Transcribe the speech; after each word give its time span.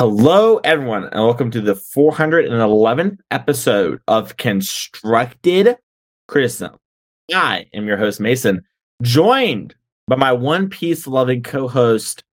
Hello, 0.00 0.56
everyone, 0.64 1.04
and 1.12 1.22
welcome 1.22 1.50
to 1.50 1.60
the 1.60 1.74
411th 1.74 3.18
episode 3.30 4.00
of 4.08 4.38
Constructive 4.38 5.76
Criticism. 6.26 6.76
I 7.34 7.66
am 7.74 7.86
your 7.86 7.98
host, 7.98 8.18
Mason, 8.18 8.62
joined 9.02 9.74
by 10.08 10.16
my 10.16 10.32
One 10.32 10.70
Piece 10.70 11.06
loving 11.06 11.42
co 11.42 11.68
host, 11.68 12.24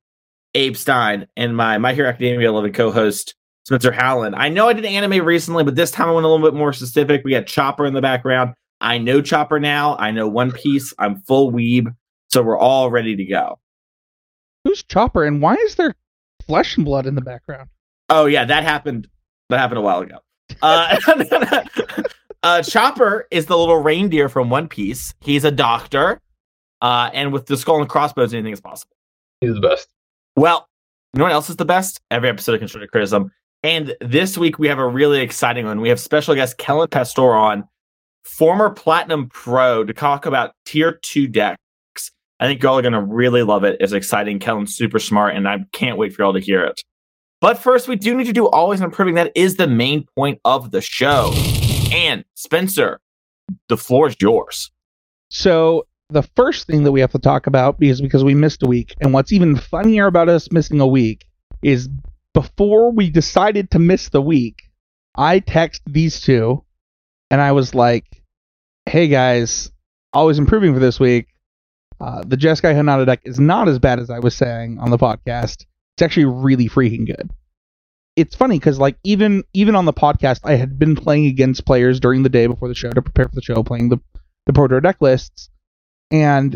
Abe 0.56 0.78
Stein, 0.78 1.28
and 1.36 1.58
my 1.58 1.78
My 1.78 1.94
Hero 1.94 2.08
Academia 2.08 2.54
loving 2.54 2.72
co 2.72 2.90
host, 2.90 3.36
Spencer 3.66 3.92
Howland. 3.92 4.38
I 4.38 4.48
know 4.48 4.70
I 4.70 4.72
did 4.74 4.86
anime 4.86 5.26
recently, 5.26 5.66
but 5.66 5.76
this 5.76 5.92
time 5.92 6.08
I 6.08 6.14
went 6.14 6.26
a 6.26 6.30
little 6.30 6.50
bit 6.50 6.58
more 6.58 6.72
specific. 6.72 7.26
We 7.26 7.32
got 7.32 7.48
Chopper 7.48 7.86
in 7.86 7.94
the 7.94 8.02
background. 8.02 8.54
I 8.80 8.98
know 8.98 9.22
Chopper 9.22 9.60
now. 9.60 9.98
I 9.98 10.12
know 10.12 10.30
One 10.30 10.54
Piece. 10.54 10.94
I'm 11.00 11.20
full 11.24 11.52
weeb. 11.52 11.94
So 12.30 12.42
we're 12.44 12.58
all 12.58 12.90
ready 12.90 13.18
to 13.18 13.26
go. 13.26 13.60
Who's 14.64 14.84
Chopper 14.84 15.26
and 15.26 15.42
why 15.42 15.56
is 15.56 15.76
there 15.76 15.94
flesh 16.48 16.78
and 16.78 16.86
blood 16.86 17.06
in 17.06 17.16
the 17.16 17.22
background? 17.22 17.70
Oh 18.10 18.26
yeah, 18.26 18.46
that 18.46 18.64
happened. 18.64 19.08
That 19.50 19.60
happened 19.60 19.80
a 19.80 19.82
while 19.82 20.00
ago. 20.00 20.18
Uh, 20.62 20.98
uh, 22.44 22.62
Chopper 22.64 23.28
is 23.32 23.46
the 23.46 23.58
little 23.58 23.78
reindeer 23.78 24.30
from 24.30 24.50
One 24.50 24.68
Piece. 24.68 25.14
He's 25.22 25.44
a 25.44 25.52
doctor, 25.52 26.20
uh, 26.82 27.10
and 27.14 27.32
with 27.32 27.46
the 27.46 27.58
skull 27.58 27.80
and 27.80 27.90
crossbones, 27.90 28.34
anything 28.34 28.54
is 28.54 28.62
possible. 28.62 28.96
He's 29.42 29.54
the 29.54 29.62
best. 29.62 29.88
Well, 30.36 30.68
you 31.14 31.20
know 31.20 31.26
what 31.26 31.34
else 31.34 31.50
is 31.50 31.56
the 31.56 31.66
best? 31.66 32.02
Every 32.12 32.30
episode 32.30 32.54
of 32.54 32.60
Constructive 32.60 32.92
Criticism. 32.92 33.32
And 33.64 33.96
this 34.02 34.38
week 34.38 34.60
we 34.60 34.68
have 34.68 34.80
a 34.80 34.88
really 34.88 35.20
exciting 35.20 35.66
one. 35.66 35.82
We 35.82 35.90
have 35.90 36.00
special 36.00 36.36
guest 36.36 36.58
Kellen 36.58 36.88
Pastor 36.90 37.34
on, 37.34 37.68
former 38.24 38.70
Platinum 38.70 39.30
Pro, 39.30 39.84
to 39.84 39.94
talk 39.94 40.26
about 40.26 40.52
Tier 40.66 41.00
2 41.02 41.28
decks. 41.28 41.58
I 42.40 42.48
think 42.48 42.62
y'all 42.62 42.78
are 42.78 42.84
going 42.84 42.94
to 42.94 43.02
really 43.02 43.44
love 43.44 43.64
it. 43.64 43.78
It's 43.80 43.94
exciting. 43.94 44.40
Kellen's 44.40 44.76
super 44.76 45.00
smart, 45.00 45.36
and 45.36 45.48
I 45.48 45.60
can't 45.72 45.98
wait 45.98 46.14
for 46.14 46.22
y'all 46.22 46.34
to 46.34 46.40
hear 46.40 46.64
it. 46.64 46.82
But 47.42 47.58
first, 47.58 47.88
we 47.88 47.96
do 47.96 48.16
need 48.16 48.26
to 48.26 48.34
do 48.34 48.48
always 48.48 48.82
improving. 48.82 49.16
That 49.16 49.32
is 49.36 49.56
the 49.56 49.68
main 49.68 50.06
point 50.16 50.40
of 50.46 50.72
the 50.72 50.82
show. 50.82 51.34
And 51.92 52.26
Spencer, 52.36 53.00
the 53.70 53.78
floor 53.78 54.08
is 54.08 54.16
yours. 54.20 54.72
So 55.30 55.88
the 56.10 56.24
first 56.36 56.68
thing 56.68 56.84
that 56.84 56.92
we 56.92 57.00
have 57.00 57.12
to 57.12 57.20
talk 57.20 57.48
about 57.48 57.78
is 57.82 58.02
because 58.02 58.24
we 58.24 58.34
missed 58.34 58.64
a 58.64 58.68
week, 58.68 58.94
and 59.02 59.14
what's 59.14 59.32
even 59.32 59.56
funnier 59.56 60.08
about 60.08 60.30
us 60.30 60.52
missing 60.52 60.80
a 60.80 60.88
week 60.88 61.26
is 61.64 61.90
before 62.34 62.92
we 62.92 63.10
decided 63.10 63.72
to 63.72 63.80
miss 63.80 64.10
the 64.10 64.22
week, 64.22 64.70
I 65.16 65.40
text 65.40 65.82
these 65.88 66.22
two, 66.22 66.64
and 67.32 67.42
I 67.42 67.52
was 67.52 67.74
like, 67.74 68.06
"Hey 68.86 69.08
guys, 69.08 69.72
always 70.14 70.40
improving 70.40 70.74
for 70.74 70.80
this 70.80 71.00
week. 71.00 71.28
Uh, 72.00 72.24
the 72.26 72.38
Jeskai 72.38 72.74
Hinata 72.74 73.06
deck 73.06 73.22
is 73.24 73.40
not 73.40 73.68
as 73.68 73.80
bad 73.80 74.00
as 74.00 74.10
I 74.10 74.20
was 74.20 74.36
saying 74.36 74.78
on 74.80 74.92
the 74.92 74.98
podcast. 74.98 75.66
It's 75.96 76.02
actually 76.04 76.26
really 76.26 76.70
freaking 76.70 77.08
good. 77.08 77.32
It's 78.16 78.36
funny 78.36 78.58
because 78.60 78.80
like 78.80 78.98
even 79.04 79.44
even 79.54 79.76
on 79.76 79.86
the 79.86 79.94
podcast, 79.94 80.42
I 80.44 80.56
had 80.56 80.78
been 80.80 80.96
playing 80.96 81.26
against 81.26 81.66
players 81.66 82.00
during 82.00 82.24
the 82.24 82.30
day 82.30 82.48
before 82.48 82.68
the 82.68 82.76
show 82.76 82.90
to 82.90 83.02
prepare 83.02 83.28
for 83.28 83.36
the 83.36 83.42
show, 83.42 83.64
playing 83.64 83.90
the 83.90 83.98
the 84.46 84.54
Pro 84.54 84.68
Tour 84.68 84.82
deck 84.82 85.02
lists, 85.02 85.50
and 86.12 86.56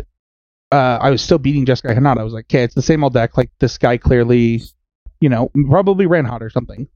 uh, 0.72 0.98
I 1.00 1.10
was 1.10 1.22
still 1.22 1.38
beating 1.38 1.66
Jeskai 1.66 1.96
Hinata. 1.96 2.18
I 2.18 2.24
was 2.24 2.32
like, 2.32 2.46
okay, 2.46 2.64
it's 2.64 2.74
the 2.74 2.82
same 2.82 3.04
old 3.04 3.12
deck. 3.12 3.36
Like 3.36 3.50
this 3.60 3.78
guy 3.78 3.96
clearly, 3.96 4.62
you 5.20 5.28
know, 5.28 5.50
probably 5.68 6.06
ran 6.06 6.24
hot 6.24 6.42
or 6.42 6.50
something. 6.50 6.88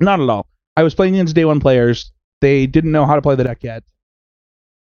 Not 0.00 0.20
at 0.20 0.28
all. 0.28 0.46
I 0.76 0.82
was 0.82 0.94
playing 0.94 1.14
against 1.14 1.34
day 1.34 1.44
one 1.44 1.60
players. 1.60 2.12
They 2.40 2.66
didn't 2.66 2.92
know 2.92 3.06
how 3.06 3.16
to 3.16 3.22
play 3.22 3.36
the 3.36 3.44
deck 3.44 3.62
yet, 3.62 3.84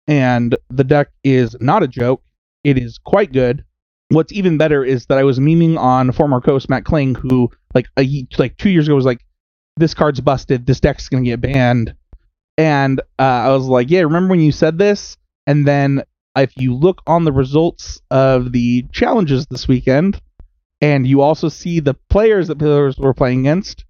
and 0.08 0.56
the 0.70 0.84
deck 0.84 1.10
is 1.24 1.56
not 1.60 1.84
a 1.84 1.88
joke. 1.88 2.22
It 2.64 2.78
is 2.78 2.98
quite 2.98 3.32
good. 3.32 3.64
What's 4.10 4.34
even 4.34 4.58
better 4.58 4.84
is 4.84 5.08
that 5.08 5.18
I 5.18 5.24
was 5.24 5.40
memeing 5.40 5.78
on 5.78 6.12
former 6.12 6.40
host 6.40 6.70
Matt 6.70 6.86
Kling, 6.86 7.16
who 7.16 7.50
like 7.74 7.88
a, 7.98 8.28
like 8.38 8.58
two 8.58 8.70
years 8.70 8.88
ago 8.88 8.96
was 8.96 9.06
like, 9.06 9.26
"This 9.78 9.94
card's 9.94 10.22
busted. 10.22 10.66
This 10.66 10.80
deck's 10.80 11.10
gonna 11.10 11.24
get 11.24 11.42
banned," 11.42 11.96
and 12.58 13.00
uh, 13.20 13.24
I 13.24 13.50
was 13.50 13.66
like, 13.66 13.90
"Yeah, 13.90 14.02
remember 14.02 14.30
when 14.30 14.40
you 14.40 14.52
said 14.52 14.78
this?" 14.78 15.18
And 15.48 15.68
then 15.68 16.04
if 16.38 16.56
you 16.58 16.76
look 16.76 17.02
on 17.08 17.26
the 17.26 17.32
results 17.32 18.02
of 18.12 18.52
the 18.52 18.86
challenges 18.92 19.46
this 19.48 19.68
weekend, 19.68 20.22
and 20.82 21.08
you 21.08 21.22
also 21.22 21.50
see 21.50 21.80
the 21.80 21.96
players 22.10 22.48
that 22.48 22.60
players 22.60 22.98
were 22.98 23.14
playing 23.14 23.42
against, 23.42 23.86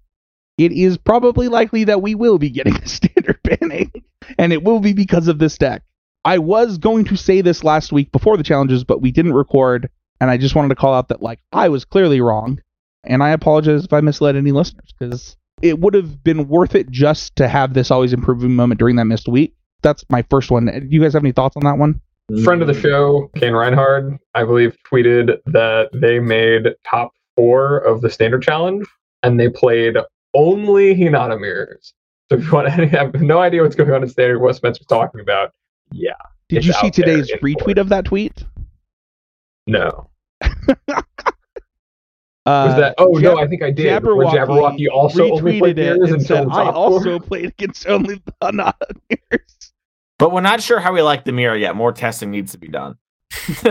it 0.58 0.72
is 0.72 0.96
probably 0.96 1.48
likely 1.48 1.84
that 1.84 2.02
we 2.02 2.14
will 2.14 2.38
be 2.38 2.50
getting 2.50 2.76
a 2.82 2.86
standard 2.86 3.40
banning, 3.42 3.92
and 4.38 4.52
it 4.52 4.62
will 4.62 4.80
be 4.80 4.92
because 4.92 5.28
of 5.28 5.38
this 5.38 5.58
deck. 5.58 5.82
I 6.24 6.38
was 6.38 6.78
going 6.78 7.04
to 7.06 7.16
say 7.16 7.40
this 7.40 7.64
last 7.64 7.92
week 7.92 8.10
before 8.12 8.36
the 8.36 8.42
challenges, 8.42 8.84
but 8.84 9.02
we 9.02 9.10
didn't 9.10 9.34
record, 9.34 9.90
and 10.20 10.30
I 10.30 10.36
just 10.36 10.54
wanted 10.54 10.68
to 10.68 10.74
call 10.74 10.94
out 10.94 11.08
that 11.08 11.22
like 11.22 11.40
I 11.52 11.68
was 11.68 11.84
clearly 11.84 12.20
wrong, 12.20 12.60
and 13.04 13.22
I 13.22 13.30
apologize 13.30 13.84
if 13.84 13.92
I 13.92 14.00
misled 14.00 14.36
any 14.36 14.52
listeners 14.52 14.94
because 14.98 15.36
it 15.62 15.78
would 15.80 15.94
have 15.94 16.24
been 16.24 16.48
worth 16.48 16.74
it 16.74 16.90
just 16.90 17.36
to 17.36 17.48
have 17.48 17.74
this 17.74 17.90
always 17.90 18.12
improving 18.12 18.56
moment 18.56 18.78
during 18.78 18.96
that 18.96 19.04
missed 19.04 19.28
week. 19.28 19.54
That's 19.82 20.04
my 20.08 20.22
first 20.30 20.50
one. 20.50 20.66
Do 20.66 20.86
you 20.88 21.00
guys 21.00 21.12
have 21.12 21.22
any 21.22 21.32
thoughts 21.32 21.56
on 21.56 21.64
that 21.64 21.78
one? 21.78 22.00
Friend 22.42 22.62
of 22.62 22.68
the 22.68 22.74
show, 22.74 23.30
Kane 23.36 23.52
Reinhard, 23.52 24.18
I 24.34 24.44
believe, 24.44 24.76
tweeted 24.90 25.36
that 25.46 25.90
they 25.92 26.20
made 26.20 26.74
top 26.88 27.12
four 27.36 27.78
of 27.78 28.00
the 28.00 28.08
standard 28.08 28.42
challenge 28.42 28.86
and 29.22 29.38
they 29.38 29.50
played 29.50 29.96
only 30.32 30.94
Hinata 30.94 31.38
mirrors. 31.38 31.92
So 32.30 32.38
if 32.38 32.46
you 32.46 32.52
want 32.52 32.68
to 32.68 32.86
have 32.86 33.20
no 33.20 33.40
idea 33.40 33.62
what's 33.62 33.76
going 33.76 33.90
on 33.90 34.02
in 34.02 34.08
standard, 34.08 34.38
what 34.38 34.56
Spencer's 34.56 34.86
talking 34.86 35.20
about, 35.20 35.52
yeah. 35.92 36.12
Did 36.48 36.64
you 36.64 36.72
see 36.74 36.90
today's 36.90 37.30
retweet 37.42 37.60
force. 37.64 37.78
of 37.78 37.88
that 37.88 38.04
tweet? 38.04 38.44
No. 39.66 40.10
Uh, 42.46 42.66
Was 42.68 42.76
that? 42.76 42.94
Oh 42.98 43.14
Jab- 43.18 43.36
no, 43.36 43.38
I 43.42 43.46
think 43.46 43.62
I 43.62 43.70
did. 43.70 43.86
Where 44.04 44.26
Jabberwocky 44.26 44.34
Jabberwocky 44.34 44.86
also 44.92 45.30
only 45.32 45.58
played 45.60 45.76
retweeted 45.78 46.04
it 46.04 46.10
and 46.10 46.22
said, 46.22 46.46
I 46.50 46.68
also 46.70 47.18
four. 47.18 47.26
played 47.26 47.46
against 47.46 47.86
only 47.86 48.16
the 48.26 48.32
Hinata 48.42 48.74
mirrors. 49.08 49.72
But 50.18 50.30
we're 50.30 50.42
not 50.42 50.62
sure 50.62 50.78
how 50.78 50.92
we 50.92 51.00
like 51.00 51.24
the 51.24 51.32
mirror 51.32 51.56
yet. 51.56 51.74
More 51.74 51.90
testing 51.90 52.30
needs 52.30 52.52
to 52.52 52.58
be 52.58 52.68
done. 52.68 52.98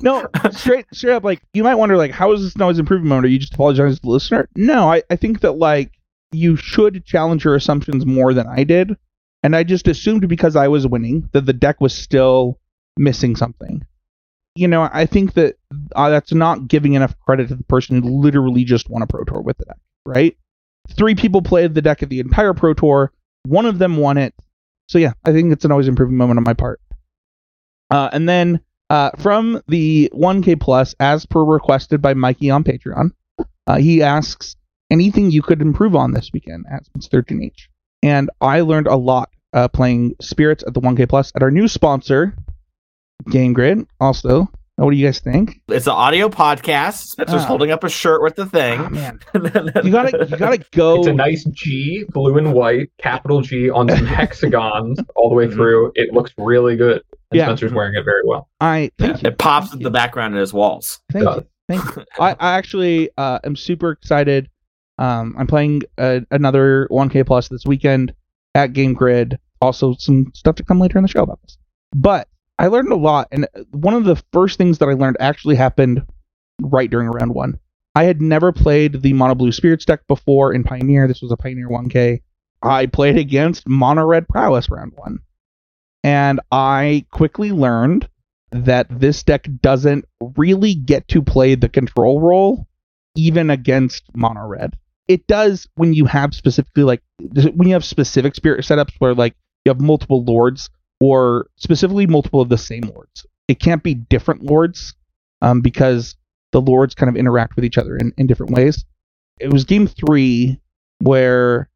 no, 0.00 0.26
straight 0.52 0.86
straight 0.92 1.12
up, 1.12 1.22
like 1.22 1.42
you 1.52 1.62
might 1.62 1.74
wonder, 1.74 1.98
like, 1.98 2.12
how 2.12 2.32
is 2.32 2.42
this 2.42 2.58
always 2.60 2.78
improving 2.78 3.08
moment? 3.08 3.26
Are 3.26 3.28
you 3.28 3.38
just 3.40 3.52
apologizing 3.52 3.96
to 3.96 4.00
the 4.02 4.08
listener? 4.08 4.48
No, 4.56 4.90
I, 4.90 5.02
I 5.10 5.16
think 5.16 5.40
that 5.40 5.52
like 5.52 5.92
you 6.32 6.56
should 6.56 7.04
challenge 7.04 7.44
your 7.44 7.54
assumptions 7.54 8.06
more 8.06 8.32
than 8.32 8.46
I 8.46 8.64
did, 8.64 8.96
and 9.42 9.54
I 9.54 9.62
just 9.62 9.88
assumed 9.88 10.28
because 10.28 10.56
I 10.56 10.68
was 10.68 10.86
winning 10.86 11.28
that 11.32 11.46
the 11.46 11.52
deck 11.52 11.80
was 11.80 11.94
still 11.94 12.58
missing 12.96 13.36
something. 13.36 13.84
You 14.54 14.68
know, 14.68 14.88
I 14.90 15.06
think 15.06 15.34
that 15.34 15.56
uh, 15.94 16.10
that's 16.10 16.32
not 16.32 16.66
giving 16.66 16.94
enough 16.94 17.18
credit 17.20 17.48
to 17.48 17.54
the 17.54 17.64
person 17.64 18.00
who 18.00 18.08
literally 18.08 18.64
just 18.64 18.88
won 18.88 19.02
a 19.02 19.06
pro 19.06 19.24
tour 19.24 19.42
with 19.42 19.58
the 19.58 19.66
deck, 19.66 19.78
right? 20.06 20.36
Three 20.90 21.14
people 21.14 21.42
played 21.42 21.74
the 21.74 21.82
deck 21.82 22.02
at 22.02 22.08
the 22.08 22.20
entire 22.20 22.54
pro 22.54 22.72
tour. 22.72 23.12
One 23.44 23.66
of 23.66 23.78
them 23.78 23.98
won 23.98 24.16
it. 24.16 24.34
So 24.88 24.98
yeah, 24.98 25.12
I 25.24 25.32
think 25.32 25.52
it's 25.52 25.64
an 25.64 25.72
always 25.72 25.88
improving 25.88 26.16
moment 26.16 26.38
on 26.38 26.44
my 26.44 26.54
part. 26.54 26.80
Uh, 27.90 28.08
and 28.12 28.28
then 28.28 28.60
uh, 28.88 29.10
from 29.18 29.60
the 29.68 30.10
1K 30.14 30.60
Plus, 30.60 30.94
as 31.00 31.26
per 31.26 31.44
requested 31.44 32.00
by 32.00 32.14
Mikey 32.14 32.50
on 32.50 32.64
Patreon, 32.64 33.10
uh, 33.66 33.76
he 33.76 34.02
asks 34.02 34.56
anything 34.90 35.30
you 35.30 35.42
could 35.42 35.60
improve 35.60 35.94
on 35.96 36.12
this 36.12 36.30
weekend 36.32 36.64
at 36.70 36.86
Spence 36.86 37.08
13H. 37.08 37.68
And 38.06 38.30
I 38.40 38.60
learned 38.60 38.86
a 38.86 38.96
lot 38.96 39.30
uh, 39.52 39.68
playing 39.68 40.14
Spirits 40.20 40.62
at 40.66 40.74
the 40.74 40.80
1K 40.80 41.08
Plus 41.08 41.32
at 41.34 41.42
our 41.42 41.50
new 41.50 41.66
sponsor, 41.66 42.36
Game 43.30 43.52
Grid. 43.52 43.86
Also, 44.00 44.48
what 44.76 44.90
do 44.90 44.96
you 44.96 45.06
guys 45.06 45.18
think? 45.20 45.60
it's 45.68 45.86
an 45.86 45.92
audio 45.94 46.28
podcast. 46.28 47.06
Spencer's 47.06 47.42
Ah. 47.42 47.46
holding 47.46 47.70
up 47.70 47.82
a 47.82 47.88
shirt 47.88 48.22
with 48.22 48.36
the 48.36 48.44
thing. 48.46 48.92
man, 48.92 49.18
you 49.34 49.90
gotta 49.90 50.26
you 50.30 50.36
gotta 50.36 50.58
go. 50.72 50.98
It's 50.98 51.06
a 51.08 51.14
nice 51.14 51.44
G, 51.46 52.04
blue 52.10 52.36
and 52.38 52.52
white, 52.52 52.90
capital 52.98 53.40
G 53.40 53.70
on 53.70 53.88
some 53.88 54.04
hexagons 54.06 55.00
all 55.16 55.28
the 55.30 55.34
way 55.34 55.46
Mhm. 55.46 55.54
through. 55.54 55.92
It 55.94 56.12
looks 56.12 56.32
really 56.38 56.76
good. 56.76 57.02
And 57.30 57.38
Yeah. 57.38 57.46
Spencer's 57.46 57.72
wearing 57.72 57.94
it 57.94 58.04
very 58.04 58.22
well. 58.26 58.48
I 58.60 58.90
thank 58.98 59.22
you. 59.22 59.28
It 59.30 59.38
pops 59.38 59.68
Thank 59.70 59.80
in 59.80 59.84
the 59.84 59.88
you. 59.88 59.92
background 59.94 60.34
in 60.34 60.40
his 60.40 60.52
walls. 60.52 61.00
Thank 61.10 61.24
does. 61.24 61.36
you. 61.38 61.46
Thank 61.68 61.96
you. 61.96 62.04
I, 62.20 62.32
I 62.38 62.56
actually 62.58 63.10
uh, 63.18 63.38
am 63.42 63.56
super 63.56 63.90
excited. 63.90 64.48
Um, 64.98 65.34
I'm 65.38 65.46
playing 65.46 65.82
uh, 65.98 66.20
another 66.30 66.88
1K 66.90 67.26
plus 67.26 67.48
this 67.48 67.64
weekend 67.66 68.14
at 68.54 68.72
Game 68.72 68.94
Grid. 68.94 69.38
Also, 69.60 69.94
some 69.98 70.32
stuff 70.34 70.56
to 70.56 70.64
come 70.64 70.80
later 70.80 70.98
in 70.98 71.02
the 71.02 71.08
show 71.08 71.22
about 71.22 71.40
this. 71.42 71.58
But 71.94 72.28
I 72.58 72.68
learned 72.68 72.92
a 72.92 72.96
lot, 72.96 73.28
and 73.30 73.46
one 73.70 73.94
of 73.94 74.04
the 74.04 74.22
first 74.32 74.58
things 74.58 74.78
that 74.78 74.88
I 74.88 74.94
learned 74.94 75.16
actually 75.20 75.56
happened 75.56 76.02
right 76.60 76.90
during 76.90 77.08
round 77.08 77.34
one. 77.34 77.58
I 77.94 78.04
had 78.04 78.20
never 78.20 78.52
played 78.52 79.02
the 79.02 79.12
Mono 79.12 79.34
Blue 79.34 79.52
Spirits 79.52 79.84
deck 79.84 80.00
before 80.06 80.52
in 80.52 80.64
Pioneer. 80.64 81.08
This 81.08 81.22
was 81.22 81.32
a 81.32 81.36
Pioneer 81.36 81.68
1K. 81.68 82.22
I 82.62 82.86
played 82.86 83.16
against 83.16 83.68
Mono 83.68 84.04
Red 84.04 84.28
Prowess 84.28 84.70
round 84.70 84.92
one, 84.96 85.20
and 86.02 86.40
I 86.50 87.06
quickly 87.10 87.52
learned 87.52 88.08
that 88.50 88.86
this 88.90 89.22
deck 89.22 89.48
doesn't 89.60 90.04
really 90.36 90.74
get 90.74 91.08
to 91.08 91.22
play 91.22 91.54
the 91.54 91.68
control 91.68 92.20
role 92.20 92.66
even 93.16 93.50
against 93.50 94.04
mono 94.14 94.46
red. 94.46 94.76
It 95.08 95.26
does 95.26 95.68
when 95.76 95.94
you 95.94 96.06
have 96.06 96.34
specifically 96.34 96.82
like 96.82 97.02
when 97.18 97.68
you 97.68 97.74
have 97.74 97.84
specific 97.84 98.34
spirit 98.34 98.64
setups 98.64 98.94
where 98.98 99.14
like 99.14 99.34
you 99.64 99.70
have 99.70 99.80
multiple 99.80 100.24
lords 100.24 100.68
or 101.00 101.48
specifically 101.56 102.06
multiple 102.06 102.40
of 102.40 102.48
the 102.48 102.58
same 102.58 102.82
lords. 102.82 103.26
It 103.48 103.60
can't 103.60 103.82
be 103.82 103.94
different 103.94 104.42
lords 104.42 104.94
um, 105.42 105.60
because 105.60 106.16
the 106.52 106.60
lords 106.60 106.94
kind 106.94 107.08
of 107.08 107.16
interact 107.16 107.56
with 107.56 107.64
each 107.64 107.78
other 107.78 107.96
in, 107.96 108.12
in 108.16 108.26
different 108.26 108.52
ways. 108.52 108.84
it 109.38 109.52
was 109.52 109.64
game 109.64 109.86
three 109.86 110.58
where 111.00 111.68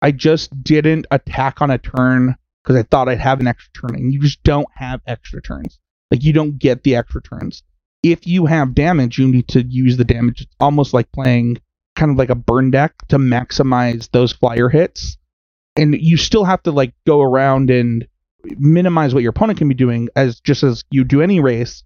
I 0.00 0.12
just 0.12 0.62
didn't 0.62 1.06
attack 1.10 1.60
on 1.60 1.70
a 1.70 1.78
turn 1.78 2.36
because 2.62 2.76
I 2.76 2.82
thought 2.82 3.08
I'd 3.08 3.20
have 3.20 3.40
an 3.40 3.46
extra 3.46 3.72
turn, 3.72 3.96
and 3.96 4.12
you 4.12 4.20
just 4.20 4.42
don't 4.42 4.68
have 4.74 5.00
extra 5.06 5.42
turns. 5.42 5.78
Like 6.10 6.22
you 6.22 6.32
don't 6.32 6.58
get 6.58 6.82
the 6.82 6.96
extra 6.96 7.22
turns. 7.22 7.62
If 8.02 8.26
you 8.26 8.46
have 8.46 8.74
damage, 8.74 9.18
you 9.18 9.28
need 9.28 9.48
to 9.48 9.62
use 9.62 9.96
the 9.96 10.04
damage. 10.04 10.42
It's 10.42 10.54
almost 10.60 10.92
like 10.94 11.10
playing 11.12 11.58
kind 11.96 12.10
of 12.10 12.16
like 12.16 12.30
a 12.30 12.34
burn 12.34 12.70
deck 12.70 12.94
to 13.08 13.18
maximize 13.18 14.10
those 14.10 14.32
flyer 14.32 14.68
hits. 14.68 15.16
And 15.76 15.94
you 15.94 16.16
still 16.16 16.44
have 16.44 16.62
to 16.64 16.70
like 16.70 16.94
go 17.06 17.20
around 17.20 17.70
and 17.70 18.06
minimize 18.58 19.14
what 19.14 19.22
your 19.22 19.30
opponent 19.30 19.58
can 19.58 19.68
be 19.68 19.74
doing 19.74 20.08
as 20.14 20.40
just 20.40 20.62
as 20.62 20.84
you 20.90 21.04
do 21.04 21.22
any 21.22 21.40
race, 21.40 21.82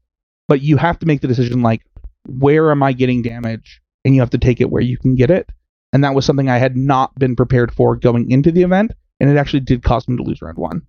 but 0.47 0.61
you 0.61 0.77
have 0.77 0.99
to 0.99 1.07
make 1.07 1.21
the 1.21 1.29
decision 1.29 1.63
like 1.63 1.83
where 2.29 2.71
am 2.71 2.83
I 2.83 2.93
getting 2.93 3.23
damage? 3.23 3.81
And 4.05 4.15
you 4.15 4.21
have 4.21 4.31
to 4.31 4.39
take 4.39 4.61
it 4.61 4.71
where 4.71 4.83
you 4.83 4.99
can 4.99 5.15
get 5.15 5.31
it. 5.31 5.51
And 5.93 6.05
that 6.05 6.15
was 6.15 6.27
something 6.27 6.49
I 6.49 6.59
had 6.59 6.77
not 6.77 7.15
been 7.19 7.37
prepared 7.37 7.73
for 7.73 7.97
going 7.97 8.31
into 8.31 8.53
the 8.53 8.63
event, 8.63 8.93
and 9.21 9.31
it 9.31 9.37
actually 9.37 9.61
did 9.61 9.83
cause 9.83 10.07
me 10.07 10.17
to 10.17 10.23
lose 10.23 10.43
round 10.43 10.59
one. 10.59 10.83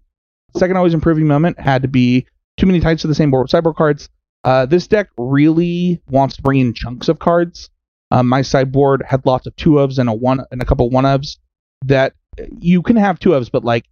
Second 0.58 0.78
always 0.78 0.94
improving 0.94 1.28
moment 1.28 1.60
had 1.60 1.84
to 1.84 1.88
be 1.88 2.26
too 2.58 2.66
many 2.66 2.80
Tides 2.80 3.02
to 3.02 3.08
the 3.08 3.16
same 3.16 3.32
board 3.32 3.50
sideboard 3.50 3.76
cards. 3.76 4.10
Uh, 4.44 4.66
this 4.66 4.88
deck 4.88 5.10
really 5.18 6.02
wants 6.10 6.36
to 6.36 6.42
bring 6.42 6.60
in 6.60 6.74
chunks 6.74 7.08
of 7.08 7.20
cards. 7.20 7.70
Um, 8.12 8.28
my 8.28 8.42
sideboard 8.42 9.04
had 9.08 9.26
lots 9.26 9.46
of 9.46 9.56
two 9.56 9.72
ofs 9.72 10.00
and 10.00 10.10
a 10.10 10.14
one 10.14 10.44
and 10.52 10.62
a 10.62 10.66
couple 10.66 10.90
one 10.90 11.04
ofs 11.04 11.38
that 11.86 12.14
you 12.60 12.82
can 12.82 12.96
have 12.96 13.20
two 13.20 13.30
ofs, 13.30 13.52
but 13.52 13.64
like 13.64 13.86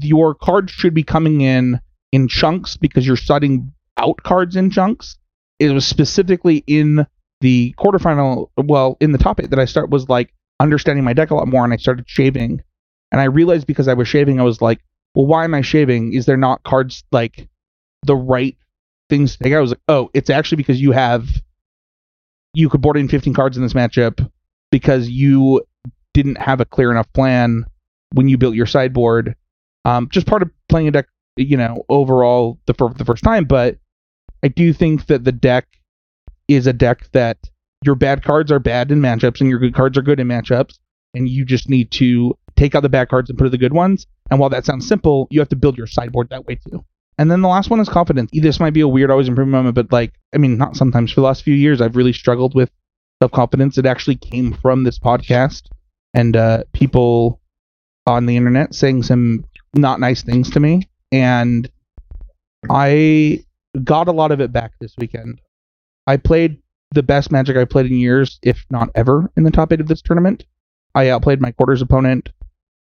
your 0.00 0.34
cards 0.34 0.72
should 0.72 0.94
be 0.94 1.02
coming 1.02 1.40
in 1.40 1.80
in 2.12 2.28
chunks 2.28 2.76
because 2.76 3.06
you're 3.06 3.16
studying 3.16 3.72
out 3.96 4.22
cards 4.22 4.56
in 4.56 4.70
chunks. 4.70 5.18
It 5.58 5.70
was 5.70 5.86
specifically 5.86 6.64
in 6.66 7.06
the 7.40 7.74
quarterfinal, 7.78 8.50
well, 8.56 8.96
in 9.00 9.12
the 9.12 9.18
top 9.18 9.40
eight 9.40 9.50
that 9.50 9.58
I 9.58 9.64
start 9.64 9.90
was 9.90 10.08
like 10.08 10.32
understanding 10.60 11.04
my 11.04 11.12
deck 11.12 11.30
a 11.30 11.34
lot 11.34 11.48
more, 11.48 11.64
and 11.64 11.72
I 11.72 11.76
started 11.76 12.08
shaving, 12.08 12.62
and 13.12 13.20
I 13.20 13.24
realized 13.24 13.66
because 13.66 13.88
I 13.88 13.94
was 13.94 14.08
shaving, 14.08 14.40
I 14.40 14.44
was 14.44 14.60
like, 14.60 14.80
well, 15.14 15.26
why 15.26 15.44
am 15.44 15.54
I 15.54 15.60
shaving? 15.60 16.12
Is 16.12 16.26
there 16.26 16.36
not 16.36 16.62
cards 16.64 17.04
like 17.12 17.48
the 18.04 18.16
right 18.16 18.56
things 19.08 19.36
to 19.36 19.44
take? 19.44 19.52
I 19.52 19.60
was 19.60 19.70
like, 19.70 19.80
oh, 19.88 20.10
it's 20.14 20.30
actually 20.30 20.56
because 20.56 20.80
you 20.80 20.92
have 20.92 21.28
you 22.54 22.68
could 22.68 22.80
board 22.80 22.96
in 22.96 23.08
15 23.08 23.34
cards 23.34 23.56
in 23.56 23.62
this 23.62 23.72
matchup 23.72 24.26
because 24.70 25.08
you 25.08 25.62
didn't 26.14 26.38
have 26.38 26.60
a 26.60 26.64
clear 26.64 26.90
enough 26.90 27.12
plan 27.12 27.64
when 28.12 28.28
you 28.28 28.38
built 28.38 28.54
your 28.54 28.66
sideboard. 28.66 29.34
Um, 29.84 30.08
just 30.10 30.26
part 30.26 30.42
of 30.42 30.50
playing 30.68 30.88
a 30.88 30.90
deck, 30.92 31.06
you 31.36 31.56
know, 31.56 31.84
overall 31.88 32.58
the 32.66 32.74
for 32.74 32.94
the 32.94 33.04
first 33.04 33.22
time. 33.22 33.44
But 33.44 33.76
I 34.42 34.48
do 34.48 34.72
think 34.72 35.06
that 35.06 35.24
the 35.24 35.32
deck 35.32 35.66
is 36.48 36.66
a 36.66 36.72
deck 36.72 37.10
that 37.12 37.38
your 37.84 37.94
bad 37.94 38.22
cards 38.22 38.50
are 38.50 38.58
bad 38.58 38.90
in 38.90 39.00
matchups 39.00 39.40
and 39.40 39.50
your 39.50 39.58
good 39.58 39.74
cards 39.74 39.98
are 39.98 40.02
good 40.02 40.20
in 40.20 40.28
matchups, 40.28 40.78
and 41.14 41.28
you 41.28 41.44
just 41.44 41.68
need 41.68 41.90
to 41.92 42.36
take 42.56 42.74
out 42.74 42.82
the 42.82 42.88
bad 42.88 43.08
cards 43.08 43.28
and 43.28 43.38
put 43.38 43.46
in 43.46 43.50
the 43.50 43.58
good 43.58 43.72
ones. 43.72 44.06
And 44.30 44.40
while 44.40 44.50
that 44.50 44.64
sounds 44.64 44.86
simple, 44.86 45.26
you 45.30 45.40
have 45.40 45.48
to 45.50 45.56
build 45.56 45.76
your 45.76 45.86
sideboard 45.86 46.30
that 46.30 46.46
way 46.46 46.54
too. 46.54 46.84
And 47.18 47.30
then 47.30 47.42
the 47.42 47.48
last 47.48 47.70
one 47.70 47.80
is 47.80 47.88
confidence. 47.88 48.30
This 48.32 48.58
might 48.58 48.72
be 48.72 48.80
a 48.80 48.88
weird, 48.88 49.10
always 49.10 49.28
improving 49.28 49.52
moment, 49.52 49.74
but 49.74 49.92
like, 49.92 50.14
I 50.34 50.38
mean, 50.38 50.58
not 50.58 50.76
sometimes. 50.76 51.12
For 51.12 51.20
the 51.20 51.26
last 51.26 51.42
few 51.42 51.54
years, 51.54 51.80
I've 51.80 51.96
really 51.96 52.12
struggled 52.12 52.54
with 52.54 52.70
self 53.22 53.32
confidence. 53.32 53.78
It 53.78 53.86
actually 53.86 54.16
came 54.16 54.52
from 54.52 54.84
this 54.84 54.98
podcast 54.98 55.68
and 56.12 56.36
uh, 56.36 56.64
people 56.72 57.40
on 58.06 58.26
the 58.26 58.36
internet 58.36 58.74
saying 58.74 59.04
some 59.04 59.44
not 59.74 60.00
nice 60.00 60.22
things 60.22 60.50
to 60.50 60.60
me. 60.60 60.88
And 61.12 61.70
I 62.70 63.44
got 63.82 64.08
a 64.08 64.12
lot 64.12 64.32
of 64.32 64.40
it 64.40 64.52
back 64.52 64.72
this 64.80 64.94
weekend. 64.98 65.40
I 66.06 66.16
played 66.16 66.58
the 66.92 67.02
best 67.02 67.32
Magic 67.32 67.56
I've 67.56 67.70
played 67.70 67.86
in 67.86 67.98
years, 67.98 68.38
if 68.42 68.64
not 68.70 68.90
ever, 68.94 69.30
in 69.36 69.42
the 69.42 69.50
top 69.50 69.72
eight 69.72 69.80
of 69.80 69.88
this 69.88 70.02
tournament. 70.02 70.44
I 70.94 71.08
outplayed 71.08 71.40
my 71.40 71.50
quarters 71.50 71.82
opponent 71.82 72.30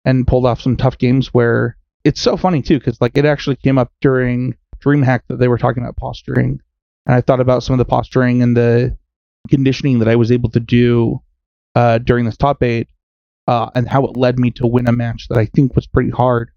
and 0.05 0.27
pulled 0.27 0.47
off 0.47 0.61
some 0.61 0.77
tough 0.77 0.99
games 0.99 1.33
where 1.33 1.77
it's 2.05 2.21
so 2.21 2.37
funny 2.37 2.63
too 2.63 2.79
because 2.79 3.01
like 3.01 3.17
it 3.17 3.25
actually 3.25 3.57
came 3.57 3.79
up 3.79 3.93
during 4.01 4.57
DreamHack 4.85 5.21
that 5.29 5.39
they 5.39 5.49
were 5.49 5.59
talking 5.59 5.83
about 5.83 5.97
posturing, 5.97 6.61
and 7.07 7.15
I 7.15 7.21
thought 7.21 7.41
about 7.41 7.63
some 7.63 7.75
of 7.75 7.79
the 7.79 7.85
posturing 7.85 8.43
and 8.43 8.57
the 8.57 8.97
conditioning 9.49 10.01
that 10.01 10.09
I 10.09 10.17
was 10.17 10.33
able 10.33 10.51
to 10.51 10.61
do 10.61 11.21
uh, 11.75 11.99
during 11.99 12.25
this 12.25 12.37
top 12.37 12.63
eight, 12.63 12.89
uh, 13.47 13.71
and 13.75 13.89
how 13.89 14.05
it 14.05 14.17
led 14.17 14.39
me 14.39 14.51
to 14.53 14.67
win 14.67 14.89
a 14.89 14.93
match 14.93 15.29
that 15.29 15.39
I 15.39 15.47
think 15.47 15.77
was 15.77 15.87
pretty 15.87 16.11
hard. 16.11 16.51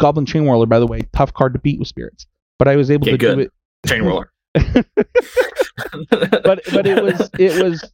Goblin 0.00 0.26
Chain 0.26 0.44
Whirler, 0.44 0.66
by 0.66 0.78
the 0.78 0.86
way, 0.86 1.02
tough 1.14 1.34
card 1.34 1.52
to 1.54 1.58
beat 1.58 1.78
with 1.78 1.88
spirits, 1.88 2.26
but 2.58 2.68
I 2.68 2.76
was 2.76 2.90
able 2.90 3.06
to 3.06 3.18
good. 3.18 3.36
do 3.36 3.40
it. 3.42 3.52
Chain 3.86 4.02
roller. 4.02 4.32
but 4.54 4.86
but 6.72 6.86
it 6.86 7.02
was 7.02 7.30
it 7.38 7.62
was 7.62 7.84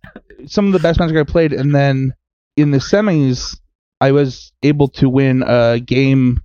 some 0.47 0.67
of 0.67 0.73
the 0.73 0.79
best 0.79 0.99
magic 0.99 1.17
I 1.17 1.25
played, 1.25 1.53
and 1.53 1.75
then 1.75 2.15
in 2.57 2.71
the 2.71 2.79
semis, 2.79 3.59
I 4.01 4.13
was 4.13 4.53
able 4.63 4.89
to 4.89 5.09
win 5.09 5.43
a 5.47 5.81
game 5.81 6.41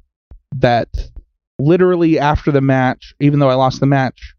that 0.57 0.89
literally 1.59 2.19
after 2.19 2.51
the 2.51 2.61
match, 2.61 3.13
even 3.19 3.39
though 3.39 3.49
I 3.49 3.55
lost 3.55 3.79
the 3.79 3.85
match, 3.85 4.33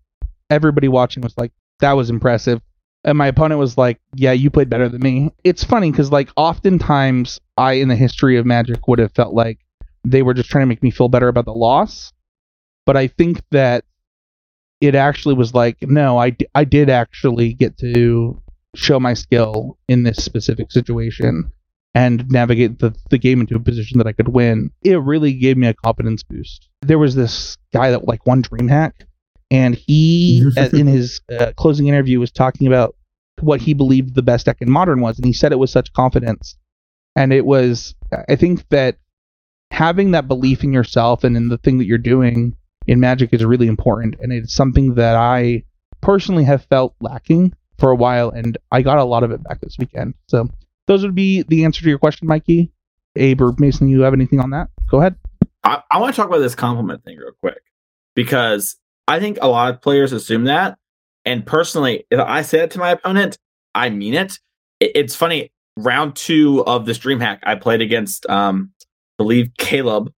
everybody 0.48 0.88
watching 0.88 1.22
was 1.22 1.36
like, 1.36 1.52
"That 1.80 1.92
was 1.92 2.10
impressive," 2.10 2.60
and 3.04 3.16
my 3.16 3.26
opponent 3.28 3.58
was 3.58 3.78
like, 3.78 4.00
"Yeah, 4.14 4.32
you 4.32 4.50
played 4.50 4.70
better 4.70 4.88
than 4.88 5.02
me." 5.02 5.30
It's 5.44 5.64
funny 5.64 5.90
because 5.90 6.10
like 6.10 6.30
oftentimes 6.36 7.40
I, 7.56 7.74
in 7.74 7.88
the 7.88 7.96
history 7.96 8.36
of 8.36 8.46
Magic, 8.46 8.88
would 8.88 8.98
have 8.98 9.12
felt 9.12 9.34
like 9.34 9.58
they 10.04 10.22
were 10.22 10.34
just 10.34 10.50
trying 10.50 10.62
to 10.62 10.68
make 10.68 10.82
me 10.82 10.90
feel 10.90 11.08
better 11.08 11.28
about 11.28 11.44
the 11.44 11.52
loss, 11.54 12.12
but 12.86 12.96
I 12.96 13.06
think 13.06 13.42
that 13.50 13.84
it 14.80 14.94
actually 14.94 15.34
was 15.34 15.54
like, 15.54 15.76
no, 15.82 16.16
I, 16.16 16.30
d- 16.30 16.46
I 16.54 16.64
did 16.64 16.88
actually 16.88 17.52
get 17.52 17.76
to 17.78 18.40
show 18.74 18.98
my 18.98 19.14
skill 19.14 19.78
in 19.88 20.04
this 20.04 20.24
specific 20.24 20.72
situation 20.72 21.52
and 21.94 22.28
navigate 22.30 22.78
the, 22.78 22.94
the 23.10 23.18
game 23.18 23.40
into 23.40 23.56
a 23.56 23.60
position 23.60 23.98
that 23.98 24.06
I 24.06 24.12
could 24.12 24.28
win. 24.28 24.70
It 24.82 25.00
really 25.00 25.32
gave 25.32 25.56
me 25.56 25.66
a 25.66 25.74
confidence 25.74 26.22
boost. 26.22 26.68
There 26.82 26.98
was 26.98 27.14
this 27.14 27.56
guy 27.72 27.90
that 27.90 28.06
like 28.06 28.26
won 28.26 28.42
DreamHack, 28.42 28.92
and 29.50 29.74
he, 29.74 30.48
uh, 30.56 30.68
in 30.72 30.86
his 30.86 31.20
uh, 31.36 31.52
closing 31.56 31.88
interview, 31.88 32.20
was 32.20 32.30
talking 32.30 32.66
about 32.66 32.94
what 33.40 33.60
he 33.60 33.74
believed 33.74 34.14
the 34.14 34.22
best 34.22 34.46
deck 34.46 34.58
in 34.60 34.70
Modern 34.70 35.00
was, 35.00 35.16
and 35.16 35.26
he 35.26 35.32
said 35.32 35.52
it 35.52 35.58
with 35.58 35.70
such 35.70 35.92
confidence. 35.92 36.56
And 37.16 37.32
it 37.32 37.44
was, 37.44 37.94
I 38.28 38.36
think 38.36 38.68
that 38.68 38.98
having 39.72 40.12
that 40.12 40.28
belief 40.28 40.62
in 40.62 40.72
yourself 40.72 41.24
and 41.24 41.36
in 41.36 41.48
the 41.48 41.58
thing 41.58 41.78
that 41.78 41.86
you're 41.86 41.98
doing 41.98 42.56
in 42.86 43.00
Magic 43.00 43.32
is 43.32 43.44
really 43.44 43.66
important, 43.66 44.14
and 44.20 44.32
it's 44.32 44.54
something 44.54 44.94
that 44.94 45.16
I 45.16 45.64
personally 46.00 46.44
have 46.44 46.64
felt 46.66 46.94
lacking 47.00 47.52
for 47.78 47.90
a 47.90 47.96
while, 47.96 48.30
and 48.30 48.56
I 48.70 48.82
got 48.82 48.98
a 48.98 49.04
lot 49.04 49.24
of 49.24 49.32
it 49.32 49.42
back 49.42 49.60
this 49.60 49.76
weekend. 49.78 50.14
So 50.28 50.48
those 50.90 51.04
would 51.04 51.14
be 51.14 51.42
the 51.44 51.64
answer 51.64 51.82
to 51.82 51.88
your 51.88 52.00
question, 52.00 52.26
Mikey. 52.26 52.72
Abe 53.14 53.40
or 53.40 53.54
Mason, 53.58 53.88
you 53.88 54.00
have 54.00 54.12
anything 54.12 54.40
on 54.40 54.50
that? 54.50 54.70
Go 54.90 54.98
ahead. 54.98 55.14
I, 55.62 55.82
I 55.88 55.98
want 55.98 56.12
to 56.12 56.20
talk 56.20 56.28
about 56.28 56.40
this 56.40 56.56
compliment 56.56 57.04
thing 57.04 57.16
real 57.16 57.30
quick 57.40 57.60
because 58.16 58.76
I 59.06 59.20
think 59.20 59.38
a 59.40 59.46
lot 59.46 59.72
of 59.72 59.80
players 59.80 60.12
assume 60.12 60.44
that. 60.44 60.78
And 61.24 61.46
personally, 61.46 62.06
if 62.10 62.18
I 62.18 62.42
say 62.42 62.60
it 62.60 62.72
to 62.72 62.80
my 62.80 62.90
opponent, 62.90 63.38
I 63.72 63.90
mean 63.90 64.14
it. 64.14 64.40
it 64.80 64.90
it's 64.96 65.14
funny. 65.14 65.52
Round 65.76 66.16
two 66.16 66.64
of 66.66 66.86
this 66.86 66.98
dream 66.98 67.20
hack, 67.20 67.40
I 67.44 67.54
played 67.54 67.80
against, 67.80 68.28
um, 68.28 68.72
I 68.80 68.84
believe 69.18 69.52
Caleb, 69.58 70.12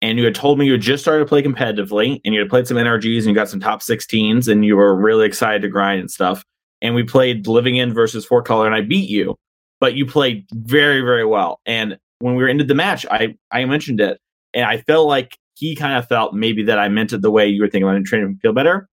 and 0.00 0.18
you 0.18 0.24
had 0.24 0.34
told 0.34 0.58
me 0.58 0.64
you 0.64 0.72
had 0.72 0.80
just 0.80 1.02
started 1.02 1.20
to 1.20 1.28
play 1.28 1.42
competitively, 1.42 2.20
and 2.24 2.34
you 2.34 2.40
had 2.40 2.48
played 2.48 2.66
some 2.66 2.78
NRGs 2.78 3.18
and 3.18 3.26
you 3.26 3.34
got 3.34 3.50
some 3.50 3.60
top 3.60 3.82
16s, 3.82 4.48
and 4.48 4.64
you 4.64 4.76
were 4.76 4.96
really 4.96 5.26
excited 5.26 5.60
to 5.62 5.68
grind 5.68 6.00
and 6.00 6.10
stuff. 6.10 6.44
And 6.80 6.94
we 6.94 7.02
played 7.02 7.46
Living 7.46 7.78
End 7.78 7.92
versus 7.92 8.24
Four 8.24 8.42
Color, 8.42 8.66
and 8.66 8.74
I 8.74 8.80
beat 8.80 9.10
you, 9.10 9.36
but 9.84 9.94
you 9.94 10.06
played 10.06 10.46
very, 10.54 11.02
very 11.02 11.26
well. 11.26 11.60
And 11.66 11.98
when 12.20 12.36
we 12.36 12.42
were 12.42 12.48
into 12.48 12.64
the 12.64 12.74
match, 12.74 13.04
I 13.10 13.36
I 13.50 13.66
mentioned 13.66 14.00
it, 14.00 14.18
and 14.54 14.64
I 14.64 14.78
felt 14.78 15.06
like 15.06 15.36
he 15.56 15.76
kind 15.76 15.98
of 15.98 16.08
felt 16.08 16.32
maybe 16.32 16.62
that 16.62 16.78
I 16.78 16.88
meant 16.88 17.12
it 17.12 17.20
the 17.20 17.30
way 17.30 17.46
you 17.48 17.60
were 17.60 17.68
thinking 17.68 17.82
about 17.82 17.96
it, 17.96 17.98
and 17.98 18.06
trying 18.06 18.34
to 18.34 18.40
feel 18.40 18.54
better. 18.54 18.88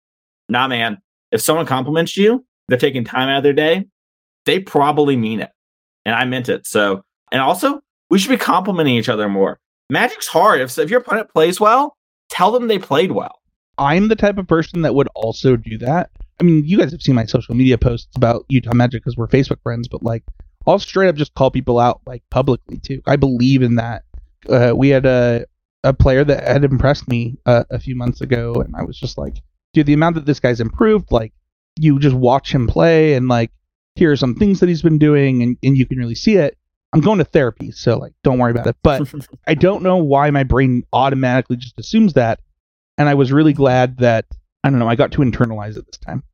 Nah, 0.48 0.66
man. 0.66 0.96
If 1.30 1.42
someone 1.42 1.66
compliments 1.66 2.16
you, 2.16 2.42
they're 2.68 2.78
taking 2.78 3.04
time 3.04 3.28
out 3.28 3.36
of 3.36 3.42
their 3.42 3.52
day. 3.52 3.84
They 4.46 4.60
probably 4.60 5.14
mean 5.14 5.40
it, 5.40 5.50
and 6.06 6.14
I 6.14 6.24
meant 6.24 6.48
it. 6.48 6.66
So, 6.66 7.02
and 7.30 7.42
also, 7.42 7.82
we 8.08 8.18
should 8.18 8.30
be 8.30 8.38
complimenting 8.38 8.94
each 8.94 9.10
other 9.10 9.28
more. 9.28 9.60
Magic's 9.90 10.26
hard. 10.26 10.62
If 10.62 10.78
if 10.78 10.88
your 10.88 11.00
opponent 11.00 11.28
plays 11.34 11.60
well, 11.60 11.98
tell 12.30 12.50
them 12.50 12.68
they 12.68 12.78
played 12.78 13.12
well. 13.12 13.42
I'm 13.76 14.08
the 14.08 14.16
type 14.16 14.38
of 14.38 14.48
person 14.48 14.80
that 14.82 14.94
would 14.94 15.08
also 15.14 15.54
do 15.54 15.76
that. 15.80 16.08
I 16.40 16.44
mean, 16.44 16.64
you 16.64 16.78
guys 16.78 16.92
have 16.92 17.02
seen 17.02 17.14
my 17.14 17.26
social 17.26 17.54
media 17.54 17.76
posts 17.76 18.08
about 18.16 18.46
Utah 18.48 18.72
Magic 18.72 19.02
because 19.02 19.18
we're 19.18 19.26
Facebook 19.26 19.60
friends, 19.62 19.86
but 19.86 20.02
like, 20.02 20.24
I'll 20.68 20.78
straight 20.78 21.08
up 21.08 21.16
just 21.16 21.34
call 21.34 21.50
people 21.50 21.78
out 21.78 22.02
like 22.06 22.22
publicly 22.30 22.76
too. 22.78 23.02
I 23.06 23.16
believe 23.16 23.62
in 23.62 23.76
that. 23.76 24.04
Uh, 24.48 24.72
we 24.76 24.90
had 24.90 25.06
a 25.06 25.46
a 25.84 25.94
player 25.94 26.24
that 26.24 26.46
had 26.46 26.64
impressed 26.64 27.08
me 27.08 27.38
uh, 27.46 27.64
a 27.70 27.78
few 27.78 27.96
months 27.96 28.20
ago, 28.20 28.54
and 28.54 28.74
I 28.76 28.82
was 28.82 28.98
just 28.98 29.16
like, 29.16 29.40
dude, 29.72 29.86
the 29.86 29.94
amount 29.94 30.16
that 30.16 30.26
this 30.26 30.40
guy's 30.40 30.60
improved, 30.60 31.10
like, 31.10 31.32
you 31.76 31.98
just 31.98 32.16
watch 32.16 32.52
him 32.52 32.66
play, 32.66 33.14
and 33.14 33.28
like, 33.28 33.50
here 33.94 34.12
are 34.12 34.16
some 34.16 34.34
things 34.34 34.60
that 34.60 34.68
he's 34.68 34.82
been 34.82 34.98
doing, 34.98 35.42
and, 35.42 35.56
and 35.62 35.76
you 35.76 35.86
can 35.86 35.98
really 35.98 36.14
see 36.14 36.36
it. 36.36 36.56
I'm 36.92 37.00
going 37.00 37.18
to 37.18 37.24
therapy, 37.24 37.70
so 37.70 37.96
like, 37.96 38.12
don't 38.24 38.38
worry 38.38 38.50
about 38.50 38.66
it. 38.66 38.76
But 38.82 39.02
I 39.46 39.54
don't 39.54 39.82
know 39.82 39.98
why 39.98 40.30
my 40.30 40.42
brain 40.42 40.84
automatically 40.92 41.56
just 41.56 41.78
assumes 41.78 42.14
that, 42.14 42.40
and 42.96 43.08
I 43.08 43.14
was 43.14 43.32
really 43.32 43.52
glad 43.52 43.98
that 43.98 44.26
I 44.64 44.70
don't 44.70 44.78
know 44.78 44.88
I 44.88 44.96
got 44.96 45.12
to 45.12 45.18
internalize 45.18 45.76
it 45.76 45.86
this 45.86 45.98
time. 45.98 46.24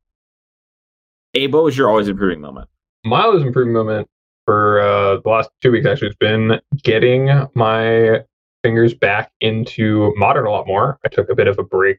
Abe, 1.35 1.53
what 1.53 1.63
was 1.63 1.77
your 1.77 1.89
always 1.89 2.07
improving 2.07 2.41
moment? 2.41 2.69
My 3.03 3.23
always 3.23 3.43
improving 3.43 3.73
moment 3.73 4.07
for 4.45 4.79
uh, 4.79 5.17
the 5.23 5.29
last 5.29 5.49
two 5.61 5.71
weeks 5.71 5.85
actually 5.85 6.09
has 6.09 6.15
been 6.15 6.59
getting 6.83 7.29
my 7.55 8.23
fingers 8.63 8.93
back 8.93 9.31
into 9.41 10.13
modern 10.15 10.45
a 10.45 10.49
lot 10.51 10.67
more. 10.67 10.99
I 11.05 11.09
took 11.09 11.29
a 11.29 11.35
bit 11.35 11.47
of 11.47 11.59
a 11.59 11.63
break 11.63 11.97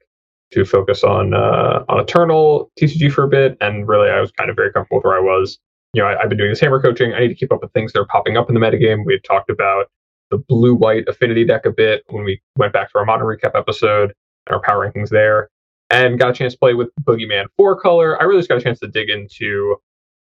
to 0.53 0.65
focus 0.65 1.05
on 1.05 1.35
uh, 1.35 1.85
on 1.89 2.01
Eternal 2.01 2.71
TCG 2.81 3.13
for 3.13 3.25
a 3.25 3.29
bit, 3.29 3.57
and 3.61 3.87
really 3.87 4.11
I 4.11 4.21
was 4.21 4.31
kind 4.33 4.51
of 4.51 4.57
very 4.57 4.73
comfortable 4.73 4.99
with 4.99 5.05
where 5.05 5.17
I 5.17 5.21
was. 5.21 5.59
You 5.93 6.03
know, 6.03 6.09
I, 6.09 6.21
have 6.21 6.29
been 6.29 6.39
doing 6.39 6.51
this 6.51 6.61
hammer 6.61 6.81
coaching. 6.81 7.15
I 7.15 7.21
need 7.21 7.29
to 7.29 7.35
keep 7.35 7.53
up 7.53 7.63
with 7.63 7.73
things 7.73 7.93
that 7.93 8.01
are 8.01 8.07
popping 8.07 8.37
up 8.37 8.49
in 8.49 8.55
the 8.55 8.61
metagame. 8.61 9.05
We 9.05 9.15
had 9.15 9.25
talked 9.25 9.51
about 9.51 9.87
the 10.31 10.39
blue 10.39 10.75
white 10.75 11.09
affinity 11.09 11.45
deck 11.45 11.65
a 11.67 11.71
bit 11.71 12.03
when 12.09 12.25
we 12.25 12.41
went 12.57 12.73
back 12.73 12.91
to 12.93 12.99
our 12.99 13.05
modern 13.05 13.27
recap 13.27 13.57
episode 13.57 14.13
and 14.47 14.55
our 14.55 14.61
power 14.61 14.91
rankings 14.91 15.11
there, 15.11 15.49
and 15.91 16.19
got 16.19 16.31
a 16.31 16.33
chance 16.33 16.53
to 16.53 16.59
play 16.59 16.75
with 16.75 16.89
Boogeyman 17.03 17.47
four 17.57 17.81
color. 17.81 18.21
I 18.21 18.25
really 18.25 18.41
just 18.41 18.49
got 18.49 18.59
a 18.59 18.63
chance 18.63 18.79
to 18.81 18.89
dig 18.89 19.09
into 19.09 19.77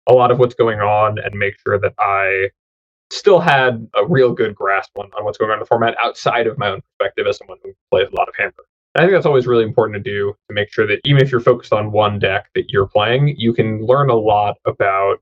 a 0.07 0.13
lot 0.13 0.31
of 0.31 0.39
what's 0.39 0.55
going 0.55 0.81
on 0.81 1.19
and 1.19 1.35
make 1.35 1.55
sure 1.67 1.79
that 1.79 1.95
I 1.99 2.51
still 3.11 3.41
had 3.41 3.89
a 3.97 4.07
real 4.07 4.33
good 4.33 4.55
grasp 4.55 4.99
on, 4.99 5.11
on 5.17 5.25
what's 5.25 5.39
going 5.39 5.51
on 5.51 5.57
in 5.57 5.61
the 5.61 5.67
format 5.67 5.97
outside 6.03 6.47
of 6.47 6.59
my 6.59 6.69
own 6.69 6.83
perspective 6.83 7.27
as 7.27 7.39
someone 7.39 7.59
who 7.63 7.73
plays 7.91 8.09
a 8.13 8.17
lot 8.17 8.29
of 8.29 8.35
hammer. 8.37 8.53
I 8.97 9.01
think 9.01 9.13
that's 9.13 9.27
always 9.27 9.47
really 9.47 9.65
important 9.65 10.03
to 10.03 10.11
do 10.11 10.35
to 10.49 10.55
make 10.55 10.73
sure 10.73 10.87
that 10.87 11.01
even 11.05 11.23
if 11.23 11.31
you're 11.31 11.41
focused 11.41 11.73
on 11.73 11.93
one 11.93 12.19
deck 12.19 12.49
that 12.55 12.71
you're 12.71 12.87
playing, 12.87 13.35
you 13.37 13.53
can 13.53 13.85
learn 13.85 14.09
a 14.09 14.15
lot 14.15 14.57
about 14.65 15.19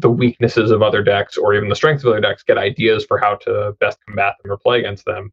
the 0.00 0.10
weaknesses 0.10 0.70
of 0.70 0.82
other 0.82 1.02
decks 1.02 1.36
or 1.36 1.54
even 1.54 1.68
the 1.68 1.76
strengths 1.76 2.04
of 2.04 2.10
other 2.10 2.20
decks, 2.20 2.42
get 2.42 2.58
ideas 2.58 3.04
for 3.06 3.18
how 3.18 3.36
to 3.36 3.74
best 3.80 3.98
combat 4.06 4.34
them 4.42 4.52
or 4.52 4.58
play 4.58 4.80
against 4.80 5.04
them, 5.04 5.32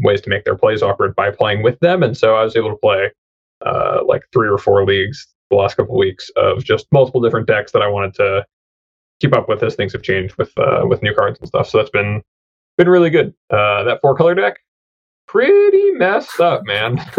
ways 0.00 0.20
to 0.22 0.30
make 0.30 0.44
their 0.44 0.56
plays 0.56 0.82
awkward 0.82 1.14
by 1.14 1.30
playing 1.30 1.62
with 1.62 1.78
them. 1.80 2.02
And 2.02 2.16
so 2.16 2.34
I 2.34 2.42
was 2.42 2.56
able 2.56 2.70
to 2.70 2.76
play 2.76 3.12
uh, 3.64 4.00
like 4.04 4.22
three 4.32 4.48
or 4.48 4.58
four 4.58 4.84
leagues 4.84 5.28
the 5.52 5.60
last 5.62 5.76
couple 5.76 5.94
of 5.94 5.98
weeks 5.98 6.30
of 6.36 6.64
just 6.64 6.86
multiple 6.92 7.20
different 7.20 7.46
decks 7.46 7.72
that 7.72 7.82
I 7.82 7.88
wanted 7.88 8.14
to 8.14 8.44
keep 9.20 9.36
up 9.36 9.48
with 9.48 9.62
as 9.62 9.74
things 9.74 9.92
have 9.92 10.02
changed 10.02 10.34
with 10.36 10.52
uh, 10.58 10.84
with 10.84 11.02
new 11.02 11.14
cards 11.14 11.38
and 11.38 11.48
stuff. 11.48 11.68
So 11.68 11.78
that's 11.78 11.90
been 11.90 12.22
been 12.78 12.88
really 12.88 13.10
good. 13.10 13.34
Uh, 13.50 13.84
that 13.84 14.00
four 14.00 14.16
color 14.16 14.34
deck, 14.34 14.58
pretty 15.26 15.92
messed 15.92 16.40
up, 16.40 16.64
man. 16.64 16.98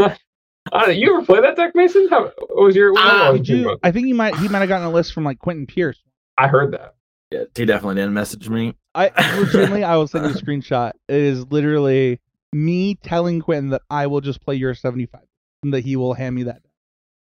I 0.72 0.80
don't, 0.80 0.88
know, 0.88 0.94
you 0.94 1.16
ever 1.16 1.26
play 1.26 1.42
that 1.42 1.56
deck, 1.56 1.76
Mason? 1.76 2.08
How 2.10 2.32
was 2.50 2.76
your? 2.76 2.98
Uh, 2.98 3.34
you, 3.34 3.78
I 3.84 3.92
think 3.92 4.08
he 4.08 4.14
might 4.14 4.36
he 4.38 4.48
might 4.48 4.60
have 4.60 4.70
gotten 4.70 4.88
a 4.88 4.92
list 4.92 5.14
from 5.14 5.24
like 5.24 5.40
Quentin 5.40 5.68
Pierce. 5.68 6.02
I 6.38 6.48
heard 6.48 6.74
that. 6.74 6.96
Yeah, 7.32 7.44
he 7.56 7.66
definitely 7.66 7.96
didn't 7.96 8.14
message 8.14 8.50
me. 8.50 8.76
I 8.96 9.12
legitimately, 9.40 9.84
I 9.84 9.96
will 9.98 10.08
send 10.08 10.26
you 10.26 10.32
a 10.32 10.34
screenshot. 10.36 10.94
It 11.08 11.22
is 11.22 11.46
literally 11.48 12.20
me 12.52 12.96
telling 12.96 13.42
Quentin 13.42 13.72
that 13.72 13.82
I 13.90 14.08
will 14.08 14.22
just 14.22 14.42
play 14.42 14.56
your 14.56 14.74
seventy 14.74 15.06
five, 15.06 15.26
and 15.64 15.74
that 15.74 15.82
he 15.82 15.96
will 15.96 16.14
hand 16.14 16.36
me 16.36 16.44
that. 16.44 16.62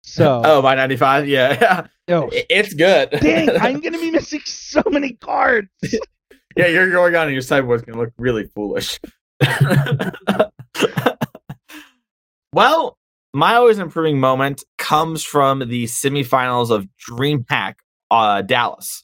So 0.07 0.41
oh, 0.45 0.61
my 0.61 0.73
ninety 0.73 0.95
five, 0.95 1.27
yeah, 1.27 1.85
oh, 2.07 2.29
it's 2.31 2.73
good. 2.73 3.09
dang, 3.11 3.49
I'm 3.49 3.79
gonna 3.81 3.99
be 3.99 4.09
missing 4.09 4.39
so 4.45 4.81
many 4.87 5.13
cards. 5.13 5.67
yeah, 6.55 6.67
you're 6.67 6.89
going 6.89 7.13
on, 7.13 7.23
and 7.27 7.33
your 7.33 7.41
sideboard's 7.41 7.83
gonna 7.83 7.99
look 7.99 8.13
really 8.17 8.45
foolish. 8.55 9.01
well, 12.53 12.97
my 13.33 13.55
always 13.55 13.79
improving 13.79 14.17
moment 14.17 14.63
comes 14.77 15.25
from 15.25 15.59
the 15.59 15.83
semifinals 15.83 16.71
of 16.71 16.87
DreamHack 17.09 17.73
uh, 18.09 18.43
Dallas, 18.43 19.03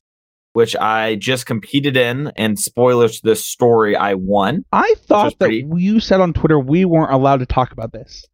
which 0.53 0.73
I 0.77 1.15
just 1.15 1.45
competed 1.45 1.97
in. 1.97 2.31
And 2.37 2.57
spoilers 2.57 3.19
to 3.19 3.27
this 3.27 3.43
story, 3.43 3.97
I 3.97 4.13
won. 4.13 4.63
I 4.71 4.95
thought 4.99 5.37
that 5.39 5.47
pretty... 5.47 5.67
you 5.75 5.99
said 5.99 6.21
on 6.21 6.31
Twitter 6.31 6.57
we 6.57 6.85
weren't 6.85 7.11
allowed 7.11 7.41
to 7.41 7.45
talk 7.45 7.73
about 7.73 7.91
this. 7.91 8.25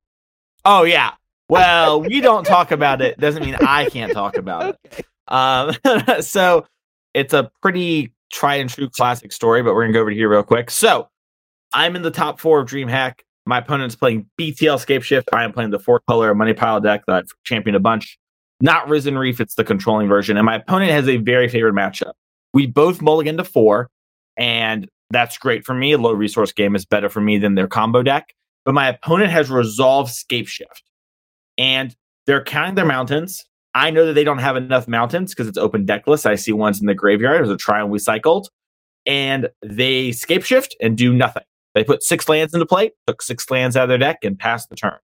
Oh 0.65 0.83
yeah. 0.83 1.13
Well, 1.49 2.01
we 2.01 2.21
don't 2.21 2.45
talk 2.45 2.71
about 2.71 3.01
it 3.01 3.19
doesn't 3.19 3.43
mean 3.43 3.55
I 3.55 3.89
can't 3.89 4.13
talk 4.13 4.37
about 4.37 4.77
it. 4.85 5.05
Um, 5.27 5.73
so 6.21 6.65
it's 7.13 7.33
a 7.33 7.51
pretty 7.61 8.13
try 8.31 8.55
and 8.55 8.69
true 8.69 8.89
classic 8.89 9.31
story, 9.31 9.63
but 9.63 9.73
we're 9.73 9.83
gonna 9.83 9.93
go 9.93 10.01
over 10.01 10.11
here 10.11 10.29
real 10.29 10.43
quick. 10.43 10.69
So 10.69 11.09
I'm 11.73 11.95
in 11.95 12.03
the 12.03 12.11
top 12.11 12.39
four 12.39 12.59
of 12.59 12.69
DreamHack. 12.69 13.21
My 13.45 13.57
opponent's 13.57 13.95
playing 13.95 14.27
BTL 14.39 14.77
Scapeshift. 14.85 15.23
I 15.33 15.43
am 15.43 15.51
playing 15.51 15.71
the 15.71 15.79
four 15.79 16.01
color 16.07 16.33
money 16.35 16.53
pile 16.53 16.79
deck 16.79 17.03
that 17.07 17.15
I've 17.15 17.31
championed 17.43 17.75
a 17.75 17.79
bunch. 17.79 18.17
Not 18.61 18.87
Risen 18.87 19.17
Reef, 19.17 19.39
it's 19.39 19.55
the 19.55 19.63
controlling 19.63 20.07
version. 20.07 20.37
And 20.37 20.45
my 20.45 20.55
opponent 20.55 20.91
has 20.91 21.07
a 21.07 21.17
very 21.17 21.47
favorite 21.47 21.73
matchup. 21.73 22.13
We 22.53 22.67
both 22.67 23.01
mulligan 23.01 23.37
to 23.37 23.43
four, 23.43 23.89
and 24.37 24.87
that's 25.09 25.37
great 25.37 25.65
for 25.65 25.73
me. 25.73 25.93
A 25.93 25.97
low 25.97 26.11
resource 26.11 26.51
game 26.51 26.75
is 26.75 26.85
better 26.85 27.09
for 27.09 27.21
me 27.21 27.37
than 27.37 27.55
their 27.55 27.67
combo 27.67 28.03
deck. 28.03 28.33
But 28.65 28.73
my 28.73 28.89
opponent 28.89 29.31
has 29.31 29.49
resolved 29.49 30.11
Scapeshift. 30.11 30.81
And 31.59 31.95
they're 32.25 32.43
counting 32.43 32.75
their 32.75 32.85
mountains. 32.85 33.45
I 33.75 33.91
know 33.91 34.05
that 34.07 34.13
they 34.13 34.23
don't 34.23 34.39
have 34.39 34.55
enough 34.55 34.87
mountains 34.87 35.31
because 35.31 35.47
it's 35.47 35.57
open 35.57 35.85
deckless. 35.85 36.25
I 36.25 36.35
see 36.35 36.53
ones 36.53 36.79
in 36.79 36.87
the 36.87 36.95
graveyard. 36.95 37.41
Was 37.41 37.51
a 37.51 37.57
trial 37.57 37.87
we 37.87 37.99
cycled. 37.99 38.49
And 39.05 39.49
they 39.63 40.11
scape 40.11 40.43
shift 40.43 40.75
and 40.81 40.97
do 40.97 41.13
nothing. 41.13 41.43
They 41.75 41.83
put 41.83 42.01
six 42.01 42.27
lands 42.27 42.53
into 42.53 42.65
play, 42.65 42.91
took 43.05 43.21
six 43.21 43.49
lands 43.51 43.77
out 43.77 43.83
of 43.83 43.89
their 43.89 43.97
deck, 43.97 44.17
and 44.23 44.39
passed 44.39 44.69
the 44.69 44.75
turn. 44.75 44.97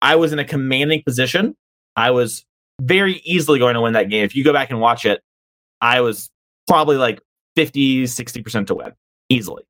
I 0.00 0.16
was 0.16 0.32
in 0.32 0.38
a 0.38 0.44
commanding 0.44 1.02
position. 1.04 1.54
I 1.94 2.10
was 2.10 2.44
very 2.80 3.20
easily 3.24 3.58
going 3.58 3.74
to 3.74 3.80
win 3.80 3.92
that 3.94 4.08
game. 4.08 4.24
If 4.24 4.34
you 4.34 4.44
go 4.44 4.52
back 4.52 4.70
and 4.70 4.80
watch 4.80 5.04
it, 5.04 5.20
I 5.80 6.00
was 6.00 6.30
probably 6.66 6.96
like 6.96 7.20
50, 7.56 8.04
60% 8.04 8.66
to 8.68 8.74
win 8.74 8.92
easily. 9.28 9.64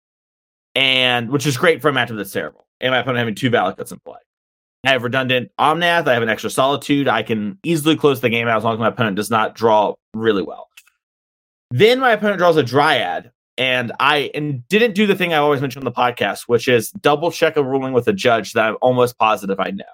And 0.74 1.30
which 1.30 1.46
is 1.46 1.56
great 1.56 1.80
for 1.80 1.88
a 1.88 1.92
matchup 1.92 2.16
that's 2.16 2.32
terrible. 2.32 2.66
And 2.80 2.92
my 2.92 2.98
opponent 2.98 3.18
having 3.18 3.34
two 3.34 3.50
Valakuts 3.50 3.92
in 3.92 3.98
play. 4.04 4.18
I 4.86 4.92
have 4.92 5.02
redundant 5.02 5.50
Omnath. 5.58 6.06
I 6.06 6.14
have 6.14 6.22
an 6.22 6.28
extra 6.28 6.50
Solitude. 6.50 7.08
I 7.08 7.22
can 7.22 7.58
easily 7.64 7.96
close 7.96 8.20
the 8.20 8.30
game 8.30 8.46
out 8.48 8.58
as 8.58 8.64
long 8.64 8.74
as 8.74 8.80
my 8.80 8.88
opponent 8.88 9.16
does 9.16 9.30
not 9.30 9.54
draw 9.54 9.94
really 10.14 10.42
well. 10.42 10.68
Then 11.70 11.98
my 11.98 12.12
opponent 12.12 12.38
draws 12.38 12.56
a 12.56 12.62
Dryad, 12.62 13.32
and 13.58 13.92
I 13.98 14.30
and 14.34 14.66
didn't 14.68 14.94
do 14.94 15.06
the 15.06 15.16
thing 15.16 15.32
I 15.32 15.38
always 15.38 15.60
mention 15.60 15.80
on 15.80 15.84
the 15.84 15.92
podcast, 15.92 16.42
which 16.46 16.68
is 16.68 16.90
double 16.92 17.32
check 17.32 17.56
a 17.56 17.64
ruling 17.64 17.92
with 17.92 18.06
a 18.06 18.12
judge 18.12 18.52
that 18.52 18.64
I'm 18.64 18.76
almost 18.80 19.18
positive 19.18 19.58
I 19.58 19.70
know. 19.70 19.84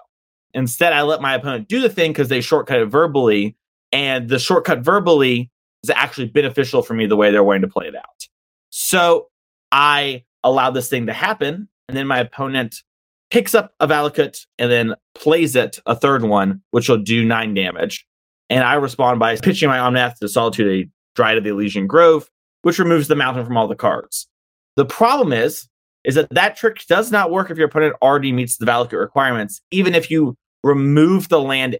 Instead, 0.52 0.92
I 0.92 1.02
let 1.02 1.22
my 1.22 1.34
opponent 1.34 1.68
do 1.68 1.80
the 1.80 1.88
thing 1.88 2.10
because 2.12 2.28
they 2.28 2.42
shortcut 2.42 2.80
it 2.80 2.86
verbally, 2.86 3.56
and 3.90 4.28
the 4.28 4.38
shortcut 4.38 4.80
verbally 4.80 5.50
is 5.82 5.90
actually 5.90 6.26
beneficial 6.28 6.82
for 6.82 6.92
me 6.92 7.06
the 7.06 7.16
way 7.16 7.30
they're 7.30 7.42
wanting 7.42 7.62
to 7.62 7.68
play 7.68 7.86
it 7.86 7.96
out. 7.96 8.28
So 8.68 9.28
I 9.70 10.24
allow 10.44 10.70
this 10.70 10.90
thing 10.90 11.06
to 11.06 11.14
happen, 11.14 11.68
and 11.88 11.96
then 11.96 12.06
my 12.06 12.18
opponent 12.18 12.82
picks 13.32 13.54
up 13.54 13.72
a 13.80 13.88
Valakut 13.88 14.44
and 14.58 14.70
then 14.70 14.94
plays 15.14 15.56
it 15.56 15.80
a 15.86 15.96
third 15.96 16.22
one, 16.22 16.60
which 16.70 16.90
will 16.90 16.98
do 16.98 17.24
nine 17.24 17.54
damage. 17.54 18.06
And 18.50 18.62
I 18.62 18.74
respond 18.74 19.18
by 19.18 19.36
pitching 19.36 19.70
my 19.70 19.78
Omnath 19.78 20.18
to 20.18 20.28
Solitude, 20.28 20.68
a 20.68 20.90
Dryad 21.16 21.38
of 21.38 21.44
the 21.44 21.48
Elysian 21.48 21.86
Grove, 21.86 22.28
which 22.60 22.78
removes 22.78 23.08
the 23.08 23.16
mountain 23.16 23.46
from 23.46 23.56
all 23.56 23.68
the 23.68 23.74
cards. 23.74 24.28
The 24.76 24.84
problem 24.84 25.32
is, 25.32 25.66
is 26.04 26.14
that 26.16 26.28
that 26.32 26.56
trick 26.56 26.84
does 26.88 27.10
not 27.10 27.30
work 27.30 27.50
if 27.50 27.56
your 27.56 27.68
opponent 27.68 27.94
already 28.02 28.32
meets 28.32 28.58
the 28.58 28.66
Valakut 28.66 29.00
requirements, 29.00 29.62
even 29.70 29.94
if 29.94 30.10
you 30.10 30.36
remove 30.62 31.30
the 31.30 31.40
land 31.40 31.78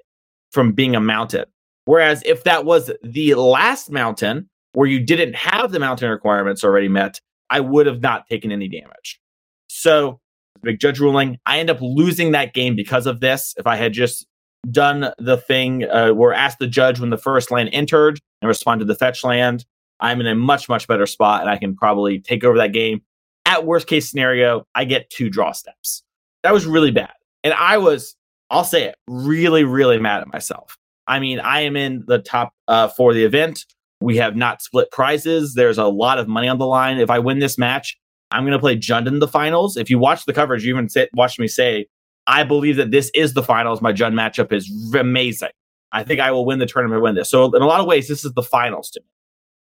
from 0.52 0.72
being 0.72 0.96
a 0.96 1.00
mountain. 1.00 1.44
Whereas 1.84 2.22
if 2.24 2.44
that 2.44 2.64
was 2.64 2.90
the 3.02 3.34
last 3.34 3.90
mountain 3.90 4.48
where 4.72 4.88
you 4.88 5.00
didn't 5.00 5.34
have 5.34 5.70
the 5.70 5.80
mountain 5.80 6.08
requirements 6.08 6.64
already 6.64 6.88
met, 6.88 7.20
I 7.50 7.60
would 7.60 7.84
have 7.84 8.00
not 8.00 8.26
taken 8.26 8.50
any 8.50 8.68
damage. 8.68 9.20
So, 9.68 10.21
big 10.62 10.80
judge 10.80 11.00
ruling. 11.00 11.38
I 11.46 11.58
end 11.58 11.70
up 11.70 11.78
losing 11.80 12.32
that 12.32 12.54
game 12.54 12.76
because 12.76 13.06
of 13.06 13.20
this. 13.20 13.54
If 13.56 13.66
I 13.66 13.76
had 13.76 13.92
just 13.92 14.26
done 14.70 15.12
the 15.18 15.36
thing 15.36 15.84
uh, 15.84 16.10
where 16.10 16.32
asked 16.32 16.58
the 16.58 16.66
judge 16.66 17.00
when 17.00 17.10
the 17.10 17.18
first 17.18 17.50
land 17.50 17.70
entered 17.72 18.20
and 18.40 18.48
responded 18.48 18.84
to 18.84 18.92
the 18.92 18.98
fetch 18.98 19.24
land, 19.24 19.64
I'm 20.00 20.20
in 20.20 20.26
a 20.26 20.34
much, 20.34 20.68
much 20.68 20.86
better 20.86 21.06
spot 21.06 21.40
and 21.40 21.50
I 21.50 21.58
can 21.58 21.76
probably 21.76 22.20
take 22.20 22.44
over 22.44 22.58
that 22.58 22.72
game. 22.72 23.02
At 23.44 23.66
worst 23.66 23.86
case 23.86 24.08
scenario, 24.08 24.66
I 24.74 24.84
get 24.84 25.10
two 25.10 25.28
draw 25.28 25.52
steps. 25.52 26.02
That 26.42 26.52
was 26.52 26.66
really 26.66 26.90
bad. 26.90 27.12
And 27.44 27.54
I 27.54 27.78
was 27.78 28.16
I'll 28.52 28.64
say 28.64 28.84
it, 28.84 28.96
really, 29.08 29.64
really 29.64 29.98
mad 29.98 30.20
at 30.20 30.30
myself. 30.30 30.76
I 31.06 31.20
mean, 31.20 31.40
I 31.40 31.62
am 31.62 31.74
in 31.74 32.04
the 32.06 32.18
top 32.18 32.52
uh, 32.68 32.88
for 32.88 33.14
the 33.14 33.24
event. 33.24 33.64
We 34.02 34.18
have 34.18 34.36
not 34.36 34.60
split 34.60 34.90
prizes. 34.92 35.54
There's 35.54 35.78
a 35.78 35.86
lot 35.86 36.18
of 36.18 36.28
money 36.28 36.48
on 36.48 36.58
the 36.58 36.66
line. 36.66 36.98
If 36.98 37.08
I 37.08 37.18
win 37.18 37.38
this 37.38 37.56
match, 37.56 37.96
I'm 38.32 38.44
going 38.44 38.52
to 38.52 38.58
play 38.58 38.76
Jund 38.76 39.06
in 39.06 39.18
the 39.18 39.28
finals. 39.28 39.76
If 39.76 39.90
you 39.90 39.98
watch 39.98 40.24
the 40.24 40.32
coverage, 40.32 40.64
you 40.64 40.72
even 40.74 40.88
sit, 40.88 41.10
watch 41.14 41.38
me 41.38 41.46
say, 41.46 41.86
I 42.26 42.44
believe 42.44 42.76
that 42.76 42.90
this 42.90 43.10
is 43.14 43.34
the 43.34 43.42
finals. 43.42 43.82
My 43.82 43.92
Jund 43.92 44.14
matchup 44.14 44.52
is 44.52 44.70
amazing. 44.94 45.50
I 45.92 46.02
think 46.02 46.20
I 46.20 46.30
will 46.30 46.46
win 46.46 46.58
the 46.58 46.66
tournament, 46.66 47.02
win 47.02 47.14
this. 47.14 47.30
So, 47.30 47.54
in 47.54 47.62
a 47.62 47.66
lot 47.66 47.80
of 47.80 47.86
ways, 47.86 48.08
this 48.08 48.24
is 48.24 48.32
the 48.32 48.42
finals 48.42 48.90
to 48.92 49.00
me. 49.00 49.06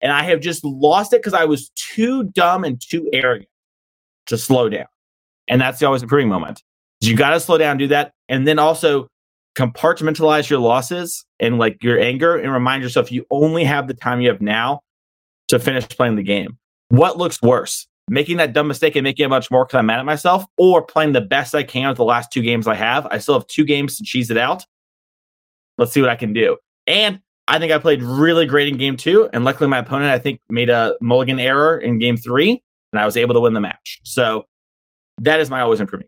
And 0.01 0.11
I 0.11 0.23
have 0.23 0.39
just 0.39 0.63
lost 0.65 1.13
it 1.13 1.21
because 1.21 1.33
I 1.33 1.45
was 1.45 1.69
too 1.75 2.23
dumb 2.23 2.63
and 2.63 2.81
too 2.81 3.09
arrogant 3.13 3.49
to 4.27 4.37
slow 4.37 4.69
down. 4.69 4.87
And 5.47 5.61
that's 5.61 5.79
the 5.79 5.85
always 5.85 6.01
improving 6.01 6.29
moment. 6.29 6.63
You 7.01 7.15
got 7.15 7.31
to 7.31 7.39
slow 7.39 7.57
down, 7.57 7.77
do 7.77 7.87
that 7.87 8.13
and 8.29 8.47
then 8.47 8.59
also 8.59 9.07
compartmentalize 9.55 10.49
your 10.49 10.59
losses 10.59 11.25
and 11.39 11.57
like 11.57 11.81
your 11.81 11.99
anger 11.99 12.35
and 12.35 12.51
remind 12.51 12.83
yourself 12.83 13.11
you 13.11 13.25
only 13.31 13.63
have 13.63 13.87
the 13.87 13.93
time 13.93 14.19
you 14.19 14.29
have 14.29 14.41
now 14.41 14.81
to 15.47 15.59
finish 15.59 15.87
playing 15.87 16.15
the 16.15 16.23
game. 16.23 16.57
What 16.89 17.17
looks 17.17 17.41
worse? 17.41 17.87
Making 18.07 18.37
that 18.37 18.53
dumb 18.53 18.67
mistake 18.67 18.95
and 18.95 19.03
making 19.03 19.25
it 19.25 19.29
much 19.29 19.49
more 19.49 19.65
because 19.65 19.79
I'm 19.79 19.87
mad 19.87 19.99
at 19.99 20.05
myself, 20.05 20.45
or 20.57 20.81
playing 20.81 21.13
the 21.13 21.21
best 21.21 21.55
I 21.55 21.63
can 21.63 21.87
with 21.87 21.97
the 21.97 22.03
last 22.03 22.31
two 22.31 22.41
games 22.41 22.67
I 22.67 22.75
have. 22.75 23.07
I 23.07 23.17
still 23.17 23.33
have 23.33 23.47
two 23.47 23.65
games 23.65 23.97
to 23.97 24.03
cheese 24.03 24.29
it 24.29 24.37
out. 24.37 24.63
Let's 25.77 25.91
see 25.91 26.01
what 26.01 26.09
I 26.09 26.15
can 26.15 26.31
do. 26.31 26.57
And 26.87 27.19
I 27.47 27.59
think 27.59 27.71
I 27.71 27.79
played 27.79 28.01
really 28.03 28.45
great 28.45 28.67
in 28.67 28.77
game 28.77 28.97
two, 28.97 29.29
and 29.33 29.43
luckily 29.43 29.69
my 29.69 29.79
opponent 29.79 30.11
I 30.11 30.19
think 30.19 30.39
made 30.49 30.69
a 30.69 30.95
mulligan 31.01 31.39
error 31.39 31.77
in 31.77 31.99
game 31.99 32.17
three, 32.17 32.61
and 32.93 32.99
I 32.99 33.05
was 33.05 33.17
able 33.17 33.33
to 33.33 33.39
win 33.39 33.53
the 33.53 33.61
match. 33.61 34.01
So 34.03 34.45
that 35.19 35.39
is 35.39 35.49
my 35.49 35.61
always 35.61 35.79
improving. 35.79 36.07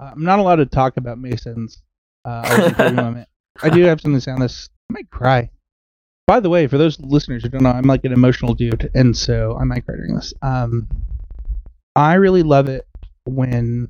Uh, 0.00 0.10
I'm 0.12 0.24
not 0.24 0.38
allowed 0.38 0.56
to 0.56 0.66
talk 0.66 0.96
about 0.96 1.18
Mason's 1.18 1.82
uh, 2.24 2.92
moment. 2.94 3.28
I 3.62 3.70
do 3.70 3.82
have 3.84 4.00
something 4.00 4.16
to 4.16 4.20
say 4.20 4.32
on 4.32 4.40
this. 4.40 4.68
I 4.90 4.94
might 4.94 5.10
cry. 5.10 5.50
By 6.26 6.40
the 6.40 6.50
way, 6.50 6.66
for 6.68 6.78
those 6.78 7.00
listeners 7.00 7.42
who 7.42 7.48
don't 7.48 7.62
know, 7.62 7.70
I'm 7.70 7.82
like 7.84 8.04
an 8.04 8.12
emotional 8.12 8.54
dude, 8.54 8.90
and 8.94 9.16
so 9.16 9.56
I 9.60 9.64
might 9.64 9.84
during 9.86 10.14
this. 10.14 10.32
Um, 10.42 10.86
I 11.96 12.14
really 12.14 12.42
love 12.42 12.68
it 12.68 12.86
when 13.24 13.88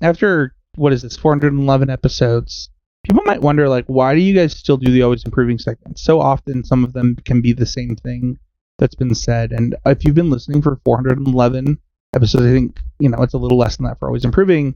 after 0.00 0.54
what 0.76 0.92
is 0.92 1.02
this 1.02 1.16
411 1.16 1.90
episodes 1.90 2.70
people 3.04 3.22
might 3.24 3.40
wonder 3.40 3.68
like 3.68 3.84
why 3.86 4.14
do 4.14 4.20
you 4.20 4.34
guys 4.34 4.56
still 4.56 4.76
do 4.76 4.90
the 4.90 5.02
always 5.02 5.24
improving 5.24 5.58
segments 5.58 6.02
so 6.02 6.20
often 6.20 6.64
some 6.64 6.84
of 6.84 6.92
them 6.92 7.16
can 7.24 7.40
be 7.40 7.52
the 7.52 7.66
same 7.66 7.96
thing 7.96 8.38
that's 8.78 8.94
been 8.94 9.14
said 9.14 9.52
and 9.52 9.76
if 9.86 10.04
you've 10.04 10.14
been 10.14 10.30
listening 10.30 10.60
for 10.60 10.80
411 10.84 11.78
episodes 12.14 12.44
i 12.44 12.50
think 12.50 12.78
you 12.98 13.08
know 13.08 13.22
it's 13.22 13.34
a 13.34 13.38
little 13.38 13.58
less 13.58 13.76
than 13.76 13.86
that 13.86 13.98
for 13.98 14.08
always 14.08 14.24
improving 14.24 14.74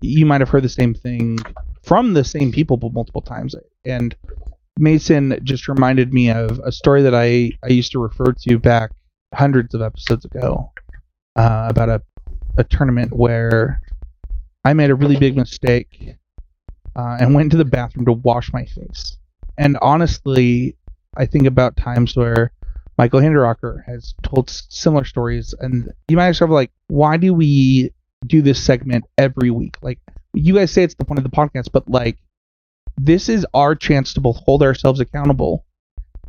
you 0.00 0.26
might 0.26 0.40
have 0.40 0.50
heard 0.50 0.64
the 0.64 0.68
same 0.68 0.92
thing 0.92 1.38
from 1.82 2.12
the 2.12 2.24
same 2.24 2.52
people 2.52 2.78
multiple 2.92 3.22
times 3.22 3.54
and 3.84 4.14
mason 4.78 5.38
just 5.42 5.68
reminded 5.68 6.12
me 6.12 6.30
of 6.30 6.58
a 6.64 6.72
story 6.72 7.02
that 7.02 7.14
i 7.14 7.50
i 7.62 7.68
used 7.68 7.92
to 7.92 7.98
refer 7.98 8.32
to 8.32 8.58
back 8.58 8.90
hundreds 9.34 9.74
of 9.74 9.82
episodes 9.82 10.24
ago 10.24 10.70
uh, 11.36 11.66
about 11.68 11.88
a, 11.88 12.02
a 12.56 12.64
tournament 12.64 13.12
where 13.12 13.80
I 14.64 14.72
made 14.72 14.90
a 14.90 14.94
really 14.94 15.16
big 15.16 15.36
mistake 15.36 16.16
uh, 16.96 17.16
and 17.20 17.34
went 17.34 17.50
to 17.52 17.56
the 17.56 17.64
bathroom 17.64 18.06
to 18.06 18.12
wash 18.12 18.52
my 18.52 18.64
face. 18.64 19.16
And 19.58 19.76
honestly, 19.82 20.76
I 21.16 21.26
think 21.26 21.46
about 21.46 21.76
times 21.76 22.16
where 22.16 22.50
Michael 22.96 23.20
Hinderocker 23.20 23.84
has 23.86 24.14
told 24.22 24.48
similar 24.48 25.04
stories, 25.04 25.54
and 25.60 25.92
you 26.08 26.16
might 26.16 26.28
ask 26.28 26.40
yourself, 26.40 26.50
like, 26.50 26.70
why 26.88 27.16
do 27.16 27.34
we 27.34 27.92
do 28.26 28.40
this 28.40 28.62
segment 28.62 29.04
every 29.18 29.50
week? 29.50 29.76
Like, 29.82 29.98
you 30.32 30.54
guys 30.54 30.72
say 30.72 30.82
it's 30.82 30.94
the 30.94 31.04
point 31.04 31.18
of 31.18 31.24
the 31.24 31.30
podcast, 31.30 31.70
but 31.72 31.88
like, 31.88 32.18
this 32.96 33.28
is 33.28 33.46
our 33.54 33.74
chance 33.74 34.14
to 34.14 34.20
both 34.20 34.36
hold 34.44 34.62
ourselves 34.62 35.00
accountable 35.00 35.64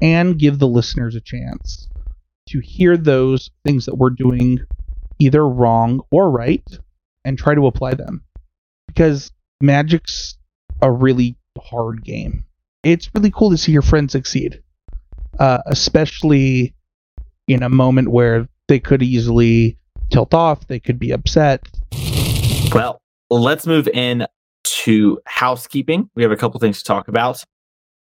and 0.01 0.39
give 0.39 0.59
the 0.59 0.67
listeners 0.67 1.15
a 1.15 1.21
chance 1.21 1.87
to 2.49 2.59
hear 2.59 2.97
those 2.97 3.51
things 3.63 3.85
that 3.85 3.95
we're 3.95 4.09
doing 4.09 4.59
either 5.19 5.47
wrong 5.47 6.01
or 6.11 6.29
right 6.29 6.63
and 7.23 7.37
try 7.37 7.55
to 7.55 7.67
apply 7.67 7.93
them. 7.93 8.23
Because 8.87 9.31
Magic's 9.61 10.37
a 10.81 10.91
really 10.91 11.37
hard 11.59 12.03
game. 12.03 12.45
It's 12.83 13.09
really 13.15 13.31
cool 13.31 13.49
to 13.49 13.57
see 13.57 13.71
your 13.71 13.81
friends 13.81 14.11
succeed, 14.11 14.61
uh, 15.39 15.59
especially 15.65 16.75
in 17.47 17.63
a 17.63 17.69
moment 17.69 18.09
where 18.09 18.47
they 18.67 18.79
could 18.79 19.01
easily 19.01 19.77
tilt 20.11 20.33
off, 20.33 20.67
they 20.67 20.79
could 20.79 20.99
be 20.99 21.11
upset. 21.11 21.61
Well, 22.73 23.01
let's 23.29 23.65
move 23.65 23.87
in 23.87 24.27
to 24.85 25.19
housekeeping. 25.25 26.09
We 26.15 26.21
have 26.21 26.31
a 26.31 26.37
couple 26.37 26.59
things 26.59 26.77
to 26.77 26.83
talk 26.83 27.07
about. 27.07 27.43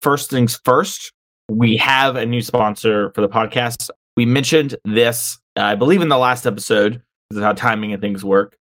First 0.00 0.30
things 0.30 0.60
first, 0.64 1.12
we 1.48 1.76
have 1.76 2.16
a 2.16 2.26
new 2.26 2.42
sponsor 2.42 3.12
for 3.14 3.20
the 3.20 3.28
podcast. 3.28 3.88
We 4.16 4.26
mentioned 4.26 4.74
this, 4.84 5.38
uh, 5.56 5.62
I 5.62 5.74
believe, 5.76 6.02
in 6.02 6.08
the 6.08 6.18
last 6.18 6.44
episode. 6.44 7.00
This 7.30 7.38
is 7.38 7.44
how 7.44 7.52
timing 7.52 7.92
and 7.92 8.02
things 8.02 8.24
work. 8.24 8.56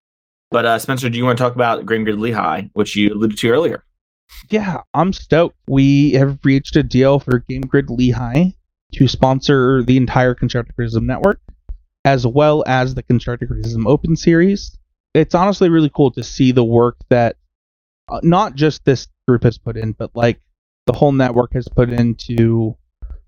But 0.49 0.65
uh, 0.65 0.79
Spencer, 0.79 1.09
do 1.09 1.17
you 1.17 1.25
want 1.25 1.37
to 1.37 1.43
talk 1.43 1.53
about 1.53 1.85
Game 1.85 2.05
Grid 2.05 2.19
Lehigh, 2.19 2.63
which 2.73 2.95
you 2.95 3.13
alluded 3.13 3.37
to 3.37 3.49
earlier? 3.49 3.83
Yeah, 4.49 4.81
I'm 4.95 5.13
stoked. 5.13 5.55
We 5.67 6.13
have 6.13 6.39
reached 6.43 6.75
a 6.75 6.83
deal 6.83 7.19
for 7.19 7.45
Game 7.47 7.61
Grid 7.61 7.89
Lehigh 7.89 8.51
to 8.93 9.07
sponsor 9.07 9.83
the 9.83 9.97
entire 9.97 10.33
Constructive 10.33 10.75
Criticism 10.75 11.05
Network, 11.05 11.39
as 12.03 12.25
well 12.25 12.63
as 12.65 12.95
the 12.95 13.03
Constructive 13.03 13.49
Criticism 13.49 13.85
Open 13.85 14.15
Series. 14.15 14.75
It's 15.13 15.35
honestly 15.35 15.69
really 15.69 15.91
cool 15.93 16.11
to 16.11 16.23
see 16.23 16.51
the 16.51 16.63
work 16.63 16.97
that 17.09 17.35
uh, 18.09 18.19
not 18.23 18.55
just 18.55 18.85
this 18.85 19.07
group 19.27 19.43
has 19.43 19.57
put 19.57 19.77
in, 19.77 19.91
but 19.91 20.11
like 20.15 20.39
the 20.85 20.93
whole 20.93 21.11
network 21.11 21.53
has 21.53 21.67
put 21.67 21.89
into 21.89 22.75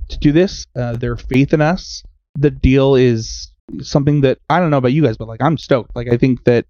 to 0.09 0.17
do 0.19 0.31
this. 0.31 0.65
Uh, 0.75 0.93
their 0.95 1.17
faith 1.17 1.53
in 1.53 1.61
us. 1.61 2.03
The 2.35 2.51
deal 2.51 2.95
is 2.95 3.51
something 3.81 4.21
that 4.21 4.39
I 4.49 4.59
don't 4.59 4.71
know 4.71 4.77
about 4.77 4.93
you 4.93 5.03
guys, 5.03 5.17
but 5.17 5.27
like 5.27 5.41
I'm 5.41 5.57
stoked. 5.57 5.95
Like 5.95 6.09
I 6.11 6.17
think 6.17 6.43
that 6.45 6.65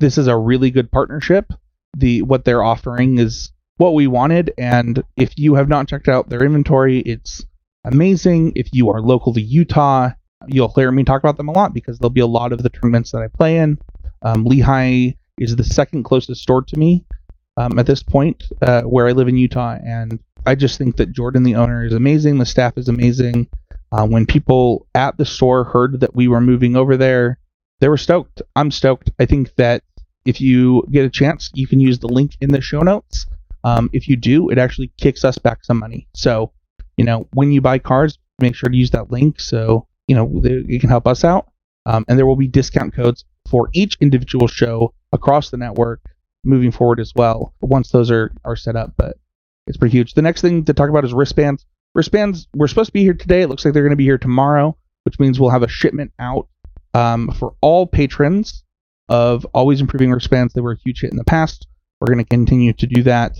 this 0.00 0.18
is 0.18 0.26
a 0.26 0.36
really 0.36 0.70
good 0.70 0.90
partnership. 0.90 1.52
The 1.96 2.22
what 2.22 2.44
they're 2.44 2.62
offering 2.62 3.18
is 3.18 3.52
what 3.76 3.94
we 3.94 4.06
wanted, 4.06 4.52
and 4.58 5.02
if 5.16 5.38
you 5.38 5.54
have 5.54 5.68
not 5.68 5.88
checked 5.88 6.08
out 6.08 6.28
their 6.28 6.44
inventory, 6.44 7.00
it's 7.00 7.44
amazing. 7.84 8.52
If 8.56 8.68
you 8.72 8.90
are 8.90 9.00
local 9.00 9.32
to 9.34 9.40
Utah, 9.40 10.10
you'll 10.46 10.72
hear 10.74 10.90
me 10.90 11.04
talk 11.04 11.22
about 11.22 11.36
them 11.36 11.48
a 11.48 11.52
lot 11.52 11.74
because 11.74 11.98
there'll 11.98 12.10
be 12.10 12.20
a 12.20 12.26
lot 12.26 12.52
of 12.52 12.62
the 12.62 12.70
tournaments 12.70 13.12
that 13.12 13.22
I 13.22 13.28
play 13.28 13.58
in. 13.58 13.78
Um, 14.22 14.44
Lehigh 14.44 15.14
is 15.38 15.56
the 15.56 15.64
second 15.64 16.04
closest 16.04 16.42
store 16.42 16.62
to 16.62 16.76
me 16.76 17.04
um, 17.58 17.78
at 17.78 17.86
this 17.86 18.02
point, 18.02 18.44
uh, 18.62 18.82
where 18.82 19.08
I 19.08 19.12
live 19.12 19.26
in 19.28 19.36
Utah, 19.36 19.78
and 19.84 20.20
I 20.46 20.54
just 20.54 20.78
think 20.78 20.96
that 20.96 21.12
Jordan, 21.12 21.42
the 21.42 21.56
owner, 21.56 21.84
is 21.84 21.92
amazing. 21.92 22.38
The 22.38 22.46
staff 22.46 22.78
is 22.78 22.88
amazing. 22.88 23.48
Uh, 23.90 24.06
when 24.06 24.26
people 24.26 24.86
at 24.94 25.16
the 25.18 25.24
store 25.24 25.64
heard 25.64 26.00
that 26.00 26.14
we 26.14 26.28
were 26.28 26.40
moving 26.40 26.76
over 26.76 26.96
there, 26.96 27.38
they 27.80 27.88
were 27.88 27.96
stoked. 27.96 28.42
I'm 28.54 28.70
stoked. 28.70 29.10
I 29.18 29.26
think 29.26 29.54
that 29.56 29.82
if 30.24 30.40
you 30.40 30.84
get 30.92 31.04
a 31.04 31.10
chance, 31.10 31.50
you 31.54 31.66
can 31.66 31.80
use 31.80 31.98
the 31.98 32.06
link 32.08 32.32
in 32.40 32.50
the 32.50 32.60
show 32.60 32.80
notes. 32.80 33.26
Um, 33.64 33.90
if 33.92 34.06
you 34.06 34.16
do, 34.16 34.50
it 34.50 34.58
actually 34.58 34.92
kicks 35.00 35.24
us 35.24 35.36
back 35.38 35.64
some 35.64 35.78
money. 35.78 36.06
So, 36.14 36.52
you 36.96 37.04
know, 37.04 37.26
when 37.32 37.50
you 37.50 37.60
buy 37.60 37.78
cars, 37.78 38.18
make 38.40 38.54
sure 38.54 38.70
to 38.70 38.76
use 38.76 38.92
that 38.92 39.10
link 39.10 39.40
so, 39.40 39.86
you 40.06 40.14
know, 40.14 40.30
it 40.44 40.80
can 40.80 40.90
help 40.90 41.08
us 41.08 41.24
out. 41.24 41.48
Um, 41.86 42.04
and 42.08 42.18
there 42.18 42.26
will 42.26 42.36
be 42.36 42.46
discount 42.46 42.94
codes 42.94 43.24
for 43.50 43.68
each 43.74 43.96
individual 44.00 44.46
show 44.46 44.94
across 45.12 45.50
the 45.50 45.56
network 45.56 46.00
moving 46.44 46.70
forward 46.70 47.00
as 47.00 47.12
well 47.14 47.54
once 47.60 47.90
those 47.90 48.10
are, 48.10 48.32
are 48.44 48.56
set 48.56 48.76
up. 48.76 48.94
But 48.96 49.16
it's 49.66 49.76
pretty 49.76 49.96
huge. 49.96 50.14
The 50.14 50.22
next 50.22 50.40
thing 50.40 50.64
to 50.64 50.74
talk 50.74 50.88
about 50.88 51.04
is 51.04 51.12
wristbands. 51.12 51.66
Wristbands, 51.94 52.48
we're 52.54 52.68
supposed 52.68 52.88
to 52.88 52.92
be 52.92 53.02
here 53.02 53.14
today. 53.14 53.42
It 53.42 53.48
looks 53.48 53.64
like 53.64 53.74
they're 53.74 53.82
going 53.82 53.90
to 53.90 53.96
be 53.96 54.04
here 54.04 54.18
tomorrow, 54.18 54.76
which 55.04 55.18
means 55.18 55.38
we'll 55.38 55.50
have 55.50 55.62
a 55.62 55.68
shipment 55.68 56.12
out 56.18 56.48
um, 56.94 57.30
for 57.32 57.54
all 57.60 57.86
patrons 57.86 58.64
of 59.08 59.44
Always 59.54 59.80
Improving 59.80 60.10
Wristbands. 60.10 60.54
They 60.54 60.60
were 60.60 60.72
a 60.72 60.78
huge 60.84 61.00
hit 61.00 61.10
in 61.10 61.16
the 61.16 61.24
past. 61.24 61.66
We're 62.00 62.12
going 62.12 62.24
to 62.24 62.28
continue 62.28 62.72
to 62.74 62.86
do 62.86 63.02
that. 63.04 63.36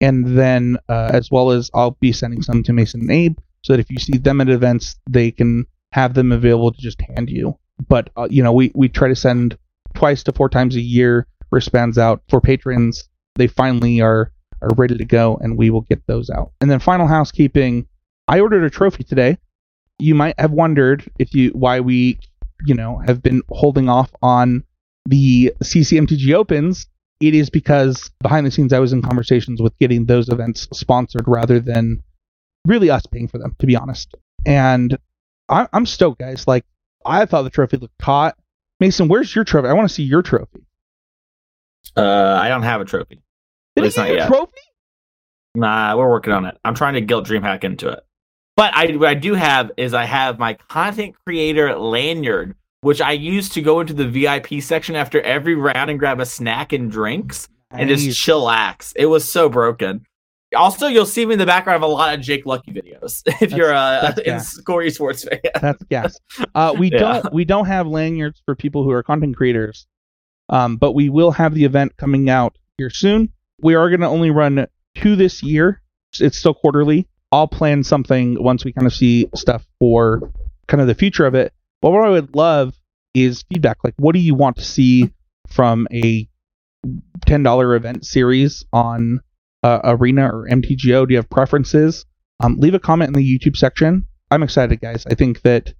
And 0.00 0.36
then, 0.36 0.76
uh, 0.88 1.10
as 1.12 1.30
well 1.30 1.50
as 1.50 1.70
I'll 1.72 1.92
be 1.92 2.12
sending 2.12 2.42
some 2.42 2.62
to 2.64 2.72
Mason 2.72 3.00
and 3.02 3.10
Abe 3.10 3.38
so 3.62 3.72
that 3.72 3.80
if 3.80 3.90
you 3.90 3.98
see 3.98 4.18
them 4.18 4.40
at 4.40 4.48
events, 4.48 4.96
they 5.08 5.30
can 5.30 5.66
have 5.92 6.14
them 6.14 6.32
available 6.32 6.72
to 6.72 6.80
just 6.80 7.00
hand 7.00 7.30
you. 7.30 7.58
But, 7.88 8.10
uh, 8.16 8.28
you 8.30 8.42
know, 8.42 8.52
we, 8.52 8.72
we 8.74 8.88
try 8.88 9.08
to 9.08 9.16
send 9.16 9.56
twice 9.94 10.22
to 10.24 10.32
four 10.32 10.48
times 10.48 10.76
a 10.76 10.80
year 10.80 11.26
wristbands 11.54 11.96
out 11.96 12.22
for 12.28 12.40
patrons. 12.40 13.08
They 13.36 13.46
finally 13.46 14.00
are, 14.00 14.30
are 14.60 14.74
ready 14.76 14.98
to 14.98 15.04
go, 15.04 15.38
and 15.40 15.56
we 15.56 15.70
will 15.70 15.82
get 15.82 16.06
those 16.06 16.28
out. 16.28 16.52
And 16.60 16.70
then, 16.70 16.80
final 16.80 17.06
housekeeping 17.06 17.86
I 18.28 18.40
ordered 18.40 18.64
a 18.64 18.70
trophy 18.70 19.04
today. 19.04 19.38
You 19.98 20.14
might 20.14 20.38
have 20.38 20.50
wondered 20.50 21.10
if 21.18 21.34
you 21.34 21.50
why 21.50 21.80
we, 21.80 22.18
you 22.66 22.74
know, 22.74 22.98
have 23.06 23.22
been 23.22 23.42
holding 23.50 23.88
off 23.88 24.10
on 24.22 24.64
the 25.06 25.52
CCMTG 25.62 26.34
Opens. 26.34 26.86
It 27.20 27.34
is 27.34 27.48
because 27.48 28.10
behind 28.20 28.46
the 28.46 28.50
scenes 28.50 28.72
I 28.72 28.80
was 28.80 28.92
in 28.92 29.02
conversations 29.02 29.62
with 29.62 29.76
getting 29.78 30.06
those 30.06 30.28
events 30.28 30.68
sponsored 30.72 31.24
rather 31.26 31.60
than 31.60 32.02
really 32.66 32.90
us 32.90 33.06
paying 33.06 33.28
for 33.28 33.38
them, 33.38 33.54
to 33.58 33.66
be 33.66 33.76
honest. 33.76 34.14
And 34.44 34.98
I, 35.48 35.68
I'm 35.72 35.86
stoked, 35.86 36.18
guys. 36.18 36.48
Like 36.48 36.64
I 37.04 37.24
thought 37.26 37.42
the 37.42 37.50
trophy 37.50 37.76
looked 37.76 38.02
hot. 38.02 38.36
Mason, 38.80 39.08
where's 39.08 39.34
your 39.34 39.44
trophy? 39.44 39.68
I 39.68 39.74
want 39.74 39.88
to 39.88 39.94
see 39.94 40.02
your 40.02 40.22
trophy. 40.22 40.63
Uh, 41.96 42.38
I 42.40 42.48
don't 42.48 42.62
have 42.62 42.80
a 42.80 42.84
trophy. 42.84 43.22
Did 43.76 43.84
it's 43.84 43.96
not 43.96 44.08
yet. 44.08 44.28
trophy? 44.28 44.52
Nah, 45.54 45.96
we're 45.96 46.08
working 46.08 46.32
on 46.32 46.46
it. 46.46 46.58
I'm 46.64 46.74
trying 46.74 46.94
to 46.94 47.00
guilt 47.00 47.26
DreamHack 47.26 47.64
into 47.64 47.88
it. 47.88 48.00
But 48.56 48.74
I 48.74 48.92
what 48.96 49.08
I 49.08 49.14
do 49.14 49.34
have 49.34 49.72
is 49.76 49.94
I 49.94 50.04
have 50.04 50.38
my 50.38 50.54
content 50.54 51.16
creator 51.24 51.76
lanyard, 51.76 52.54
which 52.82 53.00
I 53.00 53.12
use 53.12 53.48
to 53.50 53.62
go 53.62 53.80
into 53.80 53.94
the 53.94 54.06
VIP 54.06 54.62
section 54.62 54.94
after 54.94 55.20
every 55.22 55.54
round 55.54 55.90
and 55.90 55.98
grab 55.98 56.20
a 56.20 56.26
snack 56.26 56.72
and 56.72 56.90
drinks 56.90 57.48
nice. 57.72 57.80
and 57.80 57.88
just 57.88 58.06
chillax. 58.06 58.92
It 58.96 59.06
was 59.06 59.30
so 59.30 59.48
broken. 59.48 60.06
Also, 60.54 60.86
you'll 60.86 61.06
see 61.06 61.26
me 61.26 61.32
in 61.32 61.38
the 61.40 61.46
background 61.46 61.82
of 61.82 61.90
a 61.90 61.92
lot 61.92 62.14
of 62.14 62.20
Jake 62.20 62.46
Lucky 62.46 62.70
videos 62.70 63.22
if 63.26 63.40
that's, 63.40 63.52
you're 63.52 63.72
a, 63.72 64.14
a 64.24 64.38
Score 64.38 64.88
Sports 64.90 65.24
fan. 65.24 65.40
That's 65.60 65.82
gas. 65.84 66.16
Uh, 66.54 66.72
we 66.78 66.88
yeah. 66.92 66.98
don't 66.98 67.32
we 67.32 67.44
don't 67.44 67.66
have 67.66 67.88
lanyards 67.88 68.40
for 68.44 68.54
people 68.54 68.84
who 68.84 68.90
are 68.90 69.02
content 69.02 69.36
creators, 69.36 69.88
um, 70.48 70.76
but 70.76 70.92
we 70.92 71.08
will 71.08 71.30
have 71.32 71.54
the 71.54 71.64
event 71.64 71.96
coming 71.96 72.28
out 72.28 72.56
here 72.78 72.90
soon. 72.90 73.30
We 73.60 73.74
are 73.74 73.88
going 73.88 74.00
to 74.00 74.08
only 74.08 74.30
run 74.30 74.66
two 74.96 75.16
this 75.16 75.42
year. 75.42 75.80
It's 76.20 76.38
still 76.38 76.54
quarterly. 76.54 77.08
I'll 77.32 77.48
plan 77.48 77.82
something 77.82 78.42
once 78.42 78.64
we 78.64 78.72
kind 78.72 78.86
of 78.86 78.94
see 78.94 79.28
stuff 79.34 79.66
for 79.80 80.32
kind 80.68 80.80
of 80.80 80.86
the 80.86 80.94
future 80.94 81.26
of 81.26 81.34
it. 81.34 81.52
But 81.82 81.90
what 81.90 82.06
I 82.06 82.10
would 82.10 82.36
love 82.36 82.74
is 83.14 83.44
feedback. 83.52 83.78
Like, 83.82 83.94
what 83.96 84.12
do 84.12 84.20
you 84.20 84.34
want 84.34 84.56
to 84.56 84.64
see 84.64 85.10
from 85.48 85.88
a 85.92 86.28
$10 87.26 87.76
event 87.76 88.06
series 88.06 88.64
on 88.72 89.20
uh, 89.62 89.80
Arena 89.84 90.26
or 90.26 90.48
MTGO? 90.48 91.06
Do 91.06 91.14
you 91.14 91.16
have 91.16 91.30
preferences? 91.30 92.06
Um, 92.42 92.56
leave 92.58 92.74
a 92.74 92.78
comment 92.78 93.08
in 93.08 93.14
the 93.14 93.38
YouTube 93.38 93.56
section. 93.56 94.06
I'm 94.30 94.42
excited, 94.42 94.80
guys. 94.80 95.06
I 95.06 95.14
think 95.14 95.42
that 95.42 95.72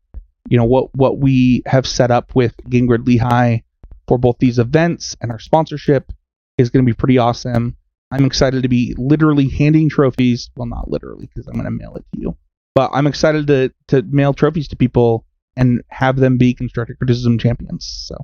you 0.49 0.59
know 0.59 0.65
what 0.65 0.95
what 0.95 1.19
we 1.19 1.63
have 1.67 1.87
set 1.87 2.11
up 2.11 2.35
with 2.35 2.55
Game 2.69 2.87
Grid 2.87 3.07
Lehigh 3.07 3.59
for 4.07 4.19
both 4.19 4.39
these 4.39 4.59
events 4.59 5.17
and 5.21 5.31
our 5.31 5.39
sponsorship 5.39 6.13
is 6.59 6.71
going 6.71 6.85
to 6.85 6.89
be 6.91 6.97
pretty 6.97 7.19
awesome. 7.19 7.77
I'm 8.11 8.25
excited 8.25 8.63
to 8.63 8.69
be 8.69 8.95
literally 8.97 9.49
handing 9.49 9.89
trophies. 9.89 10.51
Well, 10.57 10.67
not 10.67 10.89
literally 10.89 11.27
because 11.27 11.49
I'm 11.49 11.55
going 11.55 11.65
to 11.65 11.71
mail 11.71 11.97
it 11.97 12.05
to 12.15 12.21
you, 12.21 12.37
but 12.75 12.91
I'm 12.93 13.07
excited 13.07 13.47
to 13.49 13.73
to 13.89 14.03
mail 14.03 14.33
trophies 14.33 14.69
to 14.69 14.77
people 14.77 15.25
and 15.57 15.83
have 15.89 16.17
them 16.17 16.39
be 16.39 16.55
constructive 16.55 16.99
criticism 16.99 17.39
champions. 17.39 17.87
So 18.07 18.17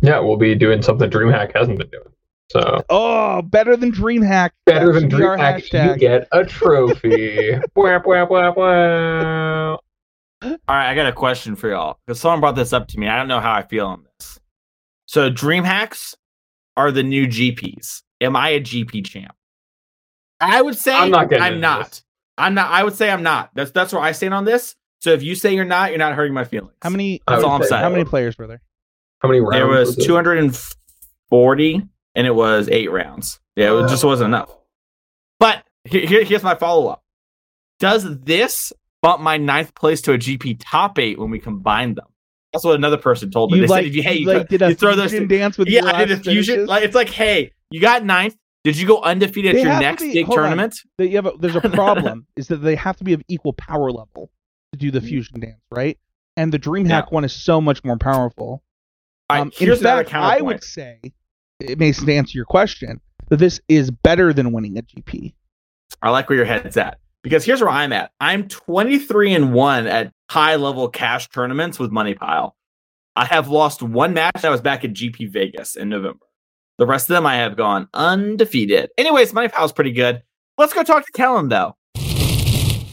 Yeah, 0.00 0.20
we'll 0.20 0.36
be 0.36 0.54
doing 0.54 0.82
something 0.82 1.10
DreamHack 1.10 1.56
hasn't 1.56 1.78
been 1.78 1.88
doing. 1.88 2.12
So 2.52 2.84
oh, 2.90 3.42
better 3.42 3.76
than 3.76 3.90
DreamHack. 3.90 4.50
better 4.66 4.92
That 4.92 5.00
than 5.00 5.10
should 5.10 5.18
be 5.18 5.24
DreamHack, 5.24 5.92
you 5.94 5.98
get 5.98 6.28
a 6.30 6.44
trophy. 6.44 7.58
Wah, 7.74 8.00
wah, 8.04 8.24
wah, 8.24 8.52
wah. 8.56 9.76
All 10.42 10.58
right, 10.68 10.90
I 10.90 10.94
got 10.94 11.06
a 11.06 11.12
question 11.12 11.56
for 11.56 11.70
y'all 11.70 11.98
because 12.06 12.20
someone 12.20 12.40
brought 12.40 12.54
this 12.54 12.72
up 12.72 12.86
to 12.88 13.00
me. 13.00 13.08
I 13.08 13.16
don't 13.16 13.26
know 13.26 13.40
how 13.40 13.54
I 13.54 13.62
feel 13.62 13.86
on 13.86 14.04
this. 14.04 14.38
So, 15.06 15.30
dream 15.30 15.64
hacks 15.64 16.14
are 16.76 16.90
the 16.92 17.02
new 17.02 17.26
GPs. 17.26 18.02
Am 18.20 18.36
I 18.36 18.50
a 18.50 18.60
GP 18.60 19.04
champ? 19.06 19.34
I 20.40 20.60
would 20.60 20.76
say 20.76 20.94
I'm 20.94 21.10
not 21.10 21.32
I'm 21.32 21.60
not. 21.60 21.88
this. 21.90 22.04
I'm 22.36 22.54
not. 22.54 22.70
I 22.70 22.84
would 22.84 22.94
say 22.94 23.10
I'm 23.10 23.22
not. 23.22 23.50
That's 23.54 23.70
that's 23.70 23.92
where 23.92 24.02
I 24.02 24.12
stand 24.12 24.34
on 24.34 24.44
this. 24.44 24.74
So 25.00 25.10
if 25.12 25.22
you 25.22 25.34
say 25.34 25.54
you're 25.54 25.64
not, 25.64 25.90
you're 25.90 25.98
not 25.98 26.14
hurting 26.14 26.34
my 26.34 26.44
feelings. 26.44 26.74
How 26.82 26.90
many? 26.90 27.22
That's 27.26 27.42
all 27.44 27.52
I'm 27.52 27.62
saying. 27.62 27.82
How 27.82 27.88
many 27.90 28.04
players 28.04 28.36
were 28.36 28.46
there? 28.46 28.60
How 29.20 29.28
many 29.28 29.40
rounds? 29.40 29.54
There 29.54 29.66
was 29.66 29.98
it? 29.98 30.04
240, 30.04 31.82
and 32.14 32.26
it 32.26 32.34
was 32.34 32.68
eight 32.70 32.90
rounds. 32.90 33.40
Yeah, 33.56 33.78
it 33.84 33.88
just 33.88 34.04
wasn't 34.04 34.28
enough. 34.28 34.50
But 35.40 35.64
here, 35.84 36.06
here- 36.06 36.24
here's 36.24 36.42
my 36.42 36.54
follow 36.54 36.88
up. 36.88 37.02
Does 37.78 38.04
this 38.22 38.72
bump 39.02 39.20
my 39.22 39.36
ninth 39.38 39.74
place 39.74 40.00
to 40.02 40.12
a 40.12 40.18
GP 40.18 40.58
top 40.60 40.98
eight 40.98 41.18
when 41.18 41.30
we 41.30 41.38
combine 41.38 41.94
them? 41.94 42.06
That's 42.52 42.64
what 42.64 42.74
another 42.76 42.96
person 42.96 43.30
told 43.30 43.50
me. 43.52 43.58
You 43.58 43.62
they 43.66 43.68
like, 43.68 43.82
said, 43.84 43.88
if 43.88 43.96
you, 43.96 44.02
hey, 44.02 44.14
you 44.18 44.26
like 44.26 44.48
did 44.48 44.60
you 44.60 44.74
throw 44.74 44.94
those. 44.94 45.12
dance 45.12 45.58
with 45.58 45.68
yeah, 45.68 45.84
I 45.84 46.04
did 46.04 46.18
a 46.18 46.22
fusion. 46.22 46.66
Like, 46.66 46.84
it's 46.84 46.94
like, 46.94 47.10
hey, 47.10 47.52
you 47.70 47.80
got 47.80 48.04
ninth. 48.04 48.36
Did 48.64 48.76
you 48.78 48.86
go 48.86 49.00
undefeated 49.02 49.54
They 49.54 49.60
at 49.60 49.64
your 49.64 49.80
next 49.80 50.02
be- 50.02 50.12
big 50.14 50.26
tournament? 50.30 50.74
that 50.98 51.08
you 51.08 51.16
have 51.16 51.26
a, 51.26 51.32
there's 51.38 51.54
a 51.64 51.68
problem 51.70 52.26
is 52.36 52.48
that 52.48 52.56
they 52.56 52.74
have 52.74 52.96
to 52.96 53.04
be 53.04 53.12
of 53.12 53.22
equal 53.28 53.52
power 53.52 53.90
level 53.92 54.30
to 54.72 54.78
do 54.78 54.90
the 54.90 55.00
fusion 55.00 55.38
dance, 55.40 55.60
right? 55.70 55.98
And 56.36 56.52
the 56.52 56.58
DreamHack 56.58 56.88
Yeah. 56.88 57.02
one 57.10 57.24
is 57.24 57.32
so 57.32 57.60
much 57.60 57.84
more 57.84 57.96
powerful. 57.96 58.62
Right, 59.30 59.40
Um, 59.40 59.52
in 59.60 59.76
fact, 59.76 60.14
I 60.14 60.40
would 60.40 60.62
say, 60.64 61.00
it 61.60 61.78
may 61.78 61.92
to 61.92 62.12
answer 62.14 62.36
your 62.36 62.44
question, 62.44 63.00
that 63.28 63.36
this 63.38 63.60
is 63.68 63.90
better 63.90 64.32
than 64.32 64.52
winning 64.52 64.76
a 64.78 64.82
GP. 64.82 65.34
I 66.02 66.10
like 66.10 66.28
where 66.28 66.36
your 66.36 66.44
head's 66.46 66.76
at 66.76 66.98
because 67.22 67.44
here's 67.44 67.60
where 67.60 67.70
I'm 67.70 67.92
at. 67.92 68.12
I'm 68.20 68.48
23 68.48 69.34
and 69.34 69.52
one 69.54 69.86
at 69.86 70.12
high 70.28 70.56
level 70.56 70.88
cash 70.88 71.28
tournaments 71.28 71.78
with 71.78 71.90
Money 71.90 72.14
Pile. 72.14 72.56
I 73.14 73.24
have 73.24 73.48
lost 73.48 73.82
one 73.82 74.12
match. 74.12 74.44
I 74.44 74.50
was 74.50 74.60
back 74.60 74.84
at 74.84 74.92
GP 74.92 75.30
Vegas 75.30 75.76
in 75.76 75.88
November. 75.88 76.26
The 76.78 76.86
rest 76.86 77.08
of 77.08 77.14
them 77.14 77.26
I 77.26 77.36
have 77.36 77.56
gone 77.56 77.88
undefeated. 77.94 78.90
Anyways, 78.98 79.32
Money 79.32 79.48
Pile's 79.48 79.72
pretty 79.72 79.92
good. 79.92 80.22
Let's 80.58 80.74
go 80.74 80.82
talk 80.82 81.06
to 81.06 81.12
Kellen 81.12 81.48
though. 81.48 81.76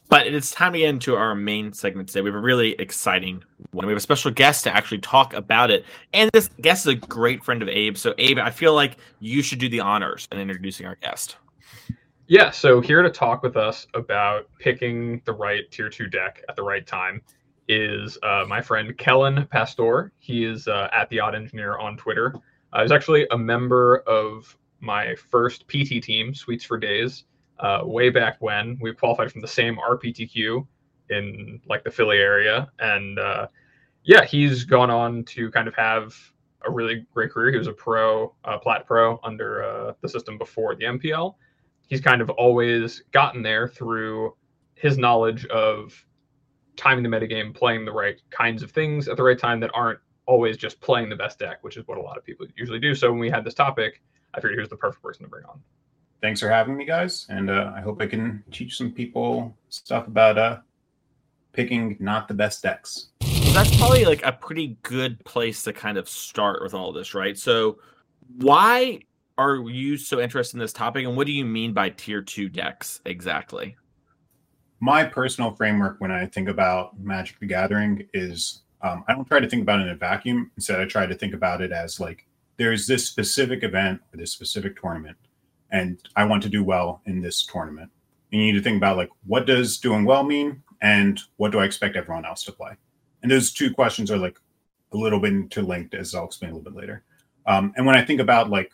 But 0.09 0.27
it's 0.27 0.51
time 0.51 0.73
to 0.73 0.79
get 0.79 0.89
into 0.89 1.15
our 1.15 1.33
main 1.33 1.73
segment 1.73 2.07
today. 2.07 2.21
We 2.21 2.29
have 2.29 2.35
a 2.35 2.39
really 2.39 2.73
exciting 2.73 3.43
one. 3.71 3.87
We 3.87 3.91
have 3.91 3.97
a 3.97 4.01
special 4.01 4.29
guest 4.29 4.63
to 4.65 4.75
actually 4.75 4.99
talk 4.99 5.33
about 5.33 5.71
it. 5.71 5.85
And 6.13 6.29
this 6.33 6.49
guest 6.61 6.85
is 6.85 6.93
a 6.93 6.95
great 6.95 7.43
friend 7.43 7.63
of 7.63 7.67
Abe. 7.67 7.97
So, 7.97 8.13
Abe, 8.19 8.37
I 8.37 8.51
feel 8.51 8.75
like 8.75 8.97
you 9.19 9.41
should 9.41 9.57
do 9.57 9.67
the 9.67 9.79
honors 9.79 10.27
in 10.31 10.37
introducing 10.37 10.85
our 10.85 10.97
guest. 10.97 11.37
Yeah, 12.33 12.49
so 12.49 12.81
here 12.81 13.03
to 13.03 13.11
talk 13.11 13.43
with 13.43 13.55
us 13.55 13.85
about 13.93 14.49
picking 14.57 15.21
the 15.23 15.33
right 15.33 15.69
tier 15.69 15.87
two 15.87 16.07
deck 16.07 16.43
at 16.49 16.55
the 16.55 16.63
right 16.63 16.83
time 16.87 17.21
is 17.67 18.17
uh, 18.23 18.43
my 18.47 18.59
friend 18.59 18.97
Kellen 18.97 19.45
Pastor. 19.51 20.11
He 20.17 20.43
is 20.43 20.67
uh, 20.67 20.89
at 20.91 21.07
the 21.09 21.19
Odd 21.19 21.35
Engineer 21.35 21.77
on 21.77 21.95
Twitter. 21.95 22.33
Uh, 22.73 22.81
he's 22.81 22.91
actually 22.91 23.27
a 23.29 23.37
member 23.37 23.97
of 24.07 24.57
my 24.79 25.13
first 25.13 25.67
PT 25.67 26.01
team, 26.01 26.33
Sweets 26.33 26.63
for 26.63 26.79
Days, 26.79 27.25
uh, 27.59 27.81
way 27.83 28.09
back 28.09 28.37
when 28.39 28.79
we 28.81 28.91
qualified 28.95 29.31
from 29.31 29.41
the 29.41 29.47
same 29.47 29.77
RPTQ 29.77 30.65
in 31.11 31.61
like 31.69 31.83
the 31.83 31.91
Philly 31.91 32.17
area, 32.17 32.67
and 32.79 33.19
uh, 33.19 33.45
yeah, 34.05 34.25
he's 34.25 34.63
gone 34.63 34.89
on 34.89 35.23
to 35.25 35.51
kind 35.51 35.67
of 35.67 35.75
have 35.75 36.15
a 36.65 36.71
really 36.71 37.05
great 37.13 37.29
career. 37.29 37.51
He 37.51 37.59
was 37.59 37.67
a 37.67 37.73
pro, 37.73 38.33
uh, 38.43 38.57
plat 38.57 38.87
pro 38.87 39.19
under 39.23 39.63
uh, 39.63 39.93
the 40.01 40.09
system 40.09 40.39
before 40.39 40.73
the 40.73 40.85
MPL 40.85 41.35
he's 41.93 42.01
kind 42.01 42.23
of 42.23 42.29
always 42.31 43.03
gotten 43.11 43.43
there 43.43 43.67
through 43.67 44.35
his 44.73 44.97
knowledge 44.97 45.45
of 45.45 45.93
timing 46.75 47.03
the 47.03 47.09
metagame, 47.09 47.53
playing 47.53 47.85
the 47.85 47.91
right 47.91 48.19
kinds 48.31 48.63
of 48.63 48.71
things 48.71 49.07
at 49.07 49.15
the 49.15 49.21
right 49.21 49.37
time 49.37 49.59
that 49.59 49.69
aren't 49.75 49.99
always 50.25 50.57
just 50.57 50.81
playing 50.81 51.07
the 51.07 51.15
best 51.15 51.37
deck, 51.37 51.59
which 51.61 51.77
is 51.77 51.87
what 51.87 51.99
a 51.99 52.01
lot 52.01 52.17
of 52.17 52.25
people 52.25 52.47
usually 52.57 52.79
do. 52.79 52.95
So 52.95 53.11
when 53.11 53.19
we 53.19 53.29
had 53.29 53.45
this 53.45 53.53
topic, 53.53 54.01
I 54.33 54.39
figured 54.39 54.55
he 54.55 54.59
was 54.59 54.69
the 54.69 54.75
perfect 54.75 55.03
person 55.03 55.21
to 55.21 55.29
bring 55.29 55.45
on. 55.45 55.61
thanks 56.19 56.39
for 56.39 56.49
having 56.49 56.75
me, 56.75 56.83
guys. 56.83 57.27
And 57.29 57.51
uh, 57.51 57.71
I 57.75 57.81
hope 57.81 58.01
I 58.01 58.07
can 58.07 58.43
teach 58.49 58.75
some 58.75 58.91
people 58.91 59.55
stuff 59.69 60.07
about 60.07 60.39
uh, 60.39 60.57
picking 61.51 61.95
not 61.99 62.27
the 62.27 62.33
best 62.33 62.63
decks. 62.63 63.09
that's 63.53 63.77
probably 63.77 64.05
like 64.05 64.25
a 64.25 64.31
pretty 64.31 64.79
good 64.81 65.23
place 65.25 65.61
to 65.61 65.73
kind 65.73 65.99
of 65.99 66.09
start 66.09 66.63
with 66.63 66.73
all 66.73 66.91
this, 66.91 67.13
right? 67.13 67.37
So, 67.37 67.77
why 68.37 69.01
are 69.37 69.55
you 69.69 69.97
so 69.97 70.19
interested 70.19 70.55
in 70.55 70.59
this 70.59 70.73
topic, 70.73 71.05
and 71.05 71.15
what 71.15 71.27
do 71.27 71.33
you 71.33 71.45
mean 71.45 71.73
by 71.73 71.89
tier 71.89 72.21
two 72.21 72.49
decks 72.49 73.01
exactly? 73.05 73.75
My 74.79 75.03
personal 75.03 75.55
framework 75.55 75.99
when 75.99 76.11
I 76.11 76.25
think 76.25 76.49
about 76.49 76.99
Magic 76.99 77.39
the 77.39 77.45
Gathering 77.45 78.07
is 78.13 78.61
um, 78.81 79.03
I 79.07 79.13
don't 79.13 79.25
try 79.25 79.39
to 79.39 79.49
think 79.49 79.61
about 79.61 79.79
it 79.79 79.83
in 79.83 79.89
a 79.89 79.95
vacuum. 79.95 80.51
Instead, 80.57 80.81
I 80.81 80.85
try 80.85 81.05
to 81.05 81.15
think 81.15 81.33
about 81.33 81.61
it 81.61 81.71
as 81.71 81.99
like 81.99 82.25
there's 82.57 82.85
this 82.85 83.07
specific 83.07 83.63
event 83.63 84.01
or 84.13 84.17
this 84.17 84.31
specific 84.31 84.79
tournament, 84.79 85.17
and 85.71 85.97
I 86.15 86.25
want 86.25 86.43
to 86.43 86.49
do 86.49 86.63
well 86.63 87.01
in 87.05 87.21
this 87.21 87.45
tournament. 87.45 87.89
And 88.31 88.41
you 88.41 88.47
need 88.47 88.57
to 88.57 88.63
think 88.63 88.77
about 88.77 88.97
like 88.97 89.09
what 89.25 89.47
does 89.47 89.77
doing 89.77 90.05
well 90.05 90.23
mean, 90.23 90.61
and 90.81 91.19
what 91.37 91.51
do 91.51 91.59
I 91.59 91.65
expect 91.65 91.95
everyone 91.95 92.25
else 92.25 92.43
to 92.43 92.51
play. 92.51 92.73
And 93.21 93.31
those 93.31 93.53
two 93.53 93.73
questions 93.73 94.11
are 94.11 94.17
like 94.17 94.37
a 94.91 94.97
little 94.97 95.19
bit 95.19 95.31
interlinked, 95.33 95.95
as 95.95 96.13
I'll 96.13 96.25
explain 96.25 96.51
a 96.51 96.55
little 96.55 96.71
bit 96.71 96.79
later. 96.79 97.03
Um, 97.47 97.73
and 97.77 97.85
when 97.85 97.95
I 97.95 98.03
think 98.03 98.19
about 98.19 98.49
like 98.49 98.71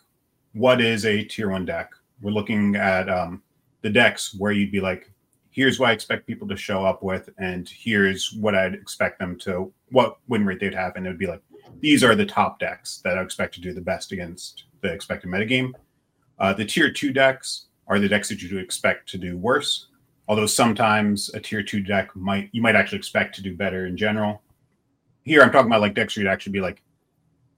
what 0.54 0.82
is 0.82 1.06
a 1.06 1.24
tier 1.24 1.50
one 1.50 1.66
deck, 1.66 1.92
we're 2.22 2.32
looking 2.32 2.76
at 2.76 3.10
um, 3.10 3.42
the 3.82 3.90
decks 3.90 4.36
where 4.38 4.52
you'd 4.52 4.72
be 4.72 4.82
like, 4.82 5.12
here's 5.52 5.80
what 5.80 5.90
I 5.90 5.94
expect 5.94 6.28
people 6.28 6.48
to 6.48 6.56
show 6.56 6.86
up 6.86 7.04
with, 7.04 7.30
and 7.38 7.68
here's 7.70 8.34
what 8.34 8.56
I'd 8.56 8.74
expect 8.74 9.20
them 9.20 9.38
to, 9.40 9.72
what 9.90 10.18
win 10.28 10.46
rate 10.46 10.60
they'd 10.60 10.76
have. 10.76 10.96
And 10.96 11.06
it 11.06 11.10
would 11.10 11.18
be 11.18 11.28
like, 11.28 11.42
these 11.80 12.04
are 12.04 12.16
the 12.16 12.26
top 12.26 12.60
decks 12.60 13.02
that 13.04 13.18
I 13.18 13.22
expect 13.22 13.54
to 13.56 13.62
do 13.62 13.74
the 13.74 13.82
best 13.82 14.12
against 14.12 14.66
the 14.82 14.92
expected 14.92 15.30
metagame. 15.30 15.74
Uh, 16.40 16.54
the 16.54 16.66
tier 16.66 16.92
two 16.92 17.12
decks 17.12 17.68
are 17.88 18.00
the 18.00 18.08
decks 18.08 18.30
that 18.30 18.42
you 18.42 18.50
do 18.50 18.58
expect 18.58 19.10
to 19.10 19.18
do 19.18 19.38
worse. 19.38 19.88
Although 20.28 20.46
sometimes 20.46 21.30
a 21.34 21.40
tier 21.40 21.64
two 21.64 21.82
deck 21.82 22.16
might 22.16 22.50
you 22.52 22.62
might 22.62 22.76
actually 22.76 23.00
expect 23.00 23.36
to 23.36 23.42
do 23.42 23.56
better 23.56 23.88
in 23.88 23.98
general. 23.98 24.42
Here 25.24 25.42
I'm 25.42 25.52
talking 25.52 25.68
about 25.68 25.82
like 25.82 25.96
decks 25.96 26.16
you'd 26.16 26.28
actually 26.28 26.54
be 26.54 26.62
like, 26.62 26.84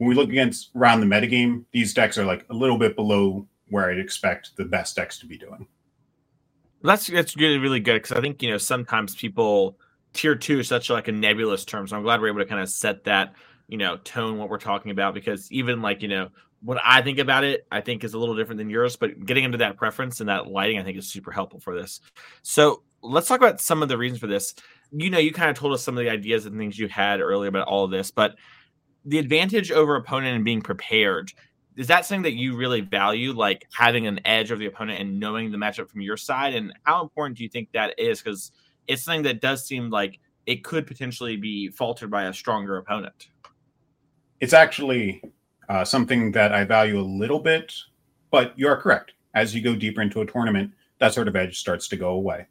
when 0.01 0.09
we 0.09 0.15
look 0.15 0.29
against 0.29 0.71
around 0.75 0.99
the 0.99 1.05
metagame, 1.05 1.63
these 1.73 1.93
decks 1.93 2.17
are 2.17 2.25
like 2.25 2.43
a 2.49 2.55
little 2.55 2.79
bit 2.79 2.95
below 2.95 3.47
where 3.69 3.91
I'd 3.91 3.99
expect 3.99 4.57
the 4.57 4.65
best 4.65 4.95
decks 4.95 5.19
to 5.19 5.27
be 5.27 5.37
doing. 5.37 5.67
That's 6.81 7.05
that's 7.05 7.37
really 7.37 7.59
really 7.59 7.79
good 7.79 8.01
because 8.01 8.17
I 8.17 8.19
think 8.19 8.41
you 8.41 8.49
know 8.49 8.57
sometimes 8.57 9.13
people 9.13 9.77
tier 10.13 10.33
two 10.33 10.61
is 10.61 10.67
such 10.67 10.89
like 10.89 11.07
a 11.07 11.11
nebulous 11.11 11.65
term. 11.65 11.87
So 11.87 11.95
I'm 11.95 12.01
glad 12.01 12.19
we're 12.19 12.29
able 12.29 12.39
to 12.39 12.47
kind 12.47 12.63
of 12.63 12.67
set 12.69 13.03
that 13.03 13.35
you 13.67 13.77
know 13.77 13.97
tone 13.97 14.39
what 14.39 14.49
we're 14.49 14.57
talking 14.57 14.89
about 14.89 15.13
because 15.13 15.51
even 15.51 15.83
like 15.83 16.01
you 16.01 16.07
know 16.07 16.29
what 16.63 16.79
I 16.83 17.03
think 17.03 17.19
about 17.19 17.43
it, 17.43 17.67
I 17.71 17.81
think 17.81 18.03
is 18.03 18.15
a 18.15 18.17
little 18.17 18.35
different 18.35 18.57
than 18.57 18.71
yours. 18.71 18.95
But 18.95 19.23
getting 19.23 19.43
into 19.43 19.59
that 19.59 19.77
preference 19.77 20.19
and 20.19 20.29
that 20.29 20.47
lighting, 20.47 20.79
I 20.79 20.83
think 20.83 20.97
is 20.97 21.11
super 21.11 21.31
helpful 21.31 21.59
for 21.59 21.79
this. 21.79 22.01
So 22.41 22.81
let's 23.03 23.27
talk 23.27 23.39
about 23.39 23.61
some 23.61 23.83
of 23.83 23.87
the 23.87 23.99
reasons 23.99 24.19
for 24.19 24.25
this. 24.25 24.55
You 24.91 25.11
know, 25.11 25.19
you 25.19 25.31
kind 25.31 25.51
of 25.51 25.55
told 25.55 25.73
us 25.73 25.83
some 25.83 25.95
of 25.95 26.03
the 26.03 26.09
ideas 26.09 26.47
and 26.47 26.57
things 26.57 26.79
you 26.79 26.87
had 26.87 27.21
earlier 27.21 27.49
about 27.49 27.67
all 27.67 27.85
of 27.85 27.91
this, 27.91 28.09
but 28.09 28.35
the 29.05 29.17
advantage 29.17 29.71
over 29.71 29.95
opponent 29.95 30.35
and 30.35 30.45
being 30.45 30.61
prepared 30.61 31.31
is 31.77 31.87
that 31.87 32.05
something 32.05 32.23
that 32.23 32.33
you 32.33 32.55
really 32.55 32.81
value 32.81 33.31
like 33.31 33.67
having 33.73 34.05
an 34.05 34.19
edge 34.25 34.51
over 34.51 34.59
the 34.59 34.65
opponent 34.65 34.99
and 34.99 35.19
knowing 35.19 35.51
the 35.51 35.57
matchup 35.57 35.89
from 35.89 36.01
your 36.01 36.17
side 36.17 36.53
and 36.53 36.73
how 36.83 37.01
important 37.01 37.37
do 37.37 37.43
you 37.43 37.49
think 37.49 37.69
that 37.73 37.97
is 37.97 38.21
because 38.21 38.51
it's 38.87 39.01
something 39.03 39.23
that 39.23 39.41
does 39.41 39.65
seem 39.65 39.89
like 39.89 40.19
it 40.45 40.63
could 40.63 40.85
potentially 40.85 41.37
be 41.37 41.69
faltered 41.69 42.11
by 42.11 42.25
a 42.25 42.33
stronger 42.33 42.77
opponent 42.77 43.29
It's 44.39 44.53
actually 44.53 45.23
uh, 45.69 45.85
something 45.85 46.31
that 46.33 46.51
I 46.51 46.65
value 46.65 46.99
a 46.99 47.01
little 47.01 47.39
bit, 47.39 47.73
but 48.29 48.53
you 48.57 48.67
are 48.67 48.75
correct. 48.75 49.13
As 49.33 49.55
you 49.55 49.61
go 49.61 49.75
deeper 49.75 50.01
into 50.01 50.19
a 50.19 50.25
tournament, 50.25 50.73
that 50.99 51.13
sort 51.13 51.29
of 51.29 51.35
edge 51.35 51.59
starts 51.59 51.87
to 51.87 51.95
go 51.95 52.09
away. 52.09 52.47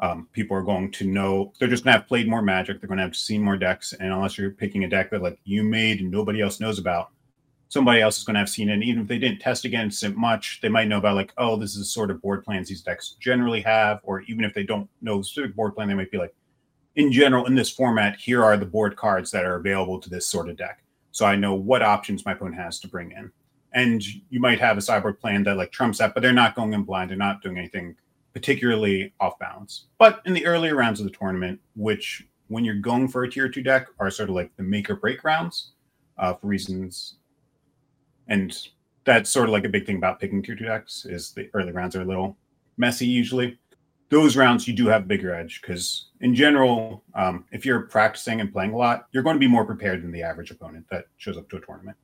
Um, 0.00 0.28
people 0.32 0.56
are 0.56 0.62
going 0.62 0.92
to 0.92 1.06
know 1.06 1.52
they're 1.58 1.68
just 1.68 1.84
going 1.84 1.94
to 1.94 1.98
have 1.98 2.08
played 2.08 2.28
more 2.28 2.42
Magic. 2.42 2.80
They're 2.80 2.88
going 2.88 2.98
to 2.98 3.04
have 3.04 3.16
seen 3.16 3.42
more 3.42 3.56
decks, 3.56 3.92
and 3.92 4.12
unless 4.12 4.38
you're 4.38 4.50
picking 4.50 4.84
a 4.84 4.88
deck 4.88 5.10
that 5.10 5.22
like 5.22 5.40
you 5.44 5.64
made 5.64 6.00
and 6.00 6.10
nobody 6.10 6.40
else 6.40 6.60
knows 6.60 6.78
about, 6.78 7.10
somebody 7.68 8.00
else 8.00 8.18
is 8.18 8.24
going 8.24 8.34
to 8.34 8.40
have 8.40 8.48
seen 8.48 8.68
it. 8.68 8.74
And 8.74 8.84
even 8.84 9.02
if 9.02 9.08
they 9.08 9.18
didn't 9.18 9.40
test 9.40 9.64
against 9.64 10.02
it 10.02 10.16
much, 10.16 10.60
they 10.62 10.68
might 10.68 10.88
know 10.88 10.98
about 10.98 11.16
like, 11.16 11.32
oh, 11.36 11.56
this 11.56 11.72
is 11.72 11.78
the 11.78 11.84
sort 11.84 12.10
of 12.10 12.22
board 12.22 12.44
plans 12.44 12.68
these 12.68 12.82
decks 12.82 13.16
generally 13.20 13.60
have. 13.60 14.00
Or 14.02 14.22
even 14.22 14.44
if 14.44 14.54
they 14.54 14.62
don't 14.62 14.88
know 15.02 15.18
the 15.18 15.24
specific 15.24 15.54
board 15.54 15.74
plan, 15.74 15.88
they 15.88 15.94
might 15.94 16.10
be 16.10 16.18
like, 16.18 16.34
in 16.96 17.12
general, 17.12 17.46
in 17.46 17.54
this 17.54 17.70
format, 17.70 18.16
here 18.16 18.42
are 18.42 18.56
the 18.56 18.66
board 18.66 18.96
cards 18.96 19.30
that 19.30 19.44
are 19.44 19.56
available 19.56 20.00
to 20.00 20.10
this 20.10 20.26
sort 20.26 20.48
of 20.48 20.56
deck. 20.56 20.82
So 21.12 21.26
I 21.26 21.36
know 21.36 21.54
what 21.54 21.82
options 21.82 22.24
my 22.24 22.32
opponent 22.32 22.56
has 22.56 22.80
to 22.80 22.88
bring 22.88 23.12
in. 23.12 23.30
And 23.72 24.02
you 24.30 24.40
might 24.40 24.60
have 24.60 24.78
a 24.78 24.80
sideboard 24.80 25.20
plan 25.20 25.42
that 25.44 25.56
like 25.56 25.70
trumps 25.70 25.98
that, 25.98 26.14
but 26.14 26.22
they're 26.22 26.32
not 26.32 26.54
going 26.54 26.72
in 26.72 26.84
blind. 26.84 27.10
They're 27.10 27.18
not 27.18 27.42
doing 27.42 27.58
anything 27.58 27.96
particularly 28.32 29.12
off 29.20 29.38
balance. 29.38 29.86
But 29.98 30.22
in 30.26 30.32
the 30.32 30.46
earlier 30.46 30.74
rounds 30.76 31.00
of 31.00 31.06
the 31.06 31.12
tournament, 31.12 31.60
which 31.76 32.26
when 32.48 32.64
you're 32.64 32.74
going 32.74 33.08
for 33.08 33.24
a 33.24 33.30
tier 33.30 33.48
two 33.48 33.62
deck 33.62 33.88
are 33.98 34.10
sort 34.10 34.28
of 34.28 34.34
like 34.34 34.54
the 34.56 34.62
make 34.62 34.90
or 34.90 34.96
break 34.96 35.24
rounds 35.24 35.72
uh, 36.18 36.34
for 36.34 36.46
reasons 36.46 37.16
and 38.28 38.68
that's 39.04 39.30
sort 39.30 39.48
of 39.48 39.52
like 39.52 39.64
a 39.64 39.68
big 39.68 39.86
thing 39.86 39.96
about 39.96 40.20
picking 40.20 40.42
tier 40.42 40.54
two 40.54 40.66
decks 40.66 41.06
is 41.06 41.32
the 41.32 41.48
early 41.54 41.72
rounds 41.72 41.96
are 41.96 42.02
a 42.02 42.04
little 42.04 42.36
messy 42.76 43.06
usually. 43.06 43.58
Those 44.10 44.36
rounds 44.36 44.66
you 44.66 44.74
do 44.74 44.86
have 44.86 45.02
a 45.02 45.06
bigger 45.06 45.34
edge 45.34 45.60
because 45.60 46.08
in 46.20 46.34
general, 46.34 47.02
um, 47.14 47.44
if 47.52 47.66
you're 47.66 47.80
practicing 47.80 48.40
and 48.40 48.52
playing 48.52 48.72
a 48.72 48.76
lot, 48.76 49.06
you're 49.12 49.22
going 49.22 49.36
to 49.36 49.40
be 49.40 49.48
more 49.48 49.66
prepared 49.66 50.02
than 50.02 50.12
the 50.12 50.22
average 50.22 50.50
opponent 50.50 50.86
that 50.90 51.06
shows 51.16 51.36
up 51.36 51.48
to 51.50 51.56
a 51.56 51.60
tournament. 51.60 51.96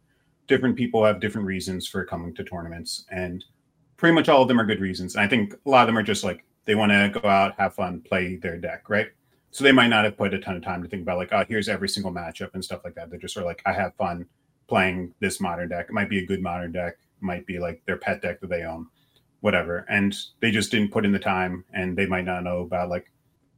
Different 0.46 0.76
people 0.76 1.04
have 1.04 1.20
different 1.20 1.46
reasons 1.46 1.86
for 1.86 2.04
coming 2.04 2.34
to 2.34 2.44
tournaments, 2.44 3.06
and 3.10 3.44
pretty 4.04 4.14
much 4.14 4.28
all 4.28 4.42
of 4.42 4.48
them 4.48 4.60
are 4.60 4.66
good 4.66 4.82
reasons. 4.82 5.14
And 5.14 5.24
I 5.24 5.26
think 5.26 5.54
a 5.54 5.70
lot 5.70 5.80
of 5.80 5.86
them 5.86 5.96
are 5.96 6.02
just 6.02 6.24
like 6.24 6.44
they 6.66 6.74
want 6.74 6.92
to 6.92 7.18
go 7.22 7.26
out, 7.26 7.54
have 7.56 7.72
fun, 7.72 8.02
play 8.02 8.36
their 8.36 8.58
deck, 8.58 8.90
right? 8.90 9.06
So 9.50 9.64
they 9.64 9.72
might 9.72 9.86
not 9.86 10.04
have 10.04 10.18
put 10.18 10.34
a 10.34 10.38
ton 10.38 10.56
of 10.56 10.62
time 10.62 10.82
to 10.82 10.88
think 10.90 11.00
about 11.00 11.16
like, 11.16 11.32
oh, 11.32 11.42
here's 11.48 11.70
every 11.70 11.88
single 11.88 12.12
matchup 12.12 12.50
and 12.52 12.62
stuff 12.62 12.82
like 12.84 12.94
that. 12.96 13.08
They're 13.08 13.18
just 13.18 13.32
sort 13.32 13.44
of 13.44 13.48
like, 13.48 13.62
I 13.64 13.72
have 13.72 13.94
fun 13.94 14.26
playing 14.68 15.14
this 15.20 15.40
modern 15.40 15.70
deck. 15.70 15.86
It 15.88 15.94
might 15.94 16.10
be 16.10 16.18
a 16.18 16.26
good 16.26 16.42
modern 16.42 16.70
deck, 16.70 16.98
it 16.98 17.24
might 17.24 17.46
be 17.46 17.58
like 17.58 17.80
their 17.86 17.96
pet 17.96 18.20
deck 18.20 18.42
that 18.42 18.50
they 18.50 18.64
own, 18.64 18.88
whatever. 19.40 19.86
And 19.88 20.14
they 20.40 20.50
just 20.50 20.70
didn't 20.70 20.92
put 20.92 21.06
in 21.06 21.12
the 21.12 21.18
time 21.18 21.64
and 21.72 21.96
they 21.96 22.04
might 22.04 22.26
not 22.26 22.44
know 22.44 22.58
about 22.58 22.90
like 22.90 23.10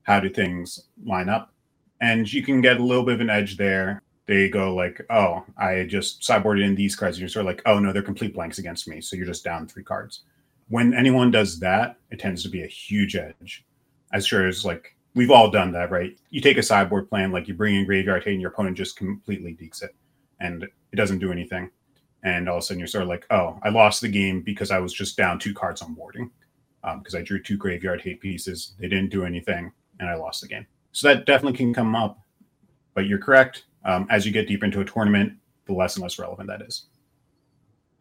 how 0.04 0.20
do 0.20 0.30
things 0.30 0.78
line 1.04 1.28
up. 1.28 1.52
And 2.00 2.32
you 2.32 2.44
can 2.44 2.60
get 2.60 2.78
a 2.78 2.84
little 2.84 3.02
bit 3.02 3.16
of 3.16 3.20
an 3.20 3.30
edge 3.30 3.56
there. 3.56 4.00
They 4.26 4.48
go 4.48 4.76
like, 4.76 5.04
oh, 5.10 5.44
I 5.58 5.86
just 5.88 6.20
sideboarded 6.22 6.64
in 6.64 6.76
these 6.76 6.94
cards. 6.94 7.16
And 7.16 7.22
you're 7.22 7.30
sort 7.30 7.46
of 7.46 7.48
like, 7.48 7.62
oh 7.66 7.80
no, 7.80 7.92
they're 7.92 8.00
complete 8.00 8.32
blanks 8.32 8.58
against 8.58 8.86
me. 8.86 9.00
So 9.00 9.16
you're 9.16 9.26
just 9.26 9.42
down 9.42 9.66
three 9.66 9.82
cards. 9.82 10.22
When 10.68 10.94
anyone 10.94 11.30
does 11.30 11.60
that, 11.60 11.96
it 12.10 12.18
tends 12.18 12.42
to 12.42 12.48
be 12.48 12.62
a 12.62 12.66
huge 12.66 13.16
edge. 13.16 13.64
As 14.12 14.26
sure 14.26 14.46
as 14.46 14.64
like 14.64 14.96
we've 15.14 15.30
all 15.30 15.50
done 15.50 15.72
that, 15.72 15.90
right? 15.90 16.18
You 16.30 16.40
take 16.40 16.58
a 16.58 16.62
sideboard 16.62 17.08
plan, 17.08 17.32
like 17.32 17.48
you 17.48 17.54
bring 17.54 17.74
in 17.74 17.86
graveyard 17.86 18.24
hate, 18.24 18.32
and 18.32 18.40
your 18.40 18.50
opponent 18.50 18.76
just 18.76 18.96
completely 18.96 19.54
dekes 19.54 19.82
it 19.82 19.94
and 20.40 20.62
it 20.64 20.96
doesn't 20.96 21.18
do 21.18 21.32
anything. 21.32 21.70
And 22.22 22.48
all 22.48 22.56
of 22.56 22.62
a 22.62 22.66
sudden, 22.66 22.78
you're 22.78 22.88
sort 22.88 23.02
of 23.02 23.08
like, 23.08 23.26
oh, 23.30 23.58
I 23.62 23.68
lost 23.68 24.00
the 24.00 24.08
game 24.08 24.42
because 24.42 24.70
I 24.70 24.78
was 24.78 24.92
just 24.92 25.16
down 25.16 25.38
two 25.38 25.54
cards 25.54 25.82
on 25.82 25.94
warding 25.94 26.30
because 26.98 27.14
um, 27.14 27.20
I 27.20 27.22
drew 27.22 27.42
two 27.42 27.56
graveyard 27.56 28.00
hate 28.00 28.20
pieces. 28.20 28.74
They 28.78 28.88
didn't 28.88 29.10
do 29.10 29.24
anything, 29.24 29.72
and 30.00 30.08
I 30.08 30.14
lost 30.14 30.40
the 30.40 30.48
game. 30.48 30.66
So 30.92 31.08
that 31.08 31.26
definitely 31.26 31.56
can 31.56 31.74
come 31.74 31.94
up. 31.94 32.18
But 32.94 33.06
you're 33.06 33.18
correct. 33.18 33.64
Um, 33.84 34.06
as 34.10 34.26
you 34.26 34.32
get 34.32 34.48
deeper 34.48 34.64
into 34.64 34.80
a 34.80 34.84
tournament, 34.84 35.34
the 35.66 35.74
less 35.74 35.96
and 35.96 36.02
less 36.02 36.18
relevant 36.18 36.48
that 36.48 36.62
is. 36.62 36.86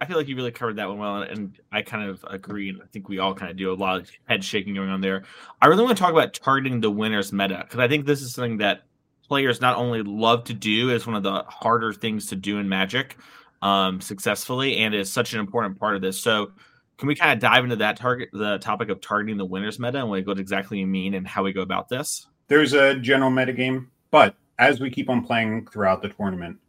I 0.05 0.07
feel 0.07 0.17
like 0.17 0.27
you 0.27 0.35
really 0.35 0.51
covered 0.51 0.75
that 0.75 0.87
one 0.87 0.99
well, 0.99 1.23
and 1.23 1.57
I 1.71 1.81
kind 1.81 2.07
of 2.07 2.23
agree. 2.29 2.69
And 2.69 2.79
I 2.79 2.85
think 2.85 3.09
we 3.09 3.17
all 3.17 3.33
kind 3.33 3.49
of 3.49 3.57
do 3.57 3.73
a 3.73 3.73
lot 3.73 4.01
of 4.01 4.11
head 4.29 4.43
shaking 4.43 4.75
going 4.75 4.89
on 4.89 5.01
there. 5.01 5.23
I 5.59 5.65
really 5.65 5.83
want 5.83 5.97
to 5.97 6.01
talk 6.01 6.11
about 6.11 6.35
targeting 6.35 6.79
the 6.79 6.91
winners 6.91 7.33
meta 7.33 7.61
because 7.63 7.79
I 7.79 7.87
think 7.87 8.05
this 8.05 8.21
is 8.21 8.35
something 8.35 8.57
that 8.57 8.83
players 9.27 9.61
not 9.61 9.77
only 9.77 10.03
love 10.03 10.43
to 10.43 10.53
do 10.53 10.91
is 10.91 11.07
one 11.07 11.15
of 11.15 11.23
the 11.23 11.43
harder 11.47 11.91
things 11.91 12.27
to 12.27 12.35
do 12.35 12.59
in 12.59 12.69
Magic 12.69 13.17
um, 13.63 13.99
successfully, 13.99 14.77
and 14.77 14.93
is 14.93 15.11
such 15.11 15.33
an 15.33 15.39
important 15.39 15.79
part 15.79 15.95
of 15.95 16.03
this. 16.03 16.21
So, 16.21 16.51
can 16.99 17.07
we 17.07 17.15
kind 17.15 17.31
of 17.31 17.39
dive 17.39 17.63
into 17.63 17.77
that 17.77 17.97
target, 17.97 18.29
the 18.31 18.59
topic 18.59 18.89
of 18.89 19.01
targeting 19.01 19.37
the 19.37 19.45
winners 19.45 19.79
meta, 19.79 19.97
and 19.97 20.09
what 20.09 20.37
exactly 20.37 20.77
you 20.77 20.85
mean 20.85 21.15
and 21.15 21.27
how 21.27 21.41
we 21.41 21.51
go 21.51 21.61
about 21.61 21.89
this? 21.89 22.27
There's 22.47 22.73
a 22.73 22.93
general 22.99 23.31
meta 23.31 23.53
game, 23.53 23.89
but 24.11 24.35
as 24.59 24.79
we 24.79 24.91
keep 24.91 25.09
on 25.09 25.25
playing 25.25 25.65
throughout 25.65 26.03
the 26.03 26.09
tournament, 26.09 26.59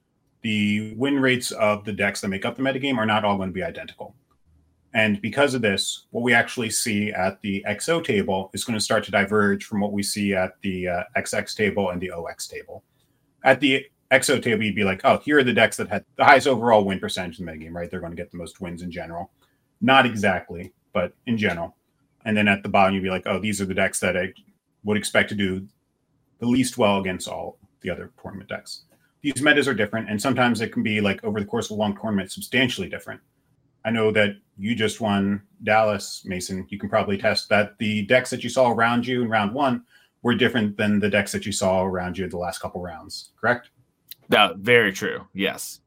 the 0.46 0.94
win 0.94 1.18
rates 1.18 1.50
of 1.50 1.84
the 1.84 1.92
decks 1.92 2.20
that 2.20 2.28
make 2.28 2.44
up 2.44 2.54
the 2.54 2.62
metagame 2.62 2.98
are 2.98 3.04
not 3.04 3.24
all 3.24 3.36
going 3.36 3.48
to 3.48 3.52
be 3.52 3.64
identical. 3.64 4.14
And 4.94 5.20
because 5.20 5.54
of 5.54 5.60
this, 5.60 6.06
what 6.12 6.22
we 6.22 6.34
actually 6.34 6.70
see 6.70 7.10
at 7.10 7.42
the 7.42 7.64
XO 7.68 8.02
table 8.02 8.52
is 8.54 8.62
going 8.62 8.78
to 8.78 8.84
start 8.84 9.02
to 9.06 9.10
diverge 9.10 9.64
from 9.64 9.80
what 9.80 9.90
we 9.90 10.04
see 10.04 10.34
at 10.34 10.52
the 10.62 10.86
uh, 10.86 11.02
XX 11.16 11.52
table 11.56 11.90
and 11.90 12.00
the 12.00 12.12
OX 12.12 12.46
table. 12.46 12.84
At 13.42 13.58
the 13.58 13.86
XO 14.12 14.40
table, 14.40 14.62
you'd 14.62 14.76
be 14.76 14.84
like, 14.84 15.00
oh, 15.02 15.18
here 15.18 15.36
are 15.36 15.42
the 15.42 15.52
decks 15.52 15.78
that 15.78 15.88
had 15.88 16.04
the 16.14 16.24
highest 16.24 16.46
overall 16.46 16.84
win 16.84 17.00
percentage 17.00 17.40
in 17.40 17.44
the 17.44 17.50
metagame, 17.50 17.74
right? 17.74 17.90
They're 17.90 17.98
going 17.98 18.12
to 18.12 18.16
get 18.16 18.30
the 18.30 18.38
most 18.38 18.60
wins 18.60 18.82
in 18.82 18.90
general. 18.92 19.32
Not 19.80 20.06
exactly, 20.06 20.72
but 20.92 21.12
in 21.26 21.36
general. 21.36 21.74
And 22.24 22.36
then 22.36 22.46
at 22.46 22.62
the 22.62 22.68
bottom, 22.68 22.94
you'd 22.94 23.02
be 23.02 23.10
like, 23.10 23.26
oh, 23.26 23.40
these 23.40 23.60
are 23.60 23.66
the 23.66 23.74
decks 23.74 23.98
that 23.98 24.16
I 24.16 24.32
would 24.84 24.96
expect 24.96 25.28
to 25.30 25.34
do 25.34 25.66
the 26.38 26.46
least 26.46 26.78
well 26.78 27.00
against 27.00 27.26
all 27.26 27.58
the 27.80 27.90
other 27.90 28.12
tournament 28.22 28.48
decks. 28.48 28.84
These 29.26 29.42
metas 29.42 29.66
are 29.66 29.74
different, 29.74 30.08
and 30.08 30.22
sometimes 30.22 30.60
it 30.60 30.72
can 30.72 30.84
be 30.84 31.00
like 31.00 31.24
over 31.24 31.40
the 31.40 31.46
course 31.46 31.66
of 31.66 31.72
a 31.72 31.80
long 31.80 31.96
tournament, 32.00 32.30
substantially 32.30 32.88
different. 32.88 33.20
I 33.84 33.90
know 33.90 34.12
that 34.12 34.36
you 34.56 34.76
just 34.76 35.00
won 35.00 35.42
Dallas, 35.64 36.22
Mason. 36.24 36.64
You 36.68 36.78
can 36.78 36.88
probably 36.88 37.18
test 37.18 37.48
that 37.48 37.76
the 37.78 38.02
decks 38.02 38.30
that 38.30 38.44
you 38.44 38.50
saw 38.50 38.70
around 38.70 39.04
you 39.04 39.22
in 39.22 39.28
round 39.28 39.52
one 39.52 39.82
were 40.22 40.36
different 40.36 40.76
than 40.76 41.00
the 41.00 41.10
decks 41.10 41.32
that 41.32 41.44
you 41.44 41.50
saw 41.50 41.82
around 41.82 42.16
you 42.16 42.22
in 42.22 42.30
the 42.30 42.38
last 42.38 42.60
couple 42.60 42.80
rounds, 42.80 43.32
correct? 43.40 43.70
That 44.28 44.58
very 44.58 44.92
true. 44.92 45.26
Yes. 45.34 45.80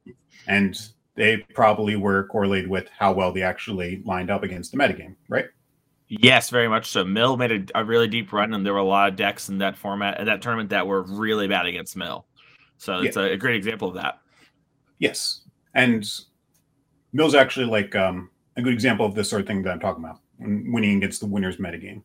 And 0.47 0.77
they 1.15 1.37
probably 1.53 1.95
were 1.95 2.25
correlated 2.25 2.69
with 2.69 2.89
how 2.89 3.13
well 3.13 3.31
they 3.31 3.43
actually 3.43 4.01
lined 4.05 4.29
up 4.29 4.43
against 4.43 4.73
the 4.73 4.77
metagame, 4.77 5.15
right? 5.29 5.45
Yes, 6.09 6.49
very 6.49 6.67
much 6.67 6.87
so. 6.87 7.05
Mill 7.05 7.37
made 7.37 7.71
a, 7.73 7.79
a, 7.79 7.85
really 7.85 8.09
deep 8.09 8.33
run, 8.33 8.53
and 8.53 8.65
there 8.65 8.73
were 8.73 8.79
a 8.79 8.83
lot 8.83 9.09
of 9.09 9.15
decks 9.15 9.47
in 9.47 9.59
that 9.59 9.77
format, 9.77 10.19
in 10.19 10.25
that 10.25 10.41
tournament, 10.41 10.71
that 10.71 10.87
were 10.87 11.03
really 11.03 11.47
bad 11.47 11.67
against 11.67 11.95
Mill. 11.95 12.25
So 12.79 13.01
it's 13.01 13.17
yeah. 13.17 13.25
a, 13.25 13.37
great 13.37 13.57
example 13.57 13.89
of 13.89 13.93
that. 13.95 14.21
Yes, 14.99 15.41
and 15.75 16.09
Mill's 17.11 17.35
actually 17.35 17.65
like 17.65 17.93
um, 17.95 18.29
a 18.55 18.61
good 18.61 18.73
example 18.73 19.05
of 19.05 19.13
this 19.13 19.29
sort 19.29 19.41
of 19.41 19.47
thing 19.47 19.61
that 19.63 19.71
I'm 19.71 19.79
talking 19.79 20.03
about 20.03 20.19
winning 20.39 20.97
against 20.97 21.19
the 21.19 21.25
winner's 21.27 21.57
metagame. 21.57 22.01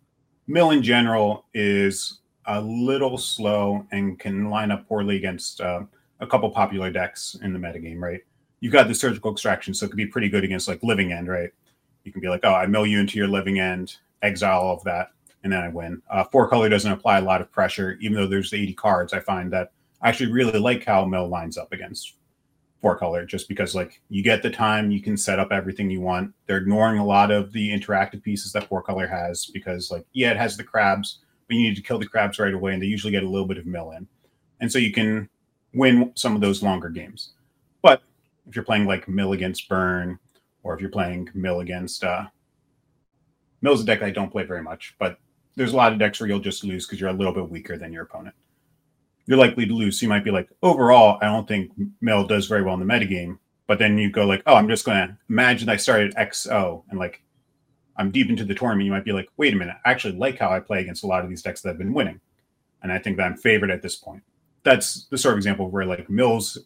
Mill 0.48 0.72
in 0.72 0.82
general 0.82 1.46
is 1.54 2.20
a 2.46 2.60
little 2.60 3.16
slow 3.16 3.86
and 3.92 4.18
can 4.18 4.50
line 4.50 4.72
up 4.72 4.86
poorly 4.88 5.16
against 5.16 5.60
uh, 5.60 5.82
a 6.18 6.26
couple 6.26 6.50
popular 6.50 6.90
decks 6.90 7.36
in 7.42 7.52
the 7.52 7.58
metagame, 7.58 8.00
right? 8.00 8.20
You've 8.58 8.72
got 8.72 8.88
the 8.88 8.94
surgical 8.94 9.30
extraction, 9.30 9.74
so 9.74 9.86
it 9.86 9.90
could 9.90 9.96
be 9.96 10.06
pretty 10.06 10.28
good 10.28 10.42
against 10.42 10.66
like 10.66 10.82
living 10.82 11.12
end, 11.12 11.28
right? 11.28 11.50
You 12.02 12.10
can 12.10 12.20
be 12.20 12.28
like, 12.28 12.40
oh, 12.42 12.54
I 12.54 12.66
mill 12.66 12.84
you 12.84 12.98
into 12.98 13.16
your 13.16 13.28
living 13.28 13.60
end, 13.60 13.96
exile 14.22 14.60
all 14.60 14.76
of 14.76 14.84
that, 14.84 15.10
and 15.44 15.52
then 15.52 15.60
I 15.60 15.68
win. 15.68 16.02
Uh, 16.10 16.24
four 16.24 16.48
color 16.48 16.68
doesn't 16.68 16.90
apply 16.90 17.18
a 17.18 17.22
lot 17.22 17.40
of 17.40 17.52
pressure, 17.52 17.96
even 18.00 18.16
though 18.16 18.26
there's 18.26 18.52
80 18.52 18.74
cards. 18.74 19.12
I 19.12 19.20
find 19.20 19.52
that 19.52 19.70
I 20.04 20.10
actually 20.10 20.30
really 20.30 20.58
like 20.58 20.84
how 20.84 21.04
mill 21.06 21.28
lines 21.28 21.58
up 21.58 21.72
against 21.72 22.14
four 22.82 22.96
color 22.96 23.24
just 23.24 23.48
because 23.48 23.74
like 23.74 24.02
you 24.10 24.22
get 24.22 24.42
the 24.42 24.50
time 24.50 24.90
you 24.90 25.00
can 25.00 25.16
set 25.16 25.38
up 25.38 25.50
everything 25.50 25.90
you 25.90 26.02
want. 26.02 26.34
They're 26.46 26.58
ignoring 26.58 26.98
a 26.98 27.06
lot 27.06 27.30
of 27.30 27.50
the 27.52 27.70
interactive 27.70 28.22
pieces 28.22 28.52
that 28.52 28.68
four 28.68 28.82
color 28.82 29.06
has 29.06 29.46
because 29.46 29.90
like 29.90 30.04
yeah 30.12 30.30
it 30.30 30.36
has 30.36 30.58
the 30.58 30.62
crabs 30.62 31.20
but 31.48 31.56
you 31.56 31.62
need 31.62 31.76
to 31.76 31.82
kill 31.82 31.98
the 31.98 32.06
crabs 32.06 32.38
right 32.38 32.54
away 32.54 32.74
and 32.74 32.82
they 32.82 32.86
usually 32.86 33.10
get 33.10 33.22
a 33.22 33.28
little 33.28 33.48
bit 33.48 33.58
of 33.58 33.66
mill 33.66 33.92
in. 33.92 34.06
And 34.60 34.70
so 34.70 34.78
you 34.78 34.92
can 34.92 35.28
win 35.72 36.12
some 36.14 36.34
of 36.34 36.42
those 36.42 36.62
longer 36.62 36.90
games. 36.90 37.32
But 37.82 38.02
if 38.46 38.54
you're 38.54 38.64
playing 38.64 38.86
like 38.86 39.08
mill 39.08 39.32
against 39.32 39.68
burn 39.68 40.18
or 40.62 40.74
if 40.74 40.80
you're 40.80 40.90
playing 40.90 41.30
mill 41.34 41.60
against 41.60 42.04
uh 42.04 42.26
mill's 43.62 43.80
a 43.80 43.84
deck 43.84 44.02
i 44.02 44.10
don't 44.10 44.30
play 44.30 44.42
very 44.42 44.62
much 44.62 44.94
but 44.98 45.18
there's 45.56 45.72
a 45.72 45.76
lot 45.76 45.92
of 45.92 45.98
decks 45.98 46.20
where 46.20 46.28
you'll 46.28 46.40
just 46.40 46.64
lose 46.64 46.86
because 46.86 47.00
you're 47.00 47.10
a 47.10 47.14
little 47.14 47.32
bit 47.32 47.48
weaker 47.48 47.78
than 47.78 47.92
your 47.92 48.02
opponent 48.02 48.34
you're 49.26 49.38
likely 49.38 49.66
to 49.66 49.74
lose. 49.74 49.98
So 49.98 50.04
you 50.04 50.10
might 50.10 50.24
be 50.24 50.30
like, 50.30 50.48
overall, 50.62 51.18
I 51.22 51.26
don't 51.26 51.48
think 51.48 51.72
Mill 52.00 52.26
does 52.26 52.46
very 52.46 52.62
well 52.62 52.74
in 52.74 52.80
the 52.80 52.92
metagame. 52.92 53.38
But 53.66 53.78
then 53.78 53.96
you 53.96 54.10
go 54.10 54.26
like, 54.26 54.42
oh, 54.46 54.54
I'm 54.54 54.68
just 54.68 54.84
going 54.84 55.08
to 55.08 55.16
imagine 55.30 55.68
I 55.68 55.76
started 55.76 56.14
XO 56.16 56.82
and 56.90 56.98
like 56.98 57.22
I'm 57.96 58.10
deep 58.10 58.28
into 58.28 58.44
the 58.44 58.54
tournament. 58.54 58.84
You 58.84 58.92
might 58.92 59.04
be 59.04 59.12
like, 59.12 59.28
wait 59.36 59.54
a 59.54 59.56
minute, 59.56 59.76
I 59.84 59.90
actually 59.90 60.16
like 60.16 60.38
how 60.38 60.50
I 60.50 60.60
play 60.60 60.80
against 60.80 61.04
a 61.04 61.06
lot 61.06 61.24
of 61.24 61.30
these 61.30 61.42
decks 61.42 61.62
that 61.62 61.70
have 61.70 61.78
been 61.78 61.94
winning. 61.94 62.20
And 62.82 62.92
I 62.92 62.98
think 62.98 63.16
that 63.16 63.24
I'm 63.24 63.36
favored 63.36 63.70
at 63.70 63.80
this 63.80 63.96
point. 63.96 64.22
That's 64.62 65.06
the 65.06 65.16
sort 65.16 65.34
of 65.34 65.38
example 65.38 65.70
where 65.70 65.86
like 65.86 66.10
Mills, 66.10 66.58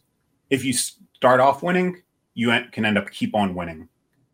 if 0.51 0.65
you 0.65 0.73
start 0.73 1.39
off 1.41 1.63
winning, 1.63 2.03
you 2.35 2.53
can 2.73 2.85
end 2.85 2.99
up 2.99 3.11
keep 3.11 3.35
on 3.35 3.55
winning. 3.55 3.89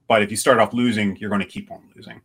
But 0.09 0.23
if 0.23 0.31
you 0.31 0.37
start 0.37 0.59
off 0.59 0.73
losing, 0.73 1.17
you're 1.17 1.31
going 1.31 1.41
to 1.41 1.47
keep 1.47 1.71
on 1.71 1.83
losing. 1.95 2.21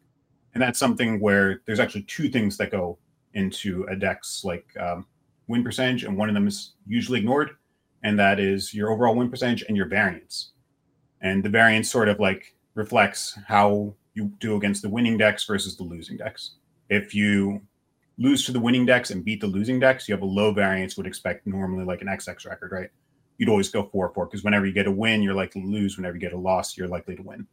And 0.54 0.62
that's 0.62 0.80
something 0.80 1.20
where 1.20 1.62
there's 1.66 1.80
actually 1.80 2.04
two 2.04 2.30
things 2.30 2.58
that 2.58 2.72
go 2.72 2.98
into 3.34 3.86
a 3.90 3.96
deck's 3.96 4.44
like 4.44 4.66
um, 4.80 5.06
win 5.50 5.64
percentage, 5.64 6.06
and 6.06 6.16
one 6.16 6.30
of 6.30 6.36
them 6.36 6.48
is 6.48 6.76
usually 6.88 7.20
ignored, 7.20 7.52
and 8.04 8.18
that 8.18 8.40
is 8.40 8.74
your 8.74 8.92
overall 8.92 9.16
win 9.16 9.30
percentage 9.30 9.64
and 9.68 9.76
your 9.76 9.88
variance. 9.88 10.52
And 11.22 11.44
the 11.44 11.50
variance 11.50 11.92
sort 11.92 12.08
of 12.08 12.20
like 12.20 12.56
reflects 12.76 13.38
how 13.48 13.94
you 14.14 14.32
do 14.40 14.56
against 14.56 14.82
the 14.82 14.90
winning 14.90 15.18
decks 15.18 15.46
versus 15.46 15.76
the 15.76 15.84
losing 15.84 16.16
decks. 16.16 16.56
If 16.90 17.14
you 17.14 17.62
lose 18.18 18.46
to 18.46 18.54
the 18.54 18.60
winning 18.60 18.86
decks 18.86 19.12
and 19.12 19.26
beat 19.26 19.42
the 19.42 19.48
losing 19.48 19.80
decks, 19.80 20.08
you 20.08 20.16
have 20.16 20.22
a 20.22 20.26
low 20.26 20.54
variance, 20.54 20.96
would 20.96 21.08
expect 21.08 21.46
normally 21.46 21.84
like 21.84 22.02
an 22.02 22.08
XX 22.08 22.46
record, 22.48 22.72
right? 22.72 22.90
you'd 23.40 23.50
always 23.50 23.70
go 23.70 23.84
4 23.84 24.12
4 24.14 24.26
because 24.28 24.44
whenever 24.44 24.68
you 24.68 24.74
get 24.74 24.86
a 24.86 24.92
win, 24.92 25.24
you're 25.24 25.34
likely 25.34 25.62
to 25.62 25.68
lose. 25.68 25.98
Whenever 25.98 26.16
you 26.16 26.22
get 26.22 26.34
a 26.34 26.38
loss, 26.38 26.78
you're 26.78 26.88
likely 26.88 27.16
to 27.16 27.24
win. 27.24 27.48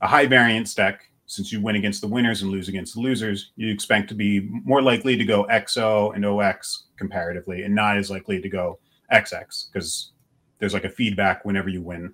A 0.00 0.08
high 0.08 0.26
variance 0.26 0.74
deck, 0.74 1.08
since 1.32 1.50
you 1.50 1.62
win 1.62 1.76
against 1.76 2.02
the 2.02 2.08
winners 2.08 2.42
and 2.42 2.50
lose 2.50 2.68
against 2.68 2.94
the 2.94 3.00
losers, 3.00 3.52
you 3.56 3.72
expect 3.72 4.06
to 4.06 4.14
be 4.14 4.40
more 4.64 4.82
likely 4.82 5.16
to 5.16 5.24
go 5.24 5.46
XO 5.50 6.14
and 6.14 6.26
OX 6.26 6.88
comparatively 6.98 7.62
and 7.62 7.74
not 7.74 7.96
as 7.96 8.10
likely 8.10 8.38
to 8.38 8.50
go 8.50 8.78
XX 9.10 9.72
because 9.72 10.12
there's 10.58 10.74
like 10.74 10.84
a 10.84 10.90
feedback 10.90 11.42
whenever 11.46 11.70
you 11.70 11.80
win 11.80 12.12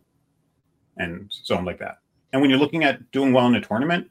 and 0.98 1.26
so 1.30 1.56
on 1.56 1.64
like 1.64 1.80
that. 1.80 1.98
And 2.32 2.40
when 2.40 2.48
you're 2.48 2.60
looking 2.60 2.84
at 2.84 3.10
doing 3.10 3.32
well 3.32 3.48
in 3.48 3.56
a 3.56 3.60
tournament, 3.60 4.08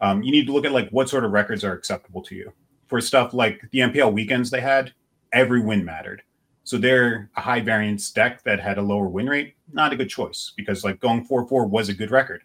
um, 0.00 0.22
you 0.22 0.32
need 0.32 0.46
to 0.46 0.52
look 0.52 0.64
at 0.64 0.72
like 0.72 0.88
what 0.90 1.10
sort 1.10 1.26
of 1.26 1.32
records 1.32 1.62
are 1.62 1.74
acceptable 1.74 2.22
to 2.22 2.34
you. 2.34 2.50
For 2.86 3.02
stuff 3.02 3.34
like 3.34 3.60
the 3.70 3.80
MPL 3.80 4.14
weekends 4.14 4.50
they 4.50 4.62
had, 4.62 4.94
every 5.34 5.60
win 5.60 5.84
mattered. 5.84 6.22
So 6.64 6.78
they're 6.78 7.30
a 7.36 7.42
high 7.42 7.60
variance 7.60 8.10
deck 8.10 8.42
that 8.44 8.60
had 8.60 8.78
a 8.78 8.82
lower 8.82 9.08
win 9.08 9.26
rate, 9.26 9.56
not 9.70 9.92
a 9.92 9.96
good 9.96 10.08
choice 10.08 10.54
because 10.56 10.84
like 10.84 11.00
going 11.00 11.26
4-4 11.26 11.68
was 11.68 11.90
a 11.90 11.94
good 11.94 12.10
record. 12.10 12.44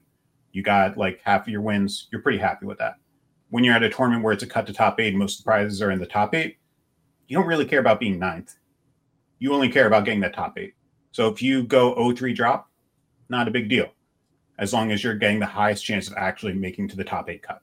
You 0.54 0.64
got 0.64 0.98
like 0.98 1.20
half 1.24 1.42
of 1.42 1.50
your 1.50 1.62
wins, 1.62 2.08
you're 2.12 2.22
pretty 2.22 2.38
happy 2.38 2.66
with 2.66 2.78
that. 2.78 2.96
When 3.50 3.64
you're 3.64 3.76
at 3.76 3.84
a 3.84 3.90
tournament 3.90 4.24
where 4.24 4.34
it's 4.34 4.44
a 4.44 4.48
cut 4.48 4.66
to 4.68 4.74
top 4.74 5.00
eight, 5.00 5.16
most 5.16 5.44
prizes 5.44 5.82
are 5.82 5.92
in 5.92 6.00
the 6.00 6.06
top 6.06 6.34
eight, 6.34 6.58
you 7.28 7.38
don't 7.38 7.48
really 7.48 7.66
care 7.66 7.80
about 7.80 8.00
being 8.00 8.18
ninth. 8.18 8.56
You 9.40 9.54
only 9.54 9.70
care 9.70 9.88
about 9.88 10.06
getting 10.06 10.22
that 10.22 10.34
top 10.34 10.58
eight. 10.58 10.74
So 11.12 11.28
if 11.28 11.42
you 11.42 11.64
go 11.64 11.94
0-3 11.96 12.36
drop, 12.36 12.70
not 13.30 13.48
a 13.48 13.52
big 13.52 13.70
deal 13.70 13.92
as 14.60 14.74
long 14.74 14.92
as 14.92 15.04
you're 15.04 15.16
getting 15.16 15.40
the 15.40 15.46
highest 15.46 15.84
chance 15.84 16.08
of 16.08 16.16
actually 16.16 16.54
making 16.54 16.88
to 16.88 16.96
the 16.96 17.04
top 17.04 17.30
eight 17.30 17.42
cut. 17.42 17.62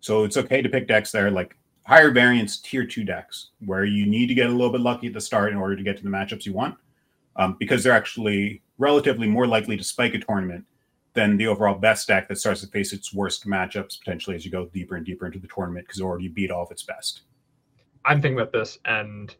So 0.00 0.24
it's 0.24 0.36
okay 0.36 0.62
to 0.62 0.68
pick 0.68 0.88
decks 0.88 1.12
that 1.12 1.22
are 1.22 1.30
like 1.30 1.56
higher 1.84 2.10
variance 2.10 2.58
tier 2.58 2.86
two 2.86 3.04
decks 3.04 3.50
where 3.64 3.84
you 3.84 4.06
need 4.06 4.26
to 4.26 4.34
get 4.34 4.48
a 4.48 4.52
little 4.52 4.72
bit 4.72 4.80
lucky 4.80 5.06
at 5.08 5.12
the 5.12 5.20
start 5.20 5.52
in 5.52 5.58
order 5.58 5.76
to 5.76 5.82
get 5.82 5.96
to 5.96 6.02
the 6.02 6.08
matchups 6.08 6.46
you 6.46 6.52
want 6.52 6.76
um, 7.36 7.56
because 7.58 7.84
they're 7.84 7.92
actually 7.92 8.62
relatively 8.78 9.28
more 9.28 9.46
likely 9.46 9.76
to 9.76 9.84
spike 9.84 10.14
a 10.14 10.18
tournament 10.18 10.64
than 11.16 11.36
the 11.36 11.48
overall 11.48 11.74
best 11.74 12.06
deck 12.06 12.28
that 12.28 12.38
starts 12.38 12.60
to 12.60 12.68
face 12.68 12.92
its 12.92 13.12
worst 13.12 13.46
matchups 13.46 13.98
potentially 13.98 14.36
as 14.36 14.44
you 14.44 14.52
go 14.52 14.66
deeper 14.66 14.94
and 14.94 15.04
deeper 15.04 15.26
into 15.26 15.40
the 15.40 15.48
tournament 15.48 15.86
because 15.86 16.00
it 16.00 16.04
already 16.04 16.28
beat 16.28 16.52
all 16.52 16.62
of 16.62 16.70
its 16.70 16.84
best. 16.84 17.22
I'm 18.04 18.22
thinking 18.22 18.38
about 18.38 18.52
this 18.52 18.78
and 18.84 19.34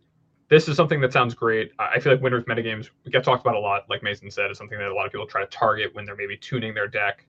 this 0.48 0.68
is 0.68 0.76
something 0.76 1.00
that 1.00 1.12
sounds 1.12 1.34
great. 1.34 1.72
I 1.78 1.98
feel 1.98 2.12
like 2.12 2.22
winners 2.22 2.44
metagames 2.44 2.88
get 3.10 3.24
talked 3.24 3.44
about 3.44 3.56
a 3.56 3.60
lot, 3.60 3.84
like 3.88 4.02
Mason 4.02 4.30
said, 4.30 4.50
is 4.50 4.58
something 4.58 4.78
that 4.78 4.88
a 4.88 4.94
lot 4.94 5.06
of 5.06 5.12
people 5.12 5.26
try 5.26 5.42
to 5.42 5.46
target 5.48 5.94
when 5.94 6.04
they're 6.04 6.16
maybe 6.16 6.36
tuning 6.36 6.72
their 6.72 6.86
deck. 6.86 7.26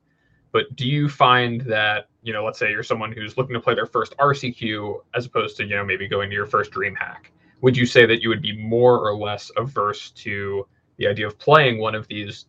But 0.52 0.76
do 0.76 0.88
you 0.88 1.10
find 1.10 1.62
that, 1.62 2.08
you 2.22 2.32
know, 2.32 2.46
let's 2.46 2.60
say 2.60 2.70
you're 2.72 2.84
someone 2.84 3.12
who's 3.12 3.38
looking 3.38 3.54
to 3.54 3.60
play 3.60 3.76
their 3.76 3.86
first 3.86 4.16
RCQ 4.18 5.02
as 5.16 5.26
opposed 5.26 5.58
to, 5.58 5.66
you 5.66 5.76
know, 5.76 5.84
maybe 5.84 6.08
going 6.08 6.30
to 6.30 6.36
your 6.36 6.46
first 6.46 6.72
DreamHack? 6.72 7.32
Would 7.62 7.76
you 7.76 7.86
say 7.86 8.06
that 8.06 8.22
you 8.22 8.30
would 8.30 8.42
be 8.42 8.56
more 8.56 9.00
or 9.00 9.16
less 9.16 9.52
averse 9.58 10.12
to 10.12 10.68
the 10.98 11.08
idea 11.08 11.28
of 11.28 11.40
playing 11.40 11.80
one 11.80 11.96
of 11.96 12.08
these, 12.08 12.46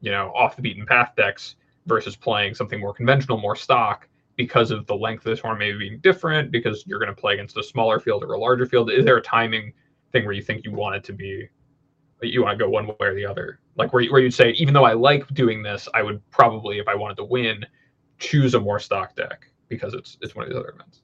you 0.00 0.10
know, 0.10 0.32
off 0.34 0.56
the 0.56 0.62
beaten 0.62 0.86
path 0.86 1.12
decks 1.16 1.56
versus 1.86 2.16
playing 2.16 2.54
something 2.54 2.80
more 2.80 2.92
conventional, 2.92 3.38
more 3.38 3.56
stock 3.56 4.08
because 4.36 4.70
of 4.70 4.86
the 4.86 4.94
length 4.94 5.26
of 5.26 5.36
the 5.36 5.40
tournament 5.40 5.58
maybe 5.58 5.88
being 5.88 6.00
different, 6.00 6.50
because 6.50 6.84
you're 6.86 7.00
going 7.00 7.14
to 7.14 7.20
play 7.20 7.34
against 7.34 7.56
a 7.56 7.62
smaller 7.62 7.98
field 7.98 8.22
or 8.22 8.34
a 8.34 8.38
larger 8.38 8.66
field? 8.66 8.90
Is 8.90 9.04
there 9.04 9.16
a 9.16 9.22
timing 9.22 9.72
thing 10.12 10.24
where 10.24 10.34
you 10.34 10.42
think 10.42 10.64
you 10.64 10.72
want 10.72 10.96
it 10.96 11.04
to 11.04 11.12
be 11.12 11.48
you 12.22 12.42
want 12.42 12.58
to 12.58 12.64
go 12.64 12.68
one 12.68 12.86
way 12.86 12.94
or 13.00 13.14
the 13.14 13.24
other 13.24 13.60
like 13.76 13.92
where, 13.92 14.04
where 14.06 14.20
you'd 14.20 14.34
say 14.34 14.50
even 14.52 14.74
though 14.74 14.84
i 14.84 14.92
like 14.92 15.26
doing 15.34 15.62
this 15.62 15.88
i 15.94 16.02
would 16.02 16.20
probably 16.30 16.78
if 16.78 16.88
i 16.88 16.94
wanted 16.94 17.16
to 17.16 17.24
win 17.24 17.64
choose 18.18 18.54
a 18.54 18.60
more 18.60 18.80
stock 18.80 19.14
deck 19.14 19.46
because 19.68 19.94
it's 19.94 20.16
it's 20.20 20.34
one 20.34 20.44
of 20.44 20.50
these 20.50 20.58
other 20.58 20.70
events 20.70 21.02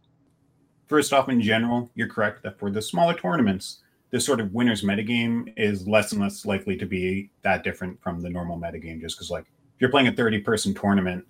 first 0.86 1.12
off 1.12 1.28
in 1.28 1.40
general 1.40 1.90
you're 1.94 2.08
correct 2.08 2.42
that 2.42 2.58
for 2.58 2.70
the 2.70 2.82
smaller 2.82 3.14
tournaments 3.14 3.83
this 4.14 4.24
sort 4.24 4.40
of 4.40 4.54
winners 4.54 4.82
metagame 4.82 5.52
is 5.56 5.88
less 5.88 6.12
and 6.12 6.20
less 6.20 6.46
likely 6.46 6.76
to 6.76 6.86
be 6.86 7.30
that 7.42 7.64
different 7.64 8.00
from 8.00 8.20
the 8.20 8.30
normal 8.30 8.56
metagame 8.56 9.00
just 9.00 9.16
because 9.16 9.30
like 9.30 9.44
if 9.44 9.80
you're 9.80 9.90
playing 9.90 10.06
a 10.06 10.12
30 10.12 10.40
person 10.40 10.72
tournament 10.72 11.26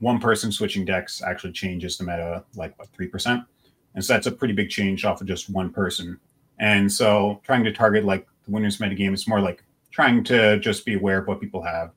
one 0.00 0.18
person 0.18 0.50
switching 0.50 0.84
decks 0.84 1.22
actually 1.22 1.52
changes 1.52 1.96
the 1.96 2.02
meta 2.02 2.42
like 2.56 2.76
what 2.78 2.92
3% 2.92 3.46
and 3.94 4.04
so 4.04 4.12
that's 4.12 4.26
a 4.26 4.32
pretty 4.32 4.52
big 4.52 4.68
change 4.68 5.04
off 5.04 5.20
of 5.20 5.28
just 5.28 5.48
one 5.48 5.70
person 5.70 6.18
and 6.58 6.90
so 6.90 7.40
trying 7.44 7.62
to 7.62 7.72
target 7.72 8.04
like 8.04 8.26
the 8.44 8.50
winners 8.50 8.78
metagame 8.78 9.14
is 9.14 9.28
more 9.28 9.40
like 9.40 9.64
trying 9.94 10.24
to 10.24 10.58
just 10.58 10.84
be 10.84 10.94
aware 10.94 11.18
of 11.18 11.28
what 11.28 11.40
people 11.40 11.62
have. 11.62 11.92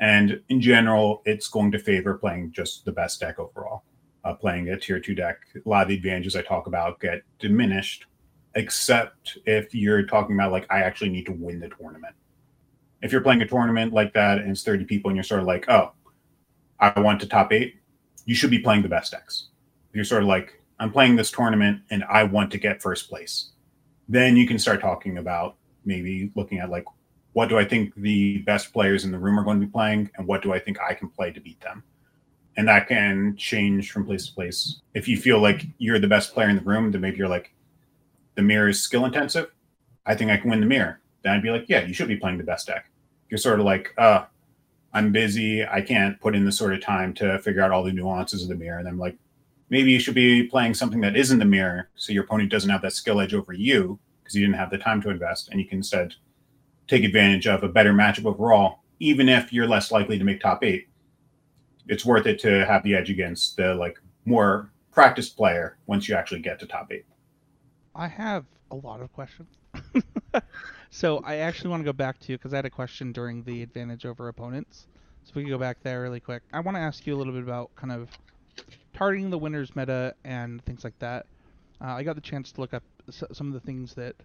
And 0.00 0.40
in 0.48 0.60
general, 0.60 1.22
it's 1.24 1.48
going 1.48 1.70
to 1.70 1.78
favor 1.78 2.14
playing 2.14 2.50
just 2.50 2.84
the 2.84 2.90
best 2.90 3.20
deck 3.20 3.38
overall. 3.38 3.84
Uh, 4.24 4.34
playing 4.34 4.68
a 4.68 4.76
tier 4.76 4.98
two 4.98 5.14
deck, 5.14 5.38
a 5.54 5.68
lot 5.68 5.82
of 5.82 5.88
the 5.88 5.94
advantages 5.94 6.34
I 6.34 6.42
talk 6.42 6.66
about 6.66 7.00
get 7.00 7.22
diminished, 7.38 8.06
except 8.54 9.38
if 9.46 9.74
you're 9.74 10.02
talking 10.04 10.34
about 10.34 10.52
like, 10.52 10.66
I 10.70 10.80
actually 10.80 11.10
need 11.10 11.26
to 11.26 11.32
win 11.32 11.60
the 11.60 11.68
tournament. 11.68 12.14
If 13.02 13.12
you're 13.12 13.20
playing 13.20 13.42
a 13.42 13.46
tournament 13.46 13.92
like 13.92 14.12
that 14.14 14.38
and 14.38 14.50
it's 14.50 14.64
30 14.64 14.84
people 14.84 15.10
and 15.10 15.16
you're 15.16 15.24
sort 15.24 15.40
of 15.40 15.46
like, 15.46 15.68
oh, 15.68 15.92
I 16.80 16.98
want 17.00 17.20
to 17.20 17.26
top 17.26 17.52
eight, 17.52 17.76
you 18.24 18.34
should 18.34 18.50
be 18.50 18.58
playing 18.58 18.82
the 18.82 18.88
best 18.88 19.12
decks. 19.12 19.48
If 19.90 19.96
you're 19.96 20.04
sort 20.04 20.22
of 20.22 20.28
like, 20.28 20.60
I'm 20.80 20.92
playing 20.92 21.16
this 21.16 21.30
tournament 21.30 21.82
and 21.90 22.04
I 22.04 22.24
want 22.24 22.50
to 22.52 22.58
get 22.58 22.82
first 22.82 23.08
place 23.08 23.50
then 24.08 24.36
you 24.36 24.46
can 24.46 24.58
start 24.58 24.80
talking 24.80 25.18
about 25.18 25.56
maybe 25.84 26.32
looking 26.34 26.58
at 26.58 26.70
like 26.70 26.84
what 27.34 27.48
do 27.48 27.58
I 27.58 27.64
think 27.64 27.94
the 27.94 28.38
best 28.38 28.72
players 28.72 29.04
in 29.04 29.12
the 29.12 29.18
room 29.18 29.38
are 29.38 29.44
going 29.44 29.60
to 29.60 29.66
be 29.66 29.70
playing, 29.70 30.10
and 30.16 30.26
what 30.26 30.42
do 30.42 30.52
I 30.52 30.58
think 30.58 30.78
I 30.80 30.94
can 30.94 31.08
play 31.08 31.30
to 31.30 31.40
beat 31.40 31.60
them. 31.60 31.84
And 32.56 32.66
that 32.66 32.88
can 32.88 33.36
change 33.36 33.92
from 33.92 34.06
place 34.06 34.26
to 34.26 34.34
place. 34.34 34.80
If 34.94 35.06
you 35.06 35.16
feel 35.16 35.38
like 35.38 35.66
you're 35.76 36.00
the 36.00 36.08
best 36.08 36.34
player 36.34 36.48
in 36.48 36.56
the 36.56 36.62
room, 36.62 36.90
then 36.90 37.00
maybe 37.00 37.18
you're 37.18 37.28
like, 37.28 37.54
the 38.38 38.42
mirror 38.42 38.68
is 38.68 38.80
skill 38.80 39.04
intensive. 39.04 39.50
I 40.06 40.14
think 40.14 40.30
I 40.30 40.36
can 40.36 40.48
win 40.48 40.60
the 40.60 40.66
mirror. 40.66 41.00
Then 41.24 41.32
I'd 41.32 41.42
be 41.42 41.50
like, 41.50 41.64
yeah, 41.66 41.84
you 41.84 41.92
should 41.92 42.06
be 42.06 42.16
playing 42.16 42.38
the 42.38 42.44
best 42.44 42.68
deck. 42.68 42.88
You're 43.28 43.38
sort 43.38 43.58
of 43.58 43.66
like, 43.66 43.92
uh, 43.98 44.26
I'm 44.92 45.10
busy. 45.10 45.66
I 45.66 45.82
can't 45.82 46.20
put 46.20 46.36
in 46.36 46.44
the 46.44 46.52
sort 46.52 46.72
of 46.72 46.80
time 46.80 47.12
to 47.14 47.40
figure 47.40 47.62
out 47.62 47.72
all 47.72 47.82
the 47.82 47.90
nuances 47.90 48.44
of 48.44 48.48
the 48.48 48.54
mirror. 48.54 48.78
And 48.78 48.86
I'm 48.86 48.96
like, 48.96 49.16
maybe 49.70 49.90
you 49.90 49.98
should 49.98 50.14
be 50.14 50.44
playing 50.44 50.74
something 50.74 51.00
that 51.00 51.16
isn't 51.16 51.40
the 51.40 51.44
mirror 51.44 51.90
so 51.96 52.12
your 52.12 52.22
opponent 52.22 52.52
doesn't 52.52 52.70
have 52.70 52.80
that 52.82 52.92
skill 52.92 53.20
edge 53.20 53.34
over 53.34 53.52
you 53.52 53.98
because 54.22 54.36
you 54.36 54.46
didn't 54.46 54.56
have 54.56 54.70
the 54.70 54.78
time 54.78 55.02
to 55.02 55.10
invest 55.10 55.48
and 55.48 55.58
you 55.58 55.66
can 55.66 55.78
instead 55.78 56.14
take 56.86 57.02
advantage 57.02 57.48
of 57.48 57.64
a 57.64 57.68
better 57.68 57.92
matchup 57.92 58.24
overall 58.24 58.84
even 59.00 59.28
if 59.28 59.52
you're 59.52 59.66
less 59.66 59.90
likely 59.90 60.16
to 60.16 60.24
make 60.24 60.40
top 60.40 60.62
eight 60.62 60.88
it's 61.88 62.06
worth 62.06 62.26
it 62.26 62.38
to 62.38 62.64
have 62.66 62.82
the 62.84 62.94
edge 62.94 63.10
against 63.10 63.56
the 63.56 63.74
like 63.74 63.98
more 64.24 64.70
practiced 64.92 65.36
player 65.36 65.76
once 65.86 66.08
you 66.08 66.14
actually 66.14 66.40
get 66.40 66.58
to 66.60 66.66
top 66.66 66.90
eight 66.92 67.04
i 67.98 68.08
have 68.08 68.46
a 68.70 68.76
lot 68.76 69.00
of 69.02 69.12
questions 69.12 69.50
so 70.90 71.20
i 71.24 71.36
actually 71.36 71.70
want 71.70 71.80
to 71.80 71.84
go 71.84 71.92
back 71.92 72.18
to 72.18 72.32
you 72.32 72.38
because 72.38 72.52
i 72.52 72.56
had 72.56 72.66
a 72.66 72.70
question 72.70 73.12
during 73.12 73.42
the 73.44 73.62
advantage 73.62 74.06
over 74.06 74.28
opponents 74.28 74.86
so 75.24 75.32
we 75.36 75.42
can 75.42 75.50
go 75.50 75.58
back 75.58 75.78
there 75.82 76.02
really 76.02 76.20
quick 76.20 76.42
i 76.52 76.60
want 76.60 76.76
to 76.76 76.80
ask 76.80 77.06
you 77.06 77.14
a 77.14 77.18
little 77.18 77.32
bit 77.32 77.42
about 77.42 77.70
kind 77.76 77.92
of 77.92 78.08
targeting 78.94 79.30
the 79.30 79.38
winners 79.38 79.76
meta 79.76 80.14
and 80.24 80.64
things 80.64 80.84
like 80.84 80.98
that. 81.00 81.26
Uh, 81.80 81.88
I 81.94 82.02
got 82.02 82.16
the 82.16 82.22
chance 82.22 82.52
to 82.52 82.60
look 82.60 82.74
up 82.74 82.84
s- 83.08 83.24
some 83.32 83.48
of 83.48 83.54
the 83.54 83.60
things 83.60 83.94
that 83.94 84.16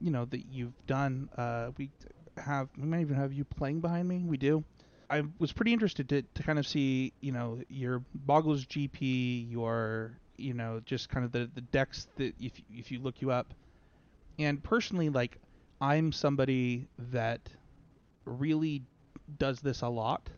you 0.00 0.10
know 0.10 0.24
that 0.26 0.46
you've 0.46 0.74
done. 0.86 1.28
Uh, 1.36 1.70
we 1.78 1.90
have 2.36 2.68
we 2.78 2.86
might 2.86 3.00
even 3.00 3.16
have 3.16 3.32
you 3.32 3.44
playing 3.44 3.80
behind 3.80 4.08
me. 4.08 4.24
We 4.24 4.36
do. 4.36 4.64
I 5.10 5.22
was 5.38 5.52
pretty 5.52 5.72
interested 5.72 6.08
to, 6.10 6.22
to 6.34 6.42
kind 6.42 6.58
of 6.58 6.66
see 6.66 7.12
you 7.20 7.32
know 7.32 7.60
your 7.68 8.02
Boggles 8.14 8.66
GP, 8.66 9.46
your 9.50 10.18
you 10.38 10.54
know 10.54 10.80
just 10.84 11.08
kind 11.08 11.24
of 11.24 11.32
the 11.32 11.50
the 11.54 11.60
decks 11.60 12.08
that 12.16 12.34
if 12.40 12.52
if 12.72 12.90
you 12.90 13.00
look 13.00 13.20
you 13.20 13.30
up, 13.30 13.54
and 14.38 14.62
personally 14.62 15.08
like 15.08 15.38
I'm 15.80 16.12
somebody 16.12 16.88
that 17.10 17.40
really 18.24 18.82
does 19.38 19.60
this 19.60 19.82
a 19.82 19.88
lot. 19.88 20.28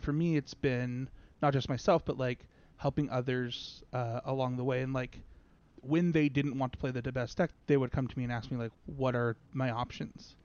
For 0.00 0.12
me, 0.12 0.36
it's 0.36 0.54
been 0.54 1.08
not 1.42 1.52
just 1.52 1.68
myself, 1.68 2.04
but 2.04 2.16
like 2.18 2.46
helping 2.76 3.10
others 3.10 3.82
uh, 3.92 4.20
along 4.24 4.56
the 4.56 4.64
way. 4.64 4.82
And 4.82 4.92
like 4.92 5.20
when 5.80 6.12
they 6.12 6.28
didn't 6.28 6.58
want 6.58 6.72
to 6.72 6.78
play 6.78 6.90
the 6.90 7.02
best 7.12 7.36
deck, 7.36 7.50
they 7.66 7.76
would 7.76 7.90
come 7.90 8.06
to 8.06 8.18
me 8.18 8.24
and 8.24 8.32
ask 8.32 8.50
me 8.50 8.56
like, 8.56 8.72
"What 8.86 9.14
are 9.14 9.36
my 9.52 9.70
options?" 9.70 10.36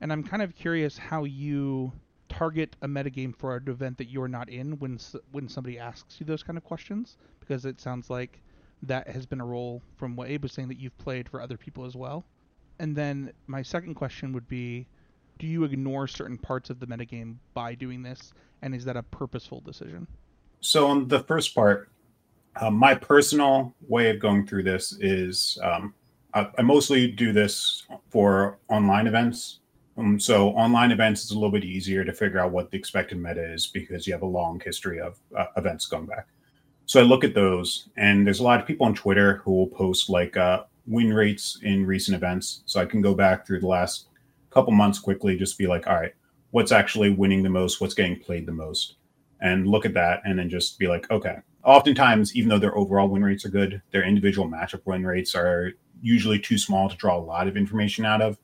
And 0.00 0.12
I'm 0.12 0.22
kind 0.22 0.42
of 0.42 0.54
curious 0.54 0.98
how 0.98 1.24
you 1.24 1.92
target 2.28 2.76
a 2.82 2.88
metagame 2.88 3.36
for 3.36 3.56
an 3.56 3.68
event 3.68 3.98
that 3.98 4.08
you're 4.08 4.28
not 4.28 4.48
in 4.48 4.78
when 4.78 4.98
when 5.32 5.48
somebody 5.48 5.78
asks 5.78 6.18
you 6.18 6.26
those 6.26 6.42
kind 6.42 6.56
of 6.56 6.64
questions, 6.64 7.18
because 7.40 7.64
it 7.64 7.80
sounds 7.80 8.10
like 8.10 8.42
that 8.82 9.08
has 9.08 9.26
been 9.26 9.40
a 9.40 9.46
role 9.46 9.82
from 9.96 10.16
what 10.16 10.28
Abe 10.28 10.42
was 10.42 10.52
saying 10.52 10.68
that 10.68 10.78
you've 10.78 10.96
played 10.98 11.28
for 11.28 11.40
other 11.40 11.56
people 11.56 11.84
as 11.84 11.94
well. 11.94 12.24
And 12.78 12.96
then 12.96 13.32
my 13.46 13.62
second 13.62 13.94
question 13.94 14.32
would 14.32 14.48
be, 14.48 14.86
do 15.38 15.46
you 15.46 15.64
ignore 15.64 16.06
certain 16.06 16.38
parts 16.38 16.70
of 16.70 16.80
the 16.80 16.86
metagame 16.86 17.36
by 17.54 17.74
doing 17.74 18.02
this, 18.02 18.32
and 18.62 18.74
is 18.74 18.84
that 18.84 18.96
a 18.96 19.02
purposeful 19.02 19.60
decision? 19.60 20.06
So 20.60 20.86
on 20.86 21.08
the 21.08 21.20
first 21.20 21.54
part, 21.54 21.90
um, 22.60 22.74
my 22.74 22.94
personal 22.94 23.74
way 23.88 24.10
of 24.10 24.18
going 24.18 24.46
through 24.46 24.64
this 24.64 24.92
is 25.00 25.58
um, 25.62 25.94
I, 26.34 26.48
I, 26.58 26.62
mostly 26.62 27.10
do 27.10 27.32
this 27.32 27.86
for 28.10 28.58
online 28.68 29.06
events. 29.06 29.60
Um, 29.96 30.20
so 30.20 30.50
online 30.50 30.92
events 30.92 31.24
is 31.24 31.30
a 31.30 31.34
little 31.34 31.50
bit 31.50 31.64
easier 31.64 32.04
to 32.04 32.12
figure 32.12 32.38
out 32.38 32.52
what 32.52 32.70
the 32.70 32.78
expected 32.78 33.18
meta 33.18 33.42
is 33.42 33.66
because 33.66 34.06
you 34.06 34.12
have 34.12 34.22
a 34.22 34.26
long 34.26 34.60
history 34.64 35.00
of 35.00 35.18
uh, 35.36 35.46
events 35.56 35.86
going 35.86 36.06
back. 36.06 36.26
So 36.92 37.00
I 37.00 37.04
look 37.04 37.24
at 37.24 37.32
those, 37.32 37.88
and 37.96 38.26
there's 38.26 38.40
a 38.40 38.42
lot 38.42 38.60
of 38.60 38.66
people 38.66 38.84
on 38.84 38.94
Twitter 38.94 39.38
who 39.38 39.52
will 39.52 39.66
post 39.66 40.10
like 40.10 40.36
uh, 40.36 40.64
win 40.86 41.10
rates 41.10 41.58
in 41.62 41.86
recent 41.86 42.14
events. 42.14 42.64
So 42.66 42.82
I 42.82 42.84
can 42.84 43.00
go 43.00 43.14
back 43.14 43.46
through 43.46 43.60
the 43.60 43.66
last 43.66 44.08
couple 44.50 44.74
months 44.74 44.98
quickly, 44.98 45.38
just 45.38 45.56
be 45.56 45.66
like, 45.66 45.86
all 45.86 45.94
right, 45.94 46.12
what's 46.50 46.70
actually 46.70 47.08
winning 47.08 47.42
the 47.42 47.48
most, 47.48 47.80
what's 47.80 47.94
getting 47.94 48.20
played 48.20 48.44
the 48.44 48.52
most, 48.52 48.96
and 49.40 49.66
look 49.66 49.86
at 49.86 49.94
that, 49.94 50.20
and 50.26 50.38
then 50.38 50.50
just 50.50 50.78
be 50.78 50.86
like, 50.86 51.10
okay. 51.10 51.36
Oftentimes, 51.64 52.36
even 52.36 52.50
though 52.50 52.58
their 52.58 52.76
overall 52.76 53.08
win 53.08 53.24
rates 53.24 53.46
are 53.46 53.48
good, 53.48 53.80
their 53.90 54.04
individual 54.04 54.46
matchup 54.46 54.82
win 54.84 55.06
rates 55.06 55.34
are 55.34 55.72
usually 56.02 56.38
too 56.38 56.58
small 56.58 56.90
to 56.90 56.96
draw 56.96 57.16
a 57.16 57.18
lot 57.18 57.48
of 57.48 57.56
information 57.56 58.04
out 58.04 58.20
of, 58.20 58.36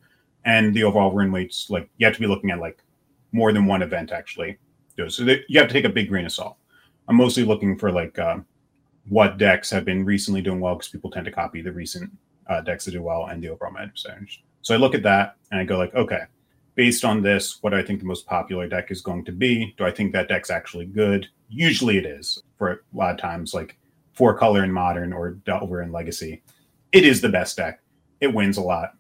and 0.46 0.72
the 0.72 0.84
overall 0.84 1.12
win 1.12 1.30
rates, 1.30 1.68
like 1.68 1.90
you 1.99 2.07
have 2.07 2.14
to 2.14 2.20
be 2.20 2.26
looking 2.26 2.51
at 2.51 2.61
like 2.61 2.82
more 3.30 3.53
than 3.53 3.66
one 3.66 3.82
event 3.82 4.11
actually. 4.11 4.57
So 5.09 5.22
you 5.49 5.61
have 5.61 5.68
to 5.68 5.74
take 5.74 5.84
a 5.84 5.90
big 5.90 6.09
grain 6.09 6.24
of 6.24 6.32
salt. 6.32 6.57
I'm 7.09 7.16
mostly 7.16 7.44
looking 7.44 7.78
for 7.78 7.90
like 7.90 8.18
uh, 8.18 8.38
what 9.09 9.38
decks 9.38 9.70
have 9.70 9.84
been 9.84 10.04
recently 10.04 10.42
doing 10.42 10.61
well 10.61 10.74
because 10.74 10.88
people 10.88 11.11
tend 11.11 11.24
to 11.24 11.32
copy 11.32 11.62
the 11.62 11.72
recent 11.72 12.11
uh, 12.48 12.61
decks 12.61 12.84
that 12.84 12.92
do 12.92 13.02
well 13.02 13.26
and 13.26 13.42
the 13.42 13.48
overall 13.48 13.72
meta 13.72 13.88
percentage. 13.88 14.44
So 14.62 14.74
I 14.74 14.78
look 14.78 14.94
at 14.94 15.02
that 15.04 15.36
and 15.50 15.61
I 15.61 15.64
go 15.64 15.78
like, 15.78 15.94
okay, 15.94 16.22
based 16.74 17.04
on 17.04 17.22
this, 17.22 17.62
what 17.62 17.70
do 17.70 17.76
I 17.76 17.82
think 17.82 18.00
the 18.00 18.06
most 18.06 18.26
popular 18.26 18.68
deck 18.68 18.90
is 18.90 19.00
going 19.00 19.24
to 19.24 19.32
be? 19.32 19.74
Do 19.78 19.84
I 19.84 19.90
think 19.90 20.12
that 20.12 20.28
deck's 20.28 20.50
actually 20.50 20.86
good? 20.86 21.26
Usually 21.48 21.96
it 21.96 22.06
is. 22.06 22.42
For 22.56 22.70
a 22.70 22.78
lot 22.92 23.14
of 23.14 23.20
times, 23.20 23.54
like 23.54 23.78
four 24.12 24.36
color 24.36 24.62
in 24.62 24.72
modern 24.72 25.12
or 25.12 25.30
Delver 25.30 25.82
in 25.82 25.92
Legacy, 25.92 26.42
it 26.92 27.04
is 27.04 27.20
the 27.20 27.28
best 27.28 27.56
deck. 27.56 27.80
It 28.20 28.34
wins 28.34 28.59
a 28.59 28.62
lot. 28.62 28.94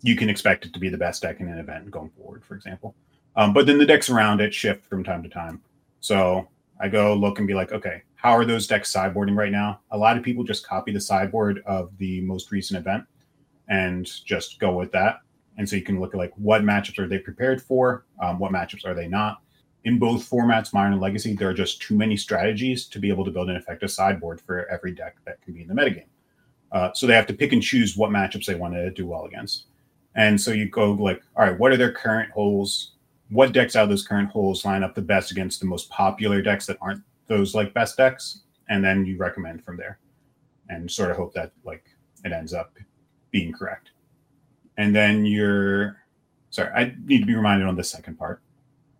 You 0.00 0.16
can 0.16 0.28
expect 0.28 0.64
it 0.64 0.72
to 0.72 0.80
be 0.80 0.88
the 0.88 0.98
best 0.98 1.22
deck 1.22 1.38
in 1.40 1.48
an 1.48 1.58
event 1.58 1.90
going 1.90 2.10
forward, 2.10 2.44
for 2.44 2.56
example. 2.56 2.94
Um, 3.36 3.52
but 3.52 3.66
then 3.66 3.78
the 3.78 3.86
decks 3.86 4.10
around 4.10 4.40
it 4.40 4.52
shift 4.52 4.84
from 4.86 5.04
time 5.04 5.22
to 5.22 5.28
time. 5.28 5.62
So 6.00 6.48
I 6.82 6.88
go 6.88 7.14
look 7.14 7.38
and 7.38 7.46
be 7.46 7.54
like, 7.54 7.70
okay, 7.70 8.02
how 8.16 8.32
are 8.32 8.44
those 8.44 8.66
decks 8.66 8.92
sideboarding 8.92 9.36
right 9.36 9.52
now? 9.52 9.80
A 9.92 9.96
lot 9.96 10.16
of 10.16 10.24
people 10.24 10.42
just 10.42 10.66
copy 10.66 10.92
the 10.92 11.00
sideboard 11.00 11.62
of 11.64 11.96
the 11.98 12.20
most 12.22 12.50
recent 12.50 12.78
event 12.78 13.04
and 13.68 14.04
just 14.24 14.58
go 14.58 14.74
with 14.74 14.90
that. 14.90 15.20
And 15.56 15.68
so 15.68 15.76
you 15.76 15.82
can 15.82 16.00
look 16.00 16.12
at 16.12 16.18
like 16.18 16.32
what 16.34 16.62
matchups 16.62 16.98
are 16.98 17.06
they 17.06 17.18
prepared 17.18 17.62
for, 17.62 18.04
um, 18.20 18.40
what 18.40 18.52
matchups 18.52 18.84
are 18.84 18.94
they 18.94 19.06
not. 19.06 19.42
In 19.84 20.00
both 20.00 20.28
formats, 20.28 20.72
Modern 20.72 20.92
and 20.92 21.00
Legacy, 21.00 21.34
there 21.34 21.48
are 21.48 21.54
just 21.54 21.80
too 21.80 21.96
many 21.96 22.16
strategies 22.16 22.86
to 22.88 22.98
be 22.98 23.08
able 23.08 23.24
to 23.24 23.30
build 23.30 23.48
an 23.48 23.56
effective 23.56 23.90
sideboard 23.90 24.40
for 24.40 24.68
every 24.68 24.92
deck 24.92 25.16
that 25.24 25.40
can 25.42 25.54
be 25.54 25.62
in 25.62 25.68
the 25.68 25.74
metagame. 25.74 26.06
Uh, 26.72 26.92
so 26.94 27.06
they 27.06 27.14
have 27.14 27.26
to 27.26 27.34
pick 27.34 27.52
and 27.52 27.62
choose 27.62 27.96
what 27.96 28.10
matchups 28.10 28.46
they 28.46 28.54
want 28.56 28.74
to 28.74 28.90
do 28.90 29.06
well 29.06 29.24
against. 29.24 29.66
And 30.16 30.40
so 30.40 30.50
you 30.50 30.68
go 30.68 30.92
like, 30.92 31.22
all 31.36 31.44
right, 31.44 31.58
what 31.58 31.70
are 31.70 31.76
their 31.76 31.92
current 31.92 32.30
holes? 32.32 32.91
What 33.32 33.52
decks 33.52 33.74
out 33.74 33.84
of 33.84 33.88
those 33.88 34.06
current 34.06 34.30
holes 34.30 34.64
line 34.64 34.82
up 34.82 34.94
the 34.94 35.02
best 35.02 35.30
against 35.30 35.58
the 35.58 35.66
most 35.66 35.88
popular 35.88 36.42
decks 36.42 36.66
that 36.66 36.76
aren't 36.80 37.02
those 37.28 37.54
like 37.54 37.72
best 37.72 37.96
decks, 37.96 38.42
and 38.68 38.84
then 38.84 39.06
you 39.06 39.16
recommend 39.16 39.64
from 39.64 39.76
there, 39.76 39.98
and 40.68 40.90
sort 40.90 41.10
of 41.10 41.16
hope 41.16 41.32
that 41.34 41.52
like 41.64 41.84
it 42.24 42.32
ends 42.32 42.52
up 42.52 42.76
being 43.30 43.52
correct. 43.52 43.90
And 44.76 44.94
then 44.94 45.24
you're 45.24 45.96
sorry, 46.50 46.70
I 46.74 46.94
need 47.04 47.20
to 47.20 47.26
be 47.26 47.34
reminded 47.34 47.66
on 47.66 47.76
the 47.76 47.84
second 47.84 48.18
part. 48.18 48.42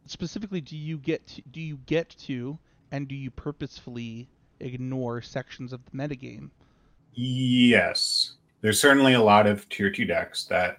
Specifically, 0.06 0.60
do 0.60 0.76
you 0.76 0.98
get 0.98 1.26
to, 1.28 1.42
do 1.52 1.60
you 1.60 1.78
get 1.86 2.08
to 2.20 2.58
and 2.90 3.06
do 3.06 3.14
you 3.14 3.30
purposefully 3.30 4.28
ignore 4.60 5.20
sections 5.20 5.72
of 5.72 5.80
the 5.84 5.90
metagame? 5.90 6.50
Yes, 7.14 8.34
there's 8.62 8.80
certainly 8.80 9.12
a 9.14 9.22
lot 9.22 9.46
of 9.46 9.68
tier 9.68 9.90
two 9.90 10.06
decks 10.06 10.44
that 10.44 10.78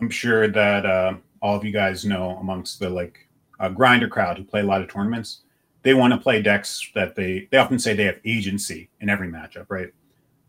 I'm 0.00 0.10
sure 0.10 0.48
that 0.48 0.86
uh, 0.86 1.14
all 1.44 1.54
of 1.54 1.62
you 1.62 1.70
guys 1.70 2.06
know 2.06 2.38
amongst 2.40 2.80
the 2.80 2.88
like 2.88 3.28
uh, 3.60 3.68
grinder 3.68 4.08
crowd 4.08 4.38
who 4.38 4.44
play 4.44 4.62
a 4.62 4.64
lot 4.64 4.80
of 4.80 4.88
tournaments, 4.88 5.42
they 5.82 5.92
want 5.92 6.10
to 6.10 6.18
play 6.18 6.40
decks 6.40 6.90
that 6.94 7.14
they 7.14 7.46
they 7.50 7.58
often 7.58 7.78
say 7.78 7.92
they 7.92 8.04
have 8.04 8.18
agency 8.24 8.88
in 9.00 9.10
every 9.10 9.28
matchup, 9.28 9.66
right? 9.68 9.92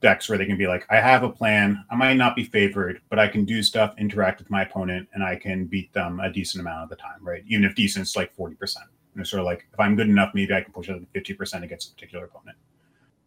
Decks 0.01 0.29
where 0.29 0.37
they 0.37 0.45
can 0.45 0.57
be 0.57 0.67
like, 0.67 0.85
I 0.89 1.01
have 1.01 1.23
a 1.23 1.29
plan. 1.29 1.83
I 1.91 1.95
might 1.95 2.13
not 2.13 2.33
be 2.35 2.45
favored, 2.45 3.01
but 3.09 3.19
I 3.19 3.27
can 3.27 3.43
do 3.43 3.61
stuff, 3.61 3.93
interact 3.97 4.39
with 4.39 4.49
my 4.49 4.63
opponent, 4.63 5.09
and 5.13 5.21
I 5.21 5.35
can 5.35 5.65
beat 5.65 5.91
them 5.91 6.21
a 6.21 6.31
decent 6.31 6.61
amount 6.61 6.83
of 6.83 6.89
the 6.89 6.95
time, 6.95 7.19
right? 7.21 7.43
Even 7.45 7.65
if 7.65 7.75
decent's 7.75 8.15
like 8.15 8.33
forty 8.33 8.55
percent. 8.55 8.85
And 9.13 9.21
it's 9.21 9.29
sort 9.29 9.41
of 9.41 9.45
like 9.45 9.67
if 9.73 9.79
I'm 9.79 9.97
good 9.97 10.07
enough, 10.07 10.31
maybe 10.33 10.53
I 10.53 10.61
can 10.61 10.71
push 10.71 10.87
it 10.87 10.97
to 10.97 11.05
fifty 11.13 11.33
percent 11.33 11.65
against 11.65 11.91
a 11.91 11.93
particular 11.93 12.23
opponent. 12.23 12.57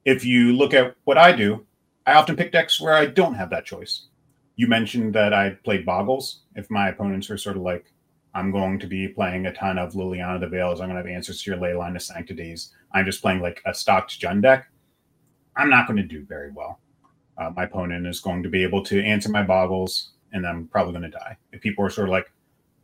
If 0.06 0.24
you 0.24 0.54
look 0.54 0.72
at 0.72 0.96
what 1.04 1.18
I 1.18 1.32
do, 1.32 1.66
I 2.06 2.14
often 2.14 2.34
pick 2.34 2.50
decks 2.50 2.80
where 2.80 2.94
I 2.94 3.04
don't 3.04 3.34
have 3.34 3.50
that 3.50 3.66
choice 3.66 4.06
you 4.58 4.66
mentioned 4.66 5.14
that 5.14 5.32
I 5.32 5.50
played 5.50 5.86
Boggles. 5.86 6.40
If 6.56 6.68
my 6.68 6.88
opponents 6.88 7.28
were 7.28 7.38
sort 7.38 7.56
of 7.56 7.62
like, 7.62 7.92
I'm 8.34 8.50
going 8.50 8.80
to 8.80 8.88
be 8.88 9.06
playing 9.06 9.46
a 9.46 9.52
ton 9.54 9.78
of 9.78 9.92
Liliana 9.92 10.40
the 10.40 10.48
Veils, 10.48 10.80
I'm 10.80 10.88
going 10.88 11.00
to 11.00 11.08
have 11.08 11.16
answers 11.16 11.40
to 11.42 11.50
your 11.52 11.60
Leyline 11.60 11.94
of 11.94 12.02
Sanctities. 12.02 12.74
I'm 12.92 13.04
just 13.04 13.22
playing 13.22 13.40
like 13.40 13.62
a 13.66 13.72
stocked 13.72 14.20
Jund 14.20 14.42
deck. 14.42 14.68
I'm 15.56 15.70
not 15.70 15.86
going 15.86 15.96
to 15.96 16.02
do 16.02 16.24
very 16.24 16.50
well. 16.50 16.80
Uh, 17.38 17.50
my 17.54 17.64
opponent 17.64 18.04
is 18.08 18.18
going 18.18 18.42
to 18.42 18.48
be 18.48 18.64
able 18.64 18.82
to 18.86 19.00
answer 19.00 19.28
my 19.28 19.44
Boggles, 19.44 20.10
and 20.32 20.44
I'm 20.44 20.66
probably 20.66 20.92
going 20.92 21.10
to 21.10 21.16
die. 21.16 21.38
If 21.52 21.60
people 21.60 21.84
are 21.84 21.90
sort 21.90 22.08
of 22.08 22.12
like, 22.12 22.30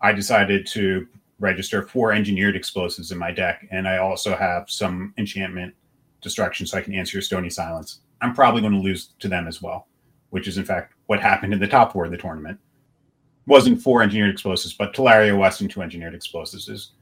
I 0.01 0.13
decided 0.13 0.69
to 0.69 1.09
register 1.41 1.83
four 1.83 2.13
engineered 2.13 2.55
explosives 2.55 3.11
in 3.11 3.19
my 3.19 3.33
deck, 3.33 3.67
and 3.73 3.89
I 3.89 3.99
also 3.99 4.37
have 4.37 4.71
some 4.71 5.13
enchantment 5.19 5.75
destruction 6.23 6.67
so 6.69 6.79
I 6.79 6.83
can 6.83 6.95
answer 6.95 7.17
your 7.17 7.23
Stony 7.23 7.51
Silence. 7.51 8.01
I'm 8.21 8.33
probably 8.33 8.61
going 8.61 8.75
to 8.75 8.79
lose 8.79 9.09
to 9.19 9.27
them 9.27 9.49
as 9.49 9.61
well 9.61 9.89
which 10.35 10.49
is 10.49 10.59
in 10.59 10.65
fact 10.65 10.94
what 11.07 11.21
happened 11.21 11.53
in 11.53 11.61
the 11.61 11.69
top 11.69 11.93
four 11.93 12.05
of 12.05 12.11
the 12.11 12.17
tournament. 12.17 12.59
Wasn't 13.47 13.81
four 13.81 14.03
engineered 14.03 14.31
explosives, 14.31 14.75
but 14.75 14.95
Tolaria 14.95 15.39
West 15.39 15.61
and 15.61 15.71
two 15.71 15.83
engineered 15.83 16.15
explosives 16.15 16.69
is 16.69 16.93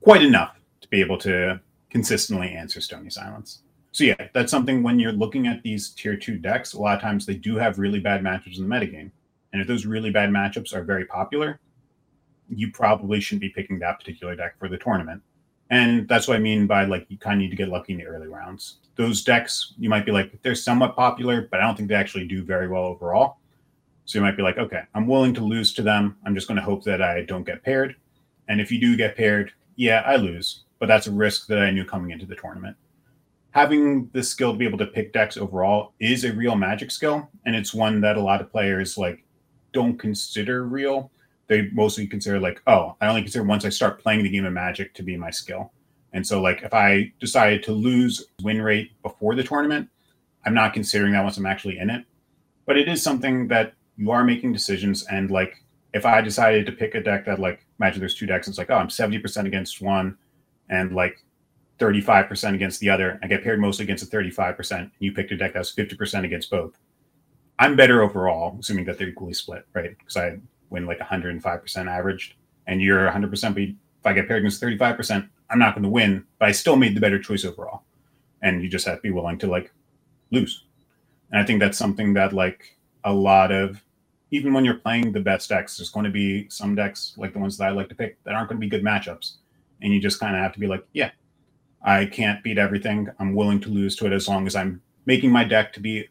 quite 0.00 0.22
enough 0.22 0.56
to 0.80 0.88
be 0.88 1.00
able 1.00 1.18
to 1.18 1.60
consistently 1.90 2.50
answer 2.50 2.80
Stony 2.80 3.10
Silence. 3.10 3.62
So 3.92 4.04
yeah, 4.04 4.28
that's 4.32 4.50
something 4.50 4.82
when 4.82 4.98
you're 4.98 5.12
looking 5.12 5.46
at 5.46 5.62
these 5.62 5.90
tier 5.90 6.16
two 6.16 6.38
decks, 6.38 6.72
a 6.72 6.80
lot 6.80 6.96
of 6.96 7.02
times 7.02 7.26
they 7.26 7.34
do 7.34 7.56
have 7.56 7.78
really 7.78 8.00
bad 8.00 8.22
matchups 8.22 8.56
in 8.56 8.66
the 8.66 8.74
metagame. 8.74 9.10
And 9.52 9.60
if 9.60 9.68
those 9.68 9.84
really 9.84 10.10
bad 10.10 10.30
matchups 10.30 10.74
are 10.74 10.82
very 10.82 11.04
popular, 11.04 11.60
you 12.48 12.70
probably 12.70 13.20
shouldn't 13.20 13.42
be 13.42 13.50
picking 13.50 13.78
that 13.80 13.98
particular 13.98 14.34
deck 14.34 14.58
for 14.58 14.68
the 14.68 14.78
tournament. 14.78 15.22
And 15.68 16.08
that's 16.08 16.26
what 16.26 16.36
I 16.36 16.40
mean 16.40 16.66
by 16.66 16.84
like 16.84 17.04
you 17.10 17.18
kind 17.18 17.34
of 17.34 17.40
need 17.40 17.50
to 17.50 17.56
get 17.56 17.68
lucky 17.68 17.92
in 17.92 17.98
the 17.98 18.06
early 18.06 18.28
rounds 18.28 18.78
those 18.96 19.24
decks 19.24 19.74
you 19.78 19.88
might 19.88 20.04
be 20.04 20.12
like 20.12 20.40
they're 20.42 20.54
somewhat 20.54 20.96
popular, 20.96 21.48
but 21.50 21.60
I 21.60 21.64
don't 21.64 21.76
think 21.76 21.88
they 21.88 21.94
actually 21.94 22.26
do 22.26 22.42
very 22.42 22.68
well 22.68 22.84
overall. 22.84 23.38
So 24.12 24.18
you 24.18 24.24
might 24.26 24.36
be 24.36 24.42
like, 24.42 24.58
okay, 24.58 24.82
I'm 24.94 25.06
willing 25.06 25.32
to 25.32 25.42
lose 25.42 25.72
to 25.72 25.80
them. 25.80 26.18
I'm 26.26 26.34
just 26.34 26.46
going 26.46 26.58
to 26.58 26.62
hope 26.62 26.84
that 26.84 27.00
I 27.00 27.22
don't 27.22 27.46
get 27.46 27.64
paired. 27.64 27.96
And 28.46 28.60
if 28.60 28.70
you 28.70 28.78
do 28.78 28.94
get 28.94 29.16
paired, 29.16 29.52
yeah, 29.76 30.02
I 30.04 30.16
lose, 30.16 30.64
but 30.78 30.86
that's 30.86 31.06
a 31.06 31.10
risk 31.10 31.46
that 31.46 31.60
I 31.60 31.70
knew 31.70 31.86
coming 31.86 32.10
into 32.10 32.26
the 32.26 32.36
tournament. 32.36 32.76
Having 33.52 34.10
the 34.12 34.22
skill 34.22 34.52
to 34.52 34.58
be 34.58 34.66
able 34.66 34.76
to 34.76 34.86
pick 34.86 35.14
decks 35.14 35.38
overall 35.38 35.94
is 35.98 36.24
a 36.24 36.34
real 36.34 36.56
magic 36.56 36.90
skill, 36.90 37.26
and 37.46 37.56
it's 37.56 37.72
one 37.72 38.02
that 38.02 38.18
a 38.18 38.20
lot 38.20 38.42
of 38.42 38.52
players 38.52 38.98
like 38.98 39.24
don't 39.72 39.98
consider 39.98 40.64
real. 40.64 41.10
They 41.46 41.70
mostly 41.72 42.06
consider 42.06 42.38
like, 42.38 42.60
oh, 42.66 42.96
I 43.00 43.06
only 43.06 43.22
consider 43.22 43.44
once 43.44 43.64
I 43.64 43.70
start 43.70 43.98
playing 43.98 44.24
the 44.24 44.30
game 44.30 44.44
of 44.44 44.52
Magic 44.52 44.92
to 44.92 45.02
be 45.02 45.16
my 45.16 45.30
skill. 45.30 45.72
And 46.12 46.26
so, 46.26 46.42
like, 46.42 46.60
if 46.62 46.74
I 46.74 47.14
decided 47.18 47.62
to 47.62 47.72
lose 47.72 48.26
win 48.42 48.60
rate 48.60 48.92
before 49.02 49.34
the 49.34 49.42
tournament, 49.42 49.88
I'm 50.44 50.52
not 50.52 50.74
considering 50.74 51.14
that 51.14 51.24
once 51.24 51.38
I'm 51.38 51.46
actually 51.46 51.78
in 51.78 51.88
it. 51.88 52.04
But 52.66 52.76
it 52.76 52.88
is 52.88 53.02
something 53.02 53.48
that 53.48 53.72
you 53.96 54.10
are 54.10 54.24
making 54.24 54.52
decisions. 54.52 55.06
And 55.06 55.30
like, 55.30 55.62
if 55.94 56.06
I 56.06 56.20
decided 56.20 56.66
to 56.66 56.72
pick 56.72 56.94
a 56.94 57.02
deck 57.02 57.26
that, 57.26 57.38
like, 57.38 57.64
imagine 57.78 58.00
there's 58.00 58.14
two 58.14 58.26
decks, 58.26 58.48
it's 58.48 58.58
like, 58.58 58.70
oh, 58.70 58.76
I'm 58.76 58.88
70% 58.88 59.46
against 59.46 59.82
one 59.82 60.16
and 60.70 60.92
like 60.94 61.22
35% 61.78 62.54
against 62.54 62.80
the 62.80 62.88
other. 62.88 63.18
I 63.22 63.26
get 63.26 63.42
paired 63.42 63.60
mostly 63.60 63.84
against 63.84 64.10
the 64.10 64.16
35%. 64.16 64.78
And 64.78 64.90
you 64.98 65.12
picked 65.12 65.32
a 65.32 65.36
deck 65.36 65.52
that's 65.52 65.74
50% 65.74 66.24
against 66.24 66.50
both. 66.50 66.78
I'm 67.58 67.76
better 67.76 68.02
overall, 68.02 68.56
assuming 68.58 68.86
that 68.86 68.98
they're 68.98 69.08
equally 69.08 69.34
split, 69.34 69.66
right? 69.74 69.96
Because 69.96 70.16
I 70.16 70.38
win 70.70 70.86
like 70.86 70.98
105% 70.98 71.86
averaged 71.86 72.34
and 72.66 72.80
you're 72.80 73.08
100%, 73.10 73.54
but 73.54 73.62
if 73.62 73.76
I 74.04 74.12
get 74.12 74.26
paired 74.26 74.40
against 74.40 74.62
35%, 74.62 75.28
I'm 75.50 75.58
not 75.58 75.74
going 75.74 75.82
to 75.82 75.88
win, 75.88 76.24
but 76.38 76.48
I 76.48 76.52
still 76.52 76.76
made 76.76 76.96
the 76.96 77.00
better 77.00 77.18
choice 77.18 77.44
overall. 77.44 77.82
And 78.40 78.62
you 78.62 78.68
just 78.68 78.86
have 78.86 78.96
to 78.96 79.02
be 79.02 79.10
willing 79.10 79.38
to 79.38 79.46
like 79.46 79.70
lose. 80.30 80.64
And 81.30 81.40
I 81.40 81.44
think 81.44 81.60
that's 81.60 81.78
something 81.78 82.14
that 82.14 82.32
like 82.32 82.76
a 83.04 83.12
lot 83.12 83.52
of 83.52 83.82
even 84.32 84.54
when 84.54 84.64
you're 84.64 84.74
playing 84.74 85.12
the 85.12 85.20
best 85.20 85.50
decks, 85.50 85.76
there's 85.76 85.90
going 85.90 86.04
to 86.04 86.10
be 86.10 86.48
some 86.48 86.74
decks 86.74 87.14
like 87.18 87.34
the 87.34 87.38
ones 87.38 87.58
that 87.58 87.68
I 87.68 87.70
like 87.70 87.90
to 87.90 87.94
pick 87.94 88.22
that 88.24 88.34
aren't 88.34 88.48
going 88.48 88.60
to 88.60 88.66
be 88.66 88.70
good 88.70 88.82
matchups. 88.82 89.34
And 89.82 89.92
you 89.92 90.00
just 90.00 90.18
kind 90.18 90.34
of 90.34 90.42
have 90.42 90.54
to 90.54 90.60
be 90.60 90.66
like, 90.66 90.84
yeah, 90.94 91.10
I 91.82 92.06
can't 92.06 92.42
beat 92.42 92.56
everything. 92.56 93.08
I'm 93.18 93.34
willing 93.34 93.60
to 93.60 93.68
lose 93.68 93.94
to 93.96 94.06
it 94.06 94.12
as 94.12 94.28
long 94.28 94.46
as 94.46 94.56
I'm 94.56 94.80
making 95.04 95.30
my 95.30 95.44
deck 95.44 95.72
to 95.74 95.80
be 95.80 96.08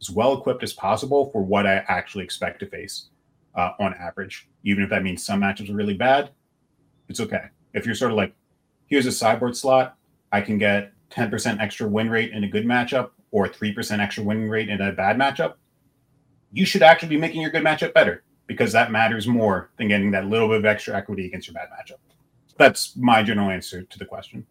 as 0.00 0.10
well 0.10 0.36
equipped 0.36 0.62
as 0.62 0.74
possible 0.74 1.30
for 1.30 1.42
what 1.42 1.66
I 1.66 1.84
actually 1.88 2.24
expect 2.24 2.60
to 2.60 2.66
face 2.66 3.06
uh, 3.54 3.70
on 3.80 3.94
average. 3.94 4.48
Even 4.64 4.84
if 4.84 4.90
that 4.90 5.02
means 5.02 5.24
some 5.24 5.40
matchups 5.40 5.70
are 5.70 5.74
really 5.74 5.94
bad, 5.94 6.30
it's 7.08 7.20
okay. 7.20 7.46
If 7.72 7.86
you're 7.86 7.94
sort 7.94 8.10
of 8.10 8.18
like, 8.18 8.34
here's 8.86 9.06
a 9.06 9.12
sideboard 9.12 9.56
slot. 9.56 9.96
I 10.32 10.42
can 10.42 10.58
get 10.58 10.92
10% 11.10 11.60
extra 11.60 11.88
win 11.88 12.10
rate 12.10 12.32
in 12.32 12.44
a 12.44 12.48
good 12.48 12.66
matchup 12.66 13.10
or 13.30 13.48
3% 13.48 14.00
extra 14.00 14.22
win 14.22 14.50
rate 14.50 14.68
in 14.68 14.80
a 14.80 14.92
bad 14.92 15.16
matchup. 15.16 15.54
You 16.54 16.64
should 16.64 16.82
actually 16.82 17.08
be 17.08 17.16
making 17.16 17.42
your 17.42 17.50
good 17.50 17.64
matchup 17.64 17.92
better 17.92 18.22
because 18.46 18.72
that 18.72 18.90
matters 18.90 19.26
more 19.26 19.70
than 19.76 19.88
getting 19.88 20.10
that 20.12 20.26
little 20.26 20.48
bit 20.48 20.58
of 20.58 20.64
extra 20.64 20.96
equity 20.96 21.26
against 21.26 21.48
your 21.48 21.54
bad 21.54 21.68
matchup. 21.68 21.98
That's 22.56 22.96
my 22.96 23.22
general 23.22 23.50
answer 23.50 23.82
to 23.82 23.98
the 23.98 24.04
question. 24.04 24.46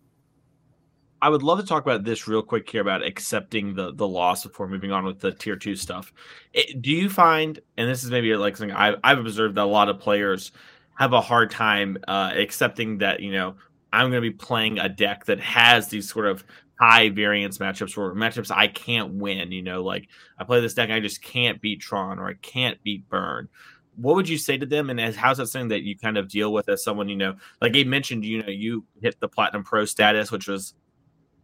I 1.22 1.30
would 1.30 1.42
love 1.42 1.58
to 1.60 1.66
talk 1.66 1.84
about 1.84 2.04
this 2.04 2.28
real 2.28 2.42
quick 2.42 2.70
here 2.70 2.82
about 2.82 3.02
accepting 3.02 3.74
the 3.76 3.94
the 3.94 4.08
loss 4.08 4.44
before 4.44 4.68
moving 4.68 4.92
on 4.92 5.06
with 5.06 5.22
the 5.22 5.32
tier 5.32 5.56
two 5.56 5.78
stuff. 5.78 6.12
It, 6.52 6.82
do 6.82 6.92
you 6.92 7.10
find, 7.10 7.62
and 7.78 7.90
this 7.90 8.04
is 8.04 8.12
maybe 8.12 8.36
like 8.36 8.58
something 8.58 8.76
I've, 8.76 8.96
I've 9.06 9.20
observed 9.20 9.56
that 9.56 9.64
a 9.64 9.66
lot 9.66 9.88
of 9.88 10.00
players 10.00 10.52
have 10.96 11.14
a 11.14 11.22
hard 11.22 11.50
time 11.50 11.98
uh, 12.10 12.34
accepting 12.36 12.98
that 12.98 13.22
you 13.22 13.32
know 13.32 13.56
I'm 13.94 14.10
going 14.10 14.22
to 14.22 14.30
be 14.30 14.32
playing 14.32 14.80
a 14.80 14.90
deck 14.90 15.26
that 15.26 15.40
has 15.40 15.88
these 15.88 16.10
sort 16.10 16.26
of 16.26 16.44
high 16.80 17.10
variance 17.10 17.58
matchups 17.58 17.98
or 17.98 18.14
matchups 18.16 18.52
I 18.52 18.68
can't 18.68 19.16
win. 19.16 19.52
You 19.52 19.62
know, 19.62 19.84
like 19.84 20.08
I 20.38 20.44
play 20.44 20.62
this 20.62 20.74
deck, 20.74 20.90
I 20.90 21.00
just 21.00 21.22
can't 21.22 21.62
beat 21.62 21.82
Tron 21.82 22.20
or 22.20 22.28
I 22.28 22.34
can't 22.36 22.82
beat 22.84 23.08
Burn. 23.10 23.50
What 23.96 24.16
would 24.16 24.28
you 24.28 24.38
say 24.38 24.58
to 24.58 24.66
them? 24.66 24.90
And 24.90 25.00
as, 25.00 25.16
how's 25.16 25.38
that 25.38 25.48
something 25.48 25.70
that 25.70 25.84
you 25.84 25.98
kind 25.98 26.18
of 26.18 26.28
deal 26.28 26.52
with 26.52 26.68
as 26.68 26.84
someone, 26.84 27.10
you 27.10 27.16
know, 27.16 27.36
like 27.62 27.74
Gabe 27.74 27.88
mentioned, 27.88 28.26
you 28.26 28.42
know, 28.42 28.50
you 28.50 28.86
hit 29.02 29.20
the 29.20 29.28
Platinum 29.28 29.64
Pro 29.64 29.86
status, 29.86 30.32
which 30.32 30.48
was 30.48 30.74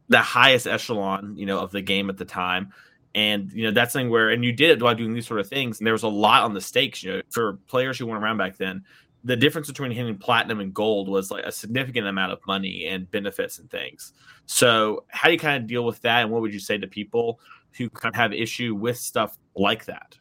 the 0.08 0.20
highest 0.20 0.66
echelon, 0.66 1.36
you 1.38 1.46
know, 1.46 1.60
of 1.60 1.72
the 1.72 1.82
game 1.82 2.10
at 2.10 2.18
the 2.18 2.26
time. 2.26 2.74
And 3.16 3.52
you 3.52 3.64
know 3.64 3.72
that's 3.72 3.94
something 3.94 4.12
where, 4.12 4.30
and 4.30 4.46
you 4.46 4.52
did 4.52 4.70
it 4.70 4.82
while 4.84 4.94
doing 4.94 5.14
these 5.14 5.26
sort 5.26 5.40
of 5.40 5.48
things, 5.48 5.80
and 5.80 5.88
there 5.88 5.94
was 5.94 6.04
a 6.04 6.08
lot 6.08 6.44
on 6.44 6.54
the 6.54 6.62
stakes. 6.62 7.02
You 7.02 7.12
know, 7.12 7.22
for 7.32 7.54
players 7.68 7.98
who 7.98 8.06
weren't 8.06 8.24
around 8.24 8.38
back 8.38 8.58
then, 8.58 8.84
the 9.24 9.36
difference 9.36 9.68
between 9.68 9.92
hitting 9.92 10.18
platinum 10.18 10.60
and 10.60 10.74
gold 10.74 11.10
was 11.10 11.30
like 11.30 11.44
a 11.44 11.52
significant 11.52 12.08
amount 12.08 12.32
of 12.32 12.40
money 12.48 12.86
and 12.86 13.10
benefits 13.12 13.60
and 13.60 13.70
things. 13.70 14.14
So, 14.46 15.04
how 15.10 15.28
do 15.28 15.34
you 15.34 15.40
kind 15.40 15.62
of 15.62 15.68
deal 15.68 15.86
with 15.86 16.02
that? 16.02 16.24
And 16.24 16.32
what 16.32 16.42
would 16.42 16.54
you 16.54 16.60
say 16.60 16.78
to 16.78 16.88
people 16.88 17.40
who 17.78 17.90
kind 17.90 18.14
of 18.14 18.18
have 18.18 18.34
issue 18.34 18.76
with 18.76 18.98
stuff 18.98 19.38
like 19.56 19.86
that? 19.86 20.18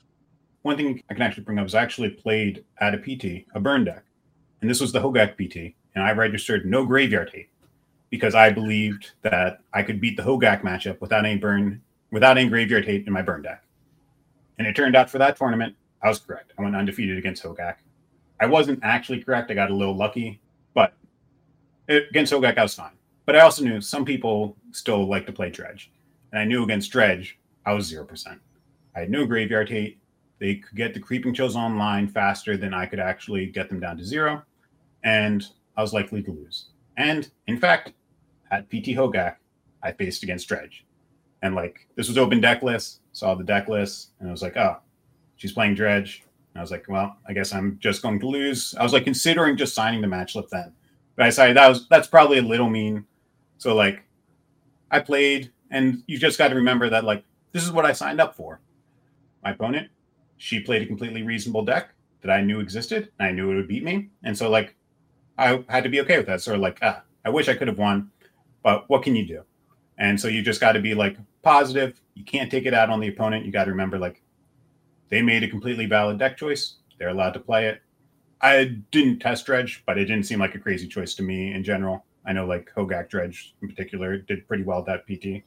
One 0.62 0.76
thing 0.76 1.02
I 1.08 1.14
can 1.14 1.22
actually 1.22 1.44
bring 1.44 1.58
up 1.58 1.66
is 1.66 1.74
I 1.74 1.82
actually 1.82 2.10
played 2.10 2.64
at 2.80 2.94
a 2.94 2.98
PT, 2.98 3.46
a 3.54 3.60
burn 3.60 3.84
deck, 3.84 4.04
and 4.60 4.68
this 4.68 4.80
was 4.80 4.92
the 4.92 5.00
Hogaak 5.00 5.36
PT, 5.36 5.74
and 5.94 6.04
I 6.04 6.12
registered 6.12 6.66
no 6.66 6.84
graveyard 6.84 7.30
hate 7.32 7.50
because 8.10 8.34
I 8.34 8.50
believed 8.50 9.12
that 9.22 9.60
I 9.72 9.82
could 9.82 10.00
beat 10.00 10.16
the 10.16 10.22
Hogaak 10.22 10.62
matchup 10.62 11.00
without 11.00 11.24
any 11.24 11.38
burn, 11.38 11.80
without 12.10 12.36
any 12.36 12.48
graveyard 12.48 12.84
hate 12.84 13.06
in 13.06 13.12
my 13.12 13.22
burn 13.22 13.42
deck. 13.42 13.62
And 14.58 14.66
it 14.66 14.74
turned 14.74 14.96
out 14.96 15.08
for 15.08 15.18
that 15.18 15.36
tournament, 15.36 15.76
I 16.02 16.08
was 16.08 16.18
correct. 16.18 16.52
I 16.58 16.62
went 16.62 16.74
undefeated 16.74 17.16
against 17.18 17.44
Hogaak 17.44 17.76
I 18.40 18.46
wasn't 18.46 18.80
actually 18.82 19.22
correct. 19.22 19.50
I 19.50 19.54
got 19.54 19.70
a 19.70 19.74
little 19.74 19.96
lucky, 19.96 20.40
but 20.74 20.94
against 21.88 22.32
Hogaak, 22.32 22.58
I 22.58 22.62
was 22.62 22.74
fine. 22.74 22.92
But 23.26 23.36
I 23.36 23.40
also 23.40 23.64
knew 23.64 23.80
some 23.80 24.04
people 24.04 24.56
still 24.72 25.06
like 25.06 25.26
to 25.26 25.32
play 25.32 25.50
Dredge. 25.50 25.90
And 26.32 26.40
I 26.40 26.44
knew 26.44 26.62
against 26.62 26.92
Dredge, 26.92 27.38
I 27.66 27.72
was 27.72 27.92
0%. 27.92 28.38
I 28.96 29.00
had 29.00 29.10
no 29.10 29.26
graveyard 29.26 29.68
hate. 29.68 29.98
They 30.38 30.56
could 30.56 30.76
get 30.76 30.94
the 30.94 31.00
creeping 31.00 31.34
chills 31.34 31.56
online 31.56 32.08
faster 32.08 32.56
than 32.56 32.72
I 32.72 32.86
could 32.86 33.00
actually 33.00 33.46
get 33.46 33.68
them 33.68 33.80
down 33.80 33.96
to 33.98 34.04
zero. 34.04 34.42
And 35.04 35.44
I 35.76 35.82
was 35.82 35.92
likely 35.92 36.22
to 36.22 36.30
lose. 36.30 36.70
And 36.96 37.30
in 37.46 37.58
fact, 37.58 37.92
at 38.50 38.68
PT 38.68 38.96
Hogaak, 38.96 39.36
I 39.82 39.92
faced 39.92 40.22
against 40.22 40.48
Dredge. 40.48 40.84
And 41.42 41.54
like 41.54 41.86
this 41.94 42.08
was 42.08 42.18
open 42.18 42.40
deck 42.40 42.62
list, 42.62 43.00
saw 43.12 43.34
the 43.34 43.44
deck 43.44 43.68
list, 43.68 44.10
and 44.18 44.28
I 44.28 44.32
was 44.32 44.42
like, 44.42 44.56
oh, 44.56 44.78
she's 45.36 45.52
playing 45.52 45.74
Dredge. 45.74 46.24
I 46.58 46.60
was 46.60 46.70
like, 46.70 46.86
well, 46.88 47.16
I 47.28 47.32
guess 47.32 47.52
I'm 47.52 47.78
just 47.80 48.02
going 48.02 48.20
to 48.20 48.26
lose. 48.26 48.74
I 48.78 48.82
was 48.82 48.92
like 48.92 49.04
considering 49.04 49.56
just 49.56 49.74
signing 49.74 50.00
the 50.00 50.08
match 50.08 50.32
slip 50.32 50.48
then. 50.48 50.72
But 51.16 51.24
I 51.24 51.28
decided 51.28 51.56
that 51.56 51.68
was 51.68 51.88
that's 51.88 52.08
probably 52.08 52.38
a 52.38 52.42
little 52.42 52.68
mean. 52.68 53.04
So 53.58 53.74
like 53.74 54.04
I 54.90 55.00
played 55.00 55.52
and 55.70 56.02
you 56.06 56.18
just 56.18 56.38
got 56.38 56.48
to 56.48 56.54
remember 56.54 56.88
that 56.90 57.04
like 57.04 57.24
this 57.52 57.64
is 57.64 57.72
what 57.72 57.84
I 57.84 57.92
signed 57.92 58.20
up 58.20 58.36
for. 58.36 58.60
My 59.42 59.50
opponent, 59.52 59.88
she 60.36 60.60
played 60.60 60.82
a 60.82 60.86
completely 60.86 61.22
reasonable 61.22 61.64
deck 61.64 61.90
that 62.22 62.30
I 62.30 62.40
knew 62.40 62.60
existed 62.60 63.10
and 63.18 63.28
I 63.28 63.32
knew 63.32 63.50
it 63.50 63.56
would 63.56 63.68
beat 63.68 63.84
me. 63.84 64.10
And 64.22 64.36
so 64.36 64.50
like 64.50 64.74
I 65.36 65.64
had 65.68 65.84
to 65.84 65.90
be 65.90 66.00
okay 66.00 66.18
with 66.18 66.26
that. 66.26 66.40
Sort 66.40 66.56
of 66.56 66.62
like, 66.62 66.78
ah, 66.82 67.02
I 67.24 67.30
wish 67.30 67.48
I 67.48 67.54
could 67.54 67.68
have 67.68 67.78
won, 67.78 68.10
but 68.62 68.88
what 68.88 69.02
can 69.02 69.14
you 69.14 69.26
do? 69.26 69.42
And 69.98 70.20
so 70.20 70.28
you 70.28 70.42
just 70.42 70.60
got 70.60 70.72
to 70.72 70.80
be 70.80 70.94
like 70.94 71.16
positive. 71.42 72.00
You 72.14 72.24
can't 72.24 72.50
take 72.50 72.66
it 72.66 72.74
out 72.74 72.90
on 72.90 73.00
the 73.00 73.08
opponent. 73.08 73.44
You 73.44 73.52
got 73.52 73.64
to 73.64 73.70
remember 73.70 73.98
like 73.98 74.22
they 75.10 75.22
made 75.22 75.42
a 75.42 75.48
completely 75.48 75.86
valid 75.86 76.18
deck 76.18 76.36
choice. 76.36 76.76
They're 76.98 77.08
allowed 77.08 77.32
to 77.34 77.40
play 77.40 77.66
it. 77.66 77.80
I 78.40 78.76
didn't 78.90 79.18
test 79.18 79.46
Dredge, 79.46 79.82
but 79.86 79.98
it 79.98 80.04
didn't 80.04 80.26
seem 80.26 80.38
like 80.38 80.54
a 80.54 80.60
crazy 80.60 80.86
choice 80.86 81.14
to 81.14 81.22
me 81.22 81.52
in 81.52 81.64
general. 81.64 82.04
I 82.24 82.32
know 82.32 82.46
like 82.46 82.70
Hogaak 82.76 83.08
Dredge 83.08 83.54
in 83.62 83.68
particular 83.68 84.18
did 84.18 84.46
pretty 84.46 84.62
well 84.62 84.80
at 84.80 84.86
that 84.86 85.06
PT. 85.06 85.44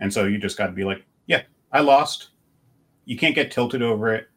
And 0.00 0.12
so 0.12 0.24
you 0.24 0.38
just 0.38 0.56
got 0.56 0.66
to 0.66 0.72
be 0.72 0.84
like, 0.84 1.04
yeah, 1.26 1.42
I 1.72 1.80
lost. 1.80 2.30
You 3.04 3.16
can't 3.16 3.34
get 3.34 3.50
tilted 3.50 3.82
over 3.82 4.14
it. 4.14 4.28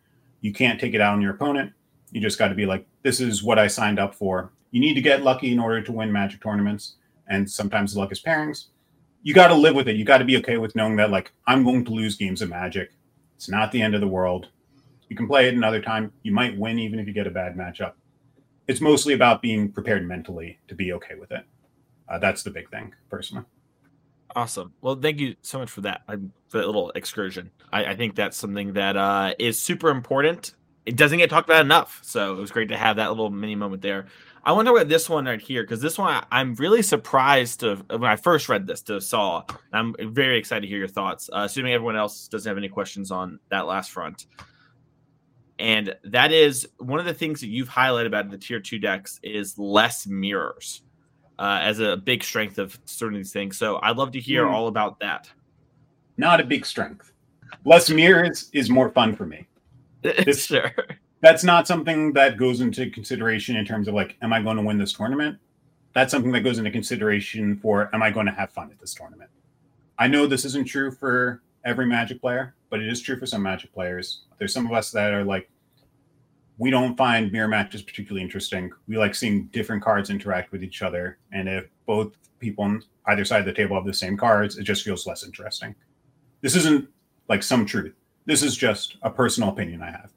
You 0.41 0.53
can't 0.53 0.79
take 0.79 0.93
it 0.93 1.01
out 1.01 1.13
on 1.13 1.21
your 1.21 1.33
opponent. 1.33 1.71
You 2.11 2.21
just 2.21 2.37
got 2.37 2.49
to 2.49 2.55
be 2.55 2.65
like, 2.65 2.85
this 3.01 3.19
is 3.19 3.43
what 3.43 3.57
I 3.57 3.67
signed 3.67 3.97
up 3.97 4.13
for. 4.13 4.51
You 4.71 4.81
need 4.81 4.95
to 4.95 5.01
get 5.01 5.23
lucky 5.23 5.51
in 5.51 5.59
order 5.59 5.81
to 5.81 5.91
win 5.91 6.11
magic 6.11 6.41
tournaments. 6.43 6.95
And 7.27 7.49
sometimes 7.49 7.95
luck 7.95 8.11
is 8.11 8.21
pairings. 8.21 8.65
You 9.23 9.33
got 9.33 9.47
to 9.47 9.55
live 9.55 9.73
with 9.73 9.87
it. 9.87 9.95
You 9.95 10.03
got 10.03 10.17
to 10.17 10.25
be 10.25 10.37
okay 10.37 10.57
with 10.57 10.75
knowing 10.75 10.97
that, 10.97 11.11
like, 11.11 11.31
I'm 11.47 11.63
going 11.63 11.85
to 11.85 11.91
lose 11.91 12.17
games 12.17 12.41
of 12.41 12.49
magic. 12.49 12.91
It's 13.43 13.49
not 13.49 13.73
the 13.73 13.81
end 13.81 13.93
of 13.93 13.99
the 13.99 14.07
world. 14.07 14.47
You 15.09 15.17
can 15.17 15.27
play 15.27 15.49
it 15.49 15.53
another 15.53 15.81
time. 15.81 16.13
You 16.23 16.31
might 16.31 16.57
win 16.57 16.79
even 16.79 16.97
if 16.97 17.07
you 17.07 17.13
get 17.13 17.27
a 17.27 17.29
bad 17.29 17.57
matchup. 17.57 17.91
It's 18.69 18.79
mostly 18.79 19.15
about 19.15 19.41
being 19.41 19.69
prepared 19.69 20.07
mentally 20.07 20.59
to 20.69 20.75
be 20.75 20.93
okay 20.93 21.15
with 21.19 21.29
it. 21.33 21.43
Uh, 22.07 22.19
that's 22.19 22.43
the 22.43 22.51
big 22.51 22.71
thing, 22.71 22.93
personally. 23.09 23.43
Awesome. 24.33 24.71
Well, 24.79 24.95
thank 24.95 25.19
you 25.19 25.35
so 25.41 25.59
much 25.59 25.69
for 25.69 25.81
that 25.81 26.03
for 26.07 26.57
that 26.57 26.65
little 26.65 26.91
excursion. 26.91 27.51
I, 27.73 27.87
I 27.87 27.95
think 27.97 28.15
that's 28.15 28.37
something 28.37 28.71
that 28.73 28.95
uh, 28.95 29.33
is 29.37 29.59
super 29.59 29.89
important. 29.89 30.53
It 30.85 30.95
doesn't 30.95 31.17
get 31.17 31.29
talked 31.29 31.49
about 31.49 31.65
enough, 31.65 31.99
so 32.01 32.31
it 32.31 32.39
was 32.39 32.49
great 32.49 32.69
to 32.69 32.77
have 32.77 32.95
that 32.95 33.09
little 33.09 33.29
mini 33.29 33.55
moment 33.55 33.81
there. 33.81 34.05
I 34.45 34.51
wonder 34.51 34.73
what 34.73 34.89
this 34.89 35.09
one 35.09 35.25
right 35.25 35.41
here 35.41 35.63
because 35.63 35.79
this 35.79 35.97
one 35.97 36.23
I, 36.31 36.41
am 36.41 36.55
really 36.55 36.81
surprised 36.81 37.61
to 37.61 37.77
when 37.89 38.03
I 38.03 38.17
first 38.17 38.49
read 38.49 38.67
this 38.67 38.81
to 38.83 38.99
saw. 38.99 39.43
I'm 39.71 39.95
very 39.99 40.37
excited 40.37 40.61
to 40.61 40.67
hear 40.67 40.79
your 40.79 40.89
thoughts. 40.89 41.29
Uh, 41.31 41.43
assuming 41.45 41.73
everyone 41.73 41.95
else 41.95 42.27
doesn't 42.27 42.49
have 42.49 42.57
any 42.57 42.67
questions 42.67 43.09
on 43.09 43.39
that 43.49 43.67
last 43.67 43.91
front, 43.91 44.25
and 45.59 45.95
that 46.03 46.33
is 46.33 46.67
one 46.77 46.99
of 46.99 47.05
the 47.05 47.13
things 47.13 47.39
that 47.39 47.47
you've 47.47 47.69
highlighted 47.69 48.07
about 48.07 48.29
the 48.29 48.37
tier 48.37 48.59
two 48.59 48.79
decks 48.79 49.19
is 49.23 49.57
less 49.57 50.05
mirrors 50.05 50.81
uh, 51.39 51.59
as 51.61 51.79
a 51.79 51.95
big 51.95 52.21
strength 52.21 52.57
of 52.57 52.77
certain 52.83 53.17
these 53.17 53.31
things. 53.31 53.57
So 53.57 53.79
I'd 53.81 53.95
love 53.95 54.11
to 54.11 54.19
hear 54.19 54.45
mm. 54.45 54.51
all 54.51 54.67
about 54.67 54.99
that. 54.99 55.31
Not 56.17 56.41
a 56.41 56.43
big 56.43 56.65
strength. 56.65 57.13
Less 57.63 57.89
mirrors 57.89 58.49
is 58.51 58.69
more 58.69 58.89
fun 58.89 59.15
for 59.15 59.25
me. 59.25 59.47
This, 60.25 60.47
sure 60.47 60.73
that's 61.23 61.45
not 61.45 61.65
something 61.65 62.11
that 62.11 62.35
goes 62.35 62.59
into 62.59 62.89
consideration 62.89 63.55
in 63.55 63.63
terms 63.65 63.87
of 63.87 63.93
like, 63.93 64.17
am 64.21 64.33
I 64.33 64.41
going 64.41 64.57
to 64.57 64.61
win 64.61 64.77
this 64.77 64.91
tournament? 64.91 65.39
That's 65.93 66.11
something 66.11 66.33
that 66.33 66.41
goes 66.41 66.57
into 66.57 66.69
consideration 66.69 67.55
for, 67.55 67.89
am 67.95 68.03
I 68.03 68.11
going 68.11 68.25
to 68.25 68.33
have 68.33 68.51
fun 68.51 68.69
at 68.71 68.77
this 68.77 68.93
tournament? 68.93 69.29
I 69.97 70.07
know 70.09 70.27
this 70.27 70.43
isn't 70.43 70.65
true 70.65 70.91
for 70.91 71.41
every 71.63 71.85
Magic 71.85 72.19
player, 72.19 72.55
but 72.69 72.81
it 72.81 72.89
is 72.89 73.01
true 73.01 73.17
for 73.17 73.25
some 73.25 73.41
Magic 73.41 73.73
players. 73.73 74.25
There's 74.37 74.53
some 74.53 74.65
of 74.65 74.73
us 74.73 74.91
that 74.91 75.13
are 75.13 75.23
like, 75.23 75.49
we 76.57 76.69
don't 76.69 76.97
find 76.97 77.31
mirror 77.31 77.47
matches 77.47 77.81
particularly 77.81 78.21
interesting. 78.21 78.69
We 78.89 78.97
like 78.97 79.15
seeing 79.15 79.45
different 79.45 79.81
cards 79.81 80.09
interact 80.09 80.51
with 80.51 80.61
each 80.61 80.81
other. 80.81 81.19
And 81.31 81.47
if 81.47 81.67
both 81.85 82.11
people 82.39 82.65
on 82.65 82.83
either 83.07 83.23
side 83.23 83.39
of 83.39 83.45
the 83.45 83.53
table 83.53 83.77
have 83.77 83.85
the 83.85 83.93
same 83.93 84.17
cards, 84.17 84.57
it 84.57 84.63
just 84.63 84.83
feels 84.83 85.07
less 85.07 85.23
interesting. 85.23 85.73
This 86.41 86.57
isn't 86.57 86.89
like 87.29 87.43
some 87.43 87.65
truth. 87.65 87.95
This 88.25 88.43
is 88.43 88.57
just 88.57 88.97
a 89.03 89.09
personal 89.09 89.49
opinion 89.49 89.81
I 89.81 89.91
have. 89.91 90.11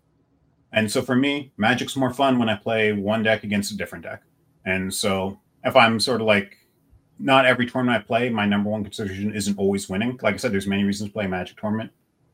And 0.77 0.93
so 0.93 1.01
for 1.01 1.17
me, 1.17 1.53
Magic's 1.57 1.97
more 1.97 2.13
fun 2.13 2.39
when 2.39 2.51
I 2.51 2.55
play 2.55 2.93
one 2.93 3.23
deck 3.23 3.45
against 3.45 3.73
a 3.73 3.77
different 3.77 4.05
deck. 4.05 4.23
And 4.67 4.93
so 4.93 5.41
if 5.65 5.75
I'm 5.75 5.99
sort 5.99 6.21
of 6.21 6.27
like 6.27 6.55
not 7.19 7.47
every 7.47 7.65
tournament 7.65 8.05
I 8.05 8.07
play, 8.07 8.29
my 8.29 8.45
number 8.45 8.69
one 8.69 8.85
consideration 8.85 9.35
isn't 9.35 9.59
always 9.59 9.89
winning. 9.89 10.19
Like 10.21 10.35
I 10.35 10.37
said, 10.37 10.53
there's 10.53 10.67
many 10.67 10.85
reasons 10.85 11.09
to 11.09 11.13
play 11.15 11.25
a 11.25 11.29
Magic 11.29 11.59
tournament. 11.59 11.91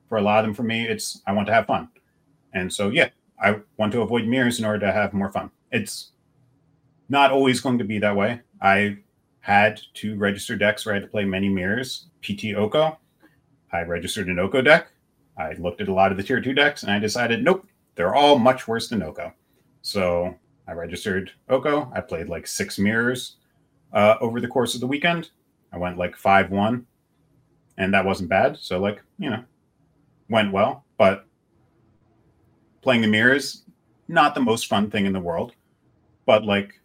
For 0.08 0.18
a 0.18 0.22
lot 0.22 0.40
of 0.40 0.46
them, 0.46 0.54
for 0.54 0.64
me, 0.64 0.86
it's 0.86 1.22
I 1.24 1.32
want 1.32 1.46
to 1.46 1.54
have 1.54 1.66
fun. 1.66 1.88
And 2.52 2.70
so 2.70 2.90
yeah, 2.90 3.10
I 3.40 3.60
want 3.76 3.92
to 3.92 4.02
avoid 4.02 4.26
mirrors 4.26 4.58
in 4.58 4.64
order 4.64 4.80
to 4.86 4.92
have 4.92 5.12
more 5.12 5.30
fun. 5.30 5.52
It's 5.70 6.10
not 7.08 7.30
always 7.30 7.60
going 7.60 7.78
to 7.78 7.84
be 7.84 8.00
that 8.00 8.16
way. 8.16 8.40
I 8.60 8.98
had 9.38 9.80
to 9.94 10.16
register 10.16 10.56
decks 10.56 10.84
where 10.84 10.94
I 10.94 10.98
had 10.98 11.04
to 11.04 11.10
play 11.10 11.24
many 11.24 11.48
mirrors. 11.48 12.06
PT 12.22 12.56
Oko. 12.56 12.98
I 13.72 13.82
registered 13.82 14.26
an 14.26 14.40
Oko 14.40 14.62
deck. 14.62 14.88
I 15.38 15.52
looked 15.54 15.80
at 15.80 15.88
a 15.88 15.94
lot 15.94 16.10
of 16.10 16.16
the 16.16 16.24
tier 16.24 16.40
two 16.40 16.52
decks 16.52 16.82
and 16.82 16.92
I 16.92 16.98
decided, 16.98 17.42
nope, 17.42 17.66
they're 17.94 18.14
all 18.14 18.38
much 18.38 18.66
worse 18.66 18.88
than 18.88 19.02
Oko. 19.02 19.32
So 19.82 20.34
I 20.66 20.72
registered 20.72 21.32
Oko. 21.48 21.90
I 21.94 22.00
played 22.00 22.28
like 22.28 22.46
six 22.46 22.78
mirrors 22.78 23.36
uh, 23.92 24.16
over 24.20 24.40
the 24.40 24.48
course 24.48 24.74
of 24.74 24.80
the 24.80 24.86
weekend. 24.86 25.30
I 25.72 25.78
went 25.78 25.98
like 25.98 26.16
5 26.16 26.50
1, 26.50 26.86
and 27.78 27.94
that 27.94 28.04
wasn't 28.04 28.28
bad. 28.28 28.58
So, 28.58 28.78
like, 28.78 29.02
you 29.18 29.30
know, 29.30 29.44
went 30.28 30.52
well. 30.52 30.84
But 30.98 31.26
playing 32.82 33.02
the 33.02 33.08
mirrors, 33.08 33.64
not 34.08 34.34
the 34.34 34.40
most 34.40 34.66
fun 34.66 34.90
thing 34.90 35.06
in 35.06 35.12
the 35.12 35.20
world. 35.20 35.54
But 36.26 36.44
like, 36.44 36.80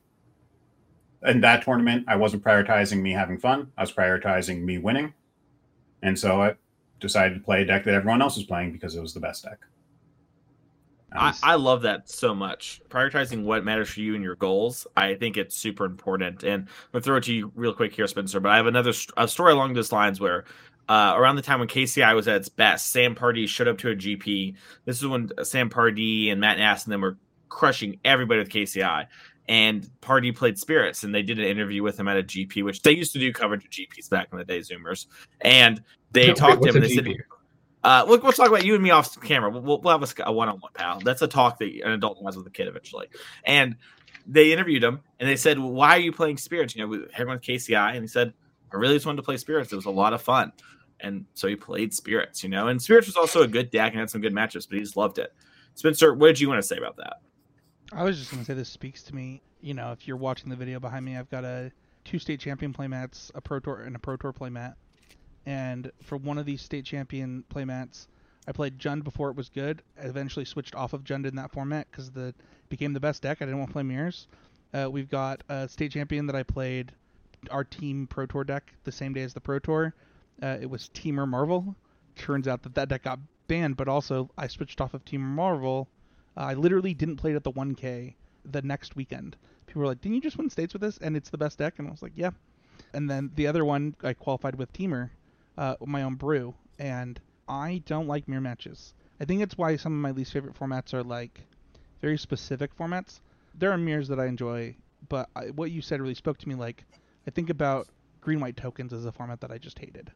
in 1.25 1.41
that 1.41 1.63
tournament, 1.63 2.05
I 2.07 2.15
wasn't 2.15 2.43
prioritizing 2.43 3.01
me 3.01 3.11
having 3.11 3.37
fun. 3.37 3.71
I 3.77 3.81
was 3.81 3.91
prioritizing 3.91 4.61
me 4.61 4.77
winning. 4.77 5.13
And 6.01 6.17
so 6.17 6.41
I 6.41 6.55
decided 6.99 7.35
to 7.35 7.41
play 7.41 7.63
a 7.63 7.65
deck 7.65 7.83
that 7.85 7.93
everyone 7.93 8.21
else 8.21 8.37
was 8.37 8.45
playing 8.45 8.71
because 8.71 8.95
it 8.95 9.01
was 9.01 9.13
the 9.13 9.19
best 9.19 9.43
deck. 9.43 9.59
I. 11.13 11.33
I 11.41 11.55
love 11.55 11.83
that 11.83 12.09
so 12.09 12.35
much. 12.35 12.81
Prioritizing 12.89 13.43
what 13.43 13.63
matters 13.63 13.89
for 13.89 14.01
you 14.01 14.15
and 14.15 14.23
your 14.23 14.35
goals, 14.35 14.85
I 14.97 15.15
think 15.15 15.37
it's 15.37 15.55
super 15.55 15.85
important. 15.85 16.43
And 16.43 16.63
I'm 16.63 16.67
gonna 16.91 17.03
throw 17.03 17.17
it 17.17 17.23
to 17.25 17.33
you 17.33 17.51
real 17.55 17.73
quick 17.73 17.93
here, 17.93 18.07
Spencer. 18.07 18.39
But 18.39 18.51
I 18.51 18.57
have 18.57 18.67
another 18.67 18.93
st- 18.93 19.13
a 19.17 19.27
story 19.27 19.53
along 19.53 19.73
those 19.73 19.91
lines 19.91 20.19
where 20.19 20.45
uh, 20.89 21.13
around 21.15 21.35
the 21.35 21.41
time 21.41 21.59
when 21.59 21.67
KCI 21.67 22.15
was 22.15 22.27
at 22.27 22.37
its 22.37 22.49
best, 22.49 22.91
Sam 22.91 23.15
Pardee 23.15 23.47
showed 23.47 23.67
up 23.67 23.77
to 23.79 23.89
a 23.89 23.95
GP. 23.95 24.55
This 24.85 24.97
is 25.01 25.07
when 25.07 25.29
Sam 25.43 25.69
Pardee 25.69 26.29
and 26.29 26.39
Matt 26.39 26.57
Nass 26.57 26.85
and 26.85 26.93
them 26.93 27.01
were 27.01 27.17
crushing 27.49 27.99
everybody 28.05 28.39
with 28.39 28.49
KCI. 28.49 29.07
And 29.49 29.89
Pardee 30.01 30.33
played 30.33 30.59
Spirits, 30.59 31.03
and 31.03 31.15
they 31.15 31.23
did 31.23 31.39
an 31.39 31.45
interview 31.45 31.81
with 31.81 31.97
him 31.97 32.09
at 32.09 32.17
a 32.17 32.23
GP, 32.23 32.63
which 32.63 32.81
they 32.81 32.91
used 32.91 33.13
to 33.13 33.19
do 33.19 33.31
coverage 33.31 33.63
of 33.63 33.71
GPs 33.71 34.09
back 34.09 34.27
in 34.31 34.37
the 34.37 34.43
day, 34.43 34.59
Zoomers. 34.59 35.05
And 35.39 35.81
they 36.11 36.27
Wait, 36.27 36.35
talked 36.35 36.61
to 36.63 36.69
him, 36.69 36.75
and 36.75 36.83
they 36.83 36.89
said, 36.89 37.05
GP? 37.05 37.17
Uh, 37.87 38.03
we'll, 38.05 38.19
we'll 38.19 38.33
talk 38.33 38.49
about 38.49 38.65
you 38.65 38.73
and 38.73 38.83
me 38.83 38.89
off 38.89 39.17
camera. 39.21 39.49
We'll, 39.49 39.79
we'll, 39.79 39.97
have 39.97 40.03
a 40.03 40.23
a 40.25 40.33
one-on-one, 40.33 40.73
pal. 40.73 40.99
That's 40.99 41.21
a 41.21 41.27
talk 41.27 41.57
that 41.59 41.73
an 41.85 41.93
adult 41.93 42.21
has 42.25 42.35
with 42.35 42.45
a 42.45 42.49
kid 42.49 42.67
eventually. 42.67 43.07
And 43.45 43.77
they 44.25 44.51
interviewed 44.51 44.83
him, 44.83 44.99
and 45.21 45.29
they 45.29 45.37
said, 45.37 45.57
"Why 45.57 45.91
are 45.91 45.99
you 45.99 46.11
playing 46.11 46.35
Spirits?" 46.35 46.75
You 46.75 46.85
know, 46.85 47.05
everyone 47.13 47.37
with 47.37 47.43
KCI, 47.43 47.93
and 47.93 48.01
he 48.01 48.07
said, 48.07 48.33
"I 48.73 48.75
really 48.75 48.95
just 48.95 49.05
wanted 49.05 49.17
to 49.17 49.23
play 49.23 49.37
Spirits. 49.37 49.71
It 49.71 49.77
was 49.77 49.85
a 49.85 49.89
lot 49.89 50.11
of 50.11 50.21
fun." 50.21 50.51
And 50.99 51.23
so 51.33 51.47
he 51.47 51.55
played 51.55 51.93
Spirits. 51.93 52.43
You 52.43 52.49
know, 52.49 52.67
and 52.67 52.81
Spirits 52.81 53.07
was 53.07 53.15
also 53.15 53.43
a 53.43 53.47
good 53.47 53.71
deck 53.71 53.93
and 53.93 54.01
had 54.01 54.09
some 54.09 54.19
good 54.19 54.33
matches, 54.33 54.65
but 54.65 54.75
he 54.75 54.83
just 54.83 54.97
loved 54.97 55.17
it. 55.17 55.33
Spencer, 55.75 56.13
what 56.13 56.27
did 56.27 56.41
you 56.41 56.49
want 56.49 56.61
to 56.61 56.67
say 56.67 56.75
about 56.75 56.97
that? 56.97 57.21
I 57.93 58.03
was 58.03 58.17
just 58.19 58.31
gonna 58.31 58.43
say 58.43 58.53
this 58.53 58.67
speaks 58.67 59.01
to 59.03 59.15
me. 59.15 59.41
You 59.61 59.75
know, 59.75 59.93
if 59.93 60.09
you're 60.09 60.17
watching 60.17 60.49
the 60.49 60.57
video 60.57 60.81
behind 60.81 61.05
me, 61.05 61.15
I've 61.15 61.29
got 61.29 61.45
a 61.45 61.71
two 62.03 62.19
state 62.19 62.41
champion 62.41 62.73
playmats, 62.73 63.31
a 63.33 63.39
pro 63.39 63.61
tour, 63.61 63.79
and 63.79 63.95
a 63.95 63.99
pro 63.99 64.17
tour 64.17 64.33
playmat. 64.33 64.73
And 65.47 65.93
for 66.03 66.17
one 66.17 66.37
of 66.37 66.45
these 66.45 66.61
state 66.61 66.83
champion 66.83 67.45
playmats, 67.49 68.07
I 68.49 68.51
played 68.51 68.77
Jund 68.77 69.05
before 69.05 69.29
it 69.29 69.37
was 69.37 69.47
good. 69.47 69.81
I 69.97 70.05
eventually 70.05 70.43
switched 70.43 70.75
off 70.75 70.91
of 70.91 71.05
Jund 71.05 71.25
in 71.25 71.37
that 71.37 71.53
format 71.53 71.87
because 71.89 72.11
the 72.11 72.33
became 72.67 72.91
the 72.91 72.99
best 72.99 73.21
deck. 73.21 73.37
I 73.41 73.45
didn't 73.45 73.59
want 73.59 73.69
to 73.69 73.73
play 73.73 73.83
mirrors. 73.83 74.27
Uh, 74.73 74.89
we've 74.91 75.09
got 75.09 75.41
a 75.47 75.69
state 75.69 75.93
champion 75.93 76.27
that 76.27 76.35
I 76.35 76.43
played 76.43 76.91
our 77.49 77.63
team 77.63 78.07
pro 78.07 78.25
tour 78.25 78.43
deck 78.43 78.73
the 78.83 78.91
same 78.91 79.13
day 79.13 79.21
as 79.21 79.33
the 79.33 79.39
pro 79.39 79.57
tour. 79.59 79.93
Uh, 80.43 80.57
it 80.59 80.69
was 80.69 80.89
Temur 80.93 81.25
Marvel. 81.25 81.77
Turns 82.17 82.49
out 82.49 82.63
that 82.63 82.75
that 82.75 82.89
deck 82.89 83.03
got 83.03 83.19
banned, 83.47 83.77
but 83.77 83.87
also 83.87 84.29
I 84.37 84.47
switched 84.47 84.81
off 84.81 84.93
of 84.93 85.05
Temur 85.05 85.33
Marvel. 85.33 85.87
Uh, 86.35 86.41
I 86.41 86.53
literally 86.55 86.93
didn't 86.93 87.15
play 87.15 87.31
it 87.31 87.37
at 87.37 87.45
the 87.45 87.53
1K 87.53 88.15
the 88.43 88.61
next 88.63 88.97
weekend. 88.97 89.37
People 89.65 89.83
were 89.83 89.87
like, 89.87 90.01
"Didn't 90.01 90.15
you 90.15 90.21
just 90.21 90.37
win 90.37 90.49
states 90.49 90.73
with 90.73 90.81
this?" 90.81 90.97
And 90.97 91.15
it's 91.15 91.29
the 91.29 91.37
best 91.37 91.57
deck, 91.57 91.75
and 91.79 91.87
I 91.87 91.91
was 91.91 92.01
like, 92.01 92.13
"Yeah." 92.15 92.31
And 92.93 93.09
then 93.09 93.31
the 93.35 93.47
other 93.47 93.63
one 93.63 93.95
I 94.03 94.13
qualified 94.13 94.55
with 94.55 94.73
Temur, 94.73 95.11
uh, 95.57 95.75
my 95.85 96.03
own 96.03 96.15
brew, 96.15 96.53
and 96.79 97.19
I 97.47 97.81
don't 97.85 98.07
like 98.07 98.27
mirror 98.27 98.41
matches. 98.41 98.93
I 99.19 99.25
think 99.25 99.41
it's 99.41 99.57
why 99.57 99.75
some 99.75 99.93
of 99.93 99.99
my 99.99 100.11
least 100.11 100.33
favorite 100.33 100.57
formats 100.57 100.93
are 100.93 101.03
like 101.03 101.41
very 102.01 102.17
specific 102.17 102.75
formats. 102.77 103.19
There 103.55 103.71
are 103.71 103.77
mirrors 103.77 104.07
that 104.09 104.19
I 104.19 104.27
enjoy, 104.27 104.75
but 105.09 105.29
I, 105.35 105.45
what 105.47 105.71
you 105.71 105.81
said 105.81 106.01
really 106.01 106.13
spoke 106.13 106.37
to 106.39 106.49
me. 106.49 106.55
Like, 106.55 106.85
I 107.25 107.31
think 107.31 107.49
about 107.49 107.87
green 108.21 108.39
white 108.39 108.57
tokens 108.57 108.93
as 108.93 109.05
a 109.05 109.11
format 109.11 109.41
that 109.41 109.51
I 109.51 109.57
just 109.57 109.79
hated. 109.79 110.11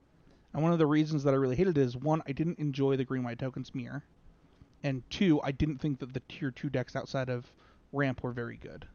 And 0.54 0.62
one 0.62 0.74
of 0.74 0.80
the 0.80 0.86
reasons 0.86 1.24
that 1.24 1.34
I 1.34 1.38
really 1.38 1.56
hated 1.56 1.78
it 1.78 1.82
is 1.82 1.96
one, 1.96 2.22
I 2.28 2.34
didn't 2.34 2.60
enjoy 2.60 2.98
the 2.98 3.06
green 3.06 3.24
white 3.24 3.40
tokens 3.40 3.74
mirror, 3.74 4.04
and 4.84 5.02
two, 5.10 5.42
I 5.42 5.52
didn't 5.52 5.80
think 5.80 6.00
that 6.00 6.14
the 6.14 6.22
tier 6.28 6.52
two 6.52 6.70
decks 6.70 6.96
outside 6.96 7.30
of 7.30 7.52
ramp 7.92 8.22
were 8.22 8.32
very 8.32 8.58
good. 8.58 8.86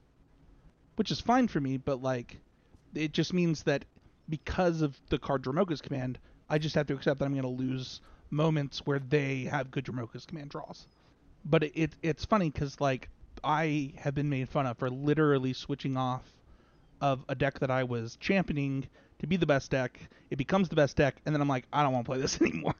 Which 0.97 1.11
is 1.11 1.20
fine 1.20 1.49
for 1.49 1.61
me, 1.61 1.76
but 1.76 2.03
like, 2.03 2.38
it 2.94 3.12
just 3.12 3.32
means 3.32 3.62
that 3.64 3.84
because 4.28 4.82
of 4.82 4.99
the 5.09 5.18
card 5.18 5.42
Dromoka's 5.42 5.80
command, 5.80 6.18
I 6.49 6.59
just 6.59 6.74
have 6.74 6.86
to 6.88 6.94
accept 6.94 7.18
that 7.18 7.24
I'm 7.24 7.32
going 7.32 7.42
to 7.42 7.49
lose 7.49 8.01
moments 8.30 8.80
where 8.84 8.99
they 8.99 9.44
have 9.44 9.70
good 9.70 9.84
Dromoka's 9.84 10.26
command 10.26 10.51
draws. 10.51 10.86
But 11.44 11.64
it, 11.64 11.72
it 11.74 11.97
it's 12.03 12.24
funny 12.24 12.51
because 12.51 12.80
like 12.80 13.09
I 13.44 13.92
have 13.97 14.14
been 14.14 14.28
made 14.28 14.49
fun 14.49 14.66
of 14.66 14.78
for 14.78 14.90
literally 14.90 15.53
switching 15.53 15.97
off 15.97 16.22
of 17.01 17.24
a 17.28 17.34
deck 17.34 17.59
that 17.61 17.70
I 17.70 17.84
was 17.84 18.16
championing 18.16 18.86
to 19.18 19.26
be 19.26 19.36
the 19.36 19.47
best 19.47 19.70
deck. 19.70 19.99
It 20.30 20.36
becomes 20.36 20.68
the 20.68 20.76
best 20.76 20.97
deck, 20.97 21.16
and 21.24 21.34
then 21.34 21.40
I'm 21.40 21.49
like, 21.49 21.66
I 21.72 21.82
don't 21.82 21.92
want 21.92 22.05
to 22.07 22.11
play 22.11 22.20
this 22.20 22.40
anymore. 22.40 22.74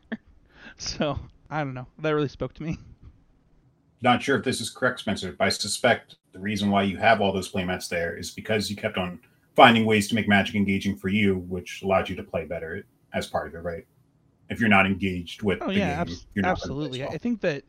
so 0.77 1.19
I 1.51 1.63
don't 1.63 1.75
know. 1.75 1.87
That 1.99 2.11
really 2.11 2.29
spoke 2.29 2.55
to 2.55 2.63
me. 2.63 2.79
Not 4.03 4.23
sure 4.23 4.37
if 4.37 4.45
this 4.45 4.61
is 4.61 4.69
correct, 4.69 5.01
Spencer, 5.01 5.35
but 5.39 5.45
I 5.45 5.49
suspect 5.49 6.17
the 6.33 6.39
reason 6.39 6.71
why 6.71 6.83
you 6.83 6.99
have 6.99 7.21
all 7.21 7.33
those 7.33 7.51
playmats 7.51 7.89
there 7.89 8.17
is 8.17 8.31
because 8.31 8.69
you 8.69 8.77
kept 8.77 8.99
on 8.99 9.21
finding 9.55 9.87
ways 9.87 10.07
to 10.09 10.15
make 10.15 10.29
Magic 10.29 10.55
engaging 10.55 10.97
for 10.97 11.09
you, 11.09 11.39
which 11.49 11.83
allowed 11.83 12.09
you 12.09 12.17
to 12.17 12.23
play 12.23 12.45
better 12.45 12.85
as 13.13 13.27
part 13.27 13.49
of 13.49 13.55
it, 13.55 13.59
right? 13.59 13.87
If 14.51 14.61
you're 14.61 14.69
not 14.71 14.87
engaged 14.87 15.43
with 15.43 15.61
Oh 15.61 15.71
the 15.71 15.71
yeah, 15.71 15.89
game, 15.97 15.99
abs- 16.01 16.27
you're 16.35 16.45
not 16.45 16.59
absolutely. 16.59 17.03
well. 17.03 17.15
I 17.15 17.19
think 17.19 17.41
that 17.41 17.65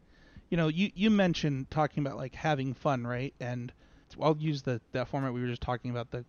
you 0.50 0.58
know 0.58 0.68
you 0.68 0.92
you 0.96 1.10
mentioned 1.10 1.70
talking 1.72 2.06
about 2.06 2.18
like 2.18 2.36
having 2.36 2.74
fun, 2.74 3.06
right? 3.08 3.34
And 3.40 3.74
I'll 4.22 4.38
use 4.38 4.62
the 4.64 4.82
that 4.92 5.08
format 5.08 5.34
we 5.34 5.42
were 5.42 5.48
just 5.48 5.62
talking 5.62 5.92
about 5.92 6.12
the 6.12 6.26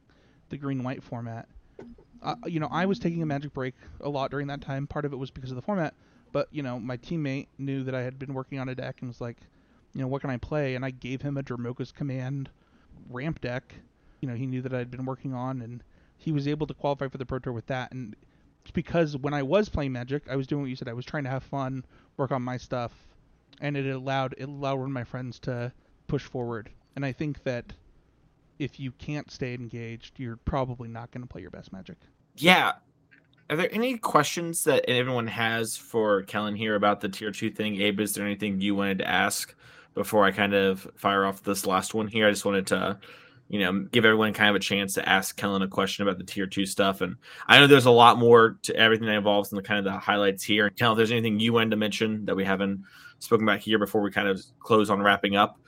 the 0.51 0.57
green 0.59 0.83
white 0.83 1.03
format. 1.03 1.49
Uh, 2.23 2.37
you 2.47 2.61
know, 2.61 2.69
I 2.71 2.87
was 2.87 2.99
taking 2.99 3.23
a 3.23 3.27
magic 3.27 3.53
break 3.55 3.75
a 4.01 4.09
lot 4.11 4.31
during 4.31 4.49
that 4.49 4.61
time. 4.63 4.87
Part 4.89 5.05
of 5.07 5.13
it 5.13 5.17
was 5.19 5.31
because 5.31 5.51
of 5.51 5.57
the 5.57 5.63
format, 5.63 5.95
but 6.33 6.49
you 6.53 6.63
know, 6.63 6.81
my 6.81 6.97
teammate 6.99 7.49
knew 7.59 7.85
that 7.85 7.95
I 7.95 8.03
had 8.03 8.19
been 8.19 8.35
working 8.35 8.59
on 8.61 8.69
a 8.69 8.75
deck 8.75 8.99
and 9.01 9.09
was 9.11 9.21
like, 9.21 9.39
you 9.95 10.01
know, 10.03 10.09
what 10.09 10.23
can 10.23 10.31
I 10.31 10.39
play? 10.39 10.75
And 10.77 10.85
I 10.85 10.91
gave 10.91 11.23
him 11.23 11.37
a 11.39 11.43
Dromoka's 11.43 11.93
Command 11.93 12.51
ramp 13.09 13.41
deck. 13.41 13.75
You 14.21 14.29
know, 14.29 14.35
he 14.35 14.47
knew 14.47 14.63
that 14.63 14.75
I 14.75 14.79
had 14.79 14.91
been 14.91 15.05
working 15.05 15.35
on, 15.35 15.63
and 15.63 15.83
he 16.17 16.33
was 16.33 16.49
able 16.49 16.67
to 16.69 16.75
qualify 16.75 17.09
for 17.09 17.19
the 17.19 17.27
Pro 17.27 17.39
Tour 17.41 17.53
with 17.53 17.67
that. 17.67 17.93
And 17.93 18.17
because 18.71 19.17
when 19.17 19.35
I 19.35 19.43
was 19.43 19.69
playing 19.69 19.93
Magic, 19.93 20.25
I 20.31 20.37
was 20.37 20.47
doing 20.47 20.63
what 20.63 20.71
you 20.71 20.77
said. 20.77 20.89
I 20.89 20.93
was 20.93 21.05
trying 21.05 21.25
to 21.25 21.31
have 21.31 21.43
fun, 21.43 21.85
work 22.17 22.33
on 22.33 22.43
my 22.43 22.57
stuff, 22.57 22.93
and 23.61 23.77
it 23.77 23.89
allowed 23.89 24.35
it 24.39 24.49
allowed 24.49 24.89
my 24.89 25.05
friends 25.05 25.39
to 25.41 25.73
push 26.07 26.25
forward. 26.25 26.71
And 26.97 27.05
I 27.05 27.13
think 27.13 27.45
that 27.45 27.73
if 28.59 28.81
you 28.81 28.93
can't 28.93 29.31
stay 29.31 29.55
engaged, 29.55 30.19
you're 30.19 30.37
probably 30.37 30.89
not 30.89 31.11
going 31.11 31.23
to 31.23 31.29
play 31.29 31.43
your 31.43 31.51
best 31.51 31.73
Magic. 31.73 31.97
Yeah. 32.37 32.73
Are 33.51 33.57
there 33.57 33.73
any 33.73 33.97
questions 33.97 34.65
that 34.65 34.85
everyone 34.89 35.27
has 35.29 35.77
for 35.77 36.23
Kellen 36.23 36.55
here 36.55 36.75
about 36.75 37.01
the 37.01 37.09
tier 37.09 37.31
two 37.31 37.51
thing? 37.51 37.81
Abe, 37.81 38.01
is 38.01 38.13
there 38.13 38.27
anything 38.27 38.61
you 38.61 38.75
wanted 38.75 38.99
to 38.99 39.09
ask 39.09 39.55
before 39.95 40.25
I 40.25 40.33
kind 40.33 40.55
of 40.55 40.87
fire 40.97 41.25
off 41.25 41.43
this 41.43 41.67
last 41.67 41.95
one 41.95 42.09
here? 42.09 42.27
I 42.27 42.31
just 42.31 42.45
wanted 42.45 42.67
to, 42.69 42.99
you 43.49 43.61
know, 43.61 43.87
give 43.91 44.05
everyone 44.05 44.33
kind 44.35 44.51
of 44.51 44.57
a 44.57 44.61
chance 44.61 44.95
to 44.95 45.09
ask 45.09 45.37
Kellen 45.37 45.63
a 45.63 45.69
question 45.69 46.07
about 46.07 46.19
the 46.19 46.25
tier 46.25 46.47
two 46.47 46.67
stuff. 46.67 47.01
And 47.01 47.17
I 47.47 47.59
know 47.59 47.67
there's 47.67 47.87
a 47.87 47.91
lot 47.91 48.19
more 48.19 48.59
to 48.63 48.77
everything 48.77 49.07
that 49.07 49.17
involves 49.17 49.51
in 49.51 49.57
the 49.57 49.63
kind 49.63 49.79
of 49.79 49.85
the 49.85 49.99
highlights 49.99 50.45
here. 50.45 50.69
Kellen, 50.71 50.93
if 50.93 50.97
there's 50.99 51.13
anything 51.13 51.41
you 51.41 51.55
wanted 51.55 51.71
to 51.71 51.77
mention 51.77 52.27
that 52.27 52.37
we 52.37 52.45
haven't 52.45 52.85
spoken 53.21 53.49
about 53.49 53.61
here 53.61 53.79
before 53.79 54.03
we 54.03 54.11
kind 54.11 54.29
of 54.29 54.43
close 54.61 54.91
on 54.91 55.01
wrapping 55.01 55.35
up. 55.35 55.59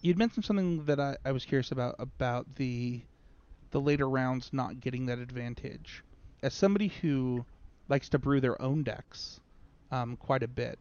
You'd 0.00 0.18
mentioned 0.18 0.44
something 0.44 0.84
that 0.84 0.98
I, 1.00 1.16
I 1.24 1.32
was 1.32 1.44
curious 1.44 1.70
about 1.72 1.96
about 1.98 2.46
the 2.56 3.02
the 3.70 3.80
later 3.80 4.08
rounds 4.08 4.50
not 4.52 4.80
getting 4.80 5.06
that 5.06 5.18
advantage. 5.18 6.04
As 6.42 6.54
somebody 6.54 6.88
who 6.88 7.44
likes 7.88 8.08
to 8.10 8.18
brew 8.18 8.40
their 8.40 8.60
own 8.60 8.82
decks 8.82 9.40
um, 9.90 10.16
quite 10.16 10.42
a 10.42 10.48
bit, 10.48 10.78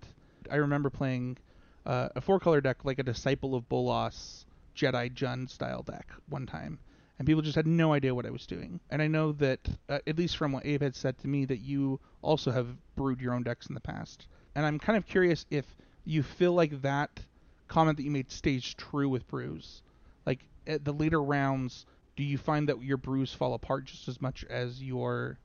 I 0.51 0.55
remember 0.55 0.89
playing 0.89 1.37
uh, 1.85 2.09
a 2.15 2.21
four 2.21 2.39
color 2.39 2.61
deck 2.61 2.83
like 2.83 2.99
a 2.99 3.03
Disciple 3.03 3.55
of 3.55 3.67
Bolas 3.69 4.45
Jedi 4.75 5.13
Jun 5.13 5.47
style 5.47 5.83
deck 5.83 6.11
one 6.29 6.45
time, 6.45 6.79
and 7.19 7.25
people 7.25 7.41
just 7.41 7.55
had 7.55 7.67
no 7.67 7.93
idea 7.93 8.15
what 8.15 8.25
I 8.25 8.31
was 8.31 8.45
doing. 8.45 8.79
And 8.89 9.01
I 9.01 9.07
know 9.07 9.31
that, 9.33 9.59
uh, 9.89 9.99
at 10.07 10.17
least 10.17 10.37
from 10.37 10.51
what 10.51 10.65
Abe 10.65 10.81
had 10.81 10.95
said 10.95 11.17
to 11.19 11.27
me, 11.27 11.45
that 11.45 11.59
you 11.59 11.99
also 12.21 12.51
have 12.51 12.67
brewed 12.95 13.21
your 13.21 13.33
own 13.33 13.43
decks 13.43 13.67
in 13.67 13.75
the 13.75 13.81
past. 13.81 14.27
And 14.55 14.65
I'm 14.65 14.79
kind 14.79 14.97
of 14.97 15.05
curious 15.05 15.45
if 15.49 15.65
you 16.05 16.23
feel 16.23 16.53
like 16.53 16.81
that 16.81 17.19
comment 17.67 17.97
that 17.97 18.03
you 18.03 18.11
made 18.11 18.29
stays 18.29 18.73
true 18.73 19.07
with 19.07 19.27
brews. 19.27 19.81
Like 20.25 20.39
at 20.67 20.83
the 20.83 20.91
later 20.91 21.21
rounds, 21.21 21.85
do 22.15 22.23
you 22.23 22.37
find 22.37 22.67
that 22.69 22.83
your 22.83 22.97
brews 22.97 23.33
fall 23.33 23.53
apart 23.53 23.85
just 23.85 24.07
as 24.07 24.21
much 24.21 24.43
as 24.49 24.81
your 24.83 25.39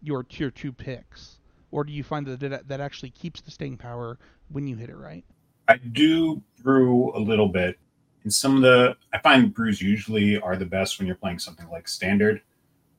your 0.00 0.22
tier 0.22 0.50
two 0.50 0.72
picks, 0.72 1.40
or 1.72 1.82
do 1.82 1.92
you 1.92 2.04
find 2.04 2.26
that 2.26 2.68
that 2.68 2.80
actually 2.80 3.10
keeps 3.10 3.40
the 3.40 3.50
staying 3.50 3.76
power 3.76 4.18
when 4.50 4.66
you 4.66 4.76
hit 4.76 4.88
it 4.88 4.96
right? 4.96 5.24
I 5.66 5.76
do 5.76 6.42
brew 6.62 7.12
a 7.14 7.18
little 7.18 7.48
bit. 7.48 7.78
And 8.28 8.32
some 8.34 8.56
of 8.56 8.60
the 8.60 8.94
I 9.14 9.18
find 9.20 9.54
brews 9.54 9.80
usually 9.80 10.38
are 10.38 10.54
the 10.54 10.66
best 10.66 10.98
when 10.98 11.06
you're 11.06 11.16
playing 11.16 11.38
something 11.38 11.66
like 11.70 11.88
standard, 11.88 12.42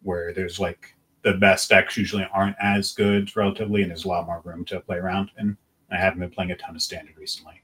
where 0.01 0.33
there's 0.33 0.59
like 0.59 0.95
the 1.21 1.33
best 1.33 1.69
decks 1.69 1.95
usually 1.95 2.27
aren't 2.33 2.55
as 2.59 2.93
good 2.93 3.35
relatively, 3.35 3.83
and 3.83 3.91
there's 3.91 4.05
a 4.05 4.07
lot 4.07 4.25
more 4.25 4.41
room 4.43 4.65
to 4.65 4.79
play 4.79 4.97
around. 4.97 5.29
And 5.37 5.55
I 5.91 5.97
haven't 5.97 6.21
been 6.21 6.31
playing 6.31 6.49
a 6.49 6.55
ton 6.55 6.75
of 6.75 6.81
standard 6.81 7.15
recently. 7.15 7.61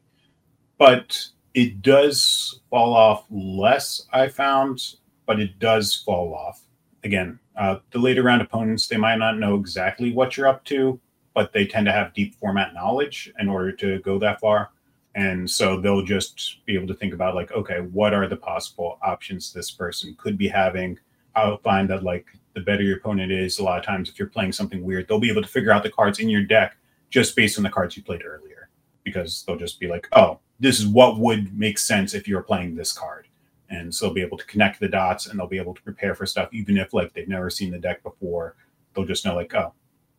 But 0.78 1.20
it 1.56 1.82
does 1.82 2.62
fall 2.70 2.94
off 2.94 3.26
less, 3.32 4.06
I 4.14 4.28
found, 4.28 4.98
but 5.26 5.40
it 5.40 5.58
does 5.58 5.96
fall 6.06 6.36
off. 6.36 6.62
Again, 7.04 7.40
uh, 7.56 7.78
the 7.90 7.98
later 7.98 8.22
round 8.22 8.44
opponents, 8.44 8.86
they 8.86 8.98
might 8.98 9.18
not 9.18 9.40
know 9.40 9.56
exactly 9.56 10.14
what 10.14 10.38
you're 10.38 10.48
up 10.48 10.64
to, 10.66 11.00
but 11.34 11.52
they 11.52 11.66
tend 11.66 11.88
to 11.88 11.92
have 11.92 12.14
deep 12.14 12.36
format 12.36 12.76
knowledge 12.76 13.34
in 13.40 13.50
order 13.50 13.72
to 13.72 13.98
go 14.02 14.20
that 14.20 14.40
far 14.40 14.70
and 15.16 15.50
so 15.50 15.80
they'll 15.80 16.04
just 16.04 16.64
be 16.66 16.76
able 16.76 16.88
to 16.88 16.94
think 16.94 17.14
about 17.14 17.36
like 17.36 17.52
okay 17.52 17.80
what 17.80 18.14
are 18.14 18.28
the 18.28 18.36
possible 18.36 19.00
options 19.02 19.52
this 19.52 19.72
person 19.72 20.16
could 20.18 20.38
be 20.38 20.48
having 20.48 20.98
i'll 21.36 21.58
find 21.58 21.90
that 21.90 22.04
like 22.04 22.28
the 22.54 22.62
better 22.62 22.84
your 22.84 22.98
opponent 22.98 23.32
is 23.32 23.60
a 23.60 23.64
lot 23.64 23.80
of 23.80 23.86
times 23.86 24.10
if 24.10 24.20
you're 24.20 24.28
playing 24.28 24.52
something 24.52 24.84
weird 24.84 25.08
they'll 25.08 25.20
be 25.20 25.32
able 25.32 25.42
to 25.42 25.48
figure 25.48 25.72
out 25.72 25.84
the 25.84 25.90
cards 25.90 26.20
in 26.20 26.30
your 26.30 26.44
deck 26.44 26.78
just 27.10 27.36
based 27.36 27.58
on 27.58 27.64
the 27.64 27.70
cards 27.70 27.96
you 27.96 28.04
played 28.04 28.26
earlier 28.26 28.70
because 29.06 29.44
they'll 29.44 29.56
just 29.56 29.80
be 29.80 29.88
like, 29.88 30.10
oh, 30.12 30.40
this 30.60 30.80
is 30.80 30.88
what 30.88 31.20
would 31.20 31.58
make 31.58 31.78
sense 31.78 32.14
if 32.14 32.28
you 32.28 32.36
were 32.36 32.44
playing 32.44 32.76
this 32.76 32.92
card. 32.92 33.28
And 33.70 33.94
so 33.94 34.06
they'll 34.06 34.16
be 34.16 34.22
able 34.22 34.38
to 34.38 34.46
connect 34.46 34.80
the 34.80 34.90
dots 34.90 35.28
and 35.28 35.40
they'll 35.40 35.48
be 35.48 35.58
able 35.58 35.74
to 35.74 35.82
prepare 35.82 36.14
for 36.14 36.26
stuff, 36.26 36.50
even 36.52 36.78
if 36.78 36.94
like 36.94 37.14
they've 37.14 37.28
never 37.28 37.50
seen 37.50 37.72
the 37.72 37.80
deck 37.80 38.04
before. 38.04 38.56
They'll 38.94 39.06
just 39.06 39.26
know 39.26 39.36
like, 39.36 39.54
oh, 39.56 39.74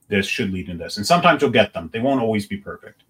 this 0.09 0.27
should 0.27 0.53
lead 0.53 0.69
in 0.69 0.79
this. 0.79 0.97
And 0.97 1.07
sometimes 1.07 1.43
you'll 1.43 1.51
get 1.51 1.75
them. 1.75 1.91
They 1.93 2.01
won't 2.01 2.23
always 2.23 2.47
be 2.47 2.57
perfect, 2.57 3.05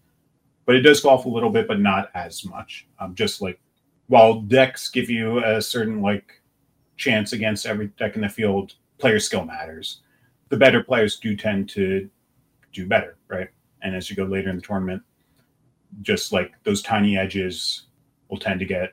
but 0.67 0.75
it 0.75 0.83
does 0.83 1.01
fall 1.01 1.19
off 1.19 1.25
a 1.25 1.29
little 1.29 1.51
bit, 1.51 1.67
but 1.67 1.81
not 1.81 2.11
as 2.15 2.45
much. 2.45 2.87
Um, 2.99 3.15
just 3.15 3.41
like 3.41 3.59
while 4.09 4.41
decks 4.41 4.91
give 4.91 5.09
you 5.09 5.43
a 5.45 5.63
certain 5.63 6.03
like 6.03 6.43
chance 6.97 7.33
against 7.33 7.67
every 7.67 7.89
deck 7.99 8.17
in 8.17 8.23
the 8.23 8.29
field, 8.29 8.75
player 8.99 9.21
skill 9.21 9.45
matters. 9.45 10.03
The 10.49 10.57
better 10.57 10.83
players 10.83 11.19
do 11.19 11.37
tend 11.37 11.69
to 11.71 12.09
do 12.73 12.87
better, 12.87 13.17
right? 13.29 13.49
And 13.83 13.95
as 13.95 14.11
you 14.11 14.17
go 14.17 14.25
later 14.25 14.51
in 14.51 14.57
the 14.57 14.63
tournament, 14.63 15.03
just 16.03 16.33
like 16.33 16.53
those 16.65 16.83
tiny 16.83 17.17
edges 17.17 17.85
will 18.29 18.39
tend 18.39 18.61
to 18.61 18.67
get 18.67 18.93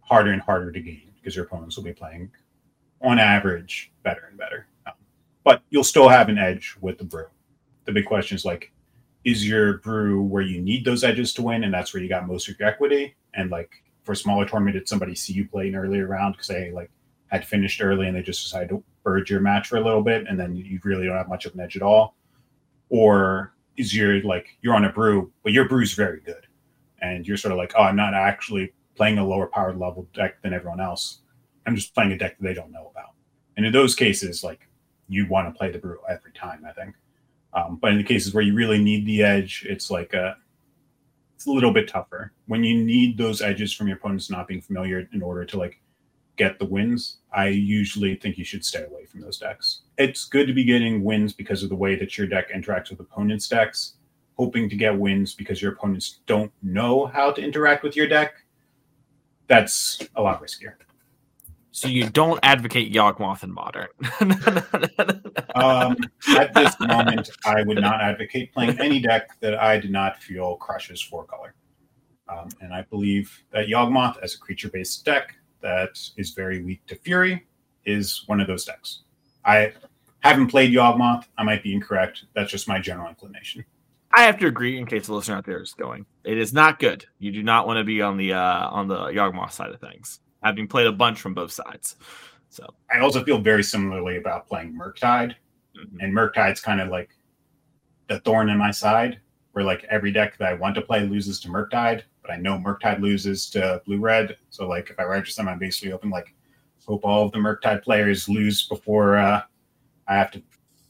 harder 0.00 0.32
and 0.32 0.42
harder 0.42 0.72
to 0.72 0.80
gain 0.80 1.12
because 1.14 1.36
your 1.36 1.44
opponents 1.44 1.76
will 1.76 1.84
be 1.84 1.92
playing 1.92 2.30
on 3.02 3.18
average 3.18 3.92
better 4.02 4.26
and 4.28 4.38
better. 4.38 4.66
Um, 4.86 4.94
but 5.44 5.62
you'll 5.70 5.84
still 5.84 6.08
have 6.08 6.28
an 6.28 6.38
edge 6.38 6.76
with 6.80 6.98
the 6.98 7.04
brew. 7.04 7.26
The 7.84 7.92
big 7.92 8.06
question 8.06 8.36
is 8.36 8.44
like, 8.44 8.72
is 9.24 9.46
your 9.46 9.78
brew 9.78 10.22
where 10.22 10.42
you 10.42 10.60
need 10.60 10.84
those 10.84 11.04
edges 11.04 11.32
to 11.34 11.42
win, 11.42 11.64
and 11.64 11.72
that's 11.72 11.94
where 11.94 12.02
you 12.02 12.08
got 12.08 12.26
most 12.26 12.48
of 12.48 12.58
your 12.58 12.68
equity? 12.68 13.14
And 13.34 13.50
like 13.50 13.70
for 14.04 14.12
a 14.12 14.16
smaller 14.16 14.44
tournament, 14.44 14.74
did 14.74 14.88
somebody 14.88 15.14
see 15.14 15.32
you 15.32 15.48
play 15.48 15.68
an 15.68 15.76
earlier 15.76 16.06
round 16.06 16.34
because 16.34 16.48
they 16.48 16.70
like 16.70 16.90
had 17.28 17.46
finished 17.46 17.80
early 17.80 18.06
and 18.06 18.16
they 18.16 18.22
just 18.22 18.42
decided 18.42 18.68
to 18.70 18.82
bird 19.04 19.30
your 19.30 19.40
match 19.40 19.68
for 19.68 19.76
a 19.76 19.84
little 19.84 20.02
bit, 20.02 20.26
and 20.28 20.38
then 20.38 20.54
you 20.56 20.80
really 20.84 21.06
don't 21.06 21.16
have 21.16 21.28
much 21.28 21.46
of 21.46 21.54
an 21.54 21.60
edge 21.60 21.76
at 21.76 21.82
all? 21.82 22.16
Or 22.88 23.54
is 23.76 23.96
your 23.96 24.22
like 24.22 24.48
you're 24.60 24.74
on 24.74 24.84
a 24.84 24.92
brew, 24.92 25.32
but 25.42 25.52
your 25.52 25.68
brew's 25.68 25.94
very 25.94 26.20
good, 26.20 26.46
and 27.00 27.26
you're 27.26 27.36
sort 27.36 27.52
of 27.52 27.58
like, 27.58 27.72
oh, 27.76 27.82
I'm 27.82 27.96
not 27.96 28.14
actually 28.14 28.72
playing 28.96 29.18
a 29.18 29.26
lower 29.26 29.46
powered 29.46 29.78
level 29.78 30.06
deck 30.12 30.42
than 30.42 30.52
everyone 30.52 30.80
else. 30.80 31.20
I'm 31.66 31.76
just 31.76 31.94
playing 31.94 32.12
a 32.12 32.18
deck 32.18 32.38
that 32.38 32.44
they 32.44 32.54
don't 32.54 32.72
know 32.72 32.90
about. 32.90 33.10
And 33.56 33.64
in 33.64 33.72
those 33.72 33.94
cases, 33.94 34.42
like 34.42 34.68
you 35.08 35.26
want 35.28 35.52
to 35.52 35.56
play 35.56 35.70
the 35.70 35.78
brew 35.78 35.98
every 36.08 36.32
time, 36.32 36.64
I 36.68 36.72
think. 36.72 36.94
Um, 37.54 37.78
but 37.80 37.92
in 37.92 37.98
the 37.98 38.04
cases 38.04 38.32
where 38.32 38.42
you 38.42 38.54
really 38.54 38.82
need 38.82 39.06
the 39.06 39.22
edge, 39.22 39.66
it's 39.68 39.90
like 39.90 40.14
a 40.14 40.36
it's 41.34 41.46
a 41.46 41.50
little 41.50 41.72
bit 41.72 41.88
tougher. 41.88 42.32
When 42.46 42.62
you 42.62 42.82
need 42.82 43.18
those 43.18 43.42
edges 43.42 43.72
from 43.72 43.88
your 43.88 43.96
opponents 43.96 44.30
not 44.30 44.46
being 44.46 44.62
familiar 44.62 45.08
in 45.12 45.22
order 45.22 45.44
to 45.44 45.58
like 45.58 45.80
get 46.36 46.58
the 46.58 46.64
wins, 46.64 47.18
I 47.32 47.48
usually 47.48 48.14
think 48.14 48.38
you 48.38 48.44
should 48.44 48.64
stay 48.64 48.84
away 48.84 49.04
from 49.04 49.20
those 49.20 49.38
decks. 49.38 49.82
It's 49.98 50.24
good 50.24 50.46
to 50.46 50.52
be 50.52 50.64
getting 50.64 51.02
wins 51.02 51.32
because 51.32 51.62
of 51.62 51.68
the 51.68 51.76
way 51.76 51.96
that 51.96 52.16
your 52.16 52.26
deck 52.26 52.50
interacts 52.52 52.90
with 52.90 53.00
opponents' 53.00 53.48
decks, 53.48 53.94
hoping 54.36 54.70
to 54.70 54.76
get 54.76 54.96
wins 54.96 55.34
because 55.34 55.60
your 55.60 55.72
opponents 55.72 56.20
don't 56.26 56.52
know 56.62 57.06
how 57.06 57.32
to 57.32 57.42
interact 57.42 57.82
with 57.82 57.96
your 57.96 58.06
deck. 58.06 58.34
That's 59.48 60.00
a 60.16 60.22
lot 60.22 60.42
riskier. 60.42 60.74
So 61.74 61.88
you 61.88 62.10
don't 62.10 62.38
advocate 62.42 62.92
Yawgmoth 62.92 63.42
in 63.42 63.50
modern. 63.50 63.88
um, 65.54 65.96
at 66.36 66.52
this 66.52 66.78
moment, 66.78 67.30
I 67.46 67.62
would 67.62 67.80
not 67.80 68.02
advocate 68.02 68.52
playing 68.52 68.78
any 68.78 69.00
deck 69.00 69.40
that 69.40 69.58
I 69.58 69.78
did 69.78 69.90
not 69.90 70.22
feel 70.22 70.56
crushes 70.56 71.00
four 71.00 71.24
color. 71.24 71.54
Um, 72.28 72.50
and 72.60 72.74
I 72.74 72.82
believe 72.82 73.42
that 73.52 73.68
Yawgmoth, 73.68 74.18
as 74.22 74.34
a 74.34 74.38
creature 74.38 74.68
based 74.68 75.02
deck 75.06 75.34
that 75.62 75.98
is 76.18 76.32
very 76.32 76.62
weak 76.62 76.84
to 76.88 76.94
Fury, 76.94 77.46
is 77.86 78.22
one 78.26 78.40
of 78.40 78.46
those 78.46 78.66
decks. 78.66 79.00
I 79.42 79.72
haven't 80.20 80.48
played 80.48 80.72
Yawgmoth. 80.72 81.24
I 81.38 81.42
might 81.42 81.62
be 81.62 81.72
incorrect. 81.72 82.24
That's 82.34 82.50
just 82.50 82.68
my 82.68 82.80
general 82.80 83.08
inclination. 83.08 83.64
I 84.14 84.24
have 84.24 84.38
to 84.40 84.46
agree. 84.46 84.76
In 84.76 84.84
case 84.84 85.06
the 85.06 85.14
listener 85.14 85.36
out 85.36 85.46
there 85.46 85.62
is 85.62 85.72
going, 85.72 86.04
it 86.22 86.36
is 86.36 86.52
not 86.52 86.78
good. 86.78 87.06
You 87.18 87.32
do 87.32 87.42
not 87.42 87.66
want 87.66 87.78
to 87.78 87.84
be 87.84 88.02
on 88.02 88.18
the 88.18 88.34
uh, 88.34 88.68
on 88.68 88.88
the 88.88 89.06
Yawgmoth 89.06 89.52
side 89.52 89.70
of 89.70 89.80
things 89.80 90.20
having 90.42 90.66
played 90.66 90.86
a 90.86 90.92
bunch 90.92 91.20
from 91.20 91.34
both 91.34 91.52
sides. 91.52 91.96
So 92.48 92.66
I 92.92 92.98
also 92.98 93.24
feel 93.24 93.38
very 93.38 93.62
similarly 93.62 94.18
about 94.18 94.46
playing 94.46 94.78
Murktide, 94.78 95.34
mm-hmm. 95.76 96.00
and 96.00 96.14
Murktide's 96.14 96.60
kind 96.60 96.80
of 96.80 96.88
like 96.88 97.10
the 98.08 98.20
thorn 98.20 98.50
in 98.50 98.58
my 98.58 98.70
side, 98.70 99.20
where 99.52 99.64
like 99.64 99.84
every 99.84 100.12
deck 100.12 100.36
that 100.38 100.48
I 100.48 100.54
want 100.54 100.74
to 100.74 100.82
play 100.82 101.06
loses 101.06 101.40
to 101.40 101.48
Murktide, 101.48 102.02
but 102.20 102.30
I 102.30 102.36
know 102.36 102.58
Murktide 102.58 103.00
loses 103.00 103.48
to 103.50 103.80
Blue 103.86 103.98
Red. 103.98 104.36
So 104.50 104.68
like 104.68 104.90
if 104.90 105.00
I 105.00 105.04
register 105.04 105.40
them, 105.40 105.48
I'm 105.48 105.58
basically 105.58 105.92
open 105.92 106.10
like 106.10 106.34
hope 106.86 107.04
all 107.04 107.24
of 107.24 107.32
the 107.32 107.38
Murktide 107.38 107.82
players 107.82 108.28
lose 108.28 108.66
before 108.66 109.16
uh, 109.16 109.42
I 110.08 110.14
have 110.14 110.30
to 110.32 110.42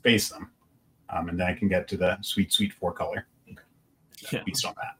face 0.03 0.29
them, 0.31 0.51
um, 1.11 1.29
and 1.29 1.39
then 1.39 1.47
I 1.47 1.55
can 1.55 1.69
get 1.69 1.87
to 1.89 1.97
the 1.97 2.19
sweet 2.23 2.53
sweet 2.53 2.73
four 2.73 2.93
color. 2.93 3.27
Yeah. 4.33 4.43
Based 4.47 4.65
on 4.65 4.75
that. 4.77 4.97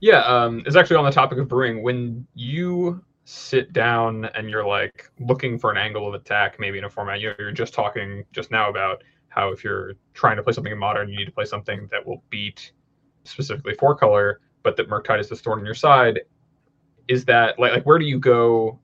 Yeah, 0.00 0.20
um, 0.24 0.62
it's 0.66 0.76
actually 0.76 0.96
on 0.96 1.04
the 1.04 1.12
topic 1.12 1.38
of 1.38 1.46
brewing. 1.46 1.82
When 1.82 2.26
you 2.34 3.04
sit 3.24 3.72
down 3.72 4.24
and 4.34 4.50
you're 4.50 4.66
like 4.66 5.10
looking 5.20 5.58
for 5.58 5.70
an 5.70 5.76
angle 5.76 6.08
of 6.08 6.14
attack, 6.14 6.58
maybe 6.58 6.78
in 6.78 6.84
a 6.84 6.90
format. 6.90 7.20
You 7.20 7.28
know, 7.28 7.34
you're 7.38 7.52
just 7.52 7.74
talking 7.74 8.24
just 8.32 8.50
now 8.50 8.68
about 8.68 9.02
how 9.28 9.50
if 9.50 9.64
you're 9.64 9.94
trying 10.14 10.36
to 10.36 10.42
play 10.42 10.52
something 10.52 10.72
in 10.72 10.78
modern, 10.78 11.08
you 11.08 11.16
need 11.16 11.26
to 11.26 11.32
play 11.32 11.44
something 11.44 11.88
that 11.90 12.04
will 12.04 12.22
beat 12.30 12.72
specifically 13.24 13.74
four 13.74 13.94
color, 13.94 14.40
but 14.62 14.76
that 14.76 14.88
Murktide 14.88 15.20
is 15.20 15.28
the 15.28 15.36
thorn 15.36 15.60
on 15.60 15.64
your 15.64 15.74
side. 15.74 16.20
Is 17.08 17.24
that 17.26 17.58
like 17.58 17.72
like 17.72 17.84
where 17.84 17.98
do 17.98 18.04
you 18.04 18.18
go 18.18 18.78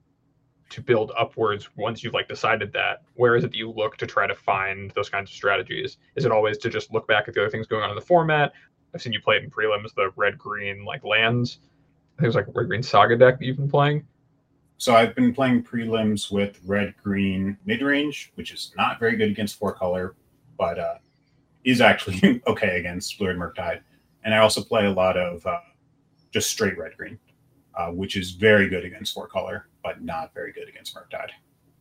to 0.71 0.83
build 0.83 1.13
upwards 1.17 1.69
once 1.77 2.05
you've 2.05 2.15
like 2.15 2.29
decided 2.29 2.73
that? 2.73 3.03
Where 3.15 3.37
is 3.37 3.45
it 3.45 3.51
that 3.51 3.57
you 3.57 3.71
look 3.71 3.97
to 3.99 4.07
try 4.07 4.27
to 4.27 4.35
find 4.35 4.91
those 4.93 5.09
kinds 5.09 5.31
of 5.31 5.35
strategies? 5.35 5.99
Is 6.15 6.25
it 6.25 6.33
always 6.33 6.59
to 6.59 6.69
just 6.69 6.93
look 6.93 7.07
back 7.09 7.27
at 7.27 7.35
the 7.35 7.41
other 7.41 7.51
things 7.51 7.67
going 7.67 7.83
on 7.83 7.91
in 7.91 7.97
the 7.97 8.03
format? 8.03 8.53
I've 8.95 9.03
seen 9.03 9.13
you 9.13 9.21
play 9.21 9.37
it 9.37 9.45
in 9.45 9.51
prelims, 9.51 9.95
the 9.95 10.11
red 10.17 10.39
green 10.39 10.85
like 10.85 11.05
lands. 11.05 11.61
I 12.17 12.23
think 12.23 12.25
it 12.25 12.29
was 12.29 12.35
like 12.37 12.47
red 12.55 12.69
green 12.69 12.83
saga 12.83 13.17
deck 13.17 13.39
that 13.39 13.45
you've 13.45 13.57
been 13.57 13.71
playing. 13.71 14.05
So 14.79 14.95
I've 14.95 15.15
been 15.17 15.35
playing 15.35 15.65
prelims 15.65 16.31
with 16.31 16.61
red 16.65 16.95
green 17.03 17.59
mid 17.67 17.83
range, 17.83 18.31
which 18.37 18.53
is 18.53 18.73
not 18.77 19.01
very 19.01 19.17
good 19.17 19.29
against 19.29 19.59
four 19.59 19.73
color, 19.73 20.15
but 20.57 20.79
uh, 20.79 20.95
is 21.65 21.81
actually 21.81 22.41
okay 22.47 22.79
against 22.79 23.19
blue 23.19 23.31
and 23.31 23.41
Murktide. 23.41 23.81
And 24.23 24.33
I 24.33 24.39
also 24.39 24.63
play 24.63 24.87
a 24.87 24.91
lot 24.91 25.17
of 25.17 25.45
uh, 25.45 25.59
just 26.33 26.51
straight 26.51 26.79
red 26.79 26.97
green, 26.97 27.19
uh, 27.75 27.89
which 27.89 28.17
is 28.17 28.31
very 28.31 28.69
good 28.69 28.85
against 28.85 29.15
four 29.15 29.27
color, 29.27 29.67
but 29.83 30.03
not 30.03 30.33
very 30.33 30.53
good 30.53 30.69
against 30.69 30.95
Murktide. 30.95 31.31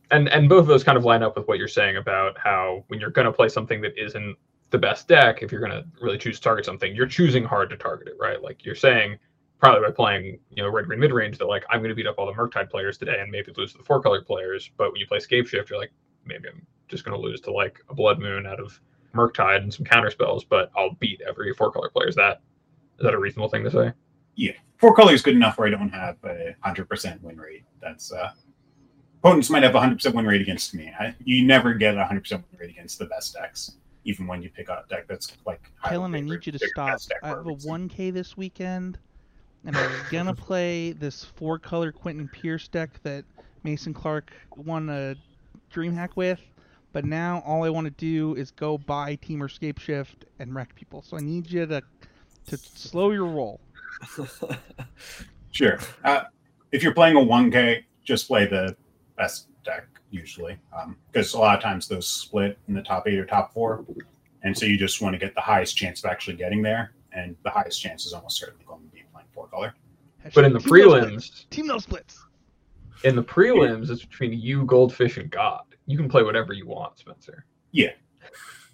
And 0.09 0.27
and 0.29 0.49
both 0.49 0.61
of 0.61 0.67
those 0.67 0.83
kind 0.83 0.97
of 0.97 1.05
line 1.05 1.21
up 1.21 1.37
with 1.37 1.47
what 1.47 1.59
you're 1.59 1.67
saying 1.67 1.97
about 1.97 2.35
how 2.39 2.83
when 2.87 2.99
you're 2.99 3.11
going 3.11 3.25
to 3.25 3.31
play 3.33 3.49
something 3.49 3.79
that 3.81 3.95
isn't 3.95 4.35
the 4.71 4.77
best 4.77 5.07
deck, 5.07 5.43
if 5.43 5.51
you're 5.51 5.61
going 5.61 5.71
to 5.71 5.85
really 6.01 6.17
choose 6.17 6.37
to 6.37 6.41
target 6.41 6.65
something, 6.65 6.95
you're 6.95 7.05
choosing 7.05 7.43
hard 7.43 7.69
to 7.69 7.77
target 7.77 8.07
it, 8.07 8.15
right? 8.19 8.41
Like 8.41 8.65
you're 8.65 8.75
saying 8.75 9.19
probably 9.59 9.87
by 9.87 9.91
playing 9.91 10.39
you 10.49 10.63
know 10.63 10.69
red 10.69 10.85
green 10.85 10.99
mid 10.99 11.11
range 11.11 11.37
that 11.37 11.45
like 11.45 11.63
I'm 11.69 11.79
going 11.79 11.89
to 11.89 11.95
beat 11.95 12.07
up 12.07 12.15
all 12.17 12.25
the 12.25 12.33
Murktide 12.33 12.69
players 12.69 12.97
today 12.97 13.17
and 13.19 13.31
maybe 13.31 13.51
lose 13.57 13.71
to 13.73 13.77
the 13.77 13.83
four 13.83 14.01
color 14.01 14.21
players. 14.21 14.69
But 14.77 14.91
when 14.91 14.99
you 14.99 15.07
play 15.07 15.19
Scapeshift, 15.19 15.69
you're 15.69 15.79
like 15.79 15.91
maybe 16.25 16.47
I'm 16.49 16.65
just 16.87 17.03
going 17.03 17.19
to 17.19 17.21
lose 17.21 17.41
to 17.41 17.51
like 17.51 17.79
a 17.89 17.95
Blood 17.95 18.19
Moon 18.19 18.45
out 18.45 18.59
of 18.59 18.79
Murktide 19.13 19.63
and 19.63 19.73
some 19.73 19.85
counter 19.85 20.11
spells, 20.11 20.43
but 20.43 20.71
I'll 20.75 20.93
beat 20.99 21.21
every 21.27 21.53
four 21.53 21.71
color 21.71 21.89
player. 21.89 22.07
Is 22.07 22.15
that 22.15 22.41
is 22.99 23.03
that 23.03 23.13
a 23.13 23.19
reasonable 23.19 23.49
thing 23.49 23.63
to 23.63 23.71
say? 23.71 23.93
Yeah, 24.35 24.53
four 24.77 24.95
color 24.95 25.13
is 25.13 25.21
good 25.21 25.35
enough 25.35 25.57
where 25.57 25.67
I 25.67 25.71
don't 25.71 25.89
have 25.89 26.17
a 26.23 26.55
hundred 26.61 26.87
percent 26.87 27.21
win 27.23 27.37
rate. 27.37 27.63
That's 27.81 28.11
uh 28.11 28.31
opponents 29.19 29.49
might 29.49 29.63
have 29.63 29.75
a 29.75 29.79
hundred 29.79 29.95
percent 29.95 30.15
win 30.15 30.25
rate 30.25 30.41
against 30.41 30.73
me. 30.75 30.91
I, 30.99 31.15
you 31.23 31.45
never 31.45 31.73
get 31.73 31.97
a 31.97 32.05
hundred 32.05 32.21
percent 32.21 32.45
win 32.51 32.59
rate 32.59 32.69
against 32.69 32.99
the 32.99 33.05
best 33.05 33.33
decks 33.33 33.77
even 34.03 34.25
when 34.25 34.41
you 34.41 34.49
pick 34.49 34.69
out 34.69 34.85
a 34.85 34.87
deck 34.87 35.05
that's 35.05 35.33
like. 35.45 35.61
Helen, 35.83 36.15
I 36.15 36.21
need 36.21 36.45
you 36.45 36.53
to 36.53 36.59
stop. 36.59 36.97
I 37.23 37.27
have 37.27 37.45
a 37.45 37.55
1K 37.55 38.13
this 38.13 38.37
weekend 38.37 38.97
and 39.67 39.75
I 39.75 39.85
was 39.85 39.97
gonna 40.09 40.33
play 40.33 40.93
this 40.93 41.25
four 41.25 41.59
color 41.59 41.91
Quentin 41.91 42.29
Pierce 42.29 42.69
deck 42.69 42.89
that 43.03 43.25
Mason 43.63 43.93
Clark 43.93 44.31
won 44.55 44.89
a 44.89 45.15
DreamHack 45.73 46.11
with, 46.15 46.39
but 46.93 47.03
now 47.03 47.43
all 47.45 47.65
I 47.65 47.69
want 47.69 47.85
to 47.85 47.91
do 47.91 48.33
is 48.35 48.49
go 48.49 48.77
buy 48.77 49.17
Temur 49.17 49.49
Scapeshift 49.49 50.23
and 50.39 50.55
wreck 50.55 50.73
people. 50.73 51.01
So 51.01 51.17
I 51.17 51.19
need 51.19 51.51
you 51.51 51.65
to 51.65 51.81
to 52.47 52.57
slow 52.57 53.11
your 53.11 53.25
roll. 53.25 53.59
sure. 55.51 55.79
Uh, 56.05 56.21
if 56.71 56.81
you're 56.81 56.93
playing 56.93 57.17
a 57.17 57.19
1K, 57.19 57.83
just 58.05 58.27
play 58.27 58.45
the 58.45 58.73
best 59.17 59.47
deck 59.65 59.85
usually, 60.11 60.57
because 61.11 61.35
um, 61.35 61.41
a 61.41 61.43
lot 61.43 61.57
of 61.57 61.61
times 61.61 61.89
those 61.89 62.07
split 62.07 62.57
in 62.69 62.73
the 62.73 62.81
top 62.81 63.05
eight 63.05 63.19
or 63.19 63.25
top 63.25 63.53
four, 63.53 63.83
and 64.43 64.57
so 64.57 64.65
you 64.65 64.77
just 64.77 65.01
want 65.01 65.13
to 65.13 65.19
get 65.19 65.35
the 65.35 65.41
highest 65.41 65.75
chance 65.75 66.01
of 66.05 66.09
actually 66.09 66.37
getting 66.37 66.61
there, 66.61 66.93
and 67.11 67.35
the 67.43 67.49
highest 67.49 67.81
chance 67.81 68.05
is 68.05 68.13
almost 68.13 68.37
certainly 68.37 68.63
going 68.65 68.81
to 68.81 68.95
be 68.95 68.96
four 69.37 69.47
color. 69.47 69.75
But 70.33 70.45
in 70.45 70.53
the 70.53 70.59
Team 70.59 70.69
prelims, 70.69 71.47
team 71.51 71.67
no 71.67 71.77
splits. 71.77 72.25
In 73.03 73.15
the 73.15 73.23
prelims, 73.23 73.91
it's 73.91 74.03
between 74.03 74.33
you, 74.33 74.65
Goldfish, 74.65 75.17
and 75.17 75.29
God. 75.29 75.61
You 75.85 75.95
can 75.95 76.09
play 76.09 76.23
whatever 76.23 76.53
you 76.53 76.65
want, 76.65 76.97
Spencer. 76.97 77.45
Yeah, 77.71 77.91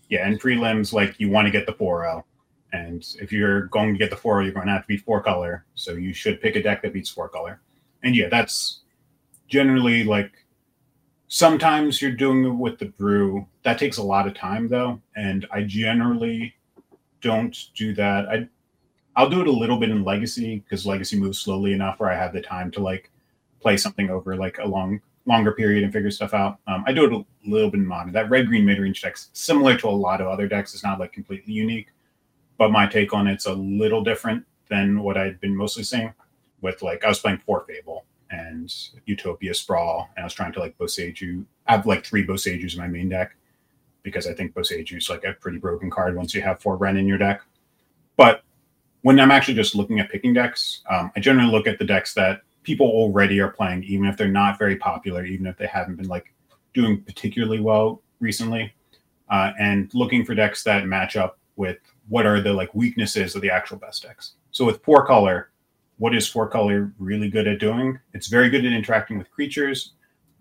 yeah. 0.10 0.26
And 0.26 0.40
prelims, 0.40 0.94
like 0.94 1.20
you 1.20 1.30
want 1.30 1.46
to 1.46 1.52
get 1.52 1.66
the 1.66 1.74
four 1.74 2.06
L, 2.06 2.26
and 2.72 3.06
if 3.22 3.34
you're 3.34 3.64
going 3.68 3.94
to 3.94 4.00
get 4.00 4.10
the 4.10 4.16
four, 4.16 4.42
you're 4.42 4.54
going 4.54 4.68
to 4.68 4.72
have 4.72 4.84
to 4.84 4.88
beat 4.88 5.04
four 5.04 5.22
color. 5.22 5.66
So 5.76 5.92
you 5.92 6.14
should 6.14 6.42
pick 6.42 6.56
a 6.56 6.64
deck 6.64 6.82
that 6.82 6.94
beats 6.94 7.10
four 7.10 7.28
color. 7.28 7.62
And 8.02 8.16
yeah, 8.16 8.30
that's 8.30 8.84
generally 9.48 10.06
like 10.06 10.32
sometimes 11.28 12.02
you're 12.02 12.12
doing 12.12 12.46
it 12.46 12.56
with 12.56 12.80
the 12.80 12.86
brew. 12.86 13.46
That 13.64 13.78
takes 13.78 13.98
a 13.98 14.04
lot 14.04 14.28
of 14.28 14.34
time 14.34 14.70
though, 14.70 15.02
and 15.16 15.46
I 15.52 15.64
generally 15.64 16.56
don't 17.20 17.58
do 17.76 17.94
that. 17.96 18.30
I 18.30 18.48
I'll 19.16 19.30
do 19.30 19.42
it 19.42 19.48
a 19.48 19.52
little 19.52 19.78
bit 19.78 19.90
in 19.90 20.04
Legacy 20.04 20.60
because 20.60 20.86
Legacy 20.86 21.20
moves 21.20 21.40
slowly 21.40 21.74
enough 21.74 22.00
where 22.00 22.12
I 22.12 22.16
have 22.16 22.34
the 22.34 22.42
time 22.42 22.72
to 22.72 22.80
like 22.80 23.12
play 23.62 23.78
something 23.78 24.10
over 24.10 24.36
like 24.36 24.58
a 24.60 24.68
long 24.68 25.02
longer 25.26 25.54
period 25.54 25.84
and 25.84 25.94
figure 25.94 26.12
stuff 26.12 26.34
out. 26.34 26.60
Um, 26.68 26.84
I 26.86 26.92
do 26.92 27.06
it 27.06 27.14
a 27.14 27.50
little 27.50 27.70
bit 27.70 27.80
in 27.80 27.86
modern. 27.86 28.12
That 28.12 28.30
red 28.30 28.48
green 28.48 28.66
mid 28.66 28.80
range 28.80 29.02
deck's 29.02 29.30
similar 29.34 29.78
to 29.78 29.88
a 29.88 29.90
lot 29.90 30.20
of 30.20 30.28
other 30.28 30.48
decks. 30.48 30.74
It's 30.74 30.84
not 30.84 31.00
like 31.00 31.14
completely 31.14 31.54
unique, 31.54 31.88
but 32.58 32.72
my 32.72 32.88
take 32.88 33.14
on 33.14 33.28
it's 33.28 33.46
a 33.46 33.54
little 33.54 34.04
different 34.04 34.46
than 34.70 35.02
what 35.02 35.18
I'd 35.18 35.40
been 35.40 35.56
mostly 35.56 35.84
seeing. 35.84 36.14
With 36.62 36.82
like 36.82 37.04
I 37.04 37.10
was 37.10 37.20
playing 37.20 37.40
Four 37.40 37.66
Fable 37.68 38.06
and 38.32 38.74
Utopia 39.06 39.54
Sprawl, 39.54 40.10
and 40.16 40.24
I 40.24 40.26
was 40.26 40.34
trying 40.34 40.54
to 40.54 40.60
like 40.60 40.78
Boseiju. 40.78 41.46
I 41.68 41.74
have 41.74 41.86
like 41.86 42.06
three 42.06 42.26
Boseijus 42.26 42.74
in 42.74 42.80
my 42.80 42.88
main 42.88 43.10
deck 43.10 43.36
because 44.02 44.28
I 44.28 44.34
think 44.34 44.54
Boseiju 44.54 44.98
is 44.98 45.10
like 45.10 45.24
a 45.24 45.34
pretty 45.34 45.58
broken 45.58 45.90
card 45.90 46.16
once 46.16 46.34
you 46.34 46.42
have 46.42 46.62
four 46.62 46.78
Wrenn 46.78 46.98
in 46.98 47.08
your 47.08 47.18
deck. 47.18 47.42
But 48.18 48.44
when 49.04 49.20
I'm 49.20 49.32
actually 49.32 49.54
just 49.54 49.76
looking 49.76 50.00
at 50.00 50.10
picking 50.10 50.34
decks, 50.34 50.82
um, 50.90 51.12
I 51.16 51.20
generally 51.20 51.52
look 51.52 51.68
at 51.68 51.78
the 51.78 51.86
decks 51.86 52.14
that 52.16 52.42
people 52.64 52.88
already 52.88 53.40
are 53.40 53.50
playing, 53.50 53.84
even 53.84 54.08
if 54.08 54.18
they're 54.18 54.28
not 54.28 54.58
very 54.58 54.78
popular, 54.78 55.26
even 55.26 55.46
if 55.46 55.58
they 55.58 55.68
haven't 55.68 55.98
been 55.98 56.08
like 56.08 56.34
doing 56.74 57.02
particularly 57.02 57.60
well 57.60 58.02
recently, 58.20 58.74
uh, 59.30 59.52
and 59.60 59.94
looking 59.94 60.26
for 60.26 60.34
decks 60.34 60.64
that 60.64 60.88
match 60.88 61.16
up 61.18 61.38
with 61.58 61.78
what 62.08 62.26
are 62.26 62.42
the 62.42 62.52
like 62.52 62.74
weaknesses 62.74 63.36
of 63.36 63.42
the 63.42 63.52
actual 63.52 63.78
best 63.78 64.04
decks. 64.04 64.34
So 64.52 64.66
with 64.66 64.82
four 64.84 65.06
color, 65.06 65.52
what 65.98 66.16
is 66.16 66.28
four 66.28 66.48
color 66.48 66.94
really 66.98 67.30
good 67.30 67.48
at 67.48 67.60
doing? 67.60 68.00
It's 68.14 68.28
very 68.28 68.50
good 68.50 68.66
at 68.66 68.72
interacting 68.72 69.18
with 69.18 69.30
creatures. 69.32 69.94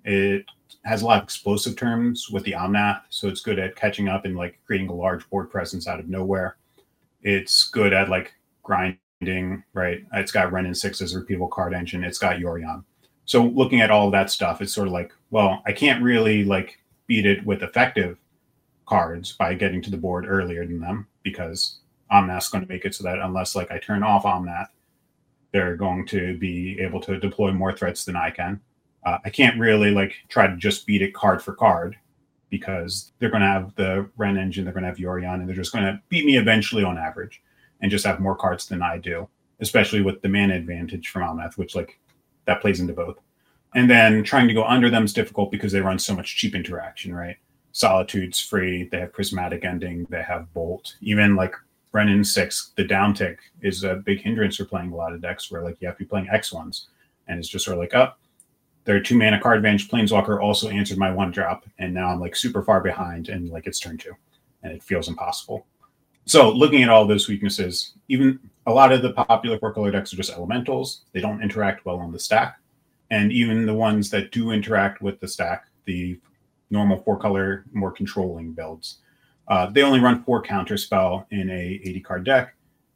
It 0.05 0.47
has 0.85 1.03
a 1.03 1.07
lot 1.07 1.19
of 1.19 1.25
explosive 1.25 1.77
terms 1.77 2.31
with 2.31 2.45
the 2.45 2.53
Omnath, 2.53 3.03
so 3.09 3.29
it's 3.29 3.41
good 3.41 3.59
at 3.59 3.75
catching 3.75 4.09
up 4.09 4.25
and 4.25 4.37
like 4.37 4.61
creating 4.65 4.89
a 4.89 4.95
large 4.95 5.29
board 5.31 5.51
presence 5.51 5.89
out 5.89 5.99
of 6.01 6.09
nowhere. 6.09 6.57
It's 7.23 7.69
good 7.69 7.93
at 7.93 8.09
like 8.09 8.35
grinding, 8.63 9.63
right? 9.73 10.05
It's 10.15 10.33
got 10.33 10.53
and 10.53 10.77
Six's 10.77 11.15
repeatable 11.15 11.51
card 11.51 11.75
engine. 11.75 12.05
It's 12.05 12.19
got 12.19 12.37
Yorion. 12.37 12.85
So 13.25 13.45
looking 13.45 13.81
at 13.81 13.91
all 13.91 14.11
that 14.11 14.31
stuff, 14.31 14.61
it's 14.61 14.73
sort 14.73 14.89
of 14.89 14.93
like, 14.93 15.13
well, 15.31 15.63
I 15.67 15.73
can't 15.73 16.03
really 16.03 16.45
like 16.45 16.79
beat 17.07 17.27
it 17.27 17.45
with 17.47 17.63
effective 17.63 18.19
cards 18.87 19.33
by 19.33 19.55
getting 19.55 19.81
to 19.83 19.91
the 19.91 19.97
board 19.97 20.27
earlier 20.29 20.67
than 20.67 20.81
them 20.81 21.07
because 21.23 21.79
Omnath's 22.11 22.49
going 22.49 22.65
to 22.65 22.69
make 22.69 22.85
it 22.85 22.95
so 22.95 23.05
that 23.05 23.21
unless 23.21 23.55
like 23.55 23.71
I 23.71 23.79
turn 23.79 24.03
off 24.03 24.25
Omnath, 24.25 24.69
they're 25.53 25.77
going 25.77 26.07
to 26.07 26.37
be 26.39 26.79
able 26.81 27.01
to 27.03 27.19
deploy 27.19 27.53
more 27.53 27.73
threats 27.73 28.05
than 28.05 28.17
I 28.17 28.31
can. 28.31 28.61
Uh, 29.05 29.19
I 29.25 29.31
can't 29.31 29.59
really 29.59 29.91
like 29.91 30.15
try 30.29 30.47
to 30.47 30.57
just 30.57 30.87
beat 30.87 31.03
it 31.03 31.15
card 31.15 31.43
for 31.43 31.55
card 31.55 31.97
because 32.51 33.13
they're 33.19 33.31
going 33.31 33.41
to 33.43 33.49
have 33.49 33.75
the 33.77 34.09
Wrenn 34.17 34.37
engine, 34.37 34.65
they're 34.65 34.75
going 34.75 34.83
to 34.83 34.89
have 34.89 34.99
Yorion, 34.99 35.35
and 35.35 35.49
they're 35.49 35.57
just 35.57 35.73
going 35.73 35.85
to 35.85 36.01
beat 36.11 36.27
me 36.27 36.37
eventually 36.37 36.85
on 36.85 36.99
average 36.99 37.43
and 37.83 37.91
just 37.91 38.07
have 38.07 38.21
more 38.21 38.37
cards 38.37 38.67
than 38.67 38.83
I 38.83 38.99
do, 38.99 39.29
especially 39.61 40.01
with 40.01 40.23
the 40.23 40.29
mana 40.29 40.55
advantage 40.55 41.09
from 41.09 41.23
Omnath, 41.23 41.59
which 41.59 41.75
like 41.75 41.99
that 42.47 42.61
plays 42.61 42.81
into 42.81 42.95
both. 42.95 43.19
And 43.75 43.91
then 43.91 44.23
trying 44.23 44.49
to 44.49 44.55
go 44.55 44.65
under 44.65 44.91
them 44.91 45.05
is 45.05 45.13
difficult 45.13 45.51
because 45.51 45.73
they 45.73 45.81
run 45.81 45.99
so 45.99 46.15
much 46.15 46.37
cheap 46.37 46.55
interaction, 46.55 47.15
right? 47.15 47.37
Solitude's 47.73 48.41
free, 48.41 48.89
they 48.91 49.01
have 49.01 49.13
prismatic 49.13 49.65
ending, 49.65 50.07
they 50.11 50.23
have 50.23 50.53
bolt. 50.53 50.97
Even 51.01 51.37
like 51.37 51.55
Wrenn 51.93 52.09
and 52.09 52.27
Six, 52.27 52.73
the 52.77 52.85
downtick 52.85 53.39
is 53.63 53.83
a 53.83 53.97
big 53.97 54.21
hindrance 54.21 54.57
for 54.57 54.67
playing 54.67 54.93
a 54.93 54.97
lot 54.97 55.13
of 55.13 55.23
decks 55.23 55.51
where 55.51 55.63
like 55.63 55.81
you 55.81 55.89
have 55.89 55.97
to 55.97 56.05
be 56.05 56.09
playing 56.09 56.29
X 56.31 56.53
ones. 56.53 56.89
And 57.29 57.39
it's 57.39 57.49
just 57.49 57.65
sort 57.65 57.77
of 57.77 57.81
like, 57.81 57.95
oh, 57.95 58.13
their 58.85 59.01
two 59.01 59.17
mana 59.17 59.41
card 59.41 59.57
advantage 59.57 59.89
planeswalker 59.89 60.41
also 60.41 60.69
answered 60.69 60.99
my 60.99 61.11
one 61.11 61.31
drop 61.31 61.65
and 61.79 61.93
now 61.95 62.09
i'm 62.09 62.21
like 62.21 62.35
super 62.35 62.63
far 62.63 62.81
behind 62.81 63.29
and 63.29 63.51
like 63.51 63.67
it's 63.67 63.79
turn 63.79 63.97
two 63.97 64.13
and 64.63 64.73
it 64.73 64.83
feels 64.83 65.09
impossible 65.09 65.67
so 66.25 66.51
looking 66.51 66.83
at 66.83 66.89
all 66.89 67.07
those 67.07 67.29
weaknesses 67.29 67.95
even 68.09 68.39
a 68.67 68.73
lot 68.73 68.93
of 68.93 69.03
the 69.03 69.13
popular 69.13 69.59
color 69.59 69.91
decks 69.91 70.13
are 70.13 70.17
just 70.17 70.31
elementals. 70.31 71.03
They 71.13 71.21
don't 71.21 71.43
interact 71.43 71.85
well 71.85 71.99
on 71.99 72.13
the 72.13 72.19
stack. 72.19 72.61
And 73.11 73.33
even 73.33 73.67
the 73.67 73.75
ones 73.75 74.09
that 74.11 74.31
do 74.31 74.53
interact 74.53 75.03
with 75.03 75.21
the 75.21 75.29
stack 75.29 75.67
the 75.85 76.19
normal 76.71 77.03
four 77.03 77.19
color 77.19 77.65
more 77.73 77.91
controlling 77.91 78.53
builds 78.53 78.99
uh, 79.49 79.67
they 79.67 79.83
only 79.83 80.01
run 80.01 80.23
four 80.25 80.41
counter 80.41 80.77
spell 80.77 81.27
in 81.31 81.51
a 81.51 81.81
80 81.85 82.01
card 82.01 82.25
deck. 82.25 82.55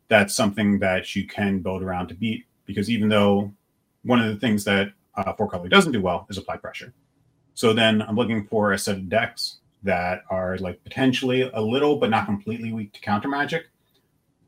That's 0.08 0.34
something 0.34 0.78
that 0.78 1.16
you 1.16 1.26
can 1.26 1.58
build 1.58 1.82
around 1.82 2.08
to 2.08 2.14
beat 2.14 2.46
because 2.64 2.88
even 2.88 3.08
though 3.08 3.52
one 4.04 4.20
of 4.20 4.28
the 4.28 4.40
things 4.40 4.64
that 4.64 4.92
uh, 5.16 5.32
four 5.32 5.48
color 5.48 5.68
doesn't 5.68 5.92
do 5.92 6.00
well 6.00 6.26
is 6.30 6.38
apply 6.38 6.58
pressure. 6.58 6.94
So 7.54 7.72
then 7.72 8.02
I'm 8.02 8.16
looking 8.16 8.46
for 8.46 8.72
a 8.72 8.78
set 8.78 8.96
of 8.96 9.08
decks 9.08 9.58
that 9.86 10.22
are 10.30 10.58
like 10.58 10.82
potentially 10.84 11.50
a 11.54 11.60
little 11.60 11.96
but 11.96 12.10
not 12.10 12.26
completely 12.26 12.72
weak 12.72 12.92
to 12.92 13.00
counter 13.00 13.28
magic, 13.28 13.66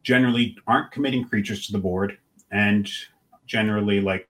generally 0.02 0.56
aren't 0.66 0.92
committing 0.92 1.26
creatures 1.26 1.66
to 1.66 1.72
the 1.72 1.78
board, 1.78 2.18
and 2.50 2.88
generally 3.46 4.00
like 4.00 4.28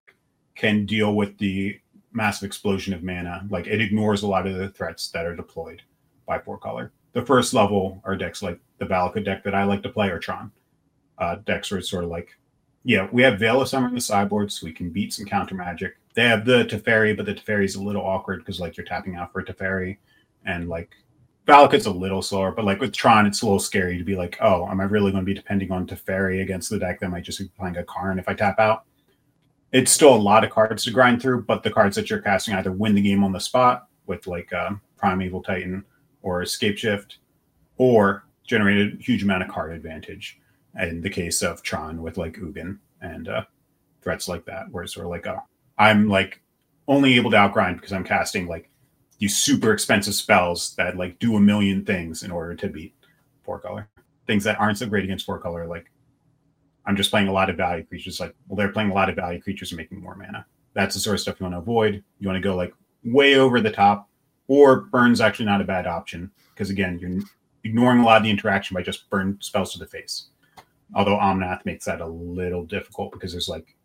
can 0.55 0.87
deal 0.87 1.15
with 1.15 1.37
the 1.39 1.79
massive 2.13 2.47
explosion 2.47 2.95
of 2.95 3.03
mana. 3.03 3.47
Like 3.51 3.67
it 3.67 3.81
ignores 3.81 4.23
a 4.23 4.29
lot 4.29 4.47
of 4.47 4.57
the 4.57 4.71
threats 4.71 5.09
that 5.11 5.27
are 5.27 5.37
deployed 5.37 5.83
by 6.27 6.39
four 6.39 6.59
color. 6.59 6.93
The 7.13 7.27
first 7.27 7.53
level 7.55 8.01
are 8.05 8.17
decks 8.17 8.43
like 8.43 8.61
the 8.79 8.87
Valakut 8.87 9.25
deck 9.25 9.43
that 9.45 9.55
I 9.55 9.65
like 9.65 9.83
to 9.83 9.89
play 9.89 10.09
or 10.09 10.19
Tron. 10.19 10.53
Uh, 11.19 11.37
decks 11.47 11.71
where 11.71 11.79
it's 11.79 11.91
sort 11.91 12.05
of 12.05 12.11
like, 12.11 12.29
yeah, 12.85 13.09
we 13.11 13.23
have 13.23 13.41
Veil 13.41 13.61
of 13.61 13.69
Summer 13.69 13.89
in 13.89 13.95
the 13.95 14.01
sideboard, 14.01 14.53
so 14.53 14.67
we 14.67 14.73
can 14.73 14.91
beat 14.91 15.13
some 15.13 15.27
counter 15.27 15.57
magic 15.57 15.97
they 16.19 16.25
have 16.25 16.45
the 16.45 16.65
Teferi, 16.65 17.17
but 17.17 17.27
the 17.27 17.35
Teferi 17.35 17.65
is 17.65 17.77
a 17.77 17.83
little 17.83 18.03
awkward 18.03 18.41
because 18.41 18.59
like 18.59 18.77
you're 18.77 18.85
tapping 18.85 19.15
out 19.15 19.33
for 19.33 19.39
a 19.39 19.45
Teferi, 19.45 19.99
and 20.49 20.69
like 20.69 20.91
Valakut's 21.47 21.87
a 21.87 21.91
little 21.91 22.23
slower, 22.23 22.51
but 22.51 22.65
like 22.65 22.81
with 22.81 22.93
Tron, 22.93 23.27
it's 23.27 23.43
a 23.43 23.45
little 23.45 23.61
scary 23.61 23.97
to 23.97 24.05
be 24.05 24.17
like, 24.17 24.37
oh, 24.41 24.67
am 24.69 24.81
I 24.81 24.85
really 24.85 25.13
going 25.13 25.23
to 25.23 25.27
be 25.27 25.35
depending 25.35 25.71
on 25.71 25.87
Teferi 25.87 26.43
against 26.43 26.69
the 26.69 26.79
deck 26.79 26.99
that 27.01 27.11
might 27.11 27.25
just 27.25 27.39
be 27.39 27.49
playing 27.57 27.77
a 27.77 27.85
Karn 27.85 28.19
if 28.19 28.29
I 28.29 28.35
tap 28.35 28.59
out? 28.59 28.85
It's 29.73 29.93
still 29.93 30.15
a 30.15 30.17
lot 30.17 30.45
of 30.45 30.51
cards 30.51 30.85
to 30.85 30.91
grind 30.91 31.23
through, 31.23 31.45
but 31.45 31.63
the 31.63 31.71
cards 31.71 31.95
that 31.97 32.11
you're 32.11 32.21
casting 32.21 32.55
either 32.55 32.73
win 32.73 32.95
the 32.95 33.03
game 33.03 33.23
on 33.23 33.33
the 33.33 33.39
spot 33.39 33.89
with 34.07 34.27
like 34.27 34.53
um, 34.53 34.81
Primeval 34.97 35.43
Titan 35.43 35.85
or 36.23 36.43
Scapeshift, 36.43 37.17
or 37.77 38.25
generate 38.45 38.95
a 38.95 38.97
huge 38.97 39.23
amount 39.23 39.43
of 39.43 39.49
card 39.49 39.73
advantage. 39.73 40.41
In 40.79 41.01
the 41.01 41.11
case 41.11 41.43
of 41.43 41.63
Tron 41.63 42.03
with 42.03 42.19
like 42.19 42.35
Ugin 42.35 42.79
and 43.01 43.29
uh, 43.29 43.45
threats 44.03 44.29
like 44.29 44.45
that, 44.47 44.71
where 44.71 44.85
it's 44.85 44.95
sort 44.95 45.07
of 45.07 45.11
like, 45.11 45.27
oh, 45.27 45.41
I'm 45.77 46.09
like 46.09 46.41
only 46.87 47.15
able 47.17 47.31
to 47.31 47.37
outgrind 47.37 47.77
because 47.77 47.93
I'm 47.93 48.05
casting 48.05 48.47
like 48.47 48.71
these 49.19 49.37
super 49.37 49.73
expensive 49.73 50.15
spells 50.15 50.75
that 50.77 50.97
like 50.97 51.19
do 51.19 51.37
a 51.37 51.41
million 51.41 51.85
things 51.85 52.23
in 52.23 52.31
order 52.31 52.55
to 52.55 52.69
beat 52.69 52.95
four 53.43 53.59
color. 53.59 53.89
Things 54.27 54.45
that 54.45 54.61
aren't 54.61 54.79
so 54.79 54.87
great 54.87 55.05
against 55.05 55.27
four 55.27 55.39
color, 55.39 55.67
like 55.67 55.91
I'm 56.87 56.97
just 56.97 57.11
playing 57.11 57.29
a 57.29 57.33
lot 57.33 57.51
of 57.51 57.57
value 57.57 57.85
creatures. 57.85 58.21
Like, 58.21 58.35
well, 58.47 58.57
they're 58.57 58.73
playing 58.73 58.91
a 58.91 58.95
lot 58.95 59.09
of 59.11 59.17
value 59.17 59.41
creatures 59.41 59.73
and 59.73 59.77
making 59.77 60.01
more 60.01 60.17
mana. 60.17 60.47
That's 60.75 60.95
the 60.95 61.01
sort 61.01 61.15
of 61.15 61.21
stuff 61.21 61.41
you 61.41 61.45
want 61.45 61.55
to 61.55 61.59
avoid. 61.59 62.03
You 62.19 62.29
want 62.29 62.37
to 62.37 62.49
go 62.49 62.57
like 62.57 62.73
way 63.05 63.37
over 63.37 63.61
the 63.61 63.71
top, 63.71 64.09
or 64.47 64.83
burn's 64.83 65.21
actually 65.21 65.47
not 65.47 65.61
a 65.61 65.65
bad 65.65 65.87
option 65.87 66.31
because 66.55 66.71
again, 66.71 66.99
you're 66.99 67.21
ignoring 67.65 68.01
a 68.01 68.05
lot 68.05 68.19
of 68.19 68.23
the 68.23 68.31
interaction 68.31 68.75
by 68.75 68.83
just 68.83 69.09
burn 69.11 69.37
spells 69.41 69.73
to 69.73 69.79
the 69.79 69.87
face. 69.87 70.29
Although 70.95 71.19
Omnath 71.19 71.65
makes 71.67 71.85
that 71.85 72.01
a 72.01 72.07
little 72.07 72.65
difficult 72.65 73.13
because 73.13 73.33
there's 73.33 73.49
like 73.49 73.77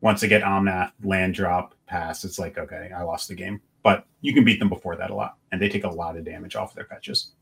once 0.00 0.20
they 0.20 0.28
get 0.28 0.42
Omnath, 0.42 0.92
land 1.02 1.34
drop, 1.34 1.74
pass, 1.86 2.24
it's 2.24 2.38
like, 2.38 2.58
okay, 2.58 2.90
I 2.96 3.02
lost 3.02 3.28
the 3.28 3.34
game. 3.34 3.60
But 3.88 4.04
you 4.20 4.34
can 4.34 4.44
beat 4.44 4.58
them 4.58 4.68
before 4.68 4.96
that 4.96 5.08
a 5.08 5.14
lot, 5.14 5.38
and 5.50 5.62
they 5.62 5.70
take 5.70 5.84
a 5.84 5.88
lot 5.88 6.14
of 6.18 6.22
damage 6.22 6.56
off 6.56 6.74
their 6.74 6.84
fetches. 6.84 7.32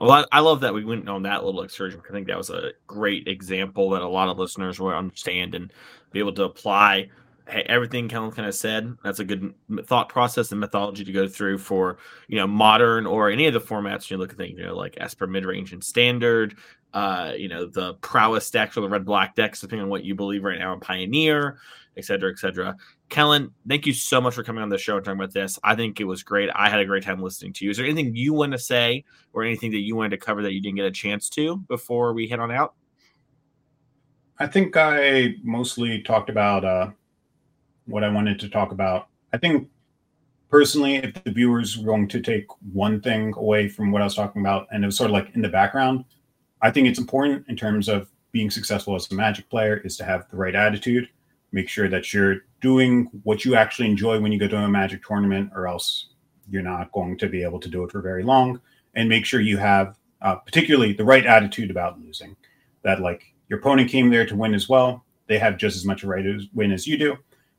Well, 0.00 0.10
I, 0.10 0.24
I, 0.32 0.40
love 0.40 0.62
that 0.62 0.72
we 0.72 0.86
went 0.86 1.06
on 1.06 1.24
that 1.24 1.44
little 1.44 1.60
excursion. 1.60 2.00
I 2.08 2.10
think 2.10 2.26
that 2.28 2.38
was 2.38 2.48
a 2.48 2.70
great 2.86 3.28
example 3.28 3.90
that 3.90 4.00
a 4.00 4.08
lot 4.08 4.30
of 4.30 4.38
listeners 4.38 4.80
will 4.80 4.88
understand 4.88 5.54
and 5.54 5.70
be 6.12 6.18
able 6.18 6.32
to 6.32 6.44
apply 6.44 7.10
hey, 7.46 7.62
everything 7.68 8.08
Kellen 8.08 8.30
kind 8.30 8.48
of 8.48 8.54
said. 8.54 8.96
That's 9.04 9.18
a 9.18 9.24
good 9.24 9.52
thought 9.84 10.08
process 10.08 10.50
and 10.50 10.60
methodology 10.60 11.04
to 11.04 11.12
go 11.12 11.28
through 11.28 11.58
for 11.58 11.98
you 12.26 12.38
know 12.38 12.46
modern 12.46 13.04
or 13.04 13.28
any 13.28 13.48
of 13.48 13.52
the 13.52 13.60
formats 13.60 14.08
you 14.08 14.16
look 14.16 14.30
at 14.30 14.38
things 14.38 14.58
you 14.58 14.64
know 14.64 14.74
like 14.74 14.96
Esper 14.98 15.26
mid 15.26 15.44
range 15.44 15.74
and 15.74 15.84
standard, 15.84 16.56
uh, 16.94 17.32
you 17.36 17.48
know, 17.48 17.66
the 17.66 17.94
prowess 17.94 18.50
decks 18.50 18.76
or 18.76 18.80
the 18.80 18.88
red 18.88 19.04
black 19.04 19.34
decks, 19.34 19.60
depending 19.60 19.84
on 19.84 19.90
what 19.90 20.04
you 20.04 20.14
believe 20.14 20.42
right 20.42 20.58
now 20.58 20.72
in 20.72 20.80
Pioneer, 20.80 21.58
et 21.96 22.04
cetera, 22.04 22.30
et 22.30 22.38
cetera. 22.38 22.74
Kellen, 23.10 23.52
thank 23.68 23.86
you 23.86 23.92
so 23.92 24.20
much 24.20 24.34
for 24.34 24.44
coming 24.44 24.62
on 24.62 24.68
the 24.68 24.78
show 24.78 24.96
and 24.96 25.04
talking 25.04 25.18
about 25.18 25.34
this. 25.34 25.58
I 25.64 25.74
think 25.74 26.00
it 26.00 26.04
was 26.04 26.22
great. 26.22 26.48
I 26.54 26.70
had 26.70 26.78
a 26.78 26.84
great 26.84 27.02
time 27.02 27.20
listening 27.20 27.52
to 27.54 27.64
you. 27.64 27.70
Is 27.70 27.76
there 27.76 27.84
anything 27.84 28.14
you 28.14 28.32
want 28.32 28.52
to 28.52 28.58
say 28.58 29.04
or 29.32 29.42
anything 29.42 29.72
that 29.72 29.80
you 29.80 29.96
wanted 29.96 30.10
to 30.10 30.16
cover 30.16 30.42
that 30.42 30.52
you 30.52 30.62
didn't 30.62 30.76
get 30.76 30.86
a 30.86 30.92
chance 30.92 31.28
to 31.30 31.56
before 31.68 32.12
we 32.14 32.28
head 32.28 32.38
on 32.38 32.52
out? 32.52 32.74
I 34.38 34.46
think 34.46 34.76
I 34.76 35.34
mostly 35.42 36.02
talked 36.02 36.30
about 36.30 36.64
uh, 36.64 36.90
what 37.86 38.04
I 38.04 38.08
wanted 38.08 38.38
to 38.40 38.48
talk 38.48 38.70
about. 38.70 39.08
I 39.32 39.38
think 39.38 39.68
personally, 40.48 40.96
if 40.96 41.22
the 41.24 41.32
viewers 41.32 41.76
were 41.76 41.84
going 41.84 42.08
to 42.08 42.20
take 42.20 42.46
one 42.72 43.00
thing 43.00 43.34
away 43.36 43.68
from 43.68 43.90
what 43.90 44.02
I 44.02 44.06
was 44.06 44.14
talking 44.14 44.40
about, 44.40 44.68
and 44.70 44.84
it 44.84 44.86
was 44.86 44.96
sort 44.96 45.10
of 45.10 45.14
like 45.14 45.34
in 45.34 45.42
the 45.42 45.48
background, 45.48 46.04
I 46.62 46.70
think 46.70 46.86
it's 46.86 46.98
important 46.98 47.44
in 47.48 47.56
terms 47.56 47.88
of 47.88 48.08
being 48.32 48.50
successful 48.50 48.94
as 48.94 49.10
a 49.10 49.14
Magic 49.14 49.50
player 49.50 49.78
is 49.78 49.96
to 49.96 50.04
have 50.04 50.30
the 50.30 50.36
right 50.36 50.54
attitude. 50.54 51.08
Make 51.52 51.68
sure 51.68 51.88
that 51.88 52.14
you're 52.14 52.44
doing 52.60 53.08
what 53.24 53.44
you 53.44 53.54
actually 53.54 53.88
enjoy 53.88 54.20
when 54.20 54.32
you 54.32 54.38
go 54.38 54.48
to 54.48 54.56
a 54.56 54.68
Magic 54.68 55.04
tournament, 55.04 55.50
or 55.54 55.66
else 55.66 56.06
you're 56.50 56.62
not 56.62 56.92
going 56.92 57.16
to 57.18 57.28
be 57.28 57.42
able 57.42 57.60
to 57.60 57.68
do 57.68 57.84
it 57.84 57.92
for 57.92 58.00
very 58.00 58.22
long. 58.22 58.60
And 58.94 59.08
make 59.08 59.24
sure 59.24 59.40
you 59.40 59.56
have, 59.56 59.96
uh, 60.20 60.36
particularly, 60.36 60.92
the 60.92 61.04
right 61.04 61.24
attitude 61.24 61.70
about 61.70 62.00
losing. 62.00 62.36
that 62.82 63.00
like 63.00 63.34
your 63.48 63.58
opponent 63.58 63.90
came 63.90 64.10
there 64.10 64.26
to 64.26 64.36
win 64.36 64.54
as 64.54 64.68
well. 64.68 65.04
They 65.26 65.38
have 65.38 65.58
just 65.58 65.76
as 65.76 65.84
much 65.84 66.04
right 66.04 66.22
to 66.22 66.40
win 66.54 66.72
as 66.72 66.86
you 66.86 66.98
do. 66.98 67.16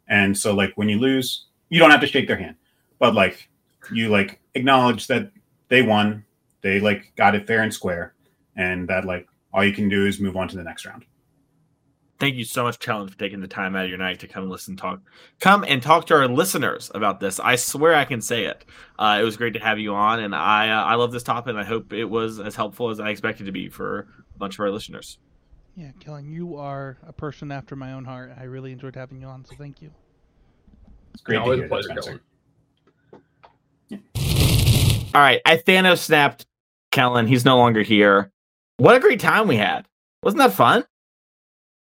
And 0.07 0.37
so 0.37 0.53
like 0.53 0.73
when 0.75 0.89
you 0.89 0.99
lose, 0.99 1.45
you 1.69 1.79
don't 1.79 1.91
have 1.91 2.01
to 2.01 2.07
shake 2.07 2.27
their 2.27 2.37
hand. 2.37 2.55
But 2.99 3.13
like 3.13 3.49
you 3.91 4.09
like 4.09 4.39
acknowledge 4.55 5.07
that 5.07 5.31
they 5.69 5.81
won, 5.81 6.25
they 6.61 6.79
like 6.79 7.11
got 7.15 7.35
it 7.35 7.47
fair 7.47 7.61
and 7.61 7.73
square, 7.73 8.13
and 8.55 8.87
that 8.89 9.05
like 9.05 9.27
all 9.53 9.63
you 9.63 9.73
can 9.73 9.89
do 9.89 10.05
is 10.05 10.19
move 10.19 10.35
on 10.35 10.47
to 10.49 10.57
the 10.57 10.63
next 10.63 10.85
round. 10.85 11.05
Thank 12.21 12.35
you 12.35 12.43
so 12.43 12.65
much, 12.65 12.77
Kellen, 12.77 13.07
for 13.07 13.17
taking 13.17 13.41
the 13.41 13.47
time 13.47 13.75
out 13.75 13.85
of 13.85 13.89
your 13.89 13.97
night 13.97 14.19
to 14.19 14.27
come 14.27 14.43
and 14.43 14.51
listen, 14.51 14.77
talk, 14.77 15.01
come 15.39 15.65
and 15.67 15.81
talk 15.81 16.05
to 16.05 16.13
our 16.13 16.27
listeners 16.27 16.91
about 16.93 17.19
this. 17.19 17.39
I 17.39 17.55
swear 17.55 17.95
I 17.95 18.05
can 18.05 18.21
say 18.21 18.45
it. 18.45 18.63
Uh, 18.99 19.17
it 19.19 19.23
was 19.23 19.37
great 19.37 19.53
to 19.53 19.59
have 19.59 19.79
you 19.79 19.95
on, 19.95 20.19
and 20.19 20.35
I 20.35 20.69
uh, 20.69 20.83
I 20.83 20.93
love 20.93 21.11
this 21.11 21.23
topic, 21.23 21.49
and 21.49 21.59
I 21.59 21.63
hope 21.63 21.93
it 21.93 22.05
was 22.05 22.39
as 22.39 22.55
helpful 22.55 22.91
as 22.91 22.99
I 22.99 23.09
expected 23.09 23.47
to 23.47 23.51
be 23.51 23.69
for 23.69 24.07
a 24.35 24.37
bunch 24.37 24.53
of 24.53 24.59
our 24.59 24.69
listeners. 24.69 25.17
Yeah, 25.75 25.89
Kellen, 25.99 26.31
you 26.31 26.57
are 26.57 26.99
a 27.07 27.11
person 27.11 27.51
after 27.51 27.75
my 27.75 27.93
own 27.93 28.05
heart. 28.05 28.33
I 28.39 28.43
really 28.43 28.71
enjoyed 28.71 28.95
having 28.95 29.19
you 29.19 29.25
on, 29.25 29.43
so 29.43 29.55
thank 29.57 29.81
you. 29.81 29.89
It's 31.15 31.23
great 31.23 31.39
Always 31.39 31.61
a 31.61 31.67
pleasure, 31.67 31.89
Spencer. 31.89 32.21
All 35.15 35.21
right, 35.21 35.41
I 35.43 35.57
Thanos 35.57 35.97
snapped 35.97 36.45
Kellen. 36.91 37.25
He's 37.25 37.45
no 37.45 37.57
longer 37.57 37.81
here. 37.81 38.31
What 38.77 38.95
a 38.95 38.99
great 38.99 39.19
time 39.19 39.47
we 39.47 39.55
had! 39.55 39.87
Wasn't 40.21 40.37
that 40.37 40.53
fun? 40.53 40.85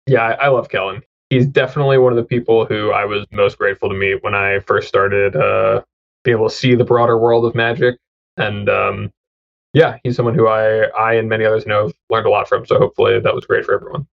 Yeah, 0.07 0.23
I, 0.23 0.33
I 0.33 0.49
love 0.49 0.69
Kellen. 0.69 1.03
He's 1.31 1.47
definitely 1.47 1.99
one 1.99 2.13
of 2.13 2.17
the 2.17 2.25
people 2.25 2.65
who 2.65 2.93
I 2.93 3.05
was 3.05 3.27
most 3.33 3.59
grateful 3.59 3.89
to 3.89 3.95
meet 3.95 4.23
when 4.23 4.35
I 4.35 4.61
first 4.61 4.87
started 4.87 5.35
uh, 5.35 5.83
being 6.23 6.37
able 6.37 6.49
to 6.49 6.55
see 6.55 6.75
the 6.75 6.85
broader 6.85 7.19
world 7.19 7.45
of 7.45 7.55
magic. 7.55 7.97
And 8.37 8.69
um, 8.69 9.11
yeah, 9.73 9.99
he's 10.05 10.17
someone 10.17 10.35
who 10.35 10.47
I, 10.47 10.87
I 10.99 11.15
and 11.15 11.29
many 11.29 11.45
others 11.45 11.67
know 11.67 11.87
have 11.87 11.95
learned 12.11 12.27
a 12.27 12.31
lot 12.31 12.49
from. 12.49 12.65
So 12.67 12.79
hopefully 12.79 13.19
that 13.19 13.35
was 13.35 13.45
great 13.45 13.65
for 13.65 13.75
everyone. 13.75 14.07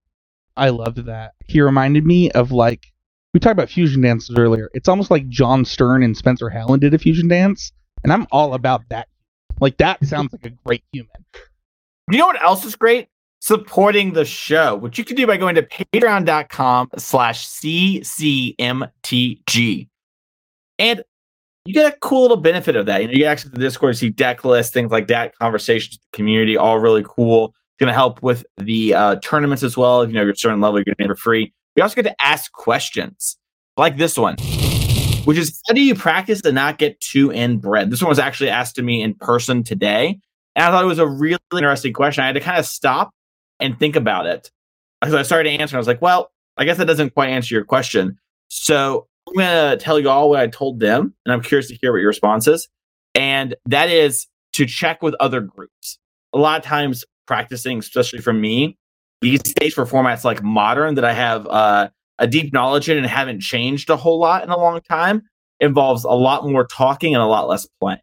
I 0.58 0.70
loved 0.70 1.06
that. 1.06 1.34
He 1.48 1.62
reminded 1.62 2.06
me 2.06 2.32
of 2.32 2.52
like 2.52 2.88
we 3.34 3.40
talked 3.40 3.54
about 3.54 3.70
fusion 3.70 4.02
dances 4.02 4.36
earlier. 4.38 4.70
It's 4.74 4.88
almost 4.88 5.10
like 5.10 5.28
John 5.30 5.66
Stern 5.66 6.04
and 6.04 6.16
Spencer 6.16 6.50
Howland 6.50 6.82
did 6.82 6.94
a 6.94 7.00
fusion 7.00 7.28
dance, 7.28 7.72
and 8.04 8.14
I'm 8.14 8.28
all 8.32 8.54
about 8.54 8.82
that. 8.90 9.08
Like 9.60 9.78
that 9.78 10.06
sounds 10.06 10.34
like 10.34 10.46
a 10.46 10.56
great 10.66 10.84
human. 10.92 11.10
You 12.12 12.18
know 12.18 12.28
what 12.28 12.42
else 12.42 12.66
is 12.66 12.76
great? 12.76 13.08
Supporting 13.44 14.14
the 14.14 14.24
show, 14.24 14.74
which 14.78 14.98
you 14.98 15.04
can 15.04 15.18
do 15.18 15.28
by 15.28 15.36
going 15.36 15.56
to 15.56 15.64
patreon.com 15.64 16.92
slash 16.98 17.46
CCMTG. 17.46 18.56
And 20.80 21.04
you 21.66 21.74
get 21.74 21.94
a 21.94 21.98
cool 21.98 22.22
little 22.22 22.38
benefit 22.38 22.78
of 22.78 22.86
that. 22.86 23.02
You 23.02 23.08
know, 23.08 23.12
you 23.12 23.20
get 23.20 23.32
access 23.34 23.52
to 23.52 23.58
the 23.58 23.60
Discord, 23.60 23.98
see 23.98 24.12
deck 24.12 24.46
lists, 24.46 24.72
things 24.72 24.92
like 24.92 25.08
that, 25.08 25.38
conversations 25.38 26.00
community, 26.14 26.56
all 26.56 26.80
really 26.80 27.04
cool. 27.06 27.48
It's 27.48 27.80
going 27.82 27.90
to 27.90 27.94
help 27.94 28.24
with 28.24 28.46
the 28.60 28.94
uh, 28.94 29.18
tournaments 29.18 29.62
as 29.62 29.76
well. 29.76 30.04
If 30.04 30.08
you 30.08 30.16
know 30.16 30.22
you're 30.22 30.32
a 30.32 30.38
certain 30.38 30.62
level, 30.62 30.80
you're 30.80 30.86
getting 30.86 31.08
for 31.08 31.18
free. 31.18 31.54
We 31.76 31.82
also 31.82 31.96
get 31.96 32.04
to 32.04 32.16
ask 32.26 32.50
questions 32.54 33.38
like 33.76 33.98
this 33.98 34.18
one, 34.18 34.38
which 35.26 35.38
is 35.38 35.62
how 35.68 35.74
do 35.74 35.82
you 35.82 35.96
practice 35.96 36.42
to 36.44 36.54
not 36.54 36.78
get 36.78 36.98
too 37.02 37.30
inbred? 37.34 37.92
This 37.92 38.02
one 38.02 38.08
was 38.08 38.20
actually 38.20 38.52
asked 38.52 38.76
to 38.76 38.84
me 38.84 39.02
in 39.02 39.16
person 39.16 39.66
today. 39.66 40.18
And 40.56 40.64
I 40.64 40.72
thought 40.72 40.86
it 40.86 40.88
was 40.88 41.00
a 41.00 41.08
really 41.08 41.40
interesting 41.52 41.92
question. 41.92 42.24
I 42.24 42.28
had 42.28 42.36
to 42.36 42.40
kind 42.40 42.58
of 42.58 42.66
stop 42.66 43.14
and 43.60 43.78
think 43.78 43.96
about 43.96 44.26
it. 44.26 44.52
Because 45.02 45.16
I 45.16 45.24
started 45.24 45.50
to 45.50 45.58
answer, 45.58 45.76
I 45.76 45.80
was 45.80 45.88
like, 45.88 46.02
well, 46.02 46.32
I 46.58 46.66
guess 46.66 46.78
that 46.78 46.86
doesn't 46.86 47.14
quite 47.14 47.30
answer 47.30 47.56
your 47.56 47.66
question. 47.66 48.18
So 48.48 49.08
I'm 49.28 49.34
going 49.36 49.78
to 49.78 49.84
tell 49.84 50.00
you 50.00 50.10
all 50.10 50.30
what 50.30 50.40
I 50.40 50.48
told 50.48 50.80
them, 50.80 51.14
and 51.26 51.34
I'm 51.34 51.42
curious 51.42 51.68
to 51.70 51.76
hear 51.76 51.92
what 51.92 52.00
your 52.00 52.08
response 52.08 52.48
is. 52.48 52.70
And 53.16 53.56
that 53.66 53.90
is 53.90 54.28
to 54.54 54.66
check 54.66 55.02
with 55.02 55.16
other 55.20 55.42
groups. 55.42 56.00
A 56.34 56.38
lot 56.38 56.60
of 56.60 56.66
times, 56.66 57.06
practicing, 57.28 57.80
especially 57.80 58.20
for 58.20 58.34
me, 58.34 58.78
these 59.22 59.42
days 59.42 59.74
for 59.74 59.86
formats 59.86 60.24
like 60.24 60.44
modern 60.44 60.96
that 60.96 61.06
I 61.06 61.14
have 61.14 61.48
uh, 61.48 61.90
a 62.20 62.28
deep 62.28 62.54
knowledge 62.54 62.90
in 62.90 62.98
and 62.98 63.06
haven't 63.06 63.42
changed 63.42 63.90
a 63.90 63.96
whole 63.96 64.20
lot 64.20 64.44
in 64.44 64.50
a 64.50 64.58
long 64.58 64.82
time, 64.82 65.24
involves 65.60 66.04
a 66.04 66.10
lot 66.10 66.48
more 66.48 66.66
talking 66.66 67.16
and 67.16 67.24
a 67.24 67.28
lot 67.28 67.48
less 67.48 67.68
playing. 67.80 68.00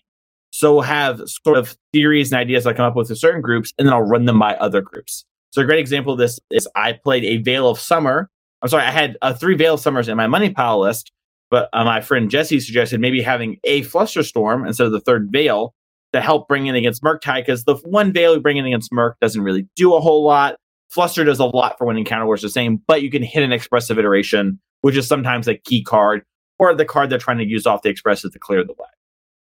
So 0.53 0.75
we'll 0.75 0.83
have 0.83 1.21
sort 1.27 1.59
of 1.59 1.77
theories 1.93 2.33
and 2.33 2.41
ideas 2.41 2.67
I 2.67 2.73
come 2.73 2.87
up 2.87 2.97
with 2.97 3.09
with 3.09 3.19
certain 3.19 3.41
groups, 3.41 3.73
and 3.79 3.87
then 3.87 3.95
I'll 3.95 4.03
run 4.03 4.25
them 4.25 4.39
by 4.39 4.55
other 4.57 4.81
groups. 4.81 5.25
So 5.51 5.63
a 5.63 5.65
great 5.65 5.81
example 5.81 6.13
of 6.13 6.19
this 6.19 6.39
is 6.51 6.69
I 6.75 6.93
played 6.93 7.25
a 7.25 7.39
Veil 7.39 7.69
of 7.69 7.79
Summer. 7.79 8.29
I'm 8.63 8.69
sorry, 8.69 8.85
I 8.85 8.91
had 8.91 9.17
uh, 9.23 9.35
three 9.35 9.57
Veil 9.57 9.75
of 9.75 9.81
Summers 9.81 10.09
in 10.09 10.17
my 10.17 10.27
money 10.27 10.51
pile 10.51 10.81
list, 10.81 11.11
but 11.51 11.69
uh, 11.73 11.85
my 11.85 12.01
friend 12.01 12.31
Jesse 12.31 12.61
suggested 12.61 13.01
maybe 13.01 13.23
having 13.23 13.59
a 13.65 13.83
Flusterstorm 13.83 14.67
instead 14.67 14.87
of 14.87 14.93
the 14.93 15.01
third 15.01 15.31
Veil 15.33 15.75
to 16.13 16.21
help 16.21 16.49
bring 16.49 16.67
in 16.67 16.75
against 16.75 17.03
Murktide, 17.03 17.43
because 17.43 17.65
the 17.65 17.77
one 17.77 18.13
Veil 18.13 18.35
you 18.35 18.41
bring 18.41 18.57
in 18.57 18.67
against 18.67 18.93
Murk 18.93 19.17
doesn't 19.21 19.43
really 19.43 19.67
do 19.77 19.95
a 19.95 20.01
whole 20.01 20.25
lot. 20.25 20.57
Fluster 20.89 21.25
does 21.25 21.39
a 21.39 21.45
lot 21.45 21.79
for 21.79 21.87
when 21.87 21.97
Encounter 21.97 22.27
Wars 22.27 22.43
the 22.43 22.49
same, 22.49 22.83
but 22.87 23.03
you 23.03 23.11
can 23.11 23.23
hit 23.23 23.45
an 23.45 23.53
Expressive 23.53 23.99
Iteration, 23.99 24.61
which 24.81 24.97
is 24.97 25.07
sometimes 25.07 25.47
a 25.47 25.55
key 25.55 25.83
card, 25.83 26.23
or 26.59 26.75
the 26.75 26.85
card 26.85 27.11
they're 27.11 27.19
trying 27.19 27.39
to 27.39 27.47
use 27.47 27.67
off 27.67 27.83
the 27.83 27.89
Expressive 27.89 28.33
to 28.33 28.39
clear 28.39 28.65
the 28.65 28.73
way. 28.73 28.89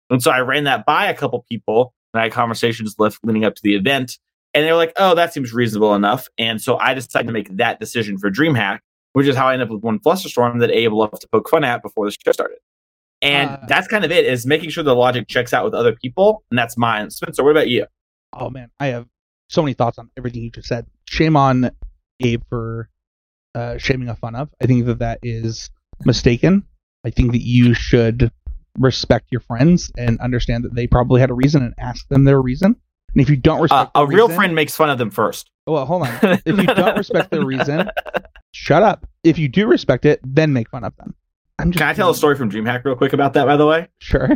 And 0.09 0.21
so 0.21 0.31
I 0.31 0.39
ran 0.39 0.65
that 0.65 0.85
by 0.85 1.07
a 1.07 1.13
couple 1.13 1.45
people, 1.49 1.93
and 2.13 2.19
I 2.21 2.23
had 2.25 2.33
conversations 2.33 2.95
left 2.97 3.19
leading 3.23 3.45
up 3.45 3.55
to 3.55 3.61
the 3.63 3.75
event, 3.75 4.17
and 4.57 4.65
they 4.65 4.71
were 4.71 4.77
like, 4.77 4.93
"Oh, 4.97 5.13
that 5.13 5.33
seems 5.33 5.53
reasonable 5.53 5.93
enough." 5.93 6.27
And 6.39 6.59
so 6.59 6.77
I 6.77 6.95
decided 6.95 7.27
to 7.27 7.33
make 7.33 7.55
that 7.57 7.79
decision 7.79 8.17
for 8.17 8.31
DreamHack, 8.31 8.79
which 9.13 9.27
is 9.27 9.35
how 9.35 9.47
I 9.47 9.53
ended 9.53 9.67
up 9.67 9.73
with 9.73 9.83
one 9.83 9.99
Flusterstorm 9.99 10.59
that 10.61 10.71
Abe 10.71 10.93
loved 10.93 11.21
to 11.21 11.27
poke 11.31 11.47
fun 11.49 11.63
at 11.63 11.83
before 11.83 12.05
the 12.05 12.11
show 12.11 12.31
started. 12.31 12.57
And 13.21 13.51
Uh, 13.51 13.57
that's 13.67 13.87
kind 13.87 14.03
of 14.03 14.11
it: 14.11 14.25
is 14.25 14.45
making 14.47 14.71
sure 14.71 14.83
the 14.83 14.95
logic 14.95 15.27
checks 15.27 15.53
out 15.53 15.63
with 15.63 15.73
other 15.75 15.95
people, 15.95 16.43
and 16.49 16.57
that's 16.57 16.75
mine. 16.77 17.11
Spencer, 17.11 17.43
what 17.43 17.51
about 17.51 17.67
you? 17.67 17.85
Oh 18.33 18.49
man, 18.49 18.69
I 18.79 18.87
have 18.87 19.05
so 19.49 19.61
many 19.61 19.73
thoughts 19.73 19.97
on 19.99 20.09
everything 20.17 20.41
you 20.41 20.51
just 20.51 20.67
said. 20.67 20.87
Shame 21.05 21.37
on 21.37 21.71
Abe 22.19 22.41
for 22.49 22.89
uh, 23.55 23.77
shaming 23.77 24.09
a 24.09 24.15
fun 24.15 24.35
of. 24.35 24.49
I 24.61 24.65
think 24.65 24.85
that 24.87 24.99
that 24.99 25.19
is 25.23 25.69
mistaken. 26.03 26.63
I 27.05 27.09
think 27.11 27.31
that 27.31 27.41
you 27.41 27.73
should 27.73 28.31
respect 28.77 29.27
your 29.31 29.41
friends 29.41 29.91
and 29.97 30.19
understand 30.19 30.63
that 30.63 30.75
they 30.75 30.85
probably 30.85 31.21
had 31.21 31.31
a 31.31 31.33
reason 31.33 31.63
and 31.63 31.73
ask 31.79 32.07
them 32.09 32.25
their 32.25 32.41
reason. 32.41 32.75
And 33.13 33.21
if 33.21 33.29
you 33.29 33.35
don't 33.37 33.59
Uh, 33.59 33.63
respect 33.63 33.91
a 33.95 33.99
their 33.99 34.07
real 34.07 34.27
reason- 34.27 34.35
friend 34.35 34.55
makes 34.55 34.75
fun 34.75 34.89
of 34.89 34.97
them 34.97 35.09
first. 35.09 35.49
well, 35.65 35.85
hold 35.85 36.03
on. 36.03 36.19
If 36.45 36.57
you 36.57 36.65
don't 36.67 36.97
respect 36.97 37.31
their 37.31 37.45
reason, 37.45 37.89
shut 38.53 38.83
up. 38.83 39.07
If 39.23 39.37
you 39.39 39.47
do 39.47 39.67
respect 39.67 40.05
it, 40.05 40.19
then 40.23 40.53
make 40.53 40.69
fun 40.69 40.83
of 40.83 40.95
them. 40.97 41.15
I'm 41.59 41.71
just 41.71 41.79
Can 41.79 41.87
I 41.89 41.93
tell 41.93 42.09
a 42.11 42.15
story 42.15 42.35
from 42.35 42.51
DreamHack 42.51 42.83
real 42.85 42.95
quick 42.95 43.13
about 43.13 43.33
that? 43.33 43.45
By 43.45 43.57
the 43.57 43.65
way, 43.65 43.87
Sure. 43.99 44.29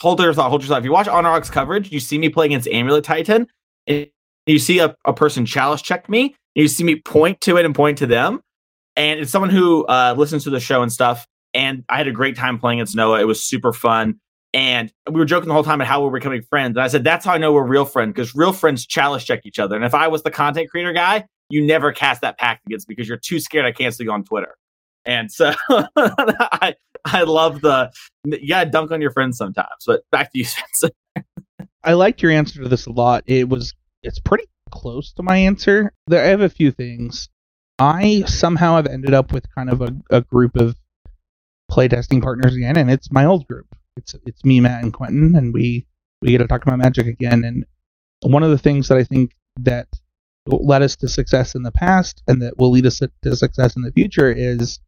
hold 0.00 0.18
your 0.20 0.32
thought. 0.32 0.48
Hold 0.48 0.62
your 0.62 0.68
thought. 0.68 0.78
If 0.78 0.84
you 0.84 0.92
watch 0.92 1.06
Honorog's 1.08 1.50
coverage, 1.50 1.92
you 1.92 2.00
see 2.00 2.18
me 2.18 2.28
play 2.30 2.46
against 2.46 2.66
Amulet 2.68 3.04
Titan, 3.04 3.46
and 3.86 4.06
you 4.46 4.58
see 4.58 4.78
a, 4.78 4.96
a 5.04 5.12
person 5.12 5.44
chalice 5.46 5.82
check 5.82 6.08
me. 6.08 6.34
And 6.56 6.62
you 6.62 6.68
see 6.68 6.84
me 6.84 6.96
point 6.96 7.40
to 7.42 7.56
it 7.58 7.64
and 7.64 7.74
point 7.74 7.98
to 7.98 8.06
them, 8.06 8.40
and 8.96 9.20
it's 9.20 9.30
someone 9.30 9.50
who 9.50 9.84
uh, 9.86 10.14
listens 10.16 10.44
to 10.44 10.50
the 10.50 10.60
show 10.60 10.82
and 10.82 10.90
stuff. 10.92 11.26
And 11.54 11.84
I 11.88 11.98
had 11.98 12.08
a 12.08 12.12
great 12.12 12.36
time 12.36 12.58
playing 12.58 12.78
against 12.80 12.96
Noah. 12.96 13.20
It 13.20 13.24
was 13.26 13.42
super 13.42 13.72
fun. 13.74 14.18
And 14.54 14.92
we 15.10 15.18
were 15.18 15.24
joking 15.24 15.48
the 15.48 15.54
whole 15.54 15.64
time 15.64 15.80
about 15.80 15.88
how 15.88 16.04
we're 16.04 16.10
becoming 16.10 16.42
friends. 16.42 16.76
And 16.76 16.82
I 16.82 16.88
said, 16.88 17.04
that's 17.04 17.24
how 17.24 17.32
I 17.32 17.38
know 17.38 17.52
we're 17.52 17.66
real 17.66 17.86
friends 17.86 18.12
because 18.12 18.34
real 18.34 18.52
friends 18.52 18.86
chalice 18.86 19.24
check 19.24 19.46
each 19.46 19.58
other. 19.58 19.76
And 19.76 19.84
if 19.84 19.94
I 19.94 20.08
was 20.08 20.22
the 20.22 20.30
content 20.30 20.70
creator 20.70 20.92
guy, 20.92 21.26
you 21.48 21.64
never 21.64 21.92
cast 21.92 22.20
that 22.20 22.38
pact 22.38 22.66
against 22.66 22.88
me 22.88 22.94
because 22.94 23.08
you're 23.08 23.18
too 23.18 23.40
scared 23.40 23.64
I 23.64 23.72
cancel 23.72 24.04
you 24.04 24.12
on 24.12 24.24
Twitter. 24.24 24.54
And 25.04 25.32
so 25.32 25.52
I 25.96 26.74
I 27.04 27.22
love 27.22 27.60
the 27.60 27.90
you 28.24 28.48
gotta 28.48 28.70
dunk 28.70 28.90
on 28.90 29.00
your 29.00 29.10
friends 29.10 29.36
sometimes. 29.36 29.84
But 29.86 30.02
back 30.10 30.32
to 30.32 30.38
you, 30.38 30.44
Spencer. 30.46 30.90
I 31.84 31.94
liked 31.94 32.22
your 32.22 32.30
answer 32.30 32.62
to 32.62 32.68
this 32.68 32.86
a 32.86 32.92
lot. 32.92 33.24
It 33.26 33.48
was 33.48 33.74
it's 34.02 34.20
pretty 34.20 34.44
close 34.70 35.12
to 35.14 35.22
my 35.22 35.36
answer. 35.36 35.92
There 36.06 36.24
I 36.24 36.28
have 36.28 36.40
a 36.40 36.48
few 36.48 36.70
things. 36.70 37.28
I 37.78 38.22
somehow 38.26 38.76
have 38.76 38.86
ended 38.86 39.14
up 39.14 39.32
with 39.32 39.52
kind 39.54 39.70
of 39.70 39.80
a, 39.80 39.94
a 40.10 40.20
group 40.20 40.56
of 40.56 40.76
playtesting 41.70 42.22
partners 42.22 42.54
again, 42.54 42.76
and 42.76 42.90
it's 42.90 43.10
my 43.10 43.24
old 43.24 43.46
group. 43.48 43.66
It's 43.96 44.14
it's 44.26 44.44
me, 44.44 44.60
Matt, 44.60 44.82
and 44.82 44.92
Quentin, 44.92 45.34
and 45.34 45.52
we 45.52 45.86
we 46.20 46.30
get 46.30 46.38
to 46.38 46.46
talk 46.46 46.62
about 46.62 46.78
magic 46.78 47.06
again. 47.06 47.44
And 47.44 47.64
one 48.22 48.42
of 48.42 48.50
the 48.50 48.58
things 48.58 48.88
that 48.88 48.98
I 48.98 49.04
think 49.04 49.32
that 49.60 49.88
led 50.46 50.82
us 50.82 50.96
to 50.96 51.08
success 51.08 51.54
in 51.54 51.62
the 51.62 51.72
past 51.72 52.22
and 52.26 52.42
that 52.42 52.58
will 52.58 52.70
lead 52.70 52.86
us 52.86 53.00
to 53.00 53.36
success 53.36 53.76
in 53.76 53.82
the 53.82 53.92
future 53.92 54.30
is 54.30 54.80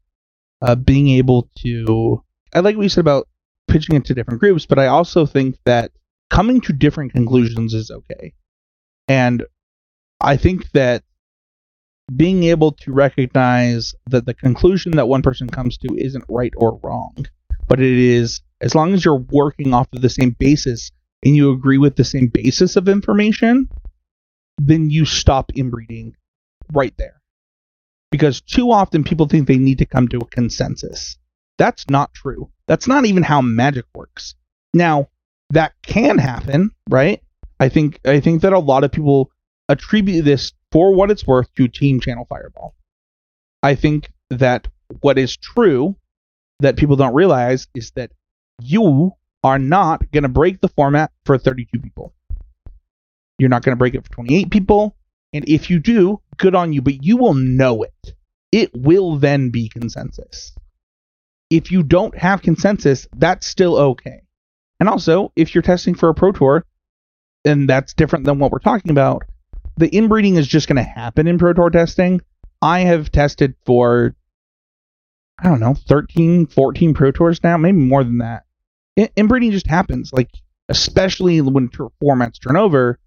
uh, 0.63 0.75
being 0.75 1.09
able 1.09 1.49
to. 1.59 2.23
I 2.55 2.61
like 2.61 2.77
what 2.77 2.83
you 2.83 2.89
said 2.89 3.01
about 3.01 3.29
pitching 3.69 3.97
it 3.97 4.05
to 4.07 4.15
different 4.15 4.41
groups, 4.41 4.67
but 4.67 4.79
I 4.79 4.87
also 4.87 5.27
think 5.27 5.57
that 5.65 5.93
coming 6.31 6.61
to 6.63 6.73
different 6.73 7.13
conclusions 7.13 7.75
is 7.75 7.91
okay. 7.91 8.33
And 9.09 9.45
I 10.21 10.37
think 10.37 10.71
that 10.73 11.03
being 12.15 12.45
able 12.45 12.73
to 12.73 12.93
recognize 12.93 13.95
that 14.07 14.27
the 14.27 14.35
conclusion 14.35 14.93
that 14.93 15.09
one 15.09 15.23
person 15.23 15.49
comes 15.49 15.79
to 15.79 15.95
isn't 15.97 16.25
right 16.29 16.53
or 16.57 16.79
wrong, 16.83 17.27
but 17.69 17.81
it 17.81 17.99
is 17.99 18.41
as 18.61 18.75
long 18.75 18.95
as 18.95 19.05
you're 19.05 19.25
working 19.31 19.75
off 19.75 19.89
of 19.93 20.03
the 20.03 20.09
same 20.09 20.37
basis 20.39 20.91
and 21.25 21.37
you 21.37 21.53
agree 21.53 21.79
with 21.79 21.97
the 21.97 22.05
same 22.05 22.29
basis 22.29 22.77
of 22.77 22.89
information, 22.89 23.69
then 24.59 24.91
you 24.91 25.05
stop 25.05 25.53
inbreeding 25.55 26.15
right 26.73 26.95
there. 26.97 27.21
Because 28.11 28.41
too 28.41 28.71
often 28.71 29.05
people 29.05 29.27
think 29.27 29.49
they 29.49 29.59
need 29.59 29.79
to 29.79 29.87
come 29.87 30.09
to 30.09 30.19
a 30.19 30.27
consensus. 30.27 31.17
That's 31.59 31.89
not 31.89 32.15
true. 32.15 32.51
That's 32.69 32.87
not 32.87 33.05
even 33.07 33.23
how 33.23 33.41
magic 33.41 33.87
works. 33.95 34.35
Now, 34.73 35.09
that 35.51 35.73
can 35.83 36.19
happen, 36.19 36.71
right? 36.89 37.23
I 37.61 37.69
think 37.69 38.01
I 38.05 38.21
think 38.21 38.43
that 38.43 38.53
a 38.53 38.59
lot 38.59 38.85
of 38.85 38.93
people 38.93 39.31
attribute 39.69 40.25
this 40.25 40.53
for 40.73 40.95
what 40.95 41.11
it's 41.11 41.27
worth 41.27 41.53
to 41.55 41.69
Team 41.69 42.01
Channel 42.01 42.27
Fireball. 42.29 42.75
I 43.62 43.75
think 43.75 44.11
that 44.31 44.69
what 45.01 45.19
is 45.19 45.37
true 45.37 45.97
that 46.61 46.77
people 46.77 46.97
don't 46.97 47.15
realize 47.15 47.69
is 47.75 47.91
that 47.93 48.13
you 48.61 49.13
are 49.43 49.59
not 49.59 50.11
going 50.11 50.23
to 50.23 50.29
break 50.29 50.61
the 50.61 50.69
format 50.69 51.13
for 51.25 51.37
32 51.37 51.79
people. 51.81 52.15
You're 53.39 53.51
not 53.51 53.63
going 53.63 53.73
to 53.73 53.79
break 53.79 53.95
it 53.95 54.05
for 54.05 54.13
28 54.13 54.51
people. 54.51 54.97
And 55.33 55.49
if 55.49 55.69
you 55.69 55.81
do, 55.81 56.21
good 56.37 56.55
on 56.55 56.73
you, 56.73 56.81
but 56.81 57.03
you 57.03 57.17
will 57.17 57.35
know 57.35 57.83
it. 57.83 58.15
It 58.53 58.71
will 58.75 59.17
then 59.17 59.51
be 59.51 59.69
consensus. 59.69 60.53
If 61.51 61.73
you 61.73 61.83
don't 61.83 62.17
have 62.17 62.43
consensus, 62.43 63.09
that's 63.17 63.47
still 63.47 63.77
okay. 63.77 64.23
And 64.81 64.89
also, 64.89 65.33
if 65.37 65.55
you're 65.55 65.63
testing 65.63 65.95
for 65.95 66.09
a 66.09 66.15
Pro 66.15 66.33
Tour, 66.33 66.65
and 67.45 67.69
that's 67.69 67.95
different 67.95 68.25
than 68.25 68.39
what 68.39 68.53
we're 68.53 68.59
talking 68.61 68.91
about, 68.91 69.25
the 69.77 69.89
inbreeding 69.89 70.37
is 70.37 70.47
just 70.47 70.69
going 70.69 70.77
to 70.77 70.83
happen 70.83 71.27
in 71.27 71.39
Pro 71.39 71.53
Tour 71.53 71.71
testing. 71.71 72.21
I 72.63 72.81
have 72.81 73.11
tested 73.11 73.55
for, 73.67 74.15
I 75.41 75.49
don't 75.49 75.61
know, 75.61 75.74
13, 75.74 76.47
14 76.47 76.95
Pro 76.95 77.11
Tours 77.11 77.43
now, 77.43 77.57
maybe 77.57 77.78
more 77.78 78.05
than 78.05 78.18
that. 78.18 78.45
In- 78.97 79.09
inbreeding 79.16 79.51
just 79.51 79.66
happens. 79.66 80.12
Like, 80.12 80.30
especially 80.68 81.41
when 81.41 81.68
tour 81.68 81.91
formats 82.03 82.41
turn 82.41 82.57
over, 82.57 82.99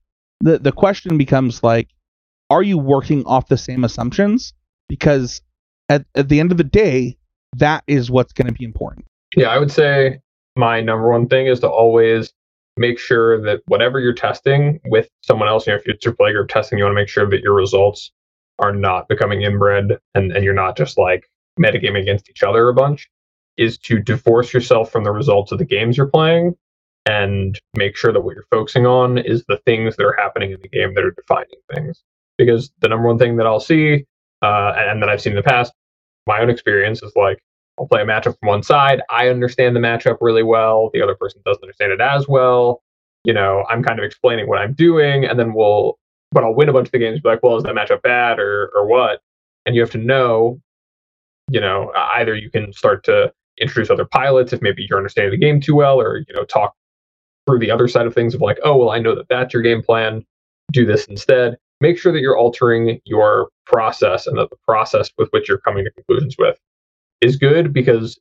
the, 0.42 0.60
the 0.60 0.72
question 0.72 1.18
becomes 1.18 1.64
like, 1.64 1.90
are 2.50 2.64
you 2.64 2.78
working 2.78 3.26
off 3.26 3.48
the 3.48 3.58
same 3.58 3.84
assumptions? 3.84 4.54
Because 4.88 5.42
at, 5.90 6.06
at 6.16 6.30
the 6.30 6.40
end 6.40 6.52
of 6.52 6.58
the 6.58 6.64
day, 6.64 7.18
that 7.56 7.84
is 7.88 8.12
what's 8.12 8.34
going 8.34 8.48
to 8.48 8.54
be 8.54 8.66
important. 8.66 9.06
Yeah, 9.36 9.50
I 9.50 9.58
would 9.58 9.72
say 9.72 10.20
my 10.56 10.82
number 10.82 11.10
one 11.10 11.28
thing 11.28 11.48
is 11.48 11.60
to 11.62 11.70
always 11.70 12.34
make 12.78 13.00
sure 13.00 13.42
that 13.42 13.62
whatever 13.68 14.00
you're 14.00 14.14
testing 14.14 14.80
with 14.86 15.10
someone 15.24 15.48
else 15.48 15.66
in 15.66 15.72
your 15.72 15.80
future 15.82 16.14
playgroup 16.14 16.50
testing, 16.50 16.78
you 16.78 16.84
want 16.84 16.92
to 16.92 17.02
make 17.02 17.10
sure 17.10 17.30
that 17.30 17.42
your 17.42 17.54
results 17.54 18.12
are 18.60 18.74
not 18.74 19.08
becoming 19.08 19.42
inbred 19.42 20.00
and, 20.16 20.32
and 20.32 20.44
you're 20.44 20.54
not 20.54 20.78
just 20.78 20.98
like 20.98 21.30
metagaming 21.58 22.02
against 22.02 22.30
each 22.30 22.44
other 22.44 22.70
a 22.70 22.74
bunch, 22.74 23.10
is 23.58 23.78
to 23.80 24.00
divorce 24.00 24.54
yourself 24.54 24.92
from 24.92 25.04
the 25.04 25.12
results 25.12 25.52
of 25.52 25.58
the 25.58 25.66
games 25.66 25.98
you're 25.98 26.08
playing 26.08 26.56
and 27.08 27.60
make 27.76 27.96
sure 27.96 28.12
that 28.12 28.22
what 28.22 28.36
you're 28.36 28.46
focusing 28.52 28.86
on 28.86 29.18
is 29.18 29.44
the 29.48 29.58
things 29.66 29.96
that 29.96 30.06
are 30.06 30.16
happening 30.20 30.52
in 30.52 30.62
the 30.62 30.68
game 30.68 30.94
that 30.94 31.04
are 31.04 31.12
defining 31.12 31.60
things. 31.74 32.04
Because 32.38 32.72
the 32.82 32.90
number 32.90 33.08
one 33.08 33.18
thing 33.18 33.38
that 33.38 33.48
I'll 33.48 33.60
see 33.60 34.06
uh, 34.42 34.74
and 34.76 35.02
that 35.02 35.10
I've 35.10 35.22
seen 35.22 35.32
in 35.32 35.38
the 35.38 35.44
past, 35.44 35.74
my 36.28 36.42
own 36.42 36.50
experience 36.50 37.02
is 37.02 37.14
like 37.16 37.40
I'll 37.80 37.88
play 37.88 38.02
a 38.02 38.06
matchup 38.06 38.38
from 38.40 38.50
one 38.50 38.64
side. 38.64 39.02
I 39.10 39.30
understand 39.30 39.76
the 39.76 39.80
matchup 39.80 40.18
really 40.22 40.44
well. 40.44 40.90
The 40.94 41.02
other 41.02 41.16
person 41.16 41.42
doesn't 41.46 41.64
understand 41.64 41.94
it 41.94 42.02
as 42.02 42.28
well. 42.28 42.84
You 43.24 43.34
know, 43.34 43.66
I'm 43.70 43.84
kind 43.84 44.00
of 44.00 44.06
explaining 44.06 44.48
what 44.48 44.60
I'm 44.60 44.74
doing, 44.74 45.26
and 45.26 45.40
then 45.40 45.54
we'll, 45.54 45.98
but 46.32 46.44
I'll 46.44 46.56
win 46.56 46.70
a 46.70 46.74
bunch 46.74 46.88
of 46.88 46.92
the 46.92 47.00
games. 47.00 47.20
Be 47.22 47.30
like, 47.30 47.44
well, 47.44 47.58
is 47.58 47.64
that 47.64 47.76
matchup 47.76 48.02
bad 48.02 48.40
or 48.40 48.70
or 48.76 48.86
what? 48.88 49.22
And 49.66 49.76
you 49.76 49.82
have 49.82 49.92
to 49.92 49.98
know, 49.98 50.60
you 51.50 51.60
know, 51.60 51.92
either 52.16 52.36
you 52.36 52.50
can 52.50 52.74
start 52.74 53.04
to 53.06 53.32
introduce 53.60 53.90
other 53.90 54.06
pilots 54.06 54.54
if 54.54 54.62
maybe 54.62 54.86
you're 54.88 54.98
understanding 54.98 55.32
the 55.32 55.46
game 55.46 55.60
too 55.60 55.76
well, 55.76 56.00
or 56.00 56.20
you 56.20 56.34
know, 56.34 56.44
talk 56.46 56.74
through 57.46 57.60
the 57.60 57.72
other 57.72 57.88
side 57.88 58.06
of 58.06 58.14
things 58.14 58.36
of 58.36 58.42
like, 58.42 58.60
oh, 58.64 58.76
well, 58.78 58.90
I 58.90 59.00
know 59.00 59.16
that 59.16 59.30
that's 59.30 59.54
your 59.54 59.64
game 59.64 59.82
plan. 59.82 60.26
Do 60.72 60.86
this 60.86 61.06
instead. 61.06 61.58
Make 61.80 61.98
sure 61.98 62.12
that 62.12 62.20
you're 62.20 62.38
altering 62.38 63.00
your 63.06 63.50
process 63.66 64.28
and 64.28 64.38
that 64.38 64.50
the 64.50 64.58
process 64.68 65.10
with 65.18 65.30
which 65.30 65.48
you're 65.48 65.60
coming 65.60 65.86
to 65.86 65.92
conclusions 65.92 66.36
with 66.38 66.60
is 67.22 67.38
good 67.38 67.72
because 67.74 68.20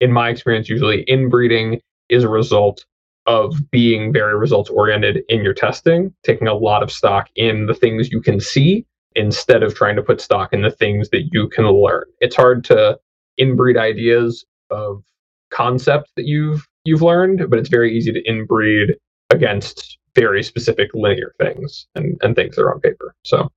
in 0.00 0.12
my 0.12 0.28
experience 0.28 0.68
usually 0.68 1.04
inbreeding 1.08 1.80
is 2.08 2.24
a 2.24 2.28
result 2.28 2.84
of 3.26 3.54
being 3.70 4.12
very 4.12 4.36
results 4.36 4.70
oriented 4.70 5.22
in 5.28 5.42
your 5.42 5.52
testing 5.52 6.12
taking 6.24 6.48
a 6.48 6.54
lot 6.54 6.82
of 6.82 6.90
stock 6.90 7.28
in 7.36 7.66
the 7.66 7.74
things 7.74 8.10
you 8.10 8.20
can 8.20 8.40
see 8.40 8.84
instead 9.14 9.62
of 9.62 9.74
trying 9.74 9.96
to 9.96 10.02
put 10.02 10.20
stock 10.20 10.52
in 10.52 10.62
the 10.62 10.70
things 10.70 11.10
that 11.10 11.28
you 11.32 11.48
can 11.48 11.66
learn 11.66 12.04
it's 12.20 12.36
hard 12.36 12.64
to 12.64 12.98
inbreed 13.40 13.78
ideas 13.78 14.44
of 14.70 15.02
concepts 15.50 16.10
that 16.16 16.26
you've 16.26 16.66
you've 16.84 17.02
learned 17.02 17.48
but 17.48 17.58
it's 17.58 17.68
very 17.68 17.96
easy 17.96 18.12
to 18.12 18.22
inbreed 18.24 18.94
against 19.30 19.98
very 20.14 20.42
specific 20.42 20.90
linear 20.94 21.34
things 21.40 21.86
and, 21.94 22.18
and 22.22 22.34
things 22.34 22.56
that 22.56 22.62
are 22.62 22.74
on 22.74 22.80
paper 22.80 23.14
so 23.24 23.48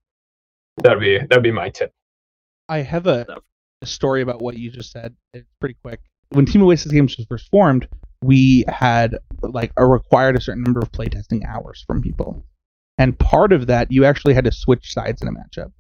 that'd 0.78 1.00
be 1.00 1.18
that'd 1.30 1.44
be 1.44 1.52
my 1.52 1.70
tip 1.70 1.92
I 2.70 2.80
have 2.80 3.08
a, 3.08 3.26
a 3.82 3.86
story 3.86 4.22
about 4.22 4.42
what 4.42 4.58
you 4.58 4.72
just 4.72 4.92
said. 4.92 5.16
It's 5.34 5.48
pretty 5.60 5.76
quick. 5.82 6.00
When 6.30 6.46
Team 6.46 6.64
Oasis 6.64 6.92
Games 6.92 7.18
was 7.18 7.28
first 7.28 7.50
formed, 7.50 7.88
we 8.24 8.64
had 8.68 9.18
like 9.42 9.72
a 9.78 9.86
required 9.86 10.36
a 10.36 10.42
certain 10.42 10.64
number 10.64 10.80
of 10.80 10.92
playtesting 10.92 11.46
hours 11.46 11.84
from 11.86 12.02
people. 12.02 12.46
And 12.98 13.18
part 13.18 13.54
of 13.54 13.68
that, 13.68 13.92
you 13.92 14.06
actually 14.06 14.34
had 14.34 14.46
to 14.46 14.52
switch 14.52 14.94
sides 14.94 15.22
in 15.22 15.28
a 15.28 15.32
matchup. 15.32 15.72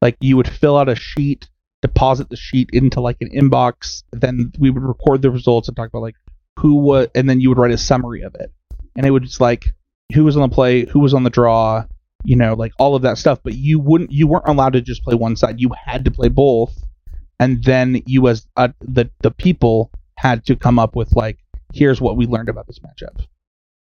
Like 0.00 0.16
you 0.20 0.36
would 0.36 0.48
fill 0.48 0.76
out 0.76 0.88
a 0.88 0.94
sheet, 0.94 1.48
deposit 1.82 2.30
the 2.30 2.36
sheet 2.36 2.70
into 2.72 3.00
like 3.00 3.18
an 3.20 3.30
inbox, 3.30 4.02
then 4.12 4.52
we 4.58 4.70
would 4.70 4.82
record 4.82 5.22
the 5.22 5.30
results 5.30 5.68
and 5.68 5.76
talk 5.76 5.88
about 5.88 6.02
like 6.02 6.16
who 6.58 6.76
was, 6.76 7.08
and 7.14 7.28
then 7.28 7.40
you 7.40 7.48
would 7.48 7.58
write 7.58 7.72
a 7.72 7.78
summary 7.78 8.22
of 8.22 8.34
it. 8.34 8.52
And 8.96 9.04
it 9.06 9.10
would 9.10 9.24
just 9.24 9.40
like 9.40 9.66
who 10.14 10.24
was 10.24 10.36
on 10.36 10.48
the 10.48 10.54
play, 10.54 10.86
who 10.86 11.00
was 11.00 11.14
on 11.14 11.24
the 11.24 11.30
draw, 11.30 11.84
you 12.24 12.36
know, 12.36 12.54
like 12.54 12.72
all 12.78 12.94
of 12.94 13.02
that 13.02 13.18
stuff. 13.18 13.40
But 13.42 13.54
you 13.54 13.78
wouldn't, 13.78 14.12
you 14.12 14.26
weren't 14.26 14.48
allowed 14.48 14.74
to 14.74 14.80
just 14.80 15.04
play 15.04 15.14
one 15.14 15.36
side. 15.36 15.60
You 15.60 15.70
had 15.86 16.04
to 16.04 16.10
play 16.10 16.28
both 16.28 16.84
and 17.40 17.62
then 17.64 18.02
you 18.06 18.28
as 18.28 18.46
uh, 18.56 18.68
the 18.80 19.10
the 19.22 19.30
people 19.30 19.90
had 20.18 20.44
to 20.46 20.56
come 20.56 20.78
up 20.78 20.96
with 20.96 21.14
like 21.14 21.38
here's 21.72 22.00
what 22.00 22.16
we 22.16 22.26
learned 22.26 22.48
about 22.48 22.66
this 22.66 22.78
matchup 22.78 23.26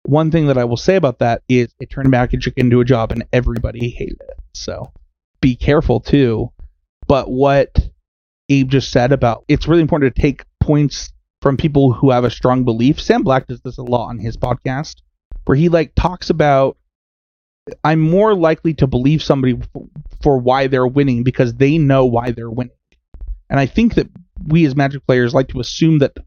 one 0.04 0.32
thing 0.32 0.48
that 0.48 0.58
i 0.58 0.64
will 0.64 0.78
say 0.78 0.96
about 0.96 1.20
that 1.20 1.42
is 1.48 1.74
it 1.80 1.90
turned 1.90 2.10
magic 2.10 2.42
into 2.58 2.80
a 2.82 2.86
job 2.86 3.12
and 3.12 3.26
everybody 3.32 3.90
hated 3.90 4.20
it. 4.22 4.38
So 4.54 4.92
be 5.42 5.56
careful 5.56 6.00
too. 6.00 6.52
But 7.08 7.30
what 7.30 7.78
abe 8.50 8.70
just 8.70 8.92
said 8.92 9.12
about 9.12 9.46
it's 9.48 9.68
really 9.68 9.82
important 9.82 10.16
to 10.16 10.22
take 10.22 10.46
points 10.60 11.14
from 11.42 11.58
people 11.58 11.94
who 11.94 12.12
have 12.12 12.24
a 12.24 12.30
strong 12.30 12.64
belief. 12.64 13.02
Sam 13.02 13.24
black 13.24 13.48
does 13.48 13.62
this 13.62 13.78
a 13.78 13.84
lot 13.84 14.08
on 14.08 14.20
his 14.20 14.38
podcast 14.38 15.02
where 15.46 15.58
he 15.58 15.70
like 15.70 15.94
talks 15.96 16.30
about 16.30 16.78
i'm 17.84 18.00
more 18.00 18.34
likely 18.34 18.74
to 18.74 18.88
believe 18.88 19.22
somebody 19.22 19.60
for 20.22 20.38
why 20.38 20.68
they're 20.68 20.88
winning 20.88 21.24
because 21.24 21.54
they 21.56 21.78
know 21.78 22.06
why 22.06 22.32
they're 22.32 22.50
winning. 22.50 22.76
And 23.50 23.60
I 23.60 23.66
think 23.66 23.96
that 23.96 24.10
we 24.48 24.66
as 24.66 24.76
Magic 24.76 25.06
players 25.06 25.34
like 25.34 25.50
to 25.50 25.60
assume 25.60 26.00
that 26.00 26.18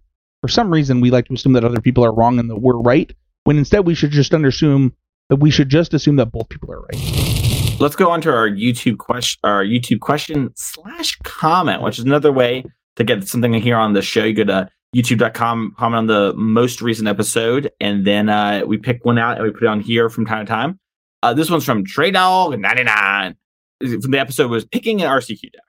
for 0.43 0.49
some 0.49 0.71
reason 0.71 1.01
we 1.01 1.11
like 1.11 1.27
to 1.27 1.35
assume 1.35 1.55
that 1.55 1.65
other 1.65 1.81
people 1.81 2.05
are 2.05 2.13
wrong 2.13 2.39
and 2.39 2.51
that 2.51 2.59
we're 2.59 2.79
right, 2.79 3.13
when 3.45 3.59
instead 3.59 3.87
we 3.87 3.95
should 3.95 4.11
just 4.11 4.33
assume 4.33 4.95
that 5.29 5.37
we 5.37 5.51
should 5.51 5.69
just 5.69 5.95
assume 5.95 6.17
that 6.17 6.33
both 6.33 6.49
people 6.49 6.71
are 6.73 6.81
right. 6.81 7.81
Let's 7.81 7.97
go 7.97 8.11
on 8.11 8.21
to 8.23 8.31
our 8.31 8.49
YouTube 8.49 8.99
question, 8.99 9.41
our 9.45 9.65
YouTube 9.65 10.01
question 10.01 10.51
slash 10.57 11.19
comment, 11.25 11.83
which 11.83 11.99
is 11.99 12.05
another 12.05 12.33
way 12.33 12.65
to 12.97 13.05
get 13.05 13.27
something 13.27 13.53
here 13.55 13.77
on 13.77 13.93
the 13.93 14.03
show. 14.03 14.25
You 14.25 14.35
go 14.35 14.45
to 14.45 14.71
youtube.com, 14.95 15.75
comment 15.77 15.99
on 15.99 16.07
the 16.07 16.35
most 16.37 16.81
recent 16.81 17.09
episode, 17.09 17.71
and 17.81 18.07
then 18.07 18.29
uh, 18.29 18.63
we 18.67 18.79
pick 18.79 19.05
one 19.05 19.19
out 19.19 19.37
and 19.37 19.45
we 19.45 19.51
put 19.51 19.65
it 19.65 19.69
on 19.69 19.81
here 19.81 20.09
from 20.09 20.25
time 20.25 20.47
to 20.47 20.51
time. 20.51 20.79
Uh, 21.23 21.35
this 21.35 21.51
one's 21.51 21.65
from 21.65 21.85
Trey 21.85 22.11
Dog 22.11 22.59
99. 22.59 23.35
From 23.81 24.11
the 24.11 24.19
episode 24.19 24.51
was 24.51 24.65
picking 24.65 25.03
an 25.03 25.09
RCQ 25.09 25.41
deck. 25.53 25.63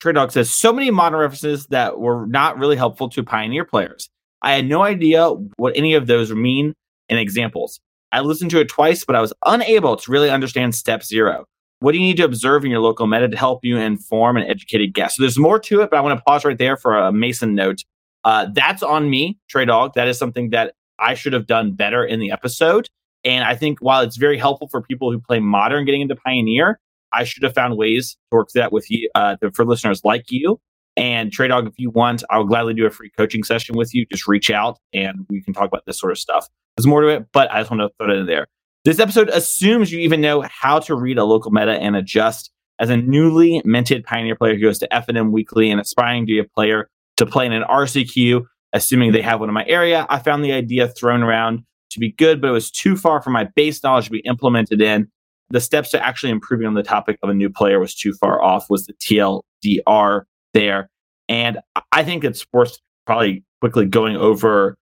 Trey 0.00 0.12
Dog 0.12 0.32
says 0.32 0.50
so 0.50 0.72
many 0.72 0.90
modern 0.90 1.20
references 1.20 1.66
that 1.66 2.00
were 2.00 2.26
not 2.26 2.58
really 2.58 2.76
helpful 2.76 3.08
to 3.10 3.22
Pioneer 3.22 3.64
players. 3.64 4.08
I 4.40 4.54
had 4.54 4.66
no 4.66 4.82
idea 4.82 5.28
what 5.56 5.76
any 5.76 5.94
of 5.94 6.06
those 6.06 6.32
mean 6.32 6.74
and 7.12 7.20
examples. 7.20 7.78
I 8.10 8.20
listened 8.20 8.50
to 8.52 8.60
it 8.60 8.68
twice, 8.68 9.04
but 9.04 9.14
I 9.14 9.20
was 9.20 9.32
unable 9.44 9.96
to 9.96 10.10
really 10.10 10.30
understand 10.30 10.74
step 10.74 11.02
zero. 11.02 11.44
What 11.80 11.92
do 11.92 11.98
you 11.98 12.04
need 12.04 12.16
to 12.16 12.24
observe 12.24 12.64
in 12.64 12.70
your 12.70 12.80
local 12.80 13.06
meta 13.06 13.28
to 13.28 13.36
help 13.36 13.60
you 13.64 13.76
inform 13.76 14.36
an 14.38 14.44
educated 14.44 14.94
guess? 14.94 15.16
So 15.16 15.22
there's 15.22 15.38
more 15.38 15.58
to 15.60 15.82
it, 15.82 15.90
but 15.90 15.96
I 15.96 16.00
want 16.00 16.18
to 16.18 16.24
pause 16.24 16.44
right 16.44 16.56
there 16.56 16.76
for 16.76 16.96
a 16.96 17.12
Mason 17.12 17.54
note. 17.54 17.80
Uh, 18.24 18.46
that's 18.54 18.82
on 18.82 19.10
me, 19.10 19.38
Trey 19.48 19.64
Dog. 19.64 19.94
That 19.94 20.08
is 20.08 20.18
something 20.18 20.50
that 20.50 20.74
I 20.98 21.14
should 21.14 21.32
have 21.32 21.46
done 21.46 21.72
better 21.72 22.04
in 22.04 22.20
the 22.20 22.30
episode. 22.30 22.88
And 23.24 23.44
I 23.44 23.56
think 23.56 23.80
while 23.80 24.00
it's 24.00 24.16
very 24.16 24.38
helpful 24.38 24.68
for 24.68 24.80
people 24.80 25.10
who 25.10 25.20
play 25.20 25.40
modern 25.40 25.84
getting 25.84 26.00
into 26.00 26.16
Pioneer, 26.16 26.80
I 27.12 27.24
should 27.24 27.42
have 27.42 27.54
found 27.54 27.76
ways 27.76 28.16
to 28.30 28.36
work 28.36 28.48
that 28.54 28.72
with 28.72 28.90
you 28.90 29.10
uh, 29.14 29.36
for 29.54 29.64
listeners 29.64 30.00
like 30.04 30.26
you. 30.30 30.60
And 30.96 31.32
Trey 31.32 31.48
Dog, 31.48 31.66
if 31.66 31.74
you 31.78 31.90
want, 31.90 32.22
I'll 32.30 32.44
gladly 32.44 32.74
do 32.74 32.86
a 32.86 32.90
free 32.90 33.10
coaching 33.16 33.42
session 33.42 33.76
with 33.76 33.94
you. 33.94 34.06
Just 34.10 34.28
reach 34.28 34.50
out 34.50 34.78
and 34.92 35.26
we 35.30 35.42
can 35.42 35.54
talk 35.54 35.66
about 35.66 35.84
this 35.86 35.98
sort 35.98 36.12
of 36.12 36.18
stuff. 36.18 36.48
There's 36.76 36.86
more 36.86 37.02
to 37.02 37.08
it, 37.08 37.26
but 37.32 37.50
I 37.50 37.60
just 37.60 37.70
want 37.70 37.82
to 37.82 37.90
throw 37.98 38.12
it 38.12 38.18
in 38.18 38.26
there. 38.26 38.46
This 38.84 38.98
episode 38.98 39.28
assumes 39.28 39.92
you 39.92 40.00
even 40.00 40.20
know 40.20 40.42
how 40.42 40.78
to 40.80 40.94
read 40.94 41.18
a 41.18 41.24
local 41.24 41.50
meta 41.50 41.72
and 41.72 41.94
adjust. 41.94 42.50
As 42.78 42.90
a 42.90 42.96
newly 42.96 43.62
minted 43.64 44.02
Pioneer 44.04 44.34
player 44.34 44.54
who 44.54 44.62
goes 44.62 44.78
to 44.80 44.88
FNM 44.88 45.30
weekly 45.30 45.70
and 45.70 45.80
aspiring 45.80 46.26
to 46.26 46.32
be 46.32 46.38
a 46.40 46.44
player 46.44 46.88
to 47.16 47.26
play 47.26 47.46
in 47.46 47.52
an 47.52 47.62
RCQ, 47.62 48.44
assuming 48.72 49.12
they 49.12 49.22
have 49.22 49.38
one 49.38 49.48
in 49.48 49.54
my 49.54 49.64
area, 49.66 50.06
I 50.08 50.18
found 50.18 50.44
the 50.44 50.52
idea 50.52 50.88
thrown 50.88 51.22
around 51.22 51.62
to 51.90 52.00
be 52.00 52.10
good, 52.12 52.40
but 52.40 52.48
it 52.48 52.52
was 52.52 52.70
too 52.70 52.96
far 52.96 53.22
from 53.22 53.34
my 53.34 53.44
base 53.54 53.82
knowledge 53.84 54.06
to 54.06 54.10
be 54.10 54.20
implemented 54.20 54.80
in 54.80 55.08
the 55.50 55.60
steps 55.60 55.90
to 55.90 56.04
actually 56.04 56.30
improving 56.30 56.66
on 56.66 56.74
the 56.74 56.82
topic 56.82 57.18
of 57.22 57.28
a 57.28 57.34
new 57.34 57.50
player 57.50 57.78
was 57.78 57.94
too 57.94 58.14
far 58.14 58.42
off 58.42 58.70
was 58.70 58.86
the 58.86 58.94
TLDR 58.94 60.22
there. 60.54 60.90
And 61.28 61.60
I 61.92 62.02
think 62.02 62.24
it's 62.24 62.46
worth 62.52 62.78
probably 63.06 63.44
quickly 63.60 63.86
going 63.86 64.16
over 64.16 64.76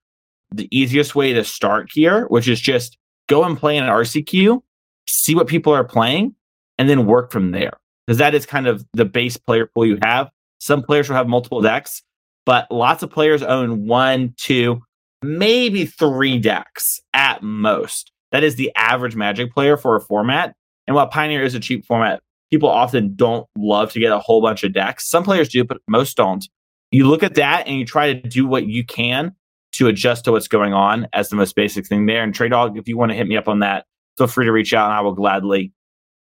the 0.52 0.68
easiest 0.70 1.14
way 1.14 1.32
to 1.32 1.44
start 1.44 1.90
here, 1.92 2.26
which 2.26 2.48
is 2.48 2.60
just 2.60 2.98
go 3.28 3.44
and 3.44 3.56
play 3.56 3.76
in 3.76 3.84
an 3.84 3.90
RCQ, 3.90 4.60
see 5.06 5.34
what 5.34 5.46
people 5.46 5.72
are 5.72 5.84
playing, 5.84 6.34
and 6.78 6.88
then 6.88 7.06
work 7.06 7.30
from 7.30 7.52
there. 7.52 7.72
Because 8.06 8.18
that 8.18 8.34
is 8.34 8.46
kind 8.46 8.66
of 8.66 8.84
the 8.92 9.04
base 9.04 9.36
player 9.36 9.66
pool 9.66 9.86
you 9.86 9.98
have. 10.02 10.30
Some 10.58 10.82
players 10.82 11.08
will 11.08 11.16
have 11.16 11.28
multiple 11.28 11.60
decks, 11.60 12.02
but 12.44 12.66
lots 12.70 13.02
of 13.02 13.10
players 13.10 13.42
own 13.42 13.86
one, 13.86 14.34
two, 14.36 14.82
maybe 15.22 15.86
three 15.86 16.38
decks 16.38 17.00
at 17.14 17.42
most. 17.42 18.10
That 18.32 18.44
is 18.44 18.56
the 18.56 18.72
average 18.76 19.16
Magic 19.16 19.52
player 19.52 19.76
for 19.76 19.96
a 19.96 20.00
format. 20.00 20.54
And 20.86 20.96
while 20.96 21.06
Pioneer 21.06 21.42
is 21.42 21.54
a 21.54 21.60
cheap 21.60 21.84
format, 21.86 22.20
people 22.50 22.68
often 22.68 23.14
don't 23.14 23.46
love 23.56 23.92
to 23.92 24.00
get 24.00 24.12
a 24.12 24.18
whole 24.18 24.40
bunch 24.40 24.64
of 24.64 24.72
decks. 24.72 25.08
Some 25.08 25.24
players 25.24 25.48
do, 25.48 25.64
but 25.64 25.78
most 25.88 26.16
don't. 26.16 26.44
You 26.90 27.06
look 27.06 27.22
at 27.22 27.34
that 27.34 27.66
and 27.66 27.78
you 27.78 27.84
try 27.84 28.12
to 28.12 28.20
do 28.20 28.46
what 28.46 28.66
you 28.66 28.84
can 28.84 29.34
to 29.72 29.88
adjust 29.88 30.24
to 30.24 30.32
what's 30.32 30.48
going 30.48 30.72
on 30.72 31.08
as 31.12 31.28
the 31.28 31.36
most 31.36 31.54
basic 31.54 31.86
thing 31.86 32.06
there. 32.06 32.22
And 32.22 32.34
Trey 32.34 32.48
Dog, 32.48 32.76
if 32.76 32.88
you 32.88 32.96
want 32.96 33.12
to 33.12 33.16
hit 33.16 33.26
me 33.26 33.36
up 33.36 33.48
on 33.48 33.60
that, 33.60 33.86
feel 34.18 34.26
free 34.26 34.44
to 34.44 34.52
reach 34.52 34.74
out 34.74 34.86
and 34.86 34.94
I 34.94 35.00
will 35.00 35.14
gladly 35.14 35.72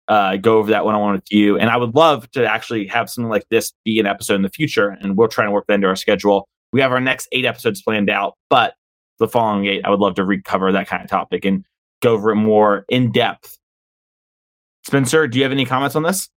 uh, 0.07 0.37
go 0.37 0.57
over 0.57 0.71
that 0.71 0.85
one 0.85 0.95
on 0.95 1.01
one 1.01 1.13
with 1.13 1.31
you. 1.31 1.57
And 1.57 1.69
I 1.69 1.77
would 1.77 1.95
love 1.95 2.29
to 2.31 2.45
actually 2.45 2.87
have 2.87 3.09
something 3.09 3.29
like 3.29 3.47
this 3.49 3.73
be 3.83 3.99
an 3.99 4.05
episode 4.05 4.35
in 4.35 4.41
the 4.43 4.49
future. 4.49 4.89
And 4.89 5.17
we'll 5.17 5.27
try 5.27 5.43
and 5.43 5.53
work 5.53 5.65
that 5.67 5.75
into 5.75 5.87
our 5.87 5.95
schedule. 5.95 6.47
We 6.71 6.81
have 6.81 6.91
our 6.91 7.01
next 7.01 7.27
eight 7.31 7.45
episodes 7.45 7.81
planned 7.81 8.09
out, 8.09 8.35
but 8.49 8.75
the 9.19 9.27
following 9.27 9.65
eight, 9.65 9.85
I 9.85 9.89
would 9.89 9.99
love 9.99 10.15
to 10.15 10.25
recover 10.25 10.71
that 10.71 10.87
kind 10.87 11.03
of 11.03 11.09
topic 11.09 11.45
and 11.45 11.65
go 12.01 12.13
over 12.13 12.31
it 12.31 12.35
more 12.35 12.85
in 12.89 13.11
depth. 13.11 13.57
Spencer, 14.85 15.27
do 15.27 15.39
you 15.39 15.43
have 15.43 15.51
any 15.51 15.65
comments 15.65 15.95
on 15.95 16.03
this? 16.03 16.29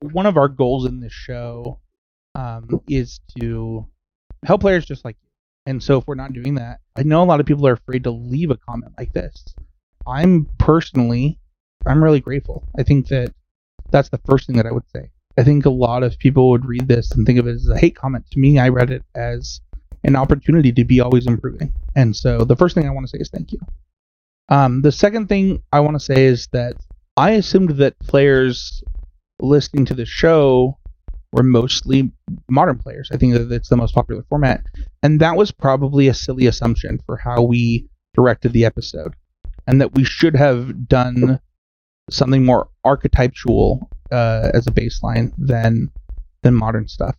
One 0.00 0.26
of 0.26 0.36
our 0.36 0.48
goals 0.48 0.84
in 0.84 1.00
this 1.00 1.12
show 1.12 1.80
um, 2.34 2.82
is 2.88 3.20
to 3.38 3.86
help 4.44 4.60
players 4.60 4.84
just 4.84 5.04
like. 5.04 5.16
And 5.66 5.82
so 5.82 5.98
if 5.98 6.06
we're 6.06 6.14
not 6.14 6.32
doing 6.32 6.54
that, 6.54 6.78
I 6.96 7.02
know 7.02 7.22
a 7.22 7.26
lot 7.26 7.40
of 7.40 7.46
people 7.46 7.66
are 7.66 7.72
afraid 7.72 8.04
to 8.04 8.10
leave 8.10 8.50
a 8.50 8.56
comment 8.56 8.92
like 8.96 9.12
this. 9.12 9.54
I'm 10.06 10.48
personally, 10.58 11.38
I'm 11.84 12.02
really 12.02 12.20
grateful. 12.20 12.68
I 12.78 12.84
think 12.84 13.08
that 13.08 13.34
that's 13.90 14.08
the 14.08 14.20
first 14.24 14.46
thing 14.46 14.56
that 14.56 14.66
I 14.66 14.72
would 14.72 14.88
say. 14.94 15.10
I 15.38 15.44
think 15.44 15.66
a 15.66 15.70
lot 15.70 16.02
of 16.02 16.18
people 16.18 16.50
would 16.50 16.64
read 16.64 16.88
this 16.88 17.10
and 17.12 17.26
think 17.26 17.38
of 17.38 17.46
it 17.46 17.56
as 17.56 17.68
a 17.68 17.76
hate 17.76 17.96
comment. 17.96 18.24
To 18.30 18.38
me, 18.38 18.58
I 18.58 18.68
read 18.68 18.90
it 18.90 19.02
as 19.14 19.60
an 20.04 20.16
opportunity 20.16 20.72
to 20.72 20.84
be 20.84 21.00
always 21.00 21.26
improving. 21.26 21.74
And 21.94 22.14
so 22.14 22.44
the 22.44 22.56
first 22.56 22.74
thing 22.74 22.86
I 22.86 22.92
want 22.92 23.06
to 23.06 23.10
say 23.10 23.18
is 23.20 23.28
thank 23.28 23.52
you. 23.52 23.58
Um, 24.48 24.82
the 24.82 24.92
second 24.92 25.28
thing 25.28 25.62
I 25.72 25.80
want 25.80 25.96
to 25.96 26.04
say 26.04 26.26
is 26.26 26.46
that 26.52 26.76
I 27.16 27.32
assumed 27.32 27.70
that 27.78 27.98
players 27.98 28.82
listening 29.40 29.84
to 29.86 29.94
the 29.94 30.06
show 30.06 30.78
were 31.36 31.42
mostly 31.42 32.10
modern 32.48 32.78
players. 32.78 33.08
I 33.12 33.16
think 33.16 33.34
that 33.34 33.52
it's 33.52 33.68
the 33.68 33.76
most 33.76 33.94
popular 33.94 34.24
format. 34.28 34.64
And 35.02 35.20
that 35.20 35.36
was 35.36 35.52
probably 35.52 36.08
a 36.08 36.14
silly 36.14 36.46
assumption 36.46 36.98
for 37.04 37.16
how 37.16 37.42
we 37.42 37.88
directed 38.14 38.52
the 38.52 38.64
episode. 38.64 39.14
And 39.66 39.80
that 39.80 39.94
we 39.94 40.04
should 40.04 40.34
have 40.34 40.88
done 40.88 41.40
something 42.10 42.44
more 42.44 42.68
archetypal 42.84 43.90
uh, 44.10 44.50
as 44.54 44.66
a 44.66 44.70
baseline 44.70 45.32
than 45.36 45.90
than 46.42 46.54
modern 46.54 46.88
stuff. 46.88 47.16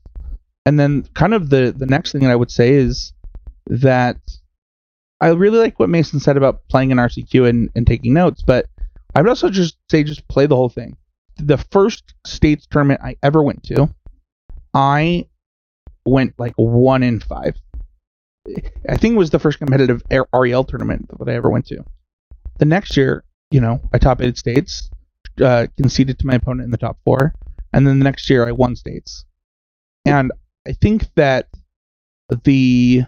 And 0.65 0.80
then 0.80 1.03
kind 1.14 1.34
of 1.34 1.49
the 1.49 1.73
the 1.76 1.85
next 1.85 2.11
thing 2.11 2.22
that 2.22 2.31
I 2.31 2.35
would 2.35 2.52
say 2.52 2.73
is 2.73 3.14
that 3.68 4.18
I 5.19 5.30
really 5.30 5.60
like 5.60 5.80
what 5.80 5.89
Mason 5.89 6.19
said 6.19 6.38
about 6.38 6.68
playing 6.69 6.91
an 6.91 6.99
RCQ 6.99 7.49
and, 7.49 7.69
and 7.76 7.85
taking 7.85 8.14
notes, 8.14 8.44
but 8.45 8.68
I 9.15 9.22
would 9.22 9.30
also 9.30 9.49
just 9.49 9.77
say 9.89 10.03
just 10.03 10.27
play 10.27 10.45
the 10.45 10.56
whole 10.56 10.69
thing. 10.69 10.95
The 11.38 11.57
first 11.57 12.14
states 12.26 12.68
tournament 12.69 13.02
I 13.03 13.18
ever 13.23 13.41
went 13.44 13.64
to, 13.64 13.94
I 14.77 15.27
went 16.05 16.35
like 16.37 16.53
one 16.55 17.01
in 17.01 17.19
five. 17.19 17.57
I 18.87 18.95
think 18.95 19.15
it 19.15 19.17
was 19.17 19.31
the 19.31 19.39
first 19.39 19.57
competitive 19.57 20.03
REL 20.11 20.63
tournament 20.63 21.09
that 21.17 21.27
I 21.27 21.33
ever 21.33 21.49
went 21.49 21.65
to. 21.67 21.83
The 22.59 22.65
next 22.65 22.95
year, 22.95 23.23
you 23.49 23.59
know, 23.59 23.81
I 23.91 23.97
top 23.97 24.21
eight 24.21 24.37
states, 24.37 24.91
uh, 25.43 25.65
conceded 25.77 26.19
to 26.19 26.27
my 26.27 26.35
opponent 26.35 26.65
in 26.65 26.71
the 26.71 26.77
top 26.77 26.99
four, 27.03 27.33
and 27.73 27.87
then 27.87 27.97
the 27.97 28.03
next 28.03 28.29
year 28.29 28.47
I 28.47 28.51
won 28.51 28.75
states. 28.75 29.25
And 30.05 30.31
I 30.67 30.73
think 30.73 31.07
that 31.15 31.47
the 32.43 33.03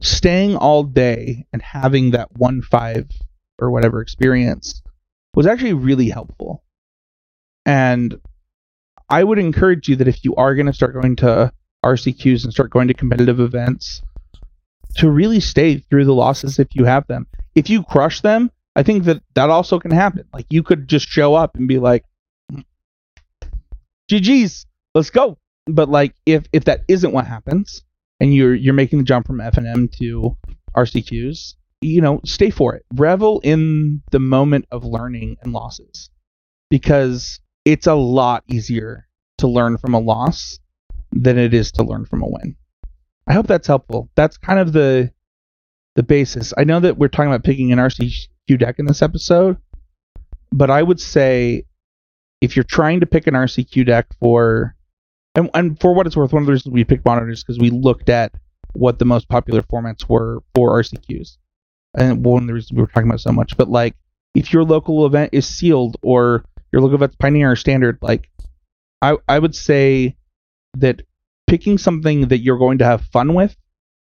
staying 0.00 0.56
all 0.56 0.82
day 0.84 1.46
and 1.54 1.62
having 1.62 2.10
that 2.10 2.28
one 2.36 2.60
five 2.60 3.10
or 3.58 3.70
whatever 3.70 4.02
experience 4.02 4.82
was 5.34 5.46
actually 5.46 5.72
really 5.72 6.10
helpful. 6.10 6.62
And 7.64 8.20
I 9.12 9.22
would 9.22 9.38
encourage 9.38 9.88
you 9.90 9.96
that 9.96 10.08
if 10.08 10.24
you 10.24 10.34
are 10.36 10.54
going 10.54 10.66
to 10.66 10.72
start 10.72 10.94
going 10.94 11.16
to 11.16 11.52
RCQs 11.84 12.44
and 12.44 12.52
start 12.52 12.70
going 12.70 12.88
to 12.88 12.94
competitive 12.94 13.40
events, 13.40 14.00
to 14.96 15.10
really 15.10 15.38
stay 15.38 15.78
through 15.78 16.06
the 16.06 16.14
losses 16.14 16.58
if 16.58 16.74
you 16.74 16.86
have 16.86 17.06
them. 17.08 17.26
If 17.54 17.68
you 17.68 17.82
crush 17.82 18.22
them, 18.22 18.50
I 18.74 18.82
think 18.82 19.04
that 19.04 19.22
that 19.34 19.50
also 19.50 19.78
can 19.78 19.90
happen. 19.90 20.24
Like 20.32 20.46
you 20.48 20.62
could 20.62 20.88
just 20.88 21.08
show 21.08 21.34
up 21.34 21.56
and 21.56 21.68
be 21.68 21.78
like, 21.78 22.04
"GG's, 24.10 24.64
let's 24.94 25.10
go." 25.10 25.36
But 25.66 25.90
like 25.90 26.14
if 26.24 26.46
if 26.54 26.64
that 26.64 26.80
isn't 26.88 27.12
what 27.12 27.26
happens, 27.26 27.82
and 28.18 28.34
you're 28.34 28.54
you're 28.54 28.72
making 28.72 29.00
the 29.00 29.04
jump 29.04 29.26
from 29.26 29.38
FNM 29.38 29.92
to 29.98 30.38
RCQs, 30.74 31.54
you 31.82 32.00
know, 32.00 32.20
stay 32.24 32.48
for 32.48 32.74
it. 32.74 32.86
Revel 32.94 33.40
in 33.40 34.02
the 34.10 34.20
moment 34.20 34.64
of 34.70 34.86
learning 34.86 35.36
and 35.42 35.52
losses, 35.52 36.08
because 36.70 37.40
it's 37.64 37.86
a 37.86 37.94
lot 37.94 38.44
easier 38.48 39.06
to 39.38 39.46
learn 39.46 39.78
from 39.78 39.94
a 39.94 40.00
loss 40.00 40.58
than 41.12 41.38
it 41.38 41.54
is 41.54 41.72
to 41.72 41.82
learn 41.82 42.06
from 42.06 42.22
a 42.22 42.28
win. 42.28 42.56
I 43.26 43.34
hope 43.34 43.46
that's 43.46 43.66
helpful. 43.66 44.08
That's 44.14 44.36
kind 44.36 44.58
of 44.58 44.72
the 44.72 45.12
the 45.94 46.02
basis. 46.02 46.54
I 46.56 46.64
know 46.64 46.80
that 46.80 46.96
we're 46.96 47.08
talking 47.08 47.30
about 47.30 47.44
picking 47.44 47.70
an 47.70 47.78
RCQ 47.78 48.58
deck 48.58 48.78
in 48.78 48.86
this 48.86 49.02
episode, 49.02 49.58
but 50.50 50.70
I 50.70 50.82
would 50.82 51.00
say 51.00 51.64
if 52.40 52.56
you're 52.56 52.64
trying 52.64 53.00
to 53.00 53.06
pick 53.06 53.26
an 53.26 53.34
RCQ 53.34 53.86
deck 53.86 54.06
for 54.18 54.74
and, 55.34 55.50
and 55.54 55.80
for 55.80 55.94
what 55.94 56.06
it's 56.06 56.16
worth, 56.16 56.32
one 56.32 56.42
of 56.42 56.46
the 56.46 56.52
reasons 56.52 56.72
we 56.72 56.84
picked 56.84 57.04
monitors 57.04 57.42
because 57.42 57.58
we 57.58 57.70
looked 57.70 58.08
at 58.08 58.32
what 58.74 58.98
the 58.98 59.04
most 59.04 59.28
popular 59.28 59.62
formats 59.62 60.08
were 60.08 60.42
for 60.54 60.70
RCQs, 60.82 61.36
and 61.96 62.24
one 62.24 62.42
of 62.42 62.46
the 62.48 62.54
reasons 62.54 62.72
we 62.72 62.82
were 62.82 62.88
talking 62.88 63.08
about 63.08 63.20
so 63.20 63.32
much. 63.32 63.56
But 63.56 63.68
like, 63.68 63.94
if 64.34 64.52
your 64.52 64.64
local 64.64 65.06
event 65.06 65.30
is 65.32 65.46
sealed 65.46 65.96
or 66.02 66.44
your 66.72 66.82
local 66.82 66.96
event's 66.96 67.16
Pioneer 67.16 67.54
Standard, 67.56 67.98
like, 68.02 68.30
I 69.00 69.16
I 69.28 69.38
would 69.38 69.54
say 69.54 70.16
that 70.78 71.02
picking 71.46 71.78
something 71.78 72.28
that 72.28 72.38
you're 72.38 72.58
going 72.58 72.78
to 72.78 72.84
have 72.84 73.02
fun 73.06 73.34
with 73.34 73.56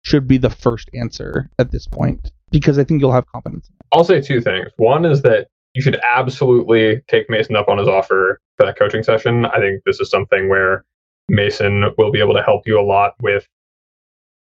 should 0.03 0.29
be 0.29 0.39
the 0.39 0.51
first 0.51 0.91
answer 0.95 1.51
at 1.59 1.73
this 1.73 1.87
point 1.87 2.31
because 2.51 2.79
I 2.79 2.85
think 2.85 3.01
you'll 3.01 3.13
have 3.13 3.27
confidence. 3.27 3.71
I'll 3.93 4.05
say 4.05 4.21
two 4.21 4.41
things. 4.41 4.69
One 4.77 5.05
is 5.05 5.23
that 5.23 5.49
you 5.75 5.83
should 5.83 5.99
absolutely 6.09 7.03
take 7.09 7.29
Mason 7.29 7.57
up 7.57 7.69
on 7.69 7.79
his 7.79 7.89
offer 7.89 8.41
for 8.57 8.67
that 8.67 8.79
coaching 8.79 9.03
session. 9.03 9.47
I 9.47 9.59
think 9.59 9.83
this 9.85 9.99
is 9.99 10.09
something 10.11 10.49
where 10.49 10.85
Mason 11.29 11.85
will 11.99 12.13
be 12.13 12.21
able 12.21 12.35
to 12.35 12.43
help 12.43 12.67
you 12.67 12.79
a 12.79 12.83
lot 12.83 13.15
with 13.21 13.49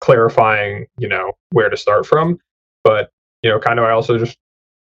clarifying, 0.00 0.86
you 0.98 1.08
know, 1.08 1.32
where 1.50 1.68
to 1.68 1.76
start 1.76 2.06
from. 2.06 2.38
But, 2.84 3.10
you 3.42 3.50
know, 3.50 3.58
kind 3.58 3.80
of 3.80 3.84
I 3.84 3.90
also 3.90 4.18
just 4.18 4.38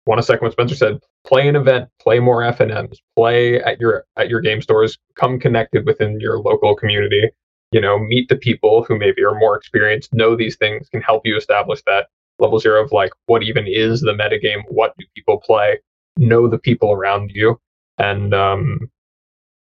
want 0.09 0.19
to 0.19 0.23
second 0.23 0.47
what 0.47 0.53
Spencer 0.53 0.75
said. 0.75 0.99
Play 1.27 1.47
an 1.47 1.55
event, 1.55 1.89
play 2.01 2.19
more 2.19 2.41
FNMs, 2.41 2.97
play 3.15 3.63
at 3.63 3.79
your 3.79 4.05
at 4.17 4.29
your 4.29 4.41
game 4.41 4.63
stores, 4.63 4.99
come 5.17 5.39
connected 5.39 5.87
within 5.87 6.19
your 6.19 6.39
local 6.39 6.75
community. 6.75 7.31
You 7.71 7.83
know, 7.83 7.99
meet 7.99 8.29
the 8.31 8.37
people 8.37 8.83
who 8.83 8.99
maybe 8.99 9.23
are 9.23 9.39
more 9.39 9.55
experienced, 9.55 10.15
know 10.15 10.35
these 10.35 10.57
things, 10.57 10.89
can 10.89 11.03
help 11.03 11.27
you 11.27 11.37
establish 11.37 11.83
that 11.87 12.07
level 12.39 12.59
zero 12.59 12.83
of 12.83 12.93
like 12.93 13.13
what 13.27 13.43
even 13.43 13.67
is 13.67 14.01
the 14.01 14.13
metagame, 14.13 14.63
what 14.69 14.95
do 14.99 15.05
people 15.15 15.39
play, 15.39 15.79
know 16.17 16.49
the 16.49 16.59
people 16.59 16.93
around 16.93 17.31
you. 17.35 17.61
And 17.99 18.33
um, 18.33 18.79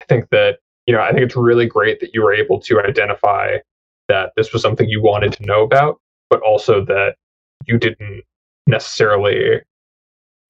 I 0.01 0.05
think 0.05 0.29
that 0.31 0.57
you 0.87 0.95
know, 0.95 1.01
I 1.01 1.11
think 1.11 1.21
it's 1.21 1.35
really 1.35 1.67
great 1.67 1.99
that 1.99 2.13
you 2.13 2.23
were 2.23 2.33
able 2.33 2.59
to 2.61 2.81
identify 2.81 3.57
that 4.07 4.31
this 4.35 4.51
was 4.51 4.63
something 4.63 4.89
you 4.89 5.01
wanted 5.01 5.33
to 5.33 5.45
know 5.45 5.61
about, 5.61 6.01
but 6.29 6.41
also 6.41 6.83
that 6.85 7.15
you 7.67 7.77
didn't 7.77 8.23
necessarily 8.65 9.61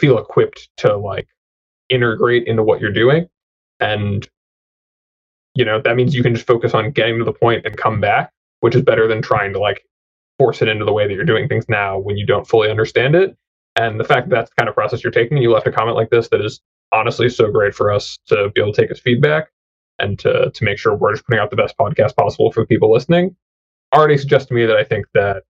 feel 0.01 0.17
equipped 0.17 0.69
to 0.77 0.97
like 0.97 1.27
integrate 1.89 2.47
into 2.47 2.63
what 2.63 2.81
you're 2.81 2.91
doing. 2.91 3.27
And, 3.79 4.27
you 5.55 5.63
know, 5.63 5.81
that 5.81 5.95
means 5.95 6.13
you 6.13 6.23
can 6.23 6.35
just 6.35 6.47
focus 6.47 6.73
on 6.73 6.91
getting 6.91 7.19
to 7.19 7.23
the 7.23 7.33
point 7.33 7.65
and 7.65 7.77
come 7.77 8.01
back, 8.01 8.31
which 8.59 8.75
is 8.75 8.81
better 8.81 9.07
than 9.07 9.21
trying 9.21 9.53
to 9.53 9.59
like 9.59 9.83
force 10.37 10.61
it 10.61 10.67
into 10.67 10.85
the 10.85 10.93
way 10.93 11.07
that 11.07 11.13
you're 11.13 11.23
doing 11.23 11.47
things 11.47 11.65
now 11.69 11.99
when 11.99 12.17
you 12.17 12.25
don't 12.25 12.47
fully 12.47 12.69
understand 12.69 13.15
it. 13.15 13.37
And 13.75 13.99
the 13.99 14.03
fact 14.03 14.27
that 14.27 14.35
that's 14.35 14.49
the 14.49 14.55
kind 14.57 14.69
of 14.69 14.75
process 14.75 15.03
you're 15.03 15.11
taking, 15.11 15.37
you 15.37 15.51
left 15.51 15.67
a 15.67 15.71
comment 15.71 15.95
like 15.95 16.09
this 16.09 16.27
that 16.29 16.43
is 16.43 16.59
honestly 16.91 17.29
so 17.29 17.49
great 17.49 17.73
for 17.73 17.91
us 17.91 18.19
to 18.27 18.51
be 18.53 18.61
able 18.61 18.73
to 18.73 18.81
take 18.81 18.91
as 18.91 18.99
feedback 18.99 19.49
and 19.99 20.19
to 20.19 20.51
to 20.51 20.63
make 20.65 20.77
sure 20.77 20.95
we're 20.95 21.13
just 21.13 21.25
putting 21.25 21.39
out 21.39 21.51
the 21.51 21.55
best 21.55 21.77
podcast 21.77 22.15
possible 22.15 22.51
for 22.51 22.65
people 22.65 22.91
listening 22.91 23.35
already 23.93 24.17
suggests 24.17 24.47
to 24.47 24.53
me 24.53 24.65
that 24.65 24.77
I 24.77 24.83
think 24.83 25.05
that 25.13 25.43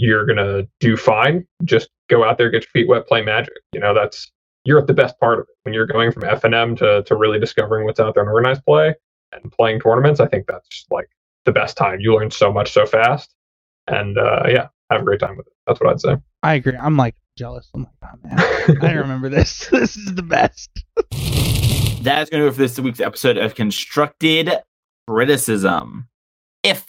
you're 0.00 0.26
gonna 0.26 0.64
do 0.80 0.96
fine. 0.96 1.46
Just 1.64 1.88
go 2.08 2.24
out 2.24 2.38
there, 2.38 2.50
get 2.50 2.62
your 2.62 2.70
feet 2.70 2.88
wet, 2.88 3.06
play 3.06 3.22
magic. 3.22 3.54
You 3.72 3.80
know, 3.80 3.94
that's 3.94 4.30
you're 4.64 4.78
at 4.78 4.86
the 4.86 4.94
best 4.94 5.18
part 5.20 5.38
of 5.38 5.46
it. 5.48 5.54
When 5.62 5.74
you're 5.74 5.86
going 5.86 6.12
from 6.12 6.22
FNM 6.22 6.76
to 6.78 7.02
to 7.04 7.16
really 7.16 7.38
discovering 7.38 7.84
what's 7.84 8.00
out 8.00 8.14
there 8.14 8.22
in 8.22 8.28
organized 8.28 8.64
play 8.64 8.94
and 9.32 9.52
playing 9.52 9.80
tournaments, 9.80 10.20
I 10.20 10.26
think 10.26 10.46
that's 10.46 10.86
like 10.90 11.08
the 11.44 11.52
best 11.52 11.76
time. 11.76 12.00
You 12.00 12.14
learn 12.14 12.30
so 12.30 12.52
much 12.52 12.72
so 12.72 12.86
fast. 12.86 13.34
And 13.86 14.18
uh, 14.18 14.44
yeah, 14.48 14.68
have 14.90 15.02
a 15.02 15.04
great 15.04 15.20
time 15.20 15.36
with 15.36 15.46
it. 15.46 15.52
That's 15.66 15.80
what 15.80 15.90
I'd 15.90 16.00
say. 16.00 16.16
I 16.42 16.54
agree. 16.54 16.76
I'm 16.76 16.96
like 16.96 17.16
jealous. 17.36 17.68
I'm 17.74 17.82
like, 17.82 17.92
oh 18.02 18.18
man, 18.22 18.84
I 18.84 18.92
remember 18.92 19.28
this. 19.28 19.68
This 19.70 19.96
is 19.96 20.14
the 20.14 20.22
best. 20.22 20.70
that 22.02 22.22
is 22.22 22.30
going 22.30 22.40
to 22.40 22.44
do 22.44 22.46
it 22.48 22.52
for 22.52 22.58
this 22.58 22.78
week's 22.78 23.00
episode 23.00 23.36
of 23.36 23.54
Constructive 23.54 24.48
Criticism. 25.08 26.08
If 26.62 26.86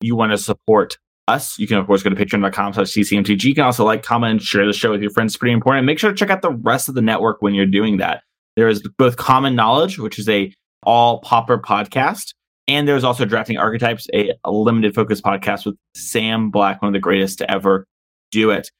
you 0.00 0.16
want 0.16 0.32
to 0.32 0.38
support 0.38 0.98
us, 1.28 1.58
you 1.58 1.66
can 1.66 1.78
of 1.78 1.86
course 1.86 2.02
go 2.02 2.10
to 2.10 2.16
patreon.com 2.16 2.72
slash 2.74 2.88
ccmtg. 2.88 3.42
You 3.44 3.54
can 3.54 3.64
also 3.64 3.84
like, 3.84 4.02
comment, 4.02 4.30
and 4.32 4.42
share 4.42 4.66
the 4.66 4.72
show 4.72 4.90
with 4.90 5.00
your 5.00 5.10
friends. 5.10 5.32
It's 5.32 5.38
pretty 5.38 5.52
important. 5.52 5.86
Make 5.86 5.98
sure 5.98 6.10
to 6.10 6.16
check 6.16 6.30
out 6.30 6.42
the 6.42 6.52
rest 6.52 6.88
of 6.88 6.94
the 6.94 7.02
network 7.02 7.42
when 7.42 7.54
you're 7.54 7.66
doing 7.66 7.98
that. 7.98 8.22
There 8.56 8.68
is 8.68 8.82
both 8.98 9.16
Common 9.16 9.54
Knowledge, 9.54 9.98
which 9.98 10.18
is 10.18 10.28
a 10.28 10.52
all 10.84 11.20
pauper 11.20 11.58
podcast, 11.58 12.34
and 12.68 12.86
there's 12.86 13.04
also 13.04 13.24
Drafting 13.24 13.58
Archetypes, 13.58 14.06
a, 14.14 14.32
limited 14.46 14.94
focus 14.94 15.20
podcast 15.20 15.66
with 15.66 15.76
Sam 15.94 16.50
Black, 16.50 16.80
one 16.80 16.88
of 16.88 16.92
the 16.92 17.00
greatest 17.00 17.38
to 17.38 17.50
ever 17.50 17.86
do 18.30 18.50
it. 18.50 18.70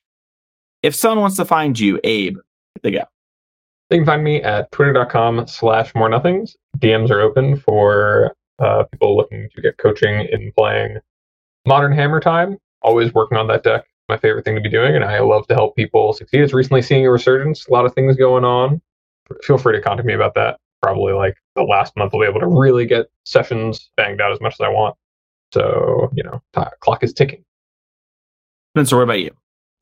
If 0.82 0.94
someone 0.94 1.20
wants 1.20 1.36
to 1.36 1.44
find 1.44 1.78
you, 1.78 1.98
Abe, 2.04 2.36
they 2.82 2.90
go. 2.90 3.04
They 3.90 3.96
can 3.96 4.06
find 4.06 4.24
me 4.24 4.42
at 4.42 4.70
twitter.com 4.72 5.46
slash 5.46 5.94
more 5.94 6.08
nothings. 6.08 6.56
DMs 6.78 7.10
are 7.10 7.20
open 7.20 7.56
for 7.56 8.34
uh, 8.58 8.84
people 8.84 9.16
looking 9.16 9.48
to 9.54 9.62
get 9.62 9.78
coaching 9.78 10.28
in 10.30 10.52
playing 10.56 10.98
Modern 11.66 11.92
Hammer 11.92 12.20
Time. 12.20 12.58
Always 12.82 13.12
working 13.14 13.38
on 13.38 13.46
that 13.48 13.62
deck. 13.62 13.84
My 14.08 14.18
favorite 14.18 14.44
thing 14.44 14.54
to 14.54 14.60
be 14.60 14.68
doing, 14.68 14.94
and 14.94 15.04
I 15.04 15.20
love 15.20 15.46
to 15.46 15.54
help 15.54 15.76
people 15.76 16.12
succeed. 16.12 16.42
It's 16.42 16.52
recently 16.52 16.82
seeing 16.82 17.06
a 17.06 17.10
resurgence, 17.10 17.66
a 17.66 17.72
lot 17.72 17.86
of 17.86 17.94
things 17.94 18.16
going 18.16 18.44
on. 18.44 18.82
Feel 19.42 19.56
free 19.56 19.74
to 19.74 19.80
contact 19.80 20.06
me 20.06 20.12
about 20.12 20.34
that. 20.34 20.58
Probably 20.82 21.14
like 21.14 21.36
the 21.54 21.62
last 21.62 21.96
month, 21.96 22.12
I'll 22.12 22.20
be 22.20 22.26
able 22.26 22.40
to 22.40 22.46
really 22.46 22.84
get 22.84 23.06
sessions 23.24 23.90
banged 23.96 24.20
out 24.20 24.32
as 24.32 24.40
much 24.42 24.54
as 24.54 24.60
I 24.60 24.68
want. 24.68 24.96
So, 25.54 26.10
you 26.14 26.22
know, 26.22 26.42
t- 26.54 26.68
clock 26.80 27.02
is 27.02 27.14
ticking. 27.14 27.44
Spencer, 28.74 28.96
what 28.96 29.04
about 29.04 29.20
you? 29.20 29.30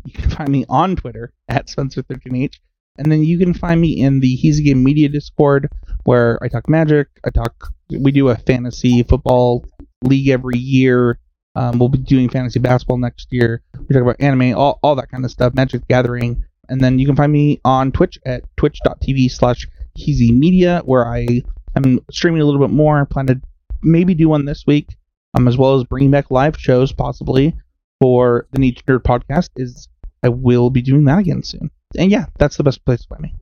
You 0.05 0.13
can 0.13 0.31
find 0.31 0.51
me 0.51 0.65
on 0.69 0.95
Twitter 0.95 1.33
at 1.49 1.67
Spencer13H. 1.67 2.59
And 2.99 3.11
then 3.11 3.25
you 3.25 3.39
can 3.39 3.55
find 3.55 3.81
me 3.81 4.01
in 4.01 4.21
the 4.21 4.37
He's 4.37 4.59
a 4.59 4.63
Game 4.63 4.85
Media 4.85 5.09
Discord 5.09 5.69
where 6.05 6.39
I 6.43 6.49
talk 6.49 6.69
magic. 6.69 7.09
I 7.25 7.31
talk, 7.31 7.73
we 7.89 8.13
do 8.13 8.29
a 8.29 8.37
fantasy 8.37 9.03
football 9.03 9.65
league 10.05 10.29
every 10.29 10.59
year. 10.59 11.19
Um, 11.55 11.79
we'll 11.79 11.89
be 11.89 11.99
doing 11.99 12.29
fantasy 12.29 12.59
basketball 12.59 12.99
next 12.99 13.29
year. 13.31 13.63
We 13.79 13.93
talk 13.95 14.03
about 14.03 14.21
anime, 14.21 14.57
all, 14.57 14.79
all 14.83 14.95
that 14.97 15.11
kind 15.11 15.25
of 15.25 15.31
stuff, 15.31 15.55
Magic 15.55 15.87
Gathering. 15.89 16.45
And 16.69 16.81
then 16.81 16.99
you 16.99 17.07
can 17.07 17.17
find 17.17 17.33
me 17.33 17.61
on 17.65 17.93
Twitch 17.93 18.19
at 18.25 18.45
twitch.tv 18.57 19.31
slash 19.31 19.69
Media, 19.97 20.81
where 20.85 21.07
I 21.07 21.43
am 21.77 22.01
streaming 22.11 22.41
a 22.41 22.45
little 22.45 22.61
bit 22.61 22.75
more. 22.75 23.01
I 23.01 23.05
plan 23.05 23.27
to 23.27 23.41
maybe 23.83 24.15
do 24.15 24.29
one 24.29 24.47
this 24.47 24.65
week, 24.67 24.97
um, 25.35 25.47
as 25.47 25.59
well 25.59 25.75
as 25.75 25.85
bringing 25.85 26.11
back 26.11 26.31
live 26.31 26.57
shows 26.59 26.93
possibly 26.93 27.55
for 28.01 28.47
the 28.53 28.59
Niche 28.59 28.85
Nerd 28.87 29.03
podcast. 29.03 29.51
Is 29.57 29.89
I 30.23 30.31
will 30.31 30.71
be 30.71 30.81
doing 30.81 31.05
that 31.05 31.19
again 31.19 31.43
soon. 31.43 31.71
And 31.99 32.11
yeah, 32.11 32.27
that's 32.39 32.57
the 32.57 32.65
best 32.65 32.85
place 32.85 33.03
to 33.03 33.09
find 33.09 33.23
me. 33.23 33.35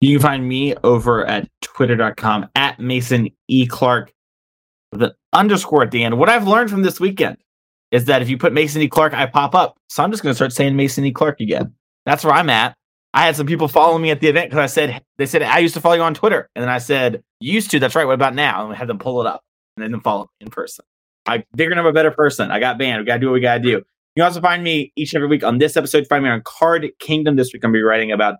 You 0.00 0.18
can 0.18 0.22
find 0.22 0.48
me 0.48 0.74
over 0.84 1.24
at 1.26 1.48
twitter.com 1.62 2.48
at 2.54 2.78
Mason 2.78 3.28
E. 3.48 3.66
Clark 3.66 4.12
with 4.92 5.02
an 5.02 5.12
underscore 5.32 5.82
at 5.82 5.90
the 5.90 6.04
end. 6.04 6.18
What 6.18 6.28
I've 6.28 6.46
learned 6.46 6.70
from 6.70 6.82
this 6.82 7.00
weekend 7.00 7.38
is 7.90 8.04
that 8.06 8.22
if 8.22 8.28
you 8.28 8.38
put 8.38 8.52
Mason 8.52 8.82
E. 8.82 8.88
Clark, 8.88 9.14
I 9.14 9.26
pop 9.26 9.54
up. 9.54 9.76
So 9.88 10.02
I'm 10.02 10.10
just 10.10 10.22
going 10.22 10.30
to 10.30 10.36
start 10.36 10.52
saying 10.52 10.76
Mason 10.76 11.04
E. 11.04 11.12
Clark 11.12 11.40
again. 11.40 11.74
That's 12.06 12.24
where 12.24 12.34
I'm 12.34 12.50
at. 12.50 12.74
I 13.14 13.26
had 13.26 13.36
some 13.36 13.46
people 13.46 13.68
follow 13.68 13.98
me 13.98 14.10
at 14.10 14.20
the 14.20 14.28
event 14.28 14.50
because 14.50 14.62
I 14.62 14.66
said, 14.66 15.02
they 15.18 15.26
said, 15.26 15.42
I 15.42 15.58
used 15.58 15.74
to 15.74 15.80
follow 15.80 15.96
you 15.96 16.02
on 16.02 16.14
Twitter. 16.14 16.48
And 16.54 16.62
then 16.62 16.70
I 16.70 16.78
said, 16.78 17.22
used 17.40 17.70
to. 17.72 17.78
That's 17.78 17.94
right. 17.94 18.06
What 18.06 18.14
about 18.14 18.34
now? 18.34 18.62
And 18.62 18.70
we 18.70 18.76
had 18.76 18.88
them 18.88 18.98
pull 18.98 19.20
it 19.20 19.26
up 19.26 19.42
and 19.76 19.92
then 19.92 20.00
follow 20.00 20.22
me 20.22 20.46
in 20.46 20.50
person. 20.50 20.84
I 21.26 21.44
figured 21.56 21.78
I'm 21.78 21.86
a 21.86 21.92
better 21.92 22.10
person. 22.10 22.50
I 22.50 22.58
got 22.58 22.78
banned. 22.78 23.00
We 23.00 23.06
got 23.06 23.14
to 23.14 23.20
do 23.20 23.26
what 23.26 23.34
we 23.34 23.40
got 23.40 23.58
to 23.58 23.60
do. 23.60 23.68
You 23.68 23.84
can 24.16 24.24
also 24.24 24.40
find 24.40 24.62
me 24.62 24.92
each 24.96 25.12
and 25.12 25.22
every 25.22 25.28
week 25.28 25.44
on 25.44 25.58
this 25.58 25.76
episode. 25.76 26.06
Find 26.06 26.24
me 26.24 26.30
on 26.30 26.42
Card 26.44 26.90
Kingdom. 27.00 27.36
This 27.36 27.52
week 27.52 27.62
I'm 27.64 27.70
going 27.70 27.80
to 27.80 27.84
be 27.84 27.88
writing 27.88 28.12
about, 28.12 28.36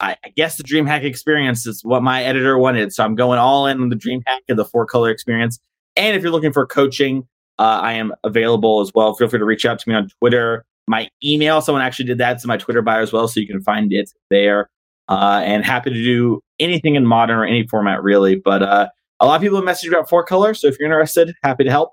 I, 0.00 0.16
I 0.24 0.30
guess, 0.36 0.56
the 0.56 0.64
DreamHack 0.64 1.04
experience 1.04 1.66
is 1.66 1.80
what 1.84 2.02
my 2.02 2.24
editor 2.24 2.58
wanted. 2.58 2.92
So 2.92 3.04
I'm 3.04 3.14
going 3.14 3.38
all 3.38 3.66
in 3.66 3.80
on 3.80 3.88
the 3.88 3.96
DreamHack 3.96 4.40
and 4.48 4.58
the 4.58 4.64
four 4.64 4.86
color 4.86 5.10
experience. 5.10 5.58
And 5.96 6.16
if 6.16 6.22
you're 6.22 6.32
looking 6.32 6.52
for 6.52 6.66
coaching, 6.66 7.26
uh, 7.58 7.80
I 7.82 7.94
am 7.94 8.12
available 8.24 8.80
as 8.80 8.92
well. 8.94 9.14
Feel 9.14 9.28
free 9.28 9.38
to 9.38 9.44
reach 9.44 9.64
out 9.64 9.78
to 9.78 9.88
me 9.88 9.94
on 9.94 10.08
Twitter. 10.20 10.64
My 10.86 11.08
email, 11.24 11.60
someone 11.60 11.82
actually 11.82 12.04
did 12.04 12.18
that 12.18 12.38
to 12.40 12.46
my 12.46 12.56
Twitter 12.56 12.82
bio 12.82 13.02
as 13.02 13.12
well, 13.12 13.26
so 13.28 13.40
you 13.40 13.46
can 13.46 13.62
find 13.62 13.92
it 13.92 14.10
there. 14.30 14.68
Uh, 15.08 15.40
and 15.44 15.64
happy 15.64 15.90
to 15.90 16.02
do 16.02 16.40
anything 16.58 16.96
in 16.96 17.06
modern 17.06 17.38
or 17.38 17.44
any 17.44 17.66
format 17.68 18.02
really. 18.02 18.36
But 18.36 18.62
uh, 18.62 18.88
a 19.20 19.26
lot 19.26 19.36
of 19.36 19.42
people 19.42 19.56
have 19.56 19.64
messaged 19.64 19.88
about 19.88 20.08
four 20.08 20.24
color, 20.24 20.52
so 20.54 20.66
if 20.66 20.78
you're 20.78 20.86
interested, 20.86 21.32
happy 21.42 21.64
to 21.64 21.70
help. 21.70 21.92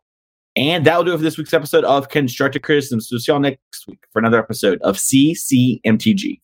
And 0.55 0.85
that 0.85 0.97
will 0.97 1.03
do 1.03 1.13
it 1.13 1.17
for 1.17 1.23
this 1.23 1.37
week's 1.37 1.53
episode 1.53 1.83
of 1.83 2.09
Constructive 2.09 2.61
Criticism. 2.61 3.01
So 3.01 3.17
see 3.17 3.31
y'all 3.31 3.39
next 3.39 3.87
week 3.87 4.03
for 4.11 4.19
another 4.19 4.37
episode 4.37 4.79
of 4.81 4.97
CCMTG. 4.97 6.42